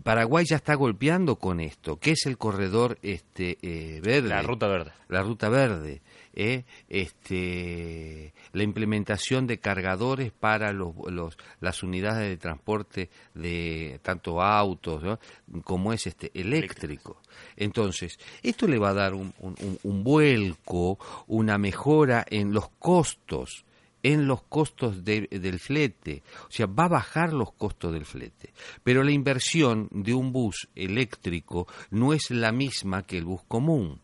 Paraguay 0.03 0.45
ya 0.45 0.57
está 0.57 0.75
golpeando 0.75 1.37
con 1.37 1.61
esto. 1.61 1.99
¿Qué 1.99 2.13
es 2.13 2.27
el 2.27 2.39
corredor 2.39 2.99
este 3.03 3.59
eh, 3.63 4.01
verde? 4.03 4.29
La 4.29 4.43
ruta 4.43 4.67
verde. 4.69 4.93
la 5.09 5.23
ruta 5.23 5.49
verde, 5.49 6.03
¿eh? 6.35 6.65
este, 6.89 8.33
la 8.53 8.63
implementación 8.63 9.47
de 9.47 9.59
cargadores 9.59 10.33
para 10.33 10.73
los, 10.73 10.95
los- 11.11 11.37
las 11.61 11.83
unidades 11.83 12.29
de 12.29 12.37
transporte 12.37 13.11
de 13.35 14.01
tanto 14.03 14.43
autos 14.43 15.03
¿no? 15.03 15.19
como 15.63 15.93
es 15.93 16.07
este 16.07 16.31
eléctrico. 16.35 17.21
Entonces, 17.57 18.19
esto 18.43 18.67
le 18.67 18.79
va 18.79 18.91
a 18.91 18.95
dar 18.95 19.15
un, 19.15 19.33
un- 19.41 19.57
un- 19.61 19.79
un 19.83 20.05
vuelco, 20.05 20.99
una 21.27 21.59
mejora 21.59 22.25
en 22.29 22.53
los 22.53 22.69
costos 22.79 23.64
en 24.05 24.29
los 24.29 24.43
costos 24.43 25.03
de- 25.05 25.27
del 25.31 25.59
flete, 25.59 26.23
o 26.47 26.51
sea, 26.53 26.67
va 26.67 26.85
a 26.85 26.89
bajar 26.89 27.33
los 27.33 27.53
costos 27.53 27.93
del 27.93 28.05
flete, 28.05 28.53
pero 28.85 29.03
la 29.03 29.11
inversión 29.11 29.89
de 29.91 30.15
un 30.15 30.31
bus 30.31 30.69
eléctrico 30.77 31.67
no 31.91 32.13
es 32.13 32.31
la 32.31 32.53
misma 32.53 33.03
que 33.03 33.19
el 33.19 33.25
bus 33.25 33.41
común. 33.49 33.99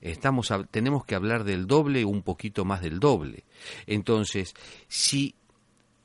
Estamos 0.00 0.50
tenemos 0.70 1.04
que 1.04 1.16
hablar 1.16 1.42
del 1.44 1.66
doble 1.66 2.04
un 2.04 2.22
poquito 2.22 2.64
más 2.64 2.80
del 2.80 3.00
doble. 3.00 3.42
Entonces, 3.86 4.54
si 4.86 5.34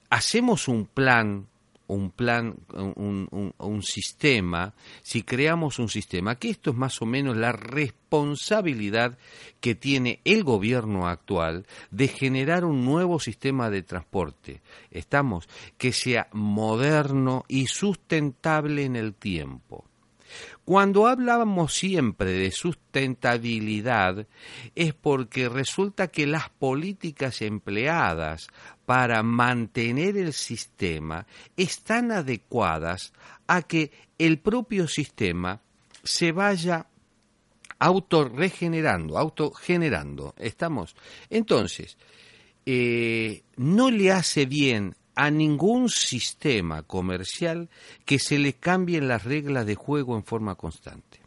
hacemos 0.09 0.67
un 0.67 0.87
plan, 0.87 1.47
un 1.91 2.09
plan, 2.09 2.55
un, 2.73 3.83
sistema, 3.83 4.73
si 5.01 5.23
creamos 5.23 5.77
un 5.77 5.89
sistema, 5.89 6.35
que 6.35 6.49
esto 6.49 6.71
es 6.71 6.77
más 6.77 7.01
o 7.01 7.05
menos 7.05 7.35
la 7.35 7.51
responsabilidad 7.51 9.17
que 9.59 9.75
tiene 9.75 10.21
el 10.23 10.43
gobierno 10.43 11.07
actual 11.07 11.65
de 11.89 12.07
generar 12.07 12.63
un 12.63 12.85
nuevo 12.85 13.19
sistema 13.19 13.69
de 13.69 13.83
transporte. 13.83 14.61
Estamos, 14.89 15.49
que 15.77 15.91
sea 15.91 16.27
moderno 16.31 17.43
y 17.49 17.67
sustentable 17.67 18.85
en 18.85 18.95
el 18.95 19.13
tiempo 19.13 19.90
Cuando 20.65 21.07
hablábamos 21.07 21.73
siempre 21.73 22.31
de 22.31 22.51
sustentabilidad 22.51 24.27
es 24.75 24.93
porque 24.93 25.49
resulta 25.49 26.07
que 26.07 26.27
las 26.27 26.49
políticas 26.49 27.41
empleadas 27.41 28.47
para 28.85 29.23
mantener 29.23 30.17
el 30.17 30.33
sistema 30.33 31.25
están 31.57 32.11
adecuadas 32.11 33.13
a 33.47 33.61
que 33.63 33.91
el 34.17 34.39
propio 34.39 34.87
sistema 34.87 35.61
se 36.03 36.31
vaya 36.31 36.87
autorregenerando, 37.79 39.17
autogenerando. 39.17 40.35
¿Estamos? 40.37 40.95
Entonces, 41.29 41.97
eh, 42.65 43.43
no 43.57 43.89
le 43.89 44.11
hace 44.11 44.45
bien 44.45 44.95
a 45.21 45.29
ningún 45.29 45.87
sistema 45.87 46.81
comercial 46.81 47.69
que 48.05 48.17
se 48.17 48.39
le 48.39 48.53
cambien 48.53 49.07
las 49.07 49.23
reglas 49.23 49.67
de 49.67 49.75
juego 49.75 50.15
en 50.15 50.23
forma 50.23 50.55
constante. 50.55 51.19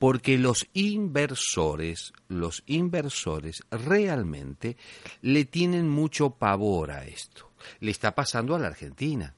Porque 0.00 0.36
los 0.36 0.66
inversores, 0.72 2.12
los 2.26 2.64
inversores 2.66 3.62
realmente 3.70 4.76
le 5.22 5.44
tienen 5.44 5.88
mucho 5.88 6.30
pavor 6.30 6.90
a 6.90 7.04
esto. 7.04 7.52
Le 7.78 7.92
está 7.92 8.16
pasando 8.16 8.56
a 8.56 8.58
la 8.58 8.66
Argentina. 8.66 9.32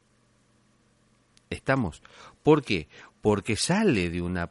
¿Estamos? 1.51 2.02
¿Por 2.43 2.64
qué? 2.64 2.89
Porque 3.20 3.56
sale 3.56 4.09
de 4.09 4.23
una, 4.23 4.48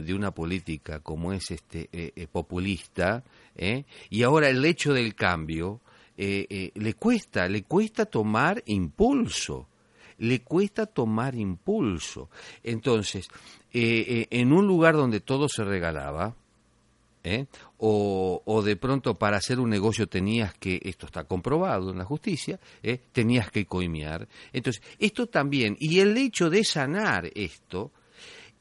de 0.00 0.14
una 0.14 0.30
política 0.30 1.00
como 1.00 1.32
es 1.32 1.50
este 1.50 1.88
eh, 1.90 2.12
eh, 2.14 2.28
populista, 2.28 3.24
¿eh? 3.56 3.82
y 4.10 4.22
ahora 4.22 4.48
el 4.48 4.64
hecho 4.64 4.94
del 4.94 5.16
cambio 5.16 5.80
eh, 6.16 6.46
eh, 6.48 6.72
le 6.74 6.94
cuesta, 6.94 7.48
le 7.48 7.64
cuesta 7.64 8.06
tomar 8.06 8.62
impulso, 8.66 9.68
le 10.18 10.40
cuesta 10.42 10.86
tomar 10.86 11.34
impulso. 11.34 12.30
Entonces, 12.62 13.28
eh, 13.72 14.26
en 14.30 14.52
un 14.52 14.66
lugar 14.66 14.94
donde 14.94 15.20
todo 15.20 15.48
se 15.48 15.64
regalaba, 15.64 16.34
o, 17.78 18.40
o 18.44 18.62
de 18.62 18.76
pronto 18.76 19.18
para 19.18 19.38
hacer 19.38 19.58
un 19.58 19.68
negocio 19.68 20.06
tenías 20.06 20.54
que, 20.54 20.80
esto 20.84 21.06
está 21.06 21.24
comprobado 21.24 21.90
en 21.90 21.98
la 21.98 22.04
justicia, 22.04 22.60
tenías 23.10 23.50
que 23.50 23.66
coimear. 23.66 24.28
Entonces, 24.52 24.80
esto 25.00 25.26
también, 25.26 25.76
y 25.80 25.98
el 25.98 26.16
hecho 26.16 26.48
de 26.50 26.62
sanar 26.62 27.28
esto, 27.34 27.90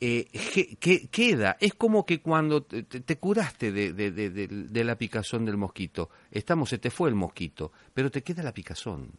eh, 0.01 0.25
que, 0.79 1.07
queda, 1.07 1.57
es 1.59 1.73
como 1.73 2.05
que 2.05 2.19
cuando 2.21 2.63
te, 2.63 2.83
te- 2.83 2.99
te 3.01 3.17
curaste 3.17 3.71
de 3.71 4.83
la 4.83 4.97
picazón 4.97 5.45
del 5.45 5.57
mosquito, 5.57 6.09
estamos, 6.31 6.69
se 6.69 6.77
te 6.77 6.89
fue 6.91 7.09
el 7.09 7.15
mosquito, 7.15 7.71
pero 7.93 8.11
te 8.11 8.21
queda 8.23 8.43
la 8.43 8.53
picazón. 8.53 9.11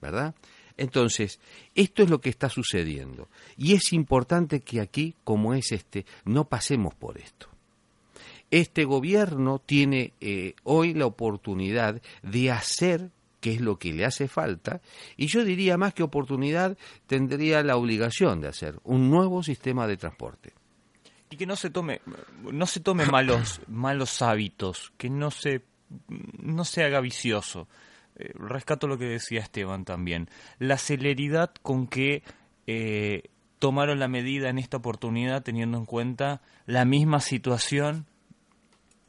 ¿Verdad? 0.00 0.34
Entonces, 0.76 1.40
esto 1.74 2.02
es 2.02 2.10
lo 2.10 2.20
que 2.20 2.28
está 2.30 2.48
sucediendo. 2.48 3.28
Y 3.56 3.74
es 3.74 3.92
importante 3.92 4.60
que 4.60 4.80
aquí, 4.80 5.14
como 5.24 5.54
es 5.54 5.72
este, 5.72 6.04
no 6.24 6.44
pasemos 6.48 6.94
por 6.94 7.16
esto. 7.16 7.48
Este 8.50 8.84
gobierno 8.84 9.60
tiene 9.64 10.12
eh, 10.20 10.54
hoy 10.64 10.92
la 10.94 11.06
oportunidad 11.06 12.02
de 12.22 12.50
hacer 12.50 13.10
qué 13.44 13.52
es 13.52 13.60
lo 13.60 13.78
que 13.78 13.92
le 13.92 14.06
hace 14.06 14.26
falta, 14.26 14.80
y 15.18 15.26
yo 15.26 15.44
diría 15.44 15.76
más 15.76 15.92
que 15.92 16.02
oportunidad, 16.02 16.78
tendría 17.06 17.62
la 17.62 17.76
obligación 17.76 18.40
de 18.40 18.48
hacer 18.48 18.80
un 18.84 19.10
nuevo 19.10 19.42
sistema 19.42 19.86
de 19.86 19.98
transporte. 19.98 20.54
Y 21.28 21.36
que 21.36 21.44
no 21.44 21.54
se 21.54 21.68
tome, 21.68 22.00
no 22.50 22.64
se 22.64 22.80
tome 22.80 23.04
malos, 23.04 23.60
malos 23.68 24.22
hábitos, 24.22 24.94
que 24.96 25.10
no 25.10 25.30
se, 25.30 25.60
no 26.38 26.64
se 26.64 26.84
haga 26.84 27.02
vicioso. 27.02 27.68
Eh, 28.16 28.32
rescato 28.32 28.86
lo 28.86 28.96
que 28.96 29.04
decía 29.04 29.40
Esteban 29.40 29.84
también. 29.84 30.30
La 30.58 30.78
celeridad 30.78 31.52
con 31.60 31.86
que 31.86 32.22
eh, 32.66 33.24
tomaron 33.58 33.98
la 33.98 34.08
medida 34.08 34.48
en 34.48 34.58
esta 34.58 34.78
oportunidad 34.78 35.42
teniendo 35.42 35.76
en 35.76 35.84
cuenta 35.84 36.40
la 36.64 36.86
misma 36.86 37.20
situación 37.20 38.06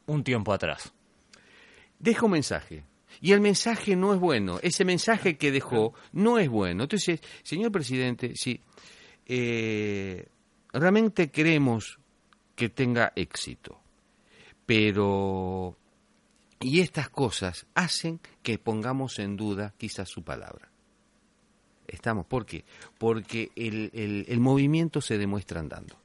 un 0.04 0.24
tiempo 0.24 0.52
atrás. 0.52 0.92
Deja 1.98 2.26
un 2.26 2.32
mensaje. 2.32 2.84
Y 3.20 3.32
el 3.32 3.40
mensaje 3.40 3.96
no 3.96 4.12
es 4.14 4.20
bueno. 4.20 4.58
Ese 4.62 4.84
mensaje 4.84 5.36
que 5.36 5.50
dejó 5.52 5.94
no 6.12 6.38
es 6.38 6.48
bueno. 6.48 6.84
Entonces, 6.84 7.20
señor 7.42 7.72
presidente, 7.72 8.32
sí, 8.34 8.60
eh, 9.26 10.26
realmente 10.72 11.30
queremos 11.30 11.98
que 12.54 12.68
tenga 12.68 13.12
éxito. 13.16 13.80
Pero, 14.66 15.76
y 16.60 16.80
estas 16.80 17.08
cosas 17.08 17.66
hacen 17.74 18.20
que 18.42 18.58
pongamos 18.58 19.18
en 19.18 19.36
duda 19.36 19.74
quizás 19.78 20.08
su 20.08 20.22
palabra. 20.22 20.70
Estamos, 21.86 22.26
¿por 22.26 22.44
qué? 22.46 22.64
Porque 22.98 23.50
el, 23.54 23.90
el- 23.94 24.26
el 24.28 24.40
movimiento 24.40 25.00
se 25.00 25.18
demuestra 25.18 25.60
andando. 25.60 25.96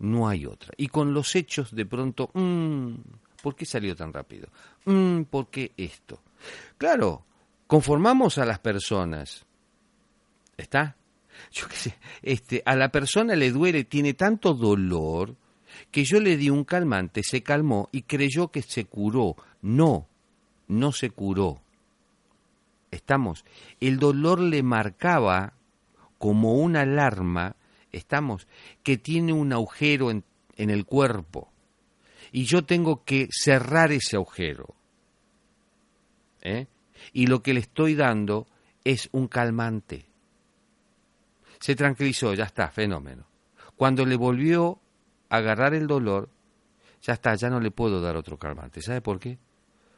No 0.00 0.28
hay 0.28 0.44
otra. 0.44 0.72
Y 0.76 0.88
con 0.88 1.14
los 1.14 1.36
hechos, 1.36 1.72
de 1.74 1.86
pronto, 1.86 2.30
mm, 2.34 2.94
¿por 3.42 3.54
qué 3.54 3.64
salió 3.64 3.94
tan 3.94 4.12
rápido? 4.12 4.48
Mm, 4.86 5.22
¿Por 5.22 5.48
qué 5.50 5.70
esto? 5.76 6.20
Claro, 6.78 7.24
conformamos 7.66 8.38
a 8.38 8.44
las 8.44 8.58
personas. 8.58 9.46
¿Está? 10.56 10.96
Yo 11.50 11.66
qué 11.68 11.76
sé, 11.76 11.98
este, 12.22 12.62
a 12.64 12.76
la 12.76 12.90
persona 12.90 13.34
le 13.34 13.50
duele, 13.50 13.84
tiene 13.84 14.14
tanto 14.14 14.54
dolor, 14.54 15.36
que 15.90 16.04
yo 16.04 16.20
le 16.20 16.36
di 16.36 16.50
un 16.50 16.64
calmante, 16.64 17.22
se 17.22 17.42
calmó 17.42 17.88
y 17.92 18.02
creyó 18.02 18.48
que 18.48 18.62
se 18.62 18.84
curó. 18.84 19.36
No, 19.62 20.08
no 20.68 20.92
se 20.92 21.10
curó. 21.10 21.60
Estamos. 22.90 23.44
El 23.80 23.98
dolor 23.98 24.40
le 24.40 24.62
marcaba 24.62 25.54
como 26.18 26.54
una 26.54 26.82
alarma, 26.82 27.56
estamos, 27.92 28.46
que 28.82 28.96
tiene 28.96 29.32
un 29.32 29.52
agujero 29.52 30.10
en, 30.10 30.24
en 30.56 30.70
el 30.70 30.84
cuerpo. 30.84 31.50
Y 32.32 32.44
yo 32.44 32.64
tengo 32.64 33.04
que 33.04 33.28
cerrar 33.30 33.92
ese 33.92 34.16
agujero. 34.16 34.74
¿Eh? 36.44 36.66
Y 37.12 37.26
lo 37.26 37.42
que 37.42 37.54
le 37.54 37.60
estoy 37.60 37.94
dando 37.94 38.46
es 38.84 39.08
un 39.12 39.26
calmante. 39.26 40.06
Se 41.58 41.74
tranquilizó, 41.74 42.34
ya 42.34 42.44
está, 42.44 42.68
fenómeno. 42.68 43.26
Cuando 43.76 44.04
le 44.04 44.16
volvió 44.16 44.78
a 45.30 45.38
agarrar 45.38 45.74
el 45.74 45.86
dolor, 45.86 46.28
ya 47.02 47.14
está, 47.14 47.34
ya 47.34 47.50
no 47.50 47.58
le 47.58 47.70
puedo 47.70 48.00
dar 48.00 48.16
otro 48.16 48.38
calmante. 48.38 48.80
¿Sabe 48.82 49.00
por 49.00 49.18
qué? 49.18 49.38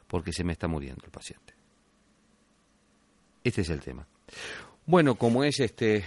Porque 0.07 0.33
se 0.33 0.43
me 0.43 0.53
está 0.53 0.67
muriendo 0.67 1.03
el 1.05 1.11
paciente. 1.11 1.53
Este 3.43 3.61
es 3.61 3.69
el 3.69 3.81
tema. 3.81 4.07
Bueno, 4.85 5.15
como 5.15 5.43
es 5.43 5.59
este, 5.59 6.03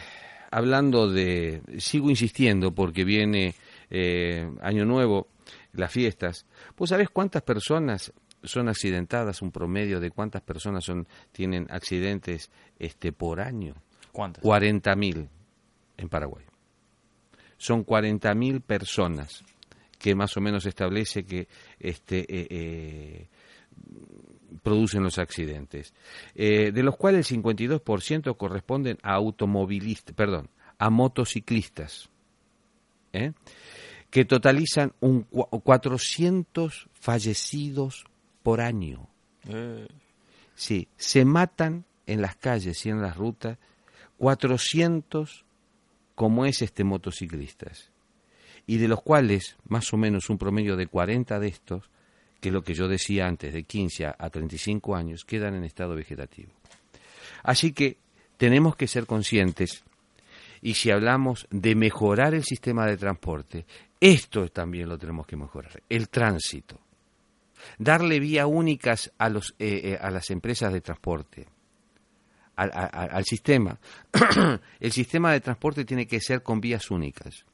hablando 0.51 1.09
de, 1.09 1.63
sigo 1.79 2.11
insistiendo 2.11 2.75
porque 2.75 3.05
viene 3.05 3.55
eh, 3.91 4.51
Año 4.63 4.85
Nuevo, 4.85 5.29
las 5.73 5.93
fiestas. 5.93 6.47
¿Vos 6.77 6.91
sabés 6.91 7.11
cuántas 7.11 7.43
personas 7.43 8.13
son 8.43 8.69
accidentadas, 8.69 9.43
un 9.43 9.51
promedio 9.53 10.01
de 10.01 10.11
cuántas 10.11 10.43
personas 10.43 10.85
son, 10.85 11.07
tienen 11.33 11.67
accidentes 11.71 12.51
este, 12.79 13.13
por 13.13 13.41
año? 13.41 13.75
¿Cuántas? 14.13 14.43
40.000 14.45 15.29
en 15.97 16.09
Paraguay. 16.09 16.45
Son 17.59 17.85
40.000 17.85 18.61
personas 18.63 19.45
que 19.99 20.15
más 20.15 20.37
o 20.37 20.41
menos 20.41 20.65
establece 20.65 21.25
que 21.25 21.47
este, 21.79 22.21
eh, 22.21 22.47
eh, 22.51 23.27
producen 24.63 25.03
los 25.03 25.19
accidentes, 25.19 25.93
eh, 26.35 26.73
de 26.73 26.83
los 26.83 26.97
cuales 26.97 27.31
el 27.31 27.43
52% 27.43 28.37
corresponden 28.37 28.99
a 29.03 29.13
automovilistas, 29.15 30.15
perdón, 30.15 30.49
a 30.79 30.89
motociclistas, 30.91 32.09
que 34.11 34.25
totalizan 34.25 34.93
un 35.01 35.29
cua- 35.29 35.63
400 35.63 36.89
fallecidos 36.95 38.05
por 38.43 38.61
año. 38.61 39.09
Eh, 39.49 39.87
Sí, 40.55 40.89
se 40.99 41.25
matan 41.25 41.85
en 42.07 42.21
las 42.21 42.37
calles 42.37 42.85
y 42.85 42.91
en 42.91 43.01
las 43.01 43.17
rutas 43.17 43.57
400 44.19 45.45
como 46.15 46.45
es 46.45 46.61
este 46.63 46.85
motociclistas. 46.85 47.91
Y 48.67 48.77
de 48.77 48.89
los 48.89 49.01
cuales 49.03 49.57
más 49.69 49.93
o 49.93 49.97
menos 49.97 50.29
un 50.29 50.37
promedio 50.39 50.77
de 50.77 50.87
40 50.87 51.41
de 51.41 51.49
estos, 51.49 51.89
que 52.41 52.49
es 52.51 52.53
lo 52.53 52.63
que 52.63 52.75
yo 52.75 52.89
decía 52.89 53.27
antes, 53.27 53.53
de 53.55 53.63
15 53.65 54.07
a- 54.07 54.17
a 54.19 54.29
35 54.31 54.95
años, 54.95 55.25
quedan 55.25 55.55
en 55.55 55.65
estado 55.65 55.95
vegetativo. 55.95 56.51
Así 57.43 57.73
que 57.73 57.97
tenemos 58.37 58.77
que 58.77 58.87
ser 58.87 59.07
conscientes 59.07 59.83
y 60.63 60.75
si 60.75 60.91
hablamos 60.91 61.47
de 61.51 61.75
mejorar 61.75 62.35
el 62.35 62.45
sistema 62.45 62.87
de 62.87 62.97
transporte, 62.99 63.65
esto 63.99 64.47
también 64.49 64.89
lo 64.89 64.99
tenemos 64.99 65.27
que 65.27 65.37
mejorar, 65.37 65.83
el 65.89 66.09
tránsito 66.11 66.79
darle 67.79 68.21
vía 68.21 68.47
únicas 68.47 69.13
a, 69.19 69.29
los, 69.29 69.55
eh, 69.59 69.81
eh, 69.85 69.99
a 70.01 70.11
las 70.11 70.31
empresas 70.31 70.73
de 70.73 70.81
transporte, 70.81 71.49
al 72.57 73.25
sistema. 73.25 73.79
el 74.81 74.93
sistema 74.93 75.33
de 75.33 75.41
transporte 75.41 75.85
tiene 75.85 76.07
que 76.07 76.21
ser 76.21 76.43
con 76.43 76.61
vías 76.61 76.91
únicas. 76.91 77.47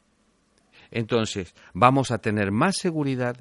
Entonces, 0.90 1.54
vamos 1.74 2.10
a 2.10 2.18
tener 2.18 2.50
más 2.50 2.76
seguridad, 2.76 3.36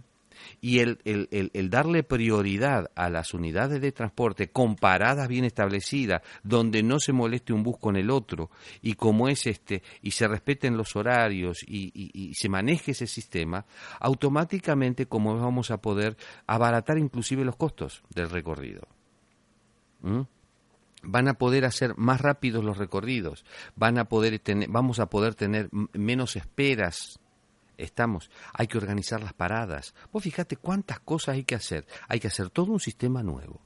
y 0.62 0.80
el, 0.80 1.00
el, 1.06 1.28
el, 1.54 1.70
darle 1.70 2.04
prioridad 2.04 2.92
a 2.96 3.10
las 3.10 3.34
unidades 3.34 3.82
de 3.82 3.92
transporte 3.92 4.50
con 4.50 4.76
paradas 4.76 5.28
bien 5.28 5.46
establecidas, 5.46 6.22
donde 6.44 6.84
no 6.84 7.00
se 7.00 7.14
moleste 7.14 7.54
un 7.54 7.64
bus 7.64 7.78
con 7.78 7.96
el 7.96 8.10
otro, 8.10 8.50
y 8.82 8.94
como 8.94 9.28
es 9.28 9.48
este, 9.48 9.84
y 10.02 10.12
se 10.12 10.28
respeten 10.28 10.78
los 10.78 10.96
horarios 10.96 11.64
y, 11.68 12.34
se 12.36 12.50
maneje 12.50 12.92
ese 12.92 13.08
sistema, 13.08 13.66
automáticamente 14.00 15.06
como 15.06 15.38
vamos 15.40 15.72
a 15.72 15.82
poder 15.82 16.18
abaratar 16.48 16.98
inclusive 16.98 17.46
los 17.46 17.56
costos 17.56 18.04
del 18.14 18.30
recorrido. 18.30 18.88
¿Mm? 20.02 20.22
van 21.08 21.28
a 21.28 21.36
poder 21.36 21.66
hacer 21.66 21.96
más 21.98 22.22
rápidos 22.22 22.64
los 22.64 22.78
recorridos, 22.78 23.46
van 23.76 23.98
a 23.98 24.06
poder 24.06 24.40
tener, 24.40 24.70
vamos 24.70 25.00
a 25.00 25.08
poder 25.08 25.36
tener 25.36 25.70
menos 25.94 26.36
esperas. 26.36 27.20
Estamos, 27.78 28.30
hay 28.54 28.68
que 28.68 28.78
organizar 28.78 29.22
las 29.22 29.34
paradas. 29.34 29.94
Vos 30.12 30.24
fíjate 30.24 30.58
cuántas 30.58 31.00
cosas 31.00 31.36
hay 31.36 31.44
que 31.44 31.56
hacer. 31.56 31.86
Hay 32.08 32.20
que 32.20 32.28
hacer 32.28 32.50
todo 32.50 32.72
un 32.72 32.80
sistema 32.80 33.22
nuevo. 33.24 33.60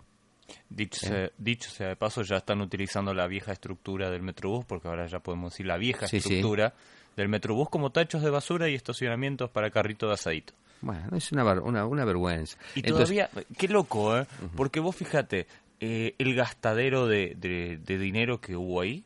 Dicho, 0.67 1.05
sea, 1.05 1.29
dicho 1.37 1.69
sea 1.69 1.89
de 1.89 1.95
paso, 1.95 2.23
ya 2.23 2.37
están 2.37 2.61
utilizando 2.61 3.13
la 3.13 3.27
vieja 3.27 3.51
estructura 3.51 4.09
del 4.09 4.21
Metrobús, 4.23 4.65
porque 4.65 4.87
ahora 4.87 5.05
ya 5.07 5.19
podemos 5.19 5.53
decir 5.53 5.65
la 5.67 5.77
vieja 5.77 6.07
Sí, 6.07 6.19
sí. 6.19 6.27
estructura 6.33 6.73
del 7.15 7.27
Metrobús 7.29 7.69
como 7.69 7.91
tachos 7.91 8.21
de 8.23 8.29
basura 8.29 8.67
y 8.69 8.75
estacionamientos 8.75 9.49
para 9.51 9.69
carrito 9.69 10.07
de 10.07 10.13
asadito. 10.13 10.53
Bueno, 10.81 11.15
es 11.17 11.31
una, 11.31 11.43
una, 11.61 11.85
una 11.85 12.05
vergüenza. 12.05 12.57
Y 12.73 12.79
Entonces, 12.79 13.09
todavía, 13.09 13.29
qué 13.57 13.67
loco, 13.67 14.17
¿eh? 14.17 14.25
Porque 14.55 14.79
vos 14.79 14.95
fíjate, 14.95 15.45
eh, 15.81 16.15
el 16.17 16.33
gastadero 16.35 17.05
de, 17.05 17.35
de- 17.37 17.77
de 17.85 17.97
dinero 17.97 18.39
que 18.41 18.55
hubo 18.55 18.81
ahí, 18.81 19.03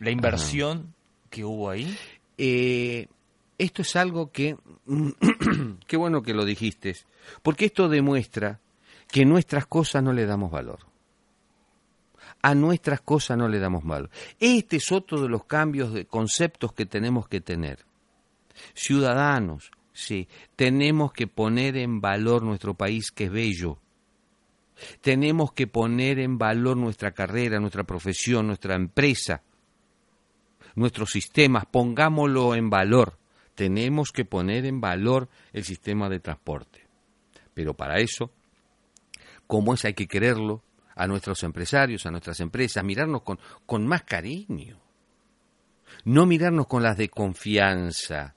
la 0.00 0.10
inversión 0.10 0.94
que 1.30 1.44
hubo 1.44 1.70
ahí, 1.70 1.96
eh, 2.36 3.08
esto 3.58 3.82
es 3.82 3.96
algo 3.96 4.30
que, 4.30 4.56
qué 5.86 5.96
bueno 5.96 6.22
que 6.22 6.34
lo 6.34 6.44
dijiste, 6.44 6.96
porque 7.42 7.66
esto 7.66 7.88
demuestra 7.88 8.60
que 9.08 9.24
nuestras 9.24 9.66
cosas 9.66 10.02
no 10.02 10.12
le 10.12 10.26
damos 10.26 10.50
valor. 10.50 10.80
A 12.40 12.54
nuestras 12.54 13.00
cosas 13.00 13.36
no 13.36 13.48
le 13.48 13.58
damos 13.58 13.84
valor. 13.84 14.10
Este 14.38 14.76
es 14.76 14.92
otro 14.92 15.20
de 15.20 15.28
los 15.28 15.44
cambios 15.44 15.92
de 15.92 16.06
conceptos 16.06 16.72
que 16.72 16.86
tenemos 16.86 17.28
que 17.28 17.40
tener. 17.40 17.84
Ciudadanos, 18.74 19.72
sí, 19.92 20.28
tenemos 20.54 21.12
que 21.12 21.26
poner 21.26 21.76
en 21.76 22.00
valor 22.00 22.42
nuestro 22.42 22.74
país 22.74 23.10
que 23.10 23.24
es 23.24 23.30
bello. 23.30 23.78
Tenemos 25.00 25.52
que 25.52 25.66
poner 25.66 26.20
en 26.20 26.38
valor 26.38 26.76
nuestra 26.76 27.10
carrera, 27.10 27.58
nuestra 27.58 27.82
profesión, 27.82 28.46
nuestra 28.46 28.76
empresa 28.76 29.42
nuestros 30.78 31.10
sistemas, 31.10 31.66
pongámoslo 31.66 32.54
en 32.54 32.70
valor. 32.70 33.17
Tenemos 33.58 34.12
que 34.12 34.24
poner 34.24 34.66
en 34.66 34.80
valor 34.80 35.28
el 35.52 35.64
sistema 35.64 36.08
de 36.08 36.20
transporte. 36.20 36.86
Pero 37.54 37.74
para 37.74 37.98
eso, 37.98 38.30
como 39.48 39.74
es, 39.74 39.84
hay 39.84 39.94
que 39.94 40.06
quererlo 40.06 40.62
a 40.94 41.08
nuestros 41.08 41.42
empresarios, 41.42 42.06
a 42.06 42.12
nuestras 42.12 42.38
empresas, 42.38 42.84
mirarnos 42.84 43.22
con, 43.22 43.40
con 43.66 43.84
más 43.84 44.04
cariño. 44.04 44.78
No 46.04 46.24
mirarnos 46.24 46.68
con 46.68 46.84
las 46.84 46.96
de 46.96 47.08
confianza. 47.08 48.36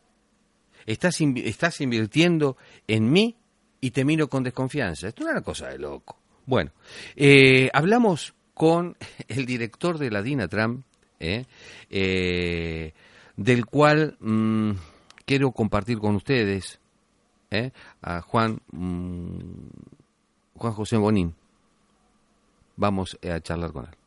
Estás, 0.88 1.22
estás 1.22 1.81
invirtiendo 1.81 2.57
en 2.88 3.11
mí 3.11 3.38
y 3.80 3.91
te 3.91 4.03
miro 4.03 4.27
con 4.27 4.41
desconfianza. 4.41 5.10
Esto 5.10 5.23
no 5.23 5.30
es 5.30 5.34
una 5.34 5.43
cosa 5.43 5.68
de 5.68 5.77
loco. 5.77 6.18
Bueno, 6.48 6.72
eh, 7.15 7.69
hablamos 7.73 8.34
con 8.56 8.98
el 9.27 9.45
director 9.45 9.99
de 9.99 10.10
la 10.10 10.23
DINATRAM, 10.23 10.84
¿eh? 11.19 11.45
Eh, 11.91 12.91
del 13.35 13.68
cual 13.68 14.18
mm, 14.19 14.72
quiero 15.26 15.52
compartir 15.52 15.99
con 15.99 16.15
ustedes, 16.15 16.80
¿eh? 17.49 17.72
a 18.02 18.22
Juan, 18.22 18.61
mm, 18.72 20.57
Juan 20.57 20.73
José 20.73 20.98
Bonín. 20.98 21.35
Vamos 22.77 23.18
eh, 23.22 23.31
a 23.31 23.41
charlar 23.41 23.72
con 23.72 23.85
él. 23.85 24.01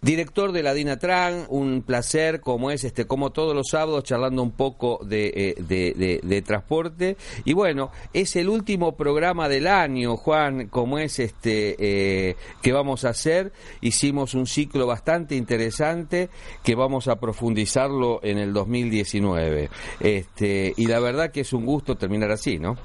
Director 0.00 0.52
de 0.52 0.62
la 0.62 0.74
Dinatran, 0.74 1.46
un 1.48 1.82
placer 1.82 2.40
como 2.40 2.70
es 2.70 2.84
este 2.84 3.06
como 3.06 3.30
todos 3.30 3.54
los 3.54 3.68
sábados 3.70 4.04
charlando 4.04 4.42
un 4.42 4.52
poco 4.52 5.00
de, 5.04 5.32
eh, 5.34 5.54
de, 5.58 6.20
de- 6.22 6.42
transporte. 6.42 7.16
Y 7.44 7.52
bueno 7.52 7.90
es 8.12 8.36
el 8.36 8.48
último 8.48 8.96
programa 8.96 9.48
del 9.48 9.66
año 9.66 10.16
Juan 10.16 10.68
como 10.68 10.98
es 10.98 11.18
este 11.18 11.76
eh, 11.78 12.36
que 12.62 12.72
vamos 12.72 13.04
a 13.04 13.10
hacer. 13.10 13.52
Hicimos 13.80 14.34
un 14.34 14.46
ciclo 14.46 14.86
bastante 14.86 15.34
interesante 15.34 16.30
que 16.62 16.74
vamos 16.74 17.08
a 17.08 17.16
profundizarlo 17.16 18.20
en 18.22 18.38
el 18.38 18.52
2019 18.52 19.70
este 20.00 20.74
y 20.76 20.86
la 20.86 21.00
verdad 21.00 21.30
que 21.32 21.40
es 21.40 21.52
un 21.52 21.66
gusto 21.66 21.96
terminar 21.96 22.30
así 22.30 22.58
no 22.58 22.76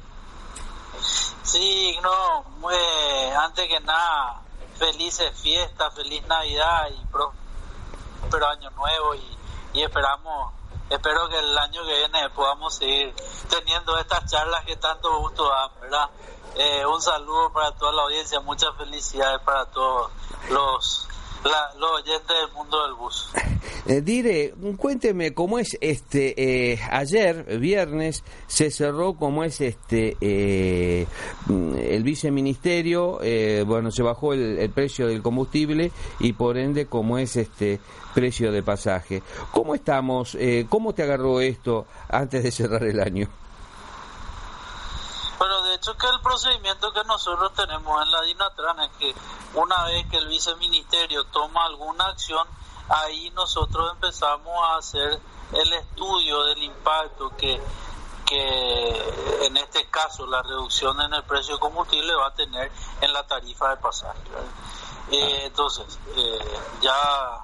Sí, 1.44 1.96
no, 2.02 2.44
antes 3.40 3.68
que 3.68 3.80
nada, 3.82 4.43
felices 4.78 5.32
fiestas, 5.40 5.94
feliz 5.94 6.26
Navidad 6.28 6.90
y 6.90 7.06
próspero 7.06 8.48
año 8.48 8.70
nuevo 8.72 9.16
y, 9.16 9.38
y 9.74 9.84
esperamos, 9.84 10.54
espero 10.90 11.30
que 11.30 11.40
el 11.40 11.58
año 11.58 11.84
que 11.86 11.98
viene 11.98 12.30
podamos 12.32 12.76
seguir 12.76 13.14
teniendo 13.50 13.98
estas 13.98 14.30
charlas 14.30 14.64
que 14.66 14.76
tanto 14.76 15.20
gusto 15.20 15.50
dan, 15.50 15.70
¿verdad? 15.82 16.10
Eh, 16.56 16.86
un 16.86 17.02
saludo 17.02 17.52
para 17.52 17.72
toda 17.72 17.92
la 17.94 18.04
audiencia, 18.04 18.40
muchas 18.40 18.76
felicidades 18.78 19.42
para 19.42 19.66
todos 19.66 20.12
los, 20.50 21.08
la- 21.44 21.80
los 21.80 21.92
oyentes 22.02 22.28
del 22.28 22.54
mundo 22.56 22.84
del 22.86 22.94
bus. 22.96 23.30
Eh, 23.86 24.00
Dire, 24.00 24.54
cuénteme 24.78 25.34
cómo 25.34 25.60
es 25.60 25.78
este 25.82 26.72
eh, 26.72 26.80
ayer 26.90 27.60
viernes 27.60 28.24
se 28.48 28.72
cerró 28.72 29.16
cómo 29.16 29.44
es 29.44 29.60
este 29.60 30.16
eh, 30.22 31.06
el 31.50 32.04
viceministerio 32.04 33.20
eh, 33.22 33.66
bueno 33.68 33.92
se 33.92 34.02
bajó 34.02 34.32
el, 34.34 34.58
el 34.58 34.70
precio 34.70 35.08
del 35.08 35.22
combustible 35.22 35.92
y 36.20 36.32
por 36.32 36.58
ende 36.58 36.86
cómo 36.86 37.18
es 37.18 37.36
este 37.36 37.82
precio 38.16 38.54
de 38.54 38.64
pasaje. 38.64 39.22
Cómo 39.52 39.76
estamos 39.76 40.36
eh, 40.40 40.66
cómo 40.70 40.94
te 40.94 41.04
agarró 41.04 41.42
esto 41.42 41.86
antes 42.08 42.42
de 42.44 42.52
cerrar 42.52 42.84
el 42.86 43.02
año 43.02 43.28
hecho 45.84 45.98
que 45.98 46.08
el 46.08 46.22
procedimiento 46.22 46.94
que 46.94 47.04
nosotros 47.04 47.54
tenemos 47.54 48.02
en 48.02 48.12
la 48.12 48.22
Dinatran 48.22 48.80
es 48.80 48.92
que 48.98 49.14
una 49.56 49.84
vez 49.84 50.08
que 50.10 50.18
el 50.18 50.28
viceministerio 50.30 51.26
toma 51.26 51.66
alguna 51.66 52.06
acción, 52.06 52.48
ahí 52.88 53.30
nosotros 53.32 53.92
empezamos 53.92 54.54
a 54.64 54.78
hacer 54.78 55.20
el 55.52 55.74
estudio 55.74 56.46
del 56.46 56.64
impacto 56.64 57.36
que, 57.36 57.62
que 58.26 59.46
en 59.46 59.58
este 59.58 59.90
caso 59.90 60.26
la 60.26 60.42
reducción 60.42 61.02
en 61.02 61.14
el 61.14 61.24
precio 61.24 61.56
de 61.56 61.60
combustible 61.60 62.16
va 62.16 62.28
a 62.28 62.34
tener 62.34 62.72
en 63.02 63.12
la 63.12 63.28
tarifa 63.28 63.70
de 63.72 63.78
pasaje. 63.78 64.20
Eh, 65.12 65.42
entonces, 65.48 66.00
eh, 66.16 66.60
ya 66.80 67.44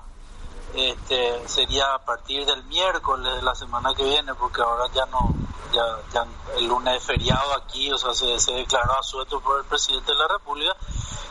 este, 0.73 1.47
sería 1.47 1.93
a 1.95 1.99
partir 1.99 2.45
del 2.45 2.63
miércoles 2.65 3.35
de 3.35 3.41
la 3.41 3.55
semana 3.55 3.93
que 3.95 4.03
viene, 4.03 4.33
porque 4.35 4.61
ahora 4.61 4.85
ya 4.93 5.05
no, 5.07 5.33
ya, 5.71 6.25
el 6.57 6.67
lunes 6.67 6.97
es 6.97 7.03
feriado 7.03 7.53
aquí, 7.55 7.91
o 7.91 7.97
sea, 7.97 8.13
se, 8.13 8.39
se 8.39 8.53
declaró 8.53 8.93
asueto 8.99 9.39
por 9.41 9.59
el 9.59 9.65
presidente 9.65 10.11
de 10.11 10.17
la 10.17 10.27
República. 10.27 10.75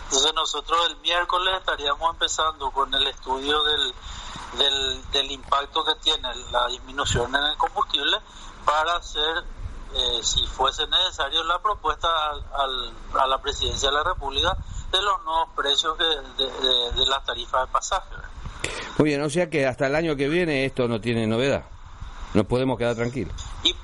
Entonces 0.05 0.32
nosotros 0.35 0.78
el 0.89 0.97
miércoles 0.98 1.55
estaríamos 1.59 2.10
empezando 2.12 2.70
con 2.70 2.93
el 2.94 3.06
estudio 3.06 3.62
del, 3.65 3.94
del, 4.59 5.10
del 5.12 5.31
impacto 5.32 5.85
que 5.85 5.94
tiene 5.97 6.35
la 6.51 6.66
disminución 6.69 7.35
en 7.35 7.43
el 7.44 7.56
combustible 7.59 8.16
para 8.65 8.97
hacer, 8.97 9.44
eh, 9.94 10.20
si 10.23 10.47
fuese 10.47 10.86
necesario, 10.86 11.44
la 11.44 11.59
propuesta 11.60 12.09
al, 12.31 12.94
a 13.20 13.27
la 13.27 13.39
presidencia 13.39 13.90
de 13.90 13.94
la 13.97 14.02
República 14.05 14.56
de 14.90 15.02
los 15.02 15.23
nuevos 15.24 15.48
precios 15.55 15.97
de, 15.98 16.06
de- 16.06 16.93
de 16.93 17.06
las 17.06 17.23
tarifas 17.24 17.66
de 17.66 17.73
pasaje. 17.73 18.15
Muy 18.99 19.11
bien 19.11 19.23
o 19.23 19.31
sea 19.31 19.49
que 19.49 19.67
hasta 19.67 19.87
el 19.87 19.95
año 19.95 20.17
que 20.17 20.29
viene 20.29 20.65
esto 20.65 20.89
no 20.89 21.01
tiene 21.01 21.27
novedad. 21.27 21.65
Nos 22.35 22.47
podemos 22.47 22.77
quedar 22.77 22.95
tranquilos. 22.95 23.35
Y 23.63 23.75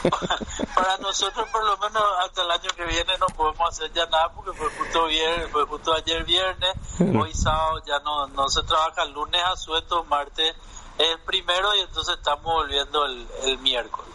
para 0.74 0.96
nosotros, 0.98 1.48
por 1.50 1.64
lo 1.64 1.76
menos 1.78 2.02
hasta 2.24 2.42
el 2.42 2.50
año 2.50 2.70
que 2.76 2.84
viene, 2.84 3.12
no 3.18 3.26
podemos 3.26 3.68
hacer 3.68 3.92
ya 3.92 4.06
nada 4.06 4.32
porque 4.34 4.52
fue 4.52 4.68
justo, 4.70 5.06
viernes, 5.06 5.50
fue 5.50 5.64
justo 5.66 5.94
ayer 5.94 6.24
viernes, 6.24 6.70
hoy 7.00 7.34
sábado 7.34 7.82
ya 7.86 7.98
no, 8.00 8.26
no 8.28 8.48
se 8.48 8.62
trabaja, 8.62 9.02
el 9.02 9.12
lunes 9.12 9.42
a 9.44 9.56
sueto, 9.56 10.04
martes 10.04 10.54
es 10.98 11.06
el 11.12 11.18
primero 11.20 11.74
y 11.76 11.80
entonces 11.80 12.16
estamos 12.16 12.44
volviendo 12.44 13.06
el, 13.06 13.26
el 13.44 13.58
miércoles. 13.58 14.10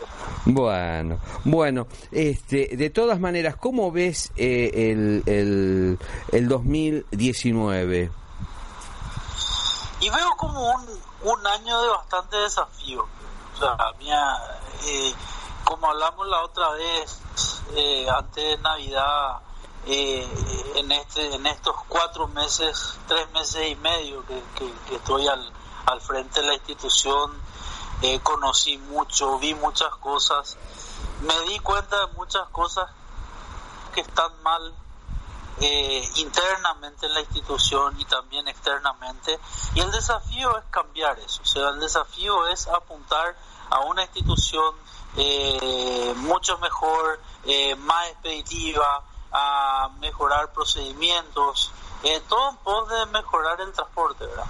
Bueno, 0.46 1.20
bueno, 1.44 1.88
este, 2.12 2.78
de 2.78 2.90
todas 2.92 3.20
maneras, 3.20 3.56
¿cómo 3.56 3.92
ves 3.92 4.32
eh, 4.38 4.92
el, 4.92 5.24
el, 5.26 6.00
el 6.32 6.48
2019? 6.48 8.12
Y 10.00 10.10
veo 10.10 10.36
como 10.38 10.70
un, 10.72 11.02
un 11.24 11.48
año 11.48 11.82
de 11.82 11.90
bastante 11.90 12.38
desafío. 12.38 13.08
O 13.56 13.58
sea, 13.60 13.78
mía, 13.98 14.38
eh, 14.86 15.14
como 15.64 15.88
hablamos 15.88 16.28
la 16.28 16.44
otra 16.44 16.70
vez, 16.72 17.20
eh, 17.76 18.08
antes 18.10 18.44
de 18.44 18.58
Navidad, 18.58 19.40
eh, 19.88 20.74
en 20.76 20.92
este 20.92 21.36
en 21.36 21.46
estos 21.46 21.76
cuatro 21.88 22.28
meses, 22.28 22.98
tres 23.08 23.30
meses 23.32 23.70
y 23.72 23.76
medio 23.76 24.26
que, 24.26 24.44
que- 24.56 24.74
que 24.88 24.96
estoy 24.96 25.28
al, 25.28 25.52
al 25.86 26.02
frente 26.02 26.42
de 26.42 26.48
la 26.48 26.54
institución, 26.56 27.32
eh, 28.02 28.20
conocí 28.22 28.78
mucho, 28.78 29.38
vi 29.40 29.54
muchas 29.56 29.94
cosas 29.96 30.58
me 31.22 31.40
di 31.42 31.60
cuenta 31.60 31.98
de 32.06 32.14
muchas 32.14 32.48
cosas 32.50 32.90
que 33.94 34.02
están 34.02 34.32
mal 34.44 34.74
eh, 35.62 36.10
internamente 36.16 37.06
en 37.06 37.14
la 37.14 37.22
institución 37.22 38.00
y 38.00 38.06
también 38.06 38.48
externamente. 38.48 39.40
Y 39.74 39.80
el 39.80 39.92
desafío 39.92 40.58
es 40.58 40.66
cambiar 40.70 41.18
eso. 41.20 41.42
O 41.42 41.46
sea, 41.46 41.70
el 41.70 41.80
desafío 41.80 42.48
es 42.48 42.68
apuntar 42.68 43.36
a 43.70 43.80
una 43.82 44.04
institución 44.04 44.76
eh, 45.18 46.14
mucho 46.18 46.58
mejor, 46.60 47.20
eh, 47.46 47.76
más 47.76 48.10
expeditiva, 48.10 49.04
a 49.32 49.90
mejorar 50.00 50.52
procedimientos, 50.54 51.72
eh, 52.04 52.22
todo 52.30 52.50
en 52.50 52.58
pos 52.58 52.90
de 52.90 53.06
mejorar 53.08 53.60
el 53.62 53.72
transporte, 53.74 54.26
¿verdad? 54.26 54.46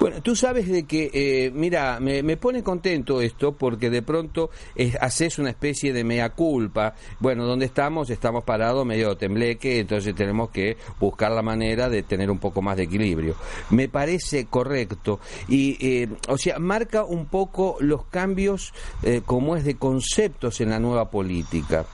Bueno, 0.00 0.22
tú 0.22 0.36
sabes 0.36 0.68
de 0.68 0.84
que, 0.84 1.10
eh, 1.12 1.50
mira, 1.52 1.98
me, 1.98 2.36
pone 2.36 2.62
contento 2.62 3.20
esto 3.20 3.56
porque 3.56 3.90
de 3.90 4.02
pronto 4.02 4.50
eh, 4.76 4.94
haces 5.00 5.40
una 5.40 5.50
especie 5.50 5.92
de 5.92 6.04
mea 6.04 6.30
culpa. 6.30 6.94
Bueno, 7.18 7.44
donde 7.44 7.66
estamos, 7.66 8.08
estamos 8.10 8.44
parados 8.44 8.86
medio 8.86 9.16
tembleque, 9.16 9.80
entonces 9.80 10.14
tenemos 10.14 10.50
que 10.50 10.76
buscar 11.00 11.32
la 11.32 11.42
manera 11.42 11.88
de 11.88 12.04
tener 12.04 12.30
un 12.30 12.38
poco 12.38 12.62
más 12.62 12.76
de 12.76 12.84
equilibrio. 12.84 13.34
Me 13.70 13.88
parece 13.88 14.46
correcto 14.46 15.18
y, 15.48 15.76
eh, 15.84 16.08
o 16.28 16.38
sea, 16.38 16.60
marca 16.60 17.02
un 17.02 17.26
poco 17.26 17.76
los 17.80 18.04
cambios 18.04 18.72
eh, 19.02 19.22
como 19.26 19.56
es 19.56 19.64
de 19.64 19.76
conceptos 19.78 20.60
en 20.60 20.70
la 20.70 20.78
nueva 20.78 21.10
política. 21.10 21.86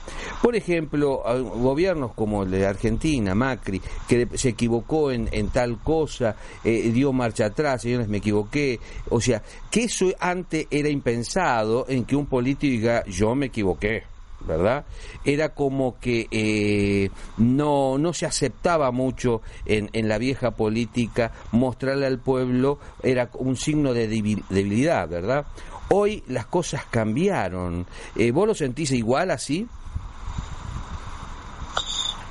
Por 0.43 0.55
ejemplo, 0.55 1.23
gobiernos 1.55 2.13
como 2.13 2.43
el 2.43 2.51
de 2.51 2.67
Argentina, 2.67 3.33
Macri, 3.33 3.81
que 4.07 4.27
se 4.35 4.49
equivocó 4.49 5.11
en, 5.11 5.27
en 5.31 5.49
tal 5.49 5.79
cosa, 5.79 6.35
eh, 6.63 6.91
dio 6.93 7.11
marcha 7.11 7.47
atrás, 7.47 7.83
me 8.07 8.17
equivoqué. 8.17 8.79
O 9.09 9.19
sea, 9.21 9.41
que 9.71 9.85
eso 9.85 10.07
antes 10.19 10.67
era 10.69 10.89
impensado 10.89 11.85
en 11.87 12.05
que 12.05 12.15
un 12.15 12.25
político 12.27 12.71
diga, 12.71 13.03
yo 13.05 13.35
me 13.35 13.47
equivoqué. 13.47 14.03
¿verdad? 14.41 14.85
Era 15.23 15.55
como 15.55 15.99
que 15.99 16.27
eh, 16.29 17.09
no, 17.37 17.97
no 17.97 18.13
se 18.13 18.27
aceptaba 18.27 18.91
mucho 18.91 19.41
en, 19.65 19.89
en 19.93 20.07
la 20.07 20.19
vieja 20.19 20.51
política 20.51 21.31
mostrarle 21.51 22.05
al 22.05 22.19
pueblo, 22.19 22.77
era 23.01 23.29
un 23.39 23.55
signo 23.57 23.91
de 23.93 24.07
debil- 24.07 24.43
debilidad, 24.49 25.07
¿verdad? 25.09 25.47
Hoy 25.89 26.23
las 26.27 26.45
cosas 26.45 26.85
cambiaron. 26.91 27.87
Eh, 28.15 28.29
¿Vos 28.31 28.45
lo 28.47 28.53
sentís 28.53 28.91
igual 28.91 29.31
así? 29.31 29.67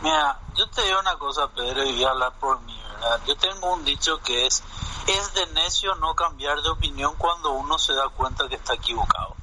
Mira, 0.03 0.39
yo 0.57 0.67
te 0.69 0.83
digo 0.83 1.01
una 1.01 1.17
cosa, 1.17 1.49
Pedro, 1.55 1.85
y 1.85 1.93
voy 1.95 2.05
a 2.05 2.11
hablar 2.11 2.33
por 2.39 2.61
mí, 2.63 2.77
¿verdad? 2.95 3.21
Yo 3.27 3.37
tengo 3.37 3.73
un 3.73 3.85
dicho 3.85 4.19
que 4.21 4.47
es, 4.47 4.63
es 5.07 5.35
de 5.35 5.47
necio 5.49 5.95
no 5.97 6.15
cambiar 6.15 6.61
de 6.63 6.71
opinión 6.71 7.15
cuando 7.17 7.51
uno 7.53 7.79
se 7.79 7.95
da 7.95 8.09
cuenta 8.09 8.49
que 8.49 8.57
está 8.57 8.75
equivocado. 8.75 9.37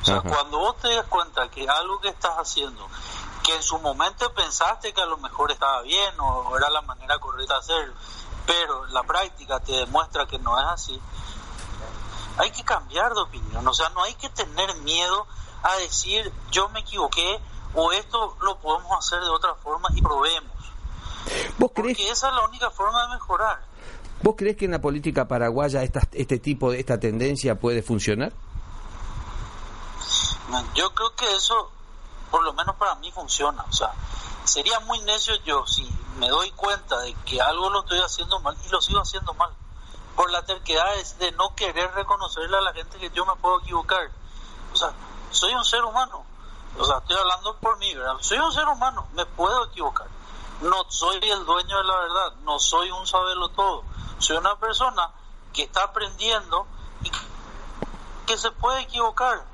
O 0.00 0.04
sea, 0.04 0.18
Ajá. 0.18 0.28
cuando 0.28 0.58
vos 0.58 0.76
te 0.78 0.94
das 0.94 1.06
cuenta 1.06 1.50
que 1.50 1.68
algo 1.68 2.00
que 2.00 2.08
estás 2.08 2.36
haciendo, 2.36 2.88
que 3.42 3.54
en 3.54 3.62
su 3.62 3.78
momento 3.78 4.32
pensaste 4.34 4.92
que 4.92 5.00
a 5.00 5.06
lo 5.06 5.16
mejor 5.18 5.50
estaba 5.50 5.82
bien 5.82 6.14
o 6.20 6.56
era 6.56 6.70
la 6.70 6.82
manera 6.82 7.18
correcta 7.18 7.54
de 7.54 7.60
hacerlo, 7.60 7.94
pero 8.46 8.86
la 8.86 9.02
práctica 9.02 9.60
te 9.60 9.72
demuestra 9.72 10.26
que 10.26 10.38
no 10.38 10.58
es 10.58 10.66
así, 10.66 11.00
hay 12.38 12.50
que 12.52 12.64
cambiar 12.64 13.14
de 13.14 13.20
opinión. 13.20 13.66
O 13.66 13.74
sea, 13.74 13.88
no 13.90 14.02
hay 14.02 14.14
que 14.14 14.28
tener 14.30 14.74
miedo 14.76 15.26
a 15.62 15.74
decir 15.76 16.32
yo 16.50 16.68
me 16.68 16.80
equivoqué 16.80 17.40
o 17.74 17.92
esto 17.92 18.36
lo 18.40 18.58
podemos 18.58 18.96
hacer 18.98 19.20
de 19.20 19.28
otra 19.28 19.54
forma 19.56 19.88
y 19.94 20.02
probemos. 20.02 20.52
¿Vos 21.58 21.72
creés, 21.74 21.96
Porque 21.96 22.10
esa 22.10 22.28
es 22.28 22.34
la 22.34 22.44
única 22.44 22.70
forma 22.70 23.06
de 23.06 23.14
mejorar. 23.14 23.60
¿Vos 24.22 24.34
creés 24.36 24.56
que 24.56 24.64
en 24.64 24.72
la 24.72 24.80
política 24.80 25.28
paraguaya 25.28 25.82
esta, 25.82 26.00
este 26.12 26.38
tipo 26.38 26.70
de 26.70 26.80
esta 26.80 26.98
tendencia 26.98 27.54
puede 27.54 27.82
funcionar? 27.82 28.32
Yo 30.74 30.90
creo 30.94 31.14
que 31.14 31.36
eso, 31.36 31.70
por 32.30 32.42
lo 32.42 32.52
menos 32.52 32.76
para 32.76 32.94
mí, 32.96 33.12
funciona. 33.12 33.64
O 33.68 33.72
sea, 33.72 33.92
sería 34.44 34.80
muy 34.80 35.00
necio 35.00 35.34
yo 35.44 35.66
si 35.66 35.88
me 36.18 36.28
doy 36.28 36.50
cuenta 36.52 36.98
de 37.00 37.14
que 37.24 37.40
algo 37.40 37.70
lo 37.70 37.80
estoy 37.80 38.00
haciendo 38.00 38.40
mal 38.40 38.56
y 38.64 38.68
lo 38.68 38.80
sigo 38.80 39.00
haciendo 39.00 39.34
mal. 39.34 39.50
Por 40.16 40.30
la 40.30 40.44
terquedad 40.44 40.96
es 40.96 41.18
de 41.18 41.30
no 41.32 41.54
querer 41.54 41.92
reconocerle 41.94 42.56
a 42.56 42.60
la 42.60 42.72
gente 42.72 42.98
que 42.98 43.10
yo 43.10 43.24
me 43.24 43.36
puedo 43.36 43.60
equivocar. 43.60 44.10
O 44.72 44.76
sea, 44.76 44.92
soy 45.30 45.54
un 45.54 45.64
ser 45.64 45.84
humano. 45.84 46.24
O 46.78 46.84
sea, 46.84 46.98
estoy 46.98 47.16
hablando 47.16 47.56
por 47.58 47.78
mí, 47.78 47.94
¿verdad? 47.94 48.14
Soy 48.20 48.38
un 48.38 48.52
ser 48.52 48.66
humano, 48.66 49.06
me 49.14 49.26
puedo 49.26 49.66
equivocar. 49.66 50.06
No 50.60 50.84
soy 50.88 51.18
el 51.22 51.44
dueño 51.44 51.76
de 51.76 51.84
la 51.84 51.96
verdad, 52.00 52.32
no 52.42 52.58
soy 52.58 52.90
un 52.90 53.06
sabelo 53.06 53.48
todo. 53.50 53.84
Soy 54.18 54.36
una 54.36 54.56
persona 54.56 55.10
que 55.52 55.62
está 55.62 55.84
aprendiendo 55.84 56.66
y 57.04 57.10
que 58.26 58.36
se 58.36 58.50
puede 58.50 58.82
equivocar. 58.82 59.44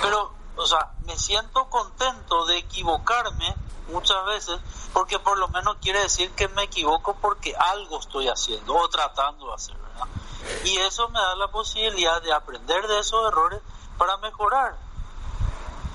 Pero, 0.00 0.32
o 0.56 0.66
sea, 0.66 0.92
me 1.06 1.18
siento 1.18 1.68
contento 1.68 2.46
de 2.46 2.58
equivocarme 2.58 3.54
muchas 3.92 4.24
veces 4.26 4.58
porque 4.92 5.18
por 5.18 5.38
lo 5.38 5.48
menos 5.48 5.76
quiere 5.80 6.00
decir 6.00 6.30
que 6.30 6.48
me 6.48 6.64
equivoco 6.64 7.16
porque 7.20 7.54
algo 7.54 8.00
estoy 8.00 8.28
haciendo 8.28 8.74
o 8.74 8.88
tratando 8.88 9.48
de 9.48 9.54
hacer, 9.54 9.76
¿verdad? 9.76 10.06
Y 10.64 10.76
eso 10.78 11.08
me 11.08 11.18
da 11.18 11.36
la 11.36 11.48
posibilidad 11.48 12.22
de 12.22 12.32
aprender 12.32 12.86
de 12.86 12.98
esos 12.98 13.26
errores 13.28 13.60
para 13.98 14.16
mejorar. 14.18 14.76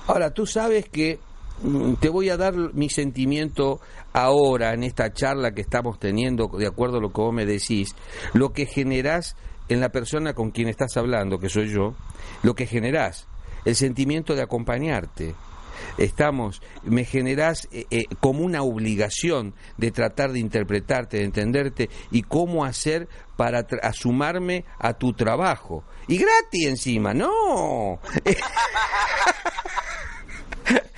Ahora, 0.06 0.32
tú 0.32 0.46
sabes 0.46 0.88
que 0.88 1.20
mm, 1.62 1.94
te 1.94 2.08
voy 2.08 2.30
a 2.30 2.36
dar 2.36 2.54
mi 2.54 2.88
sentimiento 2.88 3.80
ahora 4.12 4.72
en 4.72 4.84
esta 4.84 5.12
charla 5.12 5.52
que 5.52 5.62
estamos 5.62 5.98
teniendo, 5.98 6.48
de 6.48 6.66
acuerdo 6.66 6.98
a 6.98 7.00
lo 7.00 7.12
que 7.12 7.20
vos 7.20 7.32
me 7.34 7.46
decís, 7.46 7.94
lo 8.34 8.52
que 8.52 8.66
generás 8.66 9.36
en 9.68 9.80
la 9.80 9.90
persona 9.90 10.34
con 10.34 10.50
quien 10.50 10.68
estás 10.68 10.96
hablando, 10.96 11.38
que 11.38 11.48
soy 11.48 11.68
yo, 11.72 11.94
lo 12.42 12.54
que 12.54 12.66
generás, 12.66 13.26
el 13.64 13.76
sentimiento 13.76 14.34
de 14.34 14.42
acompañarte. 14.42 15.34
Estamos, 15.96 16.60
me 16.82 17.04
generás 17.04 17.68
eh, 17.70 17.86
eh, 17.90 18.04
como 18.18 18.44
una 18.44 18.62
obligación 18.62 19.54
de 19.76 19.92
tratar 19.92 20.32
de 20.32 20.40
interpretarte, 20.40 21.18
de 21.18 21.24
entenderte 21.24 21.88
y 22.10 22.22
cómo 22.22 22.64
hacer 22.64 23.08
para 23.36 23.64
tra- 23.66 23.78
a 23.82 23.92
sumarme 23.92 24.64
a 24.80 24.94
tu 24.94 25.12
trabajo. 25.12 25.84
Y 26.08 26.18
gratis 26.18 26.66
encima, 26.66 27.14
no. 27.14 28.00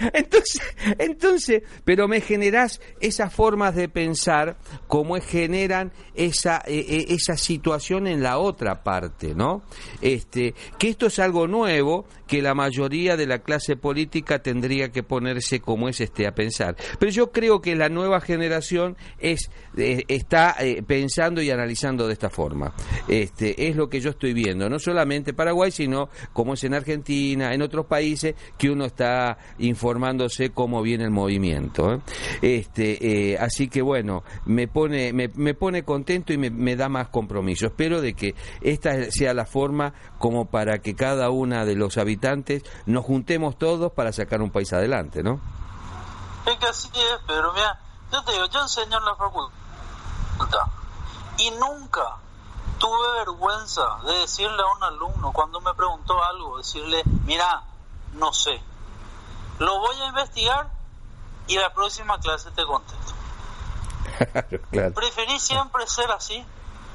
Entonces, 0.12 0.62
entonces, 0.98 1.62
pero 1.84 2.08
me 2.08 2.20
generás 2.20 2.80
esas 3.00 3.32
formas 3.32 3.74
de 3.74 3.88
pensar 3.88 4.56
como 4.86 5.20
generan 5.20 5.92
esa 6.14 6.62
eh, 6.66 7.06
esa 7.08 7.36
situación 7.36 8.06
en 8.06 8.22
la 8.22 8.38
otra 8.38 8.82
parte, 8.82 9.34
¿no? 9.34 9.62
Este, 10.00 10.54
que 10.78 10.88
esto 10.88 11.06
es 11.06 11.18
algo 11.18 11.46
nuevo 11.46 12.06
que 12.30 12.40
la 12.40 12.54
mayoría 12.54 13.16
de 13.16 13.26
la 13.26 13.40
clase 13.40 13.74
política 13.74 14.38
tendría 14.38 14.92
que 14.92 15.02
ponerse 15.02 15.58
como 15.58 15.88
es 15.88 16.00
este 16.00 16.28
a 16.28 16.32
pensar. 16.32 16.76
Pero 17.00 17.10
yo 17.10 17.32
creo 17.32 17.60
que 17.60 17.74
la 17.74 17.88
nueva 17.88 18.20
generación 18.20 18.96
es 19.18 19.50
eh, 19.76 20.04
está 20.06 20.54
eh, 20.60 20.84
pensando 20.86 21.42
y 21.42 21.50
analizando 21.50 22.06
de 22.06 22.12
esta 22.12 22.30
forma. 22.30 22.72
Este, 23.08 23.66
es 23.66 23.74
lo 23.74 23.88
que 23.88 23.98
yo 23.98 24.10
estoy 24.10 24.32
viendo, 24.32 24.70
no 24.70 24.78
solamente 24.78 25.34
Paraguay, 25.34 25.72
sino 25.72 26.08
como 26.32 26.54
es 26.54 26.62
en 26.62 26.74
Argentina, 26.74 27.52
en 27.52 27.62
otros 27.62 27.86
países 27.86 28.36
que 28.56 28.70
uno 28.70 28.84
está 28.84 29.36
informándose 29.58 30.50
cómo 30.50 30.82
viene 30.82 31.02
el 31.02 31.10
movimiento. 31.10 31.94
¿eh? 31.94 32.00
Este, 32.42 33.38
así 33.40 33.66
que 33.66 33.82
bueno, 33.82 34.22
me 34.46 34.68
pone, 34.68 35.12
me 35.12 35.54
pone 35.54 35.82
contento 35.82 36.32
y 36.32 36.38
me, 36.38 36.50
me 36.50 36.76
da 36.76 36.88
más 36.88 37.08
compromiso. 37.08 37.66
Espero 37.66 38.00
de 38.00 38.14
que 38.14 38.36
esta 38.60 39.10
sea 39.10 39.34
la 39.34 39.46
forma 39.46 39.94
como 40.20 40.48
para 40.48 40.78
que 40.78 40.94
cada 40.94 41.30
una 41.30 41.64
de 41.64 41.74
los 41.74 41.98
habitantes 41.98 42.19
nos 42.86 43.04
juntemos 43.04 43.58
todos 43.58 43.92
para 43.92 44.12
sacar 44.12 44.42
un 44.42 44.50
país 44.50 44.72
adelante, 44.72 45.22
¿no? 45.22 45.40
Es 46.46 46.56
que 46.58 46.66
así 46.66 46.88
es, 46.94 47.18
Pedro. 47.26 47.52
Mira, 47.52 47.78
yo 48.12 48.22
te 48.24 48.32
digo, 48.32 48.46
yo 48.46 48.60
enseño 48.60 48.98
en 48.98 49.04
la 49.04 49.14
facultad 49.14 49.60
y 51.38 51.50
nunca 51.52 52.16
tuve 52.78 53.18
vergüenza 53.18 53.82
de 54.06 54.14
decirle 54.14 54.62
a 54.62 54.76
un 54.76 54.82
alumno 54.82 55.32
cuando 55.32 55.60
me 55.60 55.72
preguntó 55.74 56.22
algo, 56.22 56.58
decirle, 56.58 57.02
mira, 57.24 57.62
no 58.14 58.32
sé, 58.32 58.60
lo 59.58 59.78
voy 59.78 59.96
a 60.00 60.06
investigar 60.06 60.70
y 61.46 61.56
la 61.56 61.72
próxima 61.72 62.18
clase 62.18 62.50
te 62.52 62.64
contesto. 62.64 63.14
claro. 64.70 64.94
Preferí 64.94 65.38
siempre 65.38 65.86
ser 65.86 66.10
así 66.10 66.44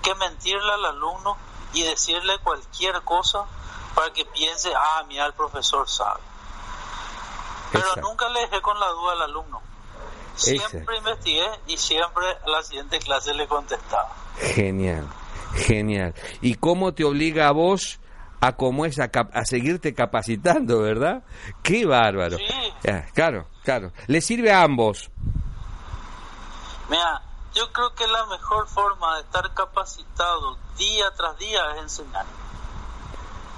que 0.02 0.16
mentirle 0.16 0.72
al 0.72 0.86
alumno 0.86 1.38
y 1.74 1.84
decirle 1.84 2.40
cualquier 2.44 3.02
cosa 3.04 3.46
para 3.96 4.12
que 4.12 4.26
piense, 4.26 4.72
ah, 4.76 5.04
mira, 5.08 5.26
el 5.26 5.34
profesor 5.34 5.88
sabe. 5.90 6.20
Pero 7.72 7.86
Exacto. 7.86 8.10
nunca 8.10 8.30
le 8.30 8.42
dejé 8.42 8.62
con 8.62 8.80
la 8.80 8.88
duda 8.90 9.14
al 9.14 9.22
alumno. 9.24 9.62
Siempre 10.36 10.80
Exacto. 10.80 10.94
investigué 10.94 11.48
y 11.68 11.78
siempre 11.78 12.26
a 12.46 12.50
la 12.50 12.62
siguiente 12.62 13.00
clase 13.00 13.34
le 13.34 13.48
contestaba. 13.48 14.14
Genial, 14.38 15.08
genial. 15.54 16.14
¿Y 16.42 16.56
cómo 16.56 16.94
te 16.94 17.06
obliga 17.06 17.48
a 17.48 17.52
vos 17.52 18.00
a 18.42 18.56
cómo 18.58 18.86
es 18.86 19.00
a, 19.00 19.10
a 19.34 19.46
seguirte 19.46 19.94
capacitando, 19.96 20.82
verdad? 20.82 21.24
Qué 21.64 21.86
bárbaro. 21.86 22.38
Sí. 22.38 22.44
Claro, 23.14 23.48
claro. 23.64 23.92
Le 24.08 24.20
sirve 24.22 24.52
a 24.52 24.62
ambos. 24.64 25.10
Mira, 26.90 27.22
yo 27.54 27.72
creo 27.72 27.96
que 27.96 28.06
la 28.06 28.26
mejor 28.26 28.68
forma 28.68 29.16
de 29.16 29.22
estar 29.22 29.54
capacitado 29.54 30.58
día 30.78 31.06
tras 31.16 31.38
día 31.38 31.62
es 31.76 31.82
enseñar. 31.84 32.26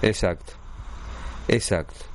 Exacto, 0.02 0.54
exacto. 1.48 2.07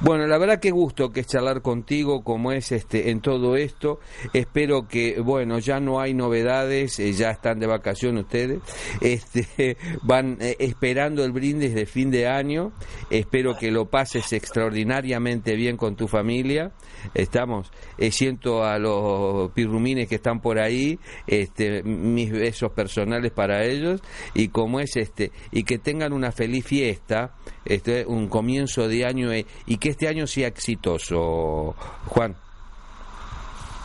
Bueno, 0.00 0.26
la 0.26 0.38
verdad 0.38 0.60
que 0.60 0.70
gusto 0.70 1.10
que 1.10 1.20
es 1.20 1.26
charlar 1.26 1.62
contigo 1.62 2.22
como 2.22 2.52
es 2.52 2.72
este 2.72 3.10
en 3.10 3.20
todo 3.20 3.56
esto. 3.56 4.00
Espero 4.32 4.88
que 4.88 5.20
bueno, 5.20 5.58
ya 5.58 5.80
no 5.80 6.00
hay 6.00 6.14
novedades, 6.14 6.98
eh, 6.98 7.12
ya 7.12 7.30
están 7.30 7.58
de 7.58 7.66
vacaciones 7.66 8.24
ustedes. 8.24 8.60
Este 9.00 9.76
van 10.02 10.38
eh, 10.40 10.56
esperando 10.58 11.24
el 11.24 11.32
brindis 11.32 11.74
de 11.74 11.86
fin 11.86 12.10
de 12.10 12.28
año. 12.28 12.72
Espero 13.10 13.56
que 13.56 13.70
lo 13.70 13.90
pases 13.90 14.32
extraordinariamente 14.32 15.54
bien 15.54 15.76
con 15.76 15.96
tu 15.96 16.08
familia. 16.08 16.72
Estamos 17.14 17.70
eh, 17.98 18.10
siento 18.10 18.64
a 18.64 18.78
los 18.78 19.50
pirrumines 19.52 20.08
que 20.08 20.16
están 20.16 20.40
por 20.40 20.58
ahí, 20.58 20.98
este 21.26 21.82
mis 21.82 22.30
besos 22.30 22.72
personales 22.72 23.32
para 23.32 23.64
ellos 23.64 24.00
y 24.34 24.48
como 24.48 24.80
es 24.80 24.96
este 24.96 25.32
y 25.50 25.64
que 25.64 25.78
tengan 25.78 26.12
una 26.12 26.32
feliz 26.32 26.64
fiesta, 26.64 27.34
este 27.64 28.06
un 28.06 28.28
comienzo 28.28 28.88
de 28.88 29.04
año 29.04 29.32
y 29.66 29.78
que 29.78 29.90
este 29.90 30.08
año 30.08 30.26
sea 30.26 30.48
exitoso, 30.48 31.74
Juan. 32.06 32.36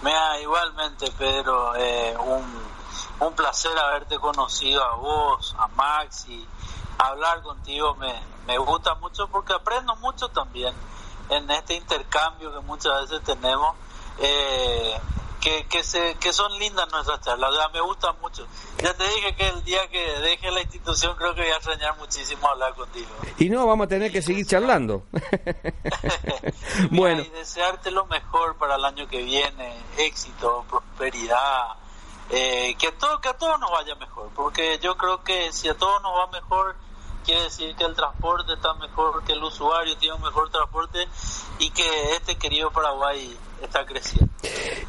Mira, 0.03 0.40
igualmente, 0.40 1.11
Pedro, 1.18 1.76
eh, 1.76 2.15
un, 2.19 3.26
un 3.27 3.34
placer 3.34 3.77
haberte 3.77 4.18
conocido 4.19 4.84
a 4.84 4.95
vos, 4.95 5.56
a 5.57 5.68
Max 5.69 6.26
y 6.27 6.45
hablar 6.98 7.41
contigo 7.41 7.95
me, 7.95 8.14
me 8.48 8.57
gusta 8.57 8.95
mucho 8.95 9.27
porque 9.27 9.53
aprendo 9.53 9.95
mucho 9.98 10.30
también 10.30 10.73
en 11.30 11.49
este 11.49 11.76
intercambio 11.76 12.53
que 12.53 12.60
muchas 12.61 13.02
veces 13.02 13.23
tenemos. 13.23 13.76
Eh, 14.19 14.99
que, 15.45 15.63
que, 15.67 15.84
se, 15.84 16.15
que 16.15 16.34
son 16.34 16.57
lindas 16.57 16.91
nuestras 16.91 17.22
charlas, 17.22 17.51
o 17.51 17.55
sea, 17.55 17.69
me 17.69 17.80
gustan 17.80 18.15
mucho. 18.19 18.47
Ya 18.81 18.95
te 18.95 19.03
dije 19.03 19.35
que 19.35 19.47
el 19.47 19.63
día 19.63 19.88
que 19.89 19.99
deje 19.99 20.49
la 20.49 20.61
institución 20.61 21.15
creo 21.15 21.35
que 21.35 21.41
voy 21.41 21.51
a 21.51 21.57
extrañar 21.57 21.95
muchísimo 21.99 22.47
hablar 22.47 22.73
contigo. 22.73 23.09
Y 23.38 23.47
no, 23.49 23.67
vamos 23.67 23.85
a 23.85 23.88
tener 23.89 24.11
que 24.11 24.23
seguir 24.23 24.47
charlando. 24.47 25.03
bueno. 26.89 27.22
Y 27.22 27.30
desearte 27.30 27.91
lo 27.91 28.07
mejor 28.07 28.57
para 28.57 28.73
el 28.77 28.85
año 28.85 29.07
que 29.07 29.22
viene, 29.22 29.77
éxito, 29.99 30.65
prosperidad, 30.67 31.76
eh, 32.31 32.76
que, 32.80 32.91
todo, 32.93 33.22
que 33.22 33.30
a 33.30 33.38
todos 33.38 33.59
nos 33.59 33.69
vaya 33.69 33.93
mejor, 33.93 34.31
porque 34.35 34.80
yo 34.81 34.97
creo 34.97 35.23
que 35.23 35.51
si 35.51 35.69
a 35.69 35.77
todos 35.77 36.01
nos 36.01 36.11
va 36.13 36.26
mejor, 36.31 36.76
quiere 37.23 37.43
decir 37.43 37.76
que 37.76 37.84
el 37.84 37.95
transporte 37.95 38.51
está 38.53 38.73
mejor, 38.73 39.23
que 39.23 39.34
el 39.34 39.43
usuario 39.43 39.95
tiene 39.97 40.15
un 40.15 40.23
mejor 40.23 40.49
transporte 40.49 41.07
y 41.59 41.69
que 41.69 42.13
este 42.13 42.35
querido 42.35 42.72
Paraguay 42.72 43.38
está 43.65 43.85
creciendo. 43.85 44.31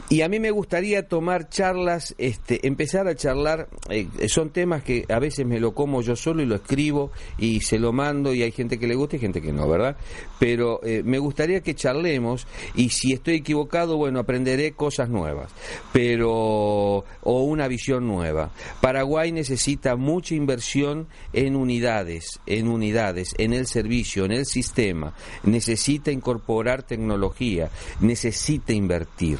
Y 0.09 0.21
a 0.23 0.29
mí 0.29 0.39
me 0.39 0.53
gustaría 0.53 1.09
tomar 1.09 1.49
charlas, 1.49 2.15
este, 2.19 2.67
empezar 2.67 3.09
a 3.09 3.17
charlar, 3.17 3.69
eh, 3.89 4.07
son 4.29 4.51
temas 4.51 4.85
que 4.85 5.05
a 5.09 5.19
veces 5.19 5.45
me 5.45 5.59
lo 5.59 5.75
como 5.75 6.01
yo 6.01 6.15
solo 6.15 6.43
y 6.43 6.47
lo 6.47 6.55
escribo 6.55 7.11
y 7.39 7.61
se 7.61 7.81
lo 7.81 7.93
mando 7.93 8.33
y 8.33 8.43
hay 8.43 8.53
gente 8.53 8.79
que 8.79 8.87
le 8.87 8.95
gusta 8.95 9.17
y 9.17 9.19
gente 9.19 9.43
que 9.43 9.53
no, 9.53 9.69
¿verdad? 9.69 9.97
Pero 10.39 10.81
eh, 10.85 11.03
me 11.05 11.19
gustaría 11.19 11.61
que 11.61 11.75
charlemos 11.75 12.47
y 12.77 12.91
si 12.91 13.13
estoy 13.13 13.35
equivocado, 13.35 13.97
bueno, 13.97 14.21
aprenderé 14.21 14.73
cosas 14.73 15.09
nuevas, 15.09 15.51
pero 15.93 17.05
o 17.23 17.43
una 17.43 17.67
visión 17.67 18.07
nueva. 18.07 18.53
Paraguay 18.81 19.33
necesita 19.33 19.97
mucha 19.97 20.35
inversión 20.35 21.09
en 21.33 21.57
unidades, 21.57 22.41
en 22.47 22.69
unidades, 22.69 23.35
en 23.39 23.53
el 23.53 23.67
servicio, 23.67 24.25
en 24.25 24.33
el 24.33 24.47
sistema. 24.47 25.15
Necesita 25.43 26.13
incorporar 26.13 26.85
tecnología, 26.85 27.71
necesita 28.01 28.66
invertir 28.75 29.39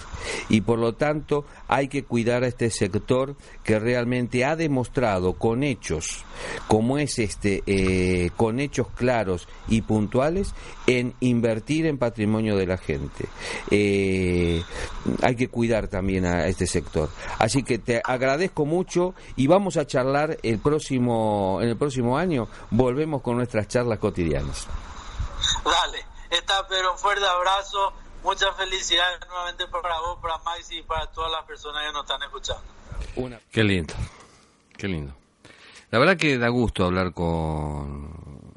y 0.49 0.61
por 0.61 0.79
lo 0.79 0.95
tanto 0.95 1.45
hay 1.69 1.89
que 1.89 2.05
cuidar 2.05 2.45
a 2.45 2.49
este 2.49 2.71
sector 2.71 3.37
que 3.65 3.79
realmente 3.79 4.45
ha 4.45 4.57
demostrado 4.57 5.35
con 5.35 5.63
hechos, 5.63 6.25
como 6.69 6.99
es 6.99 7.19
este, 7.19 7.63
eh, 7.67 8.31
con 8.37 8.61
hechos 8.61 8.89
claros 8.95 9.49
y 9.69 9.83
puntuales, 9.83 10.55
en 10.87 11.15
invertir 11.21 11.87
en 11.87 11.99
patrimonio 11.99 12.57
de 12.57 12.67
la 12.67 12.79
gente. 12.79 13.27
Eh, 13.71 14.63
hay 15.23 15.37
que 15.37 15.49
cuidar 15.49 15.89
también 15.89 16.27
a 16.27 16.47
este 16.47 16.67
sector. 16.67 17.09
Así 17.39 17.63
que 17.63 17.79
te 17.79 18.01
agradezco 18.05 18.65
mucho 18.65 19.15
y 19.37 19.47
vamos 19.47 19.77
a 19.77 19.87
charlar 19.87 20.39
el 20.43 20.59
próximo, 20.59 21.59
en 21.61 21.69
el 21.69 21.77
próximo 21.77 22.17
año, 22.17 22.49
volvemos 22.71 23.23
con 23.23 23.37
nuestras 23.37 23.69
charlas 23.69 23.99
cotidianas. 23.99 24.67
Dale, 25.65 26.05
está 26.31 26.67
pero 26.69 26.93
un 26.93 26.99
fuerte 26.99 27.25
abrazo 27.27 27.93
muchas 28.27 28.57
felicidades 28.57 29.21
nuevamente 29.29 29.69
para 29.69 30.01
vos, 30.01 30.19
para 30.21 30.39
Max 30.39 30.73
y 30.73 30.83
para 30.83 31.07
todas 31.07 31.31
las 31.31 31.45
personas 31.45 31.87
que 31.87 31.93
nos 31.93 32.03
están 32.03 32.23
escuchando. 32.25 32.65
Una. 33.15 33.41
Qué 33.53 33.63
lindo, 33.63 33.95
qué 34.77 34.89
lindo. 34.89 35.15
La 35.91 36.01
verdad 36.01 36.17
que 36.17 36.37
da 36.37 36.49
gusto 36.49 36.85
hablar 36.85 37.15
con, 37.15 38.57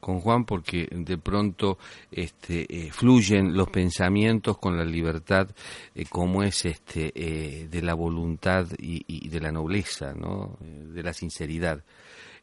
con 0.00 0.18
Juan 0.18 0.44
porque 0.44 0.88
de 0.90 1.16
pronto 1.16 1.78
este, 2.10 2.66
eh, 2.68 2.90
fluyen 2.90 3.56
los 3.56 3.70
pensamientos 3.70 4.58
con 4.58 4.76
la 4.76 4.84
libertad 4.84 5.48
eh, 5.94 6.06
como 6.06 6.42
es 6.42 6.64
este 6.64 7.12
eh, 7.14 7.68
de 7.68 7.82
la 7.82 7.94
voluntad 7.94 8.66
y, 8.78 9.04
y, 9.06 9.28
de 9.28 9.40
la 9.40 9.52
nobleza, 9.52 10.12
¿no? 10.12 10.58
de 10.60 11.02
la 11.04 11.12
sinceridad. 11.12 11.84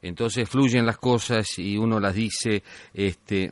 Entonces 0.01 0.49
fluyen 0.49 0.85
las 0.85 0.97
cosas 0.97 1.59
y 1.59 1.77
uno 1.77 1.99
las 1.99 2.15
dice 2.15 2.63
este, 2.93 3.51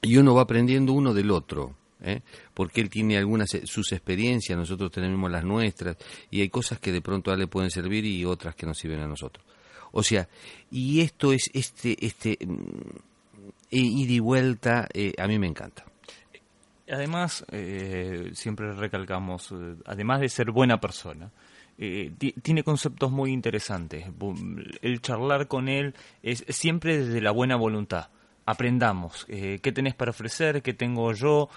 y 0.00 0.16
uno 0.16 0.34
va 0.34 0.42
aprendiendo 0.42 0.92
uno 0.92 1.12
del 1.12 1.32
otro. 1.32 1.79
¿Eh? 2.02 2.22
porque 2.54 2.80
él 2.80 2.90
tiene 2.90 3.16
algunas 3.16 3.50
sus 3.64 3.92
experiencias, 3.92 4.58
nosotros 4.58 4.90
tenemos 4.90 5.30
las 5.30 5.44
nuestras, 5.44 5.96
y 6.30 6.40
hay 6.40 6.48
cosas 6.48 6.78
que 6.78 6.92
de 6.92 7.00
pronto 7.00 7.30
a 7.30 7.34
él 7.34 7.40
le 7.40 7.46
pueden 7.46 7.70
servir 7.70 8.04
y 8.04 8.24
otras 8.24 8.54
que 8.54 8.66
nos 8.66 8.78
sirven 8.78 9.00
a 9.00 9.06
nosotros. 9.06 9.44
O 9.92 10.02
sea, 10.02 10.28
y 10.70 11.00
esto 11.00 11.32
es 11.32 11.50
este, 11.52 11.96
este 12.04 12.38
ida 13.70 14.12
y 14.12 14.18
vuelta, 14.20 14.88
eh, 14.92 15.12
a 15.18 15.26
mí 15.26 15.38
me 15.38 15.46
encanta. 15.46 15.84
Además, 16.90 17.44
eh, 17.52 18.30
siempre 18.34 18.72
recalcamos, 18.72 19.52
eh, 19.52 19.76
además 19.86 20.20
de 20.20 20.28
ser 20.28 20.50
buena 20.50 20.80
persona, 20.80 21.30
eh, 21.78 22.12
tiene 22.42 22.62
conceptos 22.62 23.10
muy 23.10 23.32
interesantes. 23.32 24.06
El 24.82 25.00
charlar 25.00 25.46
con 25.46 25.68
él 25.68 25.94
es 26.22 26.44
siempre 26.48 26.98
desde 26.98 27.20
la 27.20 27.30
buena 27.30 27.56
voluntad 27.56 28.08
aprendamos 28.50 29.26
eh, 29.28 29.58
qué 29.62 29.72
tenés 29.72 29.94
para 29.94 30.10
ofrecer, 30.10 30.62
qué 30.62 30.74
tengo 30.74 31.12
yo, 31.12 31.48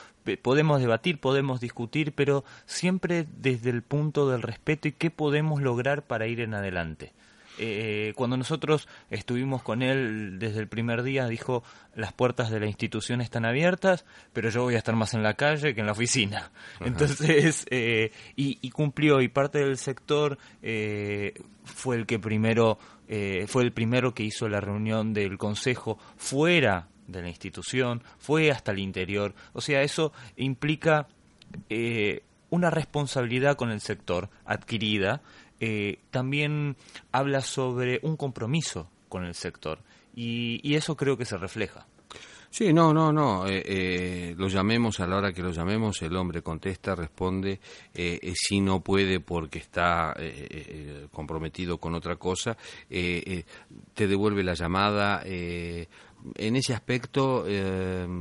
podemos 0.42 0.80
debatir, 0.80 1.20
podemos 1.20 1.60
discutir, 1.60 2.14
pero 2.14 2.44
siempre 2.66 3.26
desde 3.38 3.70
el 3.70 3.82
punto 3.82 4.30
del 4.30 4.42
respeto 4.42 4.88
y 4.88 4.94
qué 4.94 5.10
podemos 5.12 5.62
lograr 5.62 6.04
para 6.04 6.28
ir 6.28 6.40
en 6.40 6.54
adelante. 6.54 7.14
Eh, 7.60 8.14
cuando 8.16 8.36
nosotros 8.36 8.88
estuvimos 9.12 9.62
con 9.62 9.84
él 9.84 10.40
desde 10.40 10.60
el 10.60 10.68
primer 10.68 11.04
día, 11.04 11.28
dijo, 11.28 11.64
las 11.96 12.12
puertas 12.12 12.50
de 12.50 12.60
la 12.60 12.66
institución 12.66 13.22
están 13.22 13.46
abiertas, 13.46 14.06
pero 14.34 14.50
yo 14.50 14.64
voy 14.64 14.76
a 14.76 14.80
estar 14.80 14.96
más 14.96 15.14
en 15.14 15.22
la 15.22 15.36
calle 15.36 15.76
que 15.76 15.82
en 15.82 15.86
la 15.86 15.92
oficina. 15.92 16.52
Entonces, 16.80 17.66
eh, 17.70 18.12
y, 18.36 18.58
y, 18.62 18.70
cumplió, 18.72 19.22
y 19.22 19.28
parte 19.28 19.60
del 19.60 19.78
sector 19.78 20.38
eh, 20.62 21.34
fue 21.64 21.96
el 21.96 22.06
que 22.06 22.18
primero, 22.18 22.80
eh, 23.08 23.46
fue 23.48 23.64
el 23.64 23.72
primero 23.72 24.14
que 24.14 24.24
hizo 24.24 24.48
la 24.48 24.62
reunión 24.62 25.14
del 25.14 25.38
consejo 25.38 25.98
fuera 26.18 26.88
de 27.08 27.22
la 27.22 27.30
institución, 27.30 28.02
fue 28.18 28.52
hasta 28.52 28.72
el 28.72 28.80
interior. 28.80 29.34
O 29.54 29.62
sea, 29.62 29.82
eso 29.82 30.14
implica 30.38 31.08
eh, 31.70 32.24
una 32.50 32.70
responsabilidad 32.70 33.56
con 33.56 33.72
el 33.72 33.82
sector 33.82 34.30
adquirida 34.46 35.22
eh, 35.60 36.00
también 36.12 36.76
habla 37.12 37.42
sobre 37.42 38.00
un 38.04 38.18
compromiso 38.18 38.90
con 39.08 39.24
el 39.24 39.34
sector 39.34 39.80
y, 40.16 40.60
y 40.62 40.76
eso 40.76 40.98
creo 40.98 41.18
que 41.18 41.26
se 41.26 41.38
refleja. 41.38 41.86
Sí, 42.54 42.72
no, 42.72 42.94
no, 42.94 43.12
no. 43.12 43.48
Eh, 43.48 43.64
eh, 43.66 44.36
lo 44.38 44.48
llamemos 44.48 45.00
a 45.00 45.08
la 45.08 45.18
hora 45.18 45.34
que 45.34 45.42
lo 45.42 45.52
llamemos, 45.52 46.00
el 46.04 46.16
hombre 46.16 46.44
contesta, 46.44 46.94
responde. 46.94 47.60
Eh, 47.96 48.20
eh 48.22 48.34
si 48.36 48.62
no 48.62 48.80
puede 48.82 49.20
porque 49.20 49.58
está 49.58 50.14
eh, 50.20 51.08
comprometido 51.12 51.80
con 51.80 51.96
otra 51.96 52.18
cosa, 52.18 52.56
te 52.88 54.08
devuelve 54.08 54.44
la 54.44 54.54
llamada. 54.54 55.24
en 55.26 56.56
ese 56.56 56.76
aspecto 56.76 57.44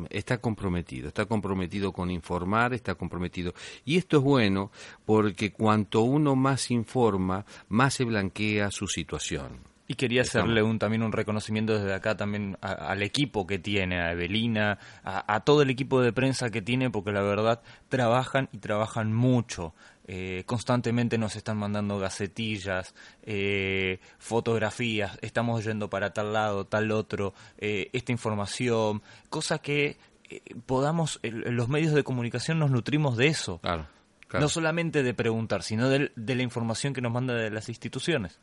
está 0.08 0.38
comprometido, 0.38 1.08
está 1.08 1.26
comprometido 1.26 1.92
con 1.92 2.10
informar, 2.10 2.72
está 2.72 2.94
comprometido. 2.94 3.52
Y 3.84 3.98
esto 3.98 4.16
es 4.16 4.22
bueno 4.22 4.70
porque 5.04 5.52
cuanto 5.52 6.00
uno 6.00 6.36
más 6.36 6.70
informa, 6.70 7.44
más 7.68 7.92
se 7.92 8.04
blanquea 8.04 8.70
su 8.70 8.86
situación. 8.86 9.71
Y 9.92 9.94
quería 9.94 10.22
hacerle 10.22 10.62
un, 10.62 10.78
también 10.78 11.02
un 11.02 11.12
reconocimiento 11.12 11.78
desde 11.78 11.92
acá 11.92 12.16
también 12.16 12.56
a, 12.62 12.72
al 12.72 13.02
equipo 13.02 13.46
que 13.46 13.58
tiene, 13.58 14.00
a 14.00 14.12
Evelina, 14.12 14.78
a, 15.04 15.34
a, 15.34 15.40
todo 15.40 15.60
el 15.60 15.68
equipo 15.68 16.00
de 16.00 16.14
prensa 16.14 16.48
que 16.48 16.62
tiene, 16.62 16.88
porque 16.88 17.12
la 17.12 17.20
verdad 17.20 17.60
trabajan 17.90 18.48
y 18.52 18.58
trabajan 18.58 19.12
mucho. 19.12 19.74
Eh, 20.06 20.44
constantemente 20.46 21.18
nos 21.18 21.36
están 21.36 21.58
mandando 21.58 21.98
gacetillas, 21.98 22.94
eh, 23.22 24.00
fotografías, 24.18 25.18
estamos 25.20 25.62
yendo 25.64 25.90
para 25.90 26.14
tal 26.14 26.32
lado, 26.32 26.64
tal 26.66 26.90
otro, 26.90 27.34
eh, 27.58 27.90
esta 27.92 28.12
información, 28.12 29.02
cosa 29.28 29.58
que 29.58 29.98
eh, 30.30 30.40
podamos, 30.64 31.20
los 31.22 31.68
medios 31.68 31.92
de 31.92 32.02
comunicación 32.02 32.58
nos 32.58 32.70
nutrimos 32.70 33.18
de 33.18 33.26
eso. 33.26 33.58
Claro 33.58 33.86
Claro. 34.32 34.46
No 34.46 34.48
solamente 34.48 35.02
de 35.02 35.12
preguntar, 35.12 35.62
sino 35.62 35.90
del- 35.90 36.10
de, 36.16 36.34
la 36.34 36.42
información 36.42 36.94
que 36.94 37.02
nos 37.02 37.12
manda 37.12 37.34
de 37.34 37.50
las 37.50 37.68
instituciones. 37.68 38.40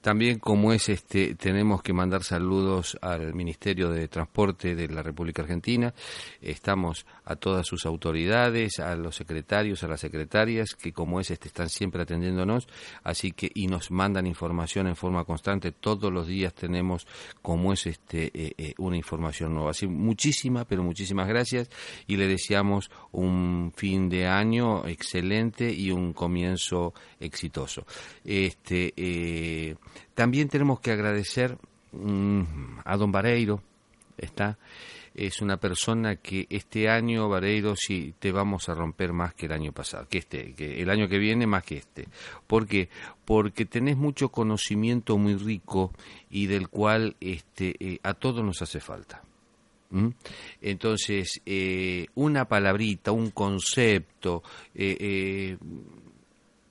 También 0.00 0.38
como 0.38 0.72
es 0.72 0.88
este 0.88 1.34
tenemos 1.34 1.82
que 1.82 1.92
mandar 1.92 2.22
saludos 2.22 2.96
al 3.02 3.34
Ministerio 3.34 3.90
de 3.90 4.08
Transporte 4.08 4.74
de 4.74 4.88
la 4.88 5.02
República 5.02 5.42
Argentina. 5.42 5.92
Estamos 6.40 7.06
a 7.24 7.36
todas 7.36 7.66
sus 7.66 7.86
autoridades, 7.86 8.78
a 8.78 8.94
los 8.94 9.16
secretarios, 9.16 9.82
a 9.82 9.88
las 9.88 10.00
secretarias 10.00 10.74
que 10.74 10.92
como 10.92 11.20
es 11.20 11.30
este 11.30 11.48
están 11.48 11.68
siempre 11.68 12.02
atendiéndonos, 12.02 12.68
así 13.02 13.32
que 13.32 13.50
y 13.52 13.66
nos 13.66 13.90
mandan 13.90 14.26
información 14.26 14.86
en 14.86 14.96
forma 14.96 15.24
constante. 15.24 15.72
Todos 15.72 16.12
los 16.12 16.26
días 16.26 16.54
tenemos 16.54 17.06
como 17.42 17.72
es 17.72 17.86
este 17.86 18.30
eh, 18.32 18.54
eh, 18.56 18.74
una 18.78 18.96
información 18.96 19.54
nueva. 19.54 19.70
Así 19.70 19.86
muchísimas, 19.86 20.66
pero 20.66 20.82
muchísimas 20.82 21.26
gracias 21.26 21.68
y 22.06 22.16
le 22.16 22.28
deseamos 22.28 22.90
un 23.12 23.72
fin 23.74 24.08
de 24.08 24.26
año 24.26 24.86
excelente 24.86 25.72
y 25.72 25.90
un 25.90 26.12
comienzo 26.12 26.94
exitoso. 27.18 27.86
Este 28.24 28.92
eh, 28.96 29.74
también 30.14 30.48
tenemos 30.48 30.80
que 30.80 30.92
agradecer 30.92 31.58
mm, 31.92 32.42
a 32.84 32.96
don 32.96 33.12
Vareiro, 33.12 33.62
está 34.16 34.58
es 35.16 35.40
una 35.40 35.56
persona 35.56 36.16
que 36.16 36.46
este 36.50 36.90
año 36.90 37.28
Vareiro 37.28 37.74
sí 37.74 38.14
te 38.18 38.32
vamos 38.32 38.68
a 38.68 38.74
romper 38.74 39.14
más 39.14 39.32
que 39.32 39.46
el 39.46 39.52
año 39.52 39.72
pasado, 39.72 40.06
que 40.08 40.18
este, 40.18 40.52
que 40.52 40.82
el 40.82 40.90
año 40.90 41.08
que 41.08 41.18
viene 41.18 41.46
más 41.46 41.64
que 41.64 41.78
este. 41.78 42.06
¿Por 42.46 42.66
qué? 42.66 42.90
Porque 43.24 43.64
tenés 43.64 43.96
mucho 43.96 44.28
conocimiento 44.28 45.16
muy 45.16 45.36
rico 45.36 45.90
y 46.28 46.46
del 46.46 46.68
cual 46.68 47.16
este 47.20 47.74
eh, 47.80 47.98
a 48.02 48.12
todos 48.12 48.44
nos 48.44 48.60
hace 48.60 48.78
falta. 48.78 49.22
Entonces, 50.60 51.40
eh, 51.46 52.06
una 52.16 52.46
palabrita, 52.46 53.12
un 53.12 53.30
concepto, 53.30 54.42
eh, 54.74 54.96
eh, 55.00 55.56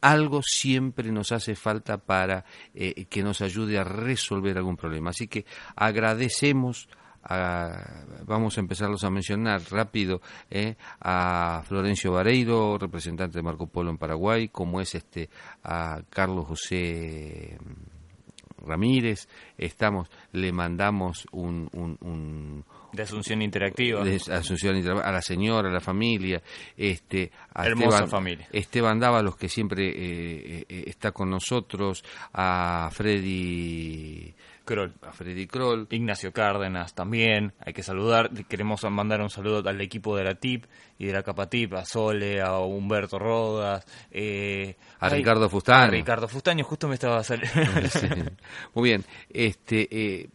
algo 0.06 0.42
siempre 0.44 1.12
nos 1.12 1.32
hace 1.32 1.56
falta 1.56 1.98
para 1.98 2.46
eh, 2.76 3.06
que 3.06 3.24
nos 3.24 3.42
ayude 3.42 3.80
a 3.80 3.84
resolver 3.84 4.56
algún 4.58 4.78
problema. 4.78 5.10
Así 5.10 5.28
que 5.28 5.46
agradecemos. 5.76 6.88
Vamos 8.28 8.56
a 8.56 8.60
empezarlos 8.62 9.04
a 9.04 9.10
mencionar 9.10 9.60
rápido 9.72 10.22
eh, 10.48 10.76
a 11.02 11.64
Florencio 11.66 12.12
Vareiro, 12.12 12.78
representante 12.78 13.40
de 13.40 13.42
Marco 13.42 13.66
Polo 13.66 13.90
en 13.90 13.98
Paraguay, 13.98 14.50
como 14.50 14.80
es 14.80 14.94
este 14.94 15.32
a 15.64 16.04
Carlos 16.12 16.46
José 16.46 17.58
Ramírez, 18.66 19.28
estamos, 19.58 20.10
le 20.32 20.52
mandamos 20.52 21.28
un, 21.32 22.64
De 22.96 23.04
Asunción 23.04 23.42
Interactiva. 23.42 24.04
de 24.04 24.16
Asunción 24.32 24.76
Inter- 24.78 24.98
a 25.04 25.12
la 25.12 25.22
señora, 25.22 25.70
a 25.70 25.72
la 25.74 25.82
familia, 25.82 26.42
este, 26.78 27.32
a 27.54 27.66
Hermosa 27.66 27.90
Esteban, 27.90 28.10
familia. 28.10 28.48
Esteban 28.52 29.00
Dávalos 29.00 29.36
que 29.36 29.50
siempre 29.50 29.90
eh, 29.90 30.66
eh, 30.68 30.84
está 30.88 31.12
con 31.12 31.30
nosotros, 31.30 32.04
a 32.34 32.90
Freddy, 32.92 34.34
Kroll. 34.64 34.94
a 35.04 35.12
Freddy 35.12 35.46
Kroll, 35.48 35.88
Ignacio 35.92 36.32
Cárdenas 36.32 36.94
también, 36.96 37.54
hay 37.60 37.74
que 37.74 37.84
saludar, 37.84 38.32
queremos 38.48 38.84
mandar 38.90 39.22
un 39.22 39.30
saludo 39.30 39.68
al 39.70 39.80
equipo 39.82 40.16
de 40.18 40.24
la 40.24 40.36
TIP 40.36 40.66
y 40.98 41.06
de 41.06 41.14
la 41.14 41.22
Capatip, 41.24 41.74
a 41.74 41.86
Sole, 41.86 42.42
a 42.42 42.58
Humberto 42.60 43.20
Rodas, 43.20 43.86
eh, 44.12 44.76
A 45.00 45.10
Ricardo 45.10 45.50
Fustaño. 45.50 45.88
A 45.88 45.92
Ricardo 45.92 46.28
Fustaño, 46.28 46.64
justo 46.64 46.88
me 46.88 46.96
estaba 46.96 47.24
saliendo. 47.24 47.56
Sí. 47.90 48.08
Muy 48.74 48.90
bien, 48.90 49.06
este, 49.30 49.88
eh, 49.92 50.30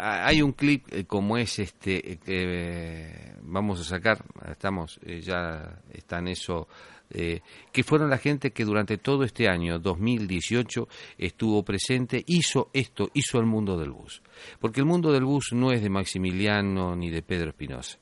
hay 0.00 0.42
un 0.42 0.52
clip 0.52 0.86
eh, 0.90 1.04
como 1.04 1.36
es 1.36 1.58
este 1.58 2.12
eh, 2.12 2.16
que 2.18 2.44
eh, 2.46 3.36
vamos 3.42 3.80
a 3.80 3.84
sacar, 3.84 4.24
estamos 4.50 4.98
ya 5.22 5.80
está 5.92 6.18
en 6.18 6.28
eso. 6.28 6.68
que 7.10 7.82
fueron 7.82 8.08
la 8.08 8.18
gente 8.18 8.52
que 8.52 8.64
durante 8.64 8.96
todo 8.96 9.24
este 9.24 9.48
año 9.48 9.80
2018 9.80 10.88
estuvo 11.18 11.64
presente, 11.64 12.22
hizo 12.26 12.70
esto, 12.72 13.10
hizo 13.14 13.38
el 13.40 13.46
mundo 13.46 13.76
del 13.76 13.90
bus. 13.90 14.22
Porque 14.60 14.80
el 14.80 14.86
mundo 14.86 15.12
del 15.12 15.24
bus 15.24 15.52
no 15.52 15.72
es 15.72 15.82
de 15.82 15.90
Maximiliano 15.90 16.94
ni 16.94 17.10
de 17.10 17.22
Pedro 17.22 17.50
Espinosa, 17.50 17.98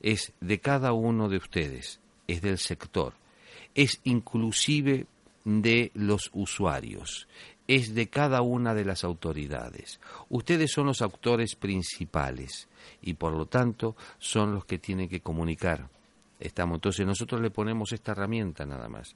es 0.00 0.32
de 0.40 0.58
cada 0.58 0.92
uno 0.92 1.28
de 1.28 1.36
ustedes, 1.36 2.00
es 2.26 2.42
del 2.42 2.58
sector, 2.58 3.14
es 3.74 4.00
inclusive 4.02 5.06
de 5.44 5.92
los 5.94 6.30
usuarios, 6.34 7.28
es 7.68 7.94
de 7.94 8.08
cada 8.08 8.40
una 8.42 8.74
de 8.74 8.84
las 8.84 9.04
autoridades. 9.04 10.00
Ustedes 10.30 10.72
son 10.72 10.86
los 10.86 11.02
actores 11.02 11.54
principales 11.54 12.66
y 13.02 13.14
por 13.14 13.34
lo 13.34 13.46
tanto 13.46 13.94
son 14.18 14.54
los 14.54 14.64
que 14.64 14.78
tienen 14.78 15.08
que 15.08 15.20
comunicar. 15.20 15.88
Estamos, 16.40 16.76
entonces 16.76 17.04
nosotros 17.04 17.40
le 17.40 17.50
ponemos 17.50 17.92
esta 17.92 18.12
herramienta 18.12 18.64
nada 18.64 18.88
más. 18.88 19.14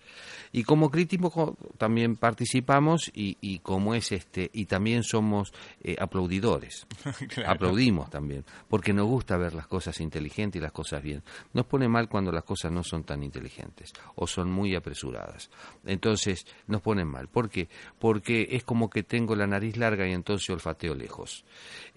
Y 0.51 0.65
como 0.65 0.91
crítico 0.91 1.57
también 1.79 2.17
participamos 2.17 3.11
y, 3.15 3.39
y 3.41 3.61
como 3.61 3.95
es 3.95 4.13
este, 4.13 4.51
y 4.53 4.67
también 4.67 5.03
somos 5.03 5.53
eh, 5.83 5.97
aplaudidores. 5.99 6.87
Aplaudimos 7.47 8.11
también, 8.11 8.45
porque 8.69 8.93
nos 8.93 9.07
gusta 9.07 9.37
ver 9.37 9.55
las 9.55 9.67
cosas 9.67 10.01
inteligentes 10.01 10.61
y 10.61 10.63
las 10.63 10.73
cosas 10.73 11.03
bien. 11.03 11.23
Nos 11.53 11.67
pone 11.67 11.89
mal 11.89 12.09
cuando 12.09 12.33
las 12.33 12.45
cosas 12.45 12.73
no 12.73 12.83
son 12.83 13.05
tan 13.05 13.23
inteligentes 13.23 13.93
o 14.17 14.27
son 14.27 14.51
muy 14.51 14.75
apresuradas. 14.75 15.51
Entonces 15.85 16.47
nos 16.67 16.83
ponen 16.83 17.07
mal. 17.07 17.29
¿Por 17.29 17.49
qué? 17.51 17.69
Porque 17.99 18.49
es 18.51 18.65
como 18.65 18.91
que 18.91 19.03
tengo 19.03 19.37
la 19.37 19.47
nariz 19.47 19.77
larga 19.77 20.07
y 20.09 20.13
entonces 20.13 20.51
olfateo 20.51 20.95
lejos. 20.95 21.45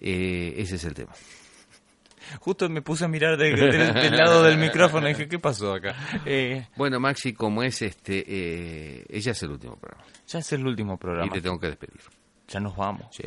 Eh, 0.00 0.54
ese 0.56 0.76
es 0.76 0.84
el 0.84 0.94
tema. 0.94 1.12
Justo 2.40 2.68
me 2.68 2.82
puse 2.82 3.04
a 3.04 3.08
mirar 3.08 3.36
de- 3.36 3.54
de- 3.54 3.92
del 3.92 4.16
lado 4.16 4.42
del 4.42 4.58
micrófono 4.58 5.06
y 5.08 5.12
dije, 5.12 5.28
¿qué 5.28 5.38
pasó 5.38 5.74
acá? 5.74 5.94
Eh, 6.24 6.66
Bueno, 6.76 6.98
Maxi, 7.00 7.32
como 7.32 7.62
es 7.62 7.82
este, 7.82 8.24
eh, 8.26 9.04
ella 9.08 9.32
es 9.32 9.42
el 9.42 9.50
último 9.50 9.76
programa 9.76 10.04
ya 10.26 10.40
es 10.40 10.52
el 10.52 10.66
último 10.66 10.94
y 10.94 10.96
programa. 10.96 11.32
te 11.32 11.40
tengo 11.40 11.58
que 11.60 11.68
despedir. 11.68 12.00
Ya 12.48 12.58
nos 12.60 12.76
vamos. 12.76 13.06
Sí, 13.14 13.22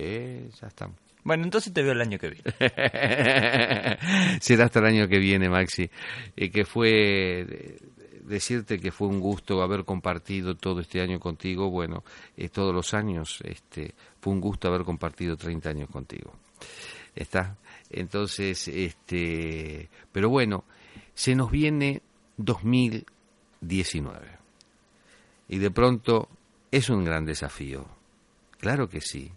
ya 0.61 0.67
estamos. 0.67 0.97
Bueno, 1.23 1.43
entonces 1.43 1.71
te 1.73 1.81
veo 1.81 1.91
el 1.93 2.01
año 2.01 2.17
que 2.17 2.29
viene. 2.29 2.43
Será 4.41 4.65
hasta 4.65 4.79
el 4.79 4.85
año 4.85 5.07
que 5.07 5.17
viene, 5.19 5.49
Maxi. 5.49 5.89
Eh, 6.35 6.49
que 6.49 6.65
fue 6.65 7.77
decirte 8.23 8.79
que 8.79 8.91
fue 8.91 9.07
un 9.07 9.19
gusto 9.19 9.61
haber 9.61 9.83
compartido 9.85 10.55
todo 10.55 10.81
este 10.81 11.01
año 11.01 11.19
contigo. 11.19 11.69
Bueno, 11.69 12.03
eh, 12.37 12.49
todos 12.49 12.73
los 12.73 12.93
años 12.93 13.39
este, 13.43 13.93
fue 14.21 14.33
un 14.33 14.41
gusto 14.41 14.67
haber 14.67 14.83
compartido 14.83 15.35
30 15.37 15.69
años 15.69 15.89
contigo. 15.89 16.33
¿Está? 17.15 17.55
Entonces, 17.89 18.67
este, 18.67 19.89
pero 20.11 20.29
bueno, 20.29 20.63
se 21.13 21.35
nos 21.35 21.49
viene 21.51 22.01
2019. 22.37 24.27
Y 25.47 25.57
de 25.57 25.71
pronto 25.71 26.29
es 26.71 26.89
un 26.89 27.03
gran 27.03 27.25
desafío. 27.25 27.85
Claro 28.59 28.87
que 28.89 29.01
sí. 29.01 29.31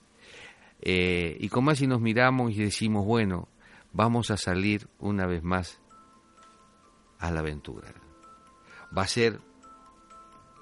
Eh, 0.83 1.37
y 1.41 1.49
como 1.49 1.71
así 1.71 1.87
nos 1.87 2.01
miramos 2.01 2.53
y 2.53 2.57
decimos, 2.57 3.07
bueno, 3.07 3.49
vamos 3.93 4.31
a 4.31 4.37
salir 4.37 4.89
una 4.99 5.27
vez 5.27 5.43
más 5.43 5.81
a 7.19 7.31
la 7.31 7.41
aventura. 7.41 7.93
Va 8.97 9.03
a 9.03 9.07
ser 9.09 9.41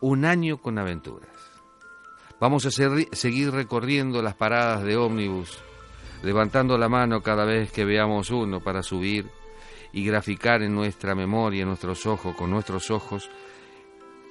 un 0.01 0.25
año 0.25 0.59
con 0.61 0.79
aventuras. 0.79 1.31
Vamos 2.39 2.65
a 2.67 2.71
ser- 2.71 3.09
seguir 3.13 3.51
recorriendo 3.51 4.23
las 4.23 4.35
paradas 4.35 4.83
de 4.85 4.97
ómnibus, 4.97 5.63
levantando 6.23 6.77
la 6.77 6.89
mano 6.89 7.23
cada 7.23 7.45
vez 7.45 7.73
que 7.73 7.85
veamos 7.85 8.31
uno 8.31 8.61
para 8.61 8.83
subir 8.83 9.31
y 9.93 10.05
graficar 10.05 10.63
en 10.63 10.75
nuestra 10.75 11.15
memoria, 11.15 11.63
en 11.63 11.69
nuestros 11.69 12.07
ojos, 12.07 12.35
con 12.37 12.51
nuestros 12.51 12.91
ojos, 12.91 13.31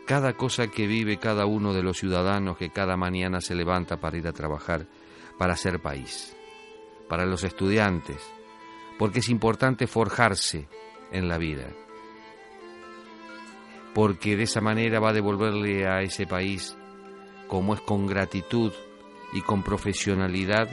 cada 0.05 0.33
cosa 0.33 0.67
que 0.67 0.87
vive 0.87 1.17
cada 1.17 1.45
uno 1.45 1.73
de 1.73 1.83
los 1.83 1.97
ciudadanos 1.97 2.57
que 2.57 2.69
cada 2.69 2.97
mañana 2.97 3.41
se 3.41 3.55
levanta 3.55 3.97
para 3.97 4.17
ir 4.17 4.27
a 4.27 4.33
trabajar, 4.33 4.87
para 5.37 5.53
hacer 5.53 5.79
país, 5.79 6.35
para 7.07 7.25
los 7.25 7.43
estudiantes, 7.43 8.17
porque 8.97 9.19
es 9.19 9.29
importante 9.29 9.87
forjarse 9.87 10.67
en 11.11 11.27
la 11.27 11.37
vida, 11.37 11.67
porque 13.93 14.35
de 14.35 14.43
esa 14.43 14.61
manera 14.61 14.99
va 14.99 15.09
a 15.09 15.13
devolverle 15.13 15.87
a 15.87 16.01
ese 16.01 16.25
país, 16.25 16.75
como 17.47 17.73
es 17.73 17.81
con 17.81 18.07
gratitud 18.07 18.71
y 19.33 19.41
con 19.41 19.63
profesionalidad, 19.63 20.69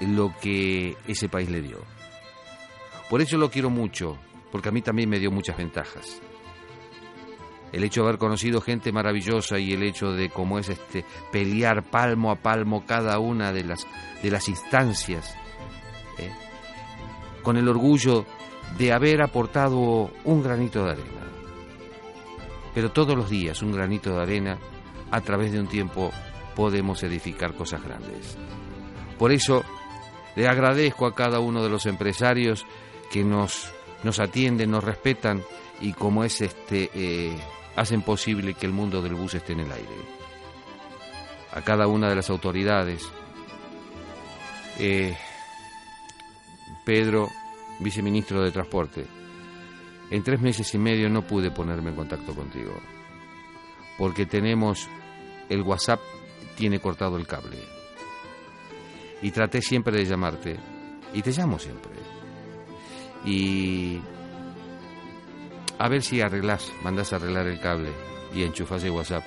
lo 0.00 0.34
que 0.40 0.96
ese 1.06 1.28
país 1.28 1.50
le 1.50 1.62
dio. 1.62 1.78
Por 3.08 3.20
eso 3.20 3.36
lo 3.36 3.50
quiero 3.50 3.70
mucho, 3.70 4.18
porque 4.50 4.68
a 4.68 4.72
mí 4.72 4.82
también 4.82 5.08
me 5.08 5.18
dio 5.18 5.30
muchas 5.30 5.56
ventajas 5.56 6.20
el 7.74 7.82
hecho 7.82 8.02
de 8.02 8.08
haber 8.08 8.18
conocido 8.18 8.60
gente 8.60 8.92
maravillosa 8.92 9.58
y 9.58 9.72
el 9.72 9.82
hecho 9.82 10.12
de 10.12 10.30
cómo 10.30 10.60
es 10.60 10.68
este 10.68 11.04
pelear 11.32 11.82
palmo 11.82 12.30
a 12.30 12.36
palmo 12.36 12.86
cada 12.86 13.18
una 13.18 13.52
de 13.52 13.64
las 13.64 13.86
de 14.22 14.30
las 14.30 14.48
instancias 14.48 15.34
¿eh? 16.18 16.30
con 17.42 17.56
el 17.56 17.68
orgullo 17.68 18.24
de 18.78 18.92
haber 18.92 19.22
aportado 19.22 20.10
un 20.22 20.42
granito 20.42 20.84
de 20.84 20.92
arena 20.92 21.26
pero 22.74 22.92
todos 22.92 23.16
los 23.16 23.28
días 23.28 23.60
un 23.60 23.72
granito 23.72 24.14
de 24.14 24.22
arena 24.22 24.58
a 25.10 25.20
través 25.20 25.50
de 25.50 25.58
un 25.58 25.66
tiempo 25.66 26.12
podemos 26.54 27.02
edificar 27.02 27.54
cosas 27.54 27.82
grandes 27.82 28.38
por 29.18 29.32
eso 29.32 29.64
le 30.36 30.48
agradezco 30.48 31.06
a 31.06 31.14
cada 31.14 31.40
uno 31.40 31.62
de 31.62 31.70
los 31.70 31.86
empresarios 31.86 32.66
que 33.10 33.24
nos 33.24 33.72
nos 34.02 34.20
atienden 34.20 34.70
nos 34.70 34.84
respetan 34.84 35.42
y 35.80 35.92
como 35.92 36.24
es 36.24 36.40
este 36.40 36.90
eh, 36.94 37.36
hacen 37.76 38.02
posible 38.02 38.54
que 38.54 38.66
el 38.66 38.72
mundo 38.72 39.02
del 39.02 39.14
bus 39.14 39.34
esté 39.34 39.52
en 39.52 39.60
el 39.60 39.72
aire. 39.72 39.96
A 41.52 41.62
cada 41.62 41.86
una 41.86 42.08
de 42.08 42.16
las 42.16 42.30
autoridades, 42.30 43.08
eh, 44.78 45.16
Pedro, 46.84 47.28
viceministro 47.80 48.42
de 48.42 48.50
Transporte, 48.50 49.06
en 50.10 50.22
tres 50.22 50.40
meses 50.40 50.72
y 50.74 50.78
medio 50.78 51.08
no 51.08 51.26
pude 51.26 51.50
ponerme 51.50 51.90
en 51.90 51.96
contacto 51.96 52.34
contigo, 52.34 52.74
porque 53.98 54.26
tenemos 54.26 54.88
el 55.48 55.62
WhatsApp 55.62 56.00
tiene 56.56 56.80
cortado 56.80 57.16
el 57.16 57.26
cable. 57.26 57.73
Y 59.24 59.30
traté 59.30 59.62
siempre 59.62 59.96
de 59.96 60.04
llamarte, 60.04 60.56
y 61.14 61.22
te 61.22 61.30
llamo 61.32 61.58
siempre. 61.58 61.92
Y 63.24 63.98
a 65.78 65.88
ver 65.88 66.02
si 66.02 66.20
arreglás, 66.20 66.70
mandás 66.82 67.12
a 67.12 67.16
arreglar 67.16 67.46
el 67.46 67.58
cable 67.58 67.90
y 68.34 68.42
enchufás 68.42 68.84
el 68.84 68.90
WhatsApp 68.90 69.24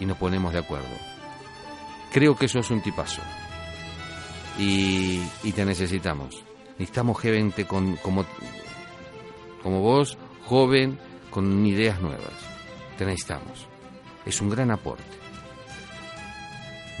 y 0.00 0.06
nos 0.06 0.16
ponemos 0.16 0.54
de 0.54 0.60
acuerdo. 0.60 0.88
Creo 2.10 2.36
que 2.36 2.46
eso 2.46 2.60
es 2.60 2.70
un 2.70 2.80
tipazo. 2.80 3.20
Y, 4.58 5.20
y 5.42 5.52
te 5.52 5.66
necesitamos. 5.66 6.42
Necesitamos 6.78 7.20
gente 7.20 7.66
con, 7.66 7.96
como, 7.96 8.24
como 9.62 9.82
vos, 9.82 10.16
joven, 10.46 10.98
con 11.28 11.66
ideas 11.66 12.00
nuevas. 12.00 12.32
Te 12.96 13.04
necesitamos. 13.04 13.66
Es 14.24 14.40
un 14.40 14.48
gran 14.48 14.70
aporte. 14.70 15.04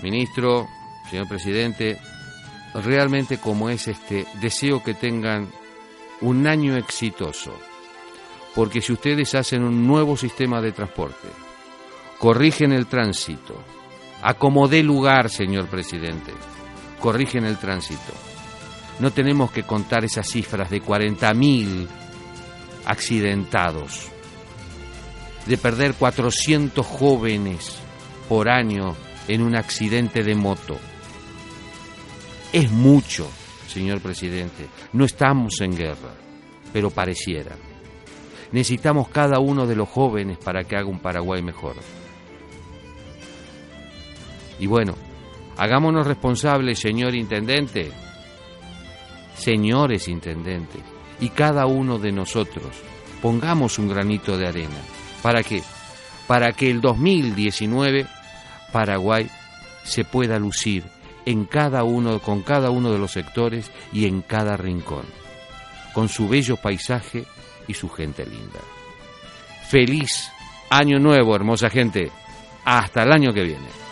Ministro, 0.02 0.66
señor 1.08 1.26
presidente, 1.26 1.98
realmente 2.74 3.38
como 3.38 3.70
es 3.70 3.88
este, 3.88 4.26
deseo 4.40 4.82
que 4.82 4.94
tengan 4.94 5.48
un 6.20 6.46
año 6.46 6.76
exitoso. 6.76 7.52
Porque 8.54 8.80
si 8.80 8.92
ustedes 8.92 9.34
hacen 9.34 9.62
un 9.62 9.86
nuevo 9.86 10.16
sistema 10.16 10.60
de 10.60 10.72
transporte, 10.72 11.28
corrigen 12.18 12.72
el 12.72 12.86
tránsito, 12.86 13.62
acomodé 14.22 14.82
lugar, 14.82 15.30
señor 15.30 15.66
presidente, 15.66 16.32
corrigen 17.00 17.44
el 17.44 17.58
tránsito. 17.58 18.12
No 18.98 19.12
tenemos 19.12 19.52
que 19.52 19.62
contar 19.62 20.04
esas 20.04 20.28
cifras 20.28 20.70
de 20.70 20.82
40.000 20.82 21.86
accidentados, 22.84 24.08
de 25.46 25.56
perder 25.56 25.94
400 25.94 26.84
jóvenes 26.84 27.76
por 28.28 28.48
año 28.48 28.96
en 29.28 29.42
un 29.42 29.54
accidente 29.56 30.24
de 30.24 30.34
moto. 30.34 30.78
Es 32.52 32.70
mucho, 32.70 33.28
señor 33.66 34.00
presidente. 34.00 34.66
No 34.94 35.04
estamos 35.04 35.60
en 35.60 35.76
guerra, 35.76 36.14
pero 36.72 36.90
pareciera. 36.90 37.56
Necesitamos 38.52 39.08
cada 39.08 39.38
uno 39.38 39.66
de 39.66 39.76
los 39.76 39.88
jóvenes 39.88 40.38
para 40.38 40.64
que 40.64 40.76
haga 40.76 40.86
un 40.86 41.00
Paraguay 41.00 41.42
mejor. 41.42 41.76
Y 44.58 44.66
bueno, 44.66 44.94
hagámonos 45.58 46.06
responsables, 46.06 46.78
señor 46.78 47.14
intendente, 47.14 47.92
señores 49.36 50.08
intendentes, 50.08 50.82
y 51.20 51.28
cada 51.28 51.66
uno 51.66 51.98
de 51.98 52.12
nosotros 52.12 52.66
pongamos 53.20 53.78
un 53.78 53.88
granito 53.88 54.38
de 54.38 54.48
arena. 54.48 54.80
¿Para 55.22 55.42
qué? 55.42 55.62
Para 56.26 56.52
que 56.52 56.70
el 56.70 56.80
2019 56.80 58.06
Paraguay 58.72 59.28
se 59.84 60.04
pueda 60.04 60.38
lucir 60.38 60.84
en 61.28 61.44
cada 61.44 61.84
uno, 61.84 62.20
con 62.20 62.40
cada 62.40 62.70
uno 62.70 62.90
de 62.90 62.98
los 62.98 63.12
sectores 63.12 63.70
y 63.92 64.06
en 64.06 64.22
cada 64.22 64.56
rincón, 64.56 65.04
con 65.92 66.08
su 66.08 66.26
bello 66.26 66.56
paisaje 66.56 67.26
y 67.66 67.74
su 67.74 67.90
gente 67.90 68.24
linda. 68.24 68.60
Feliz 69.68 70.30
año 70.70 70.98
nuevo, 70.98 71.36
hermosa 71.36 71.68
gente. 71.68 72.10
Hasta 72.64 73.02
el 73.02 73.12
año 73.12 73.34
que 73.34 73.42
viene. 73.42 73.87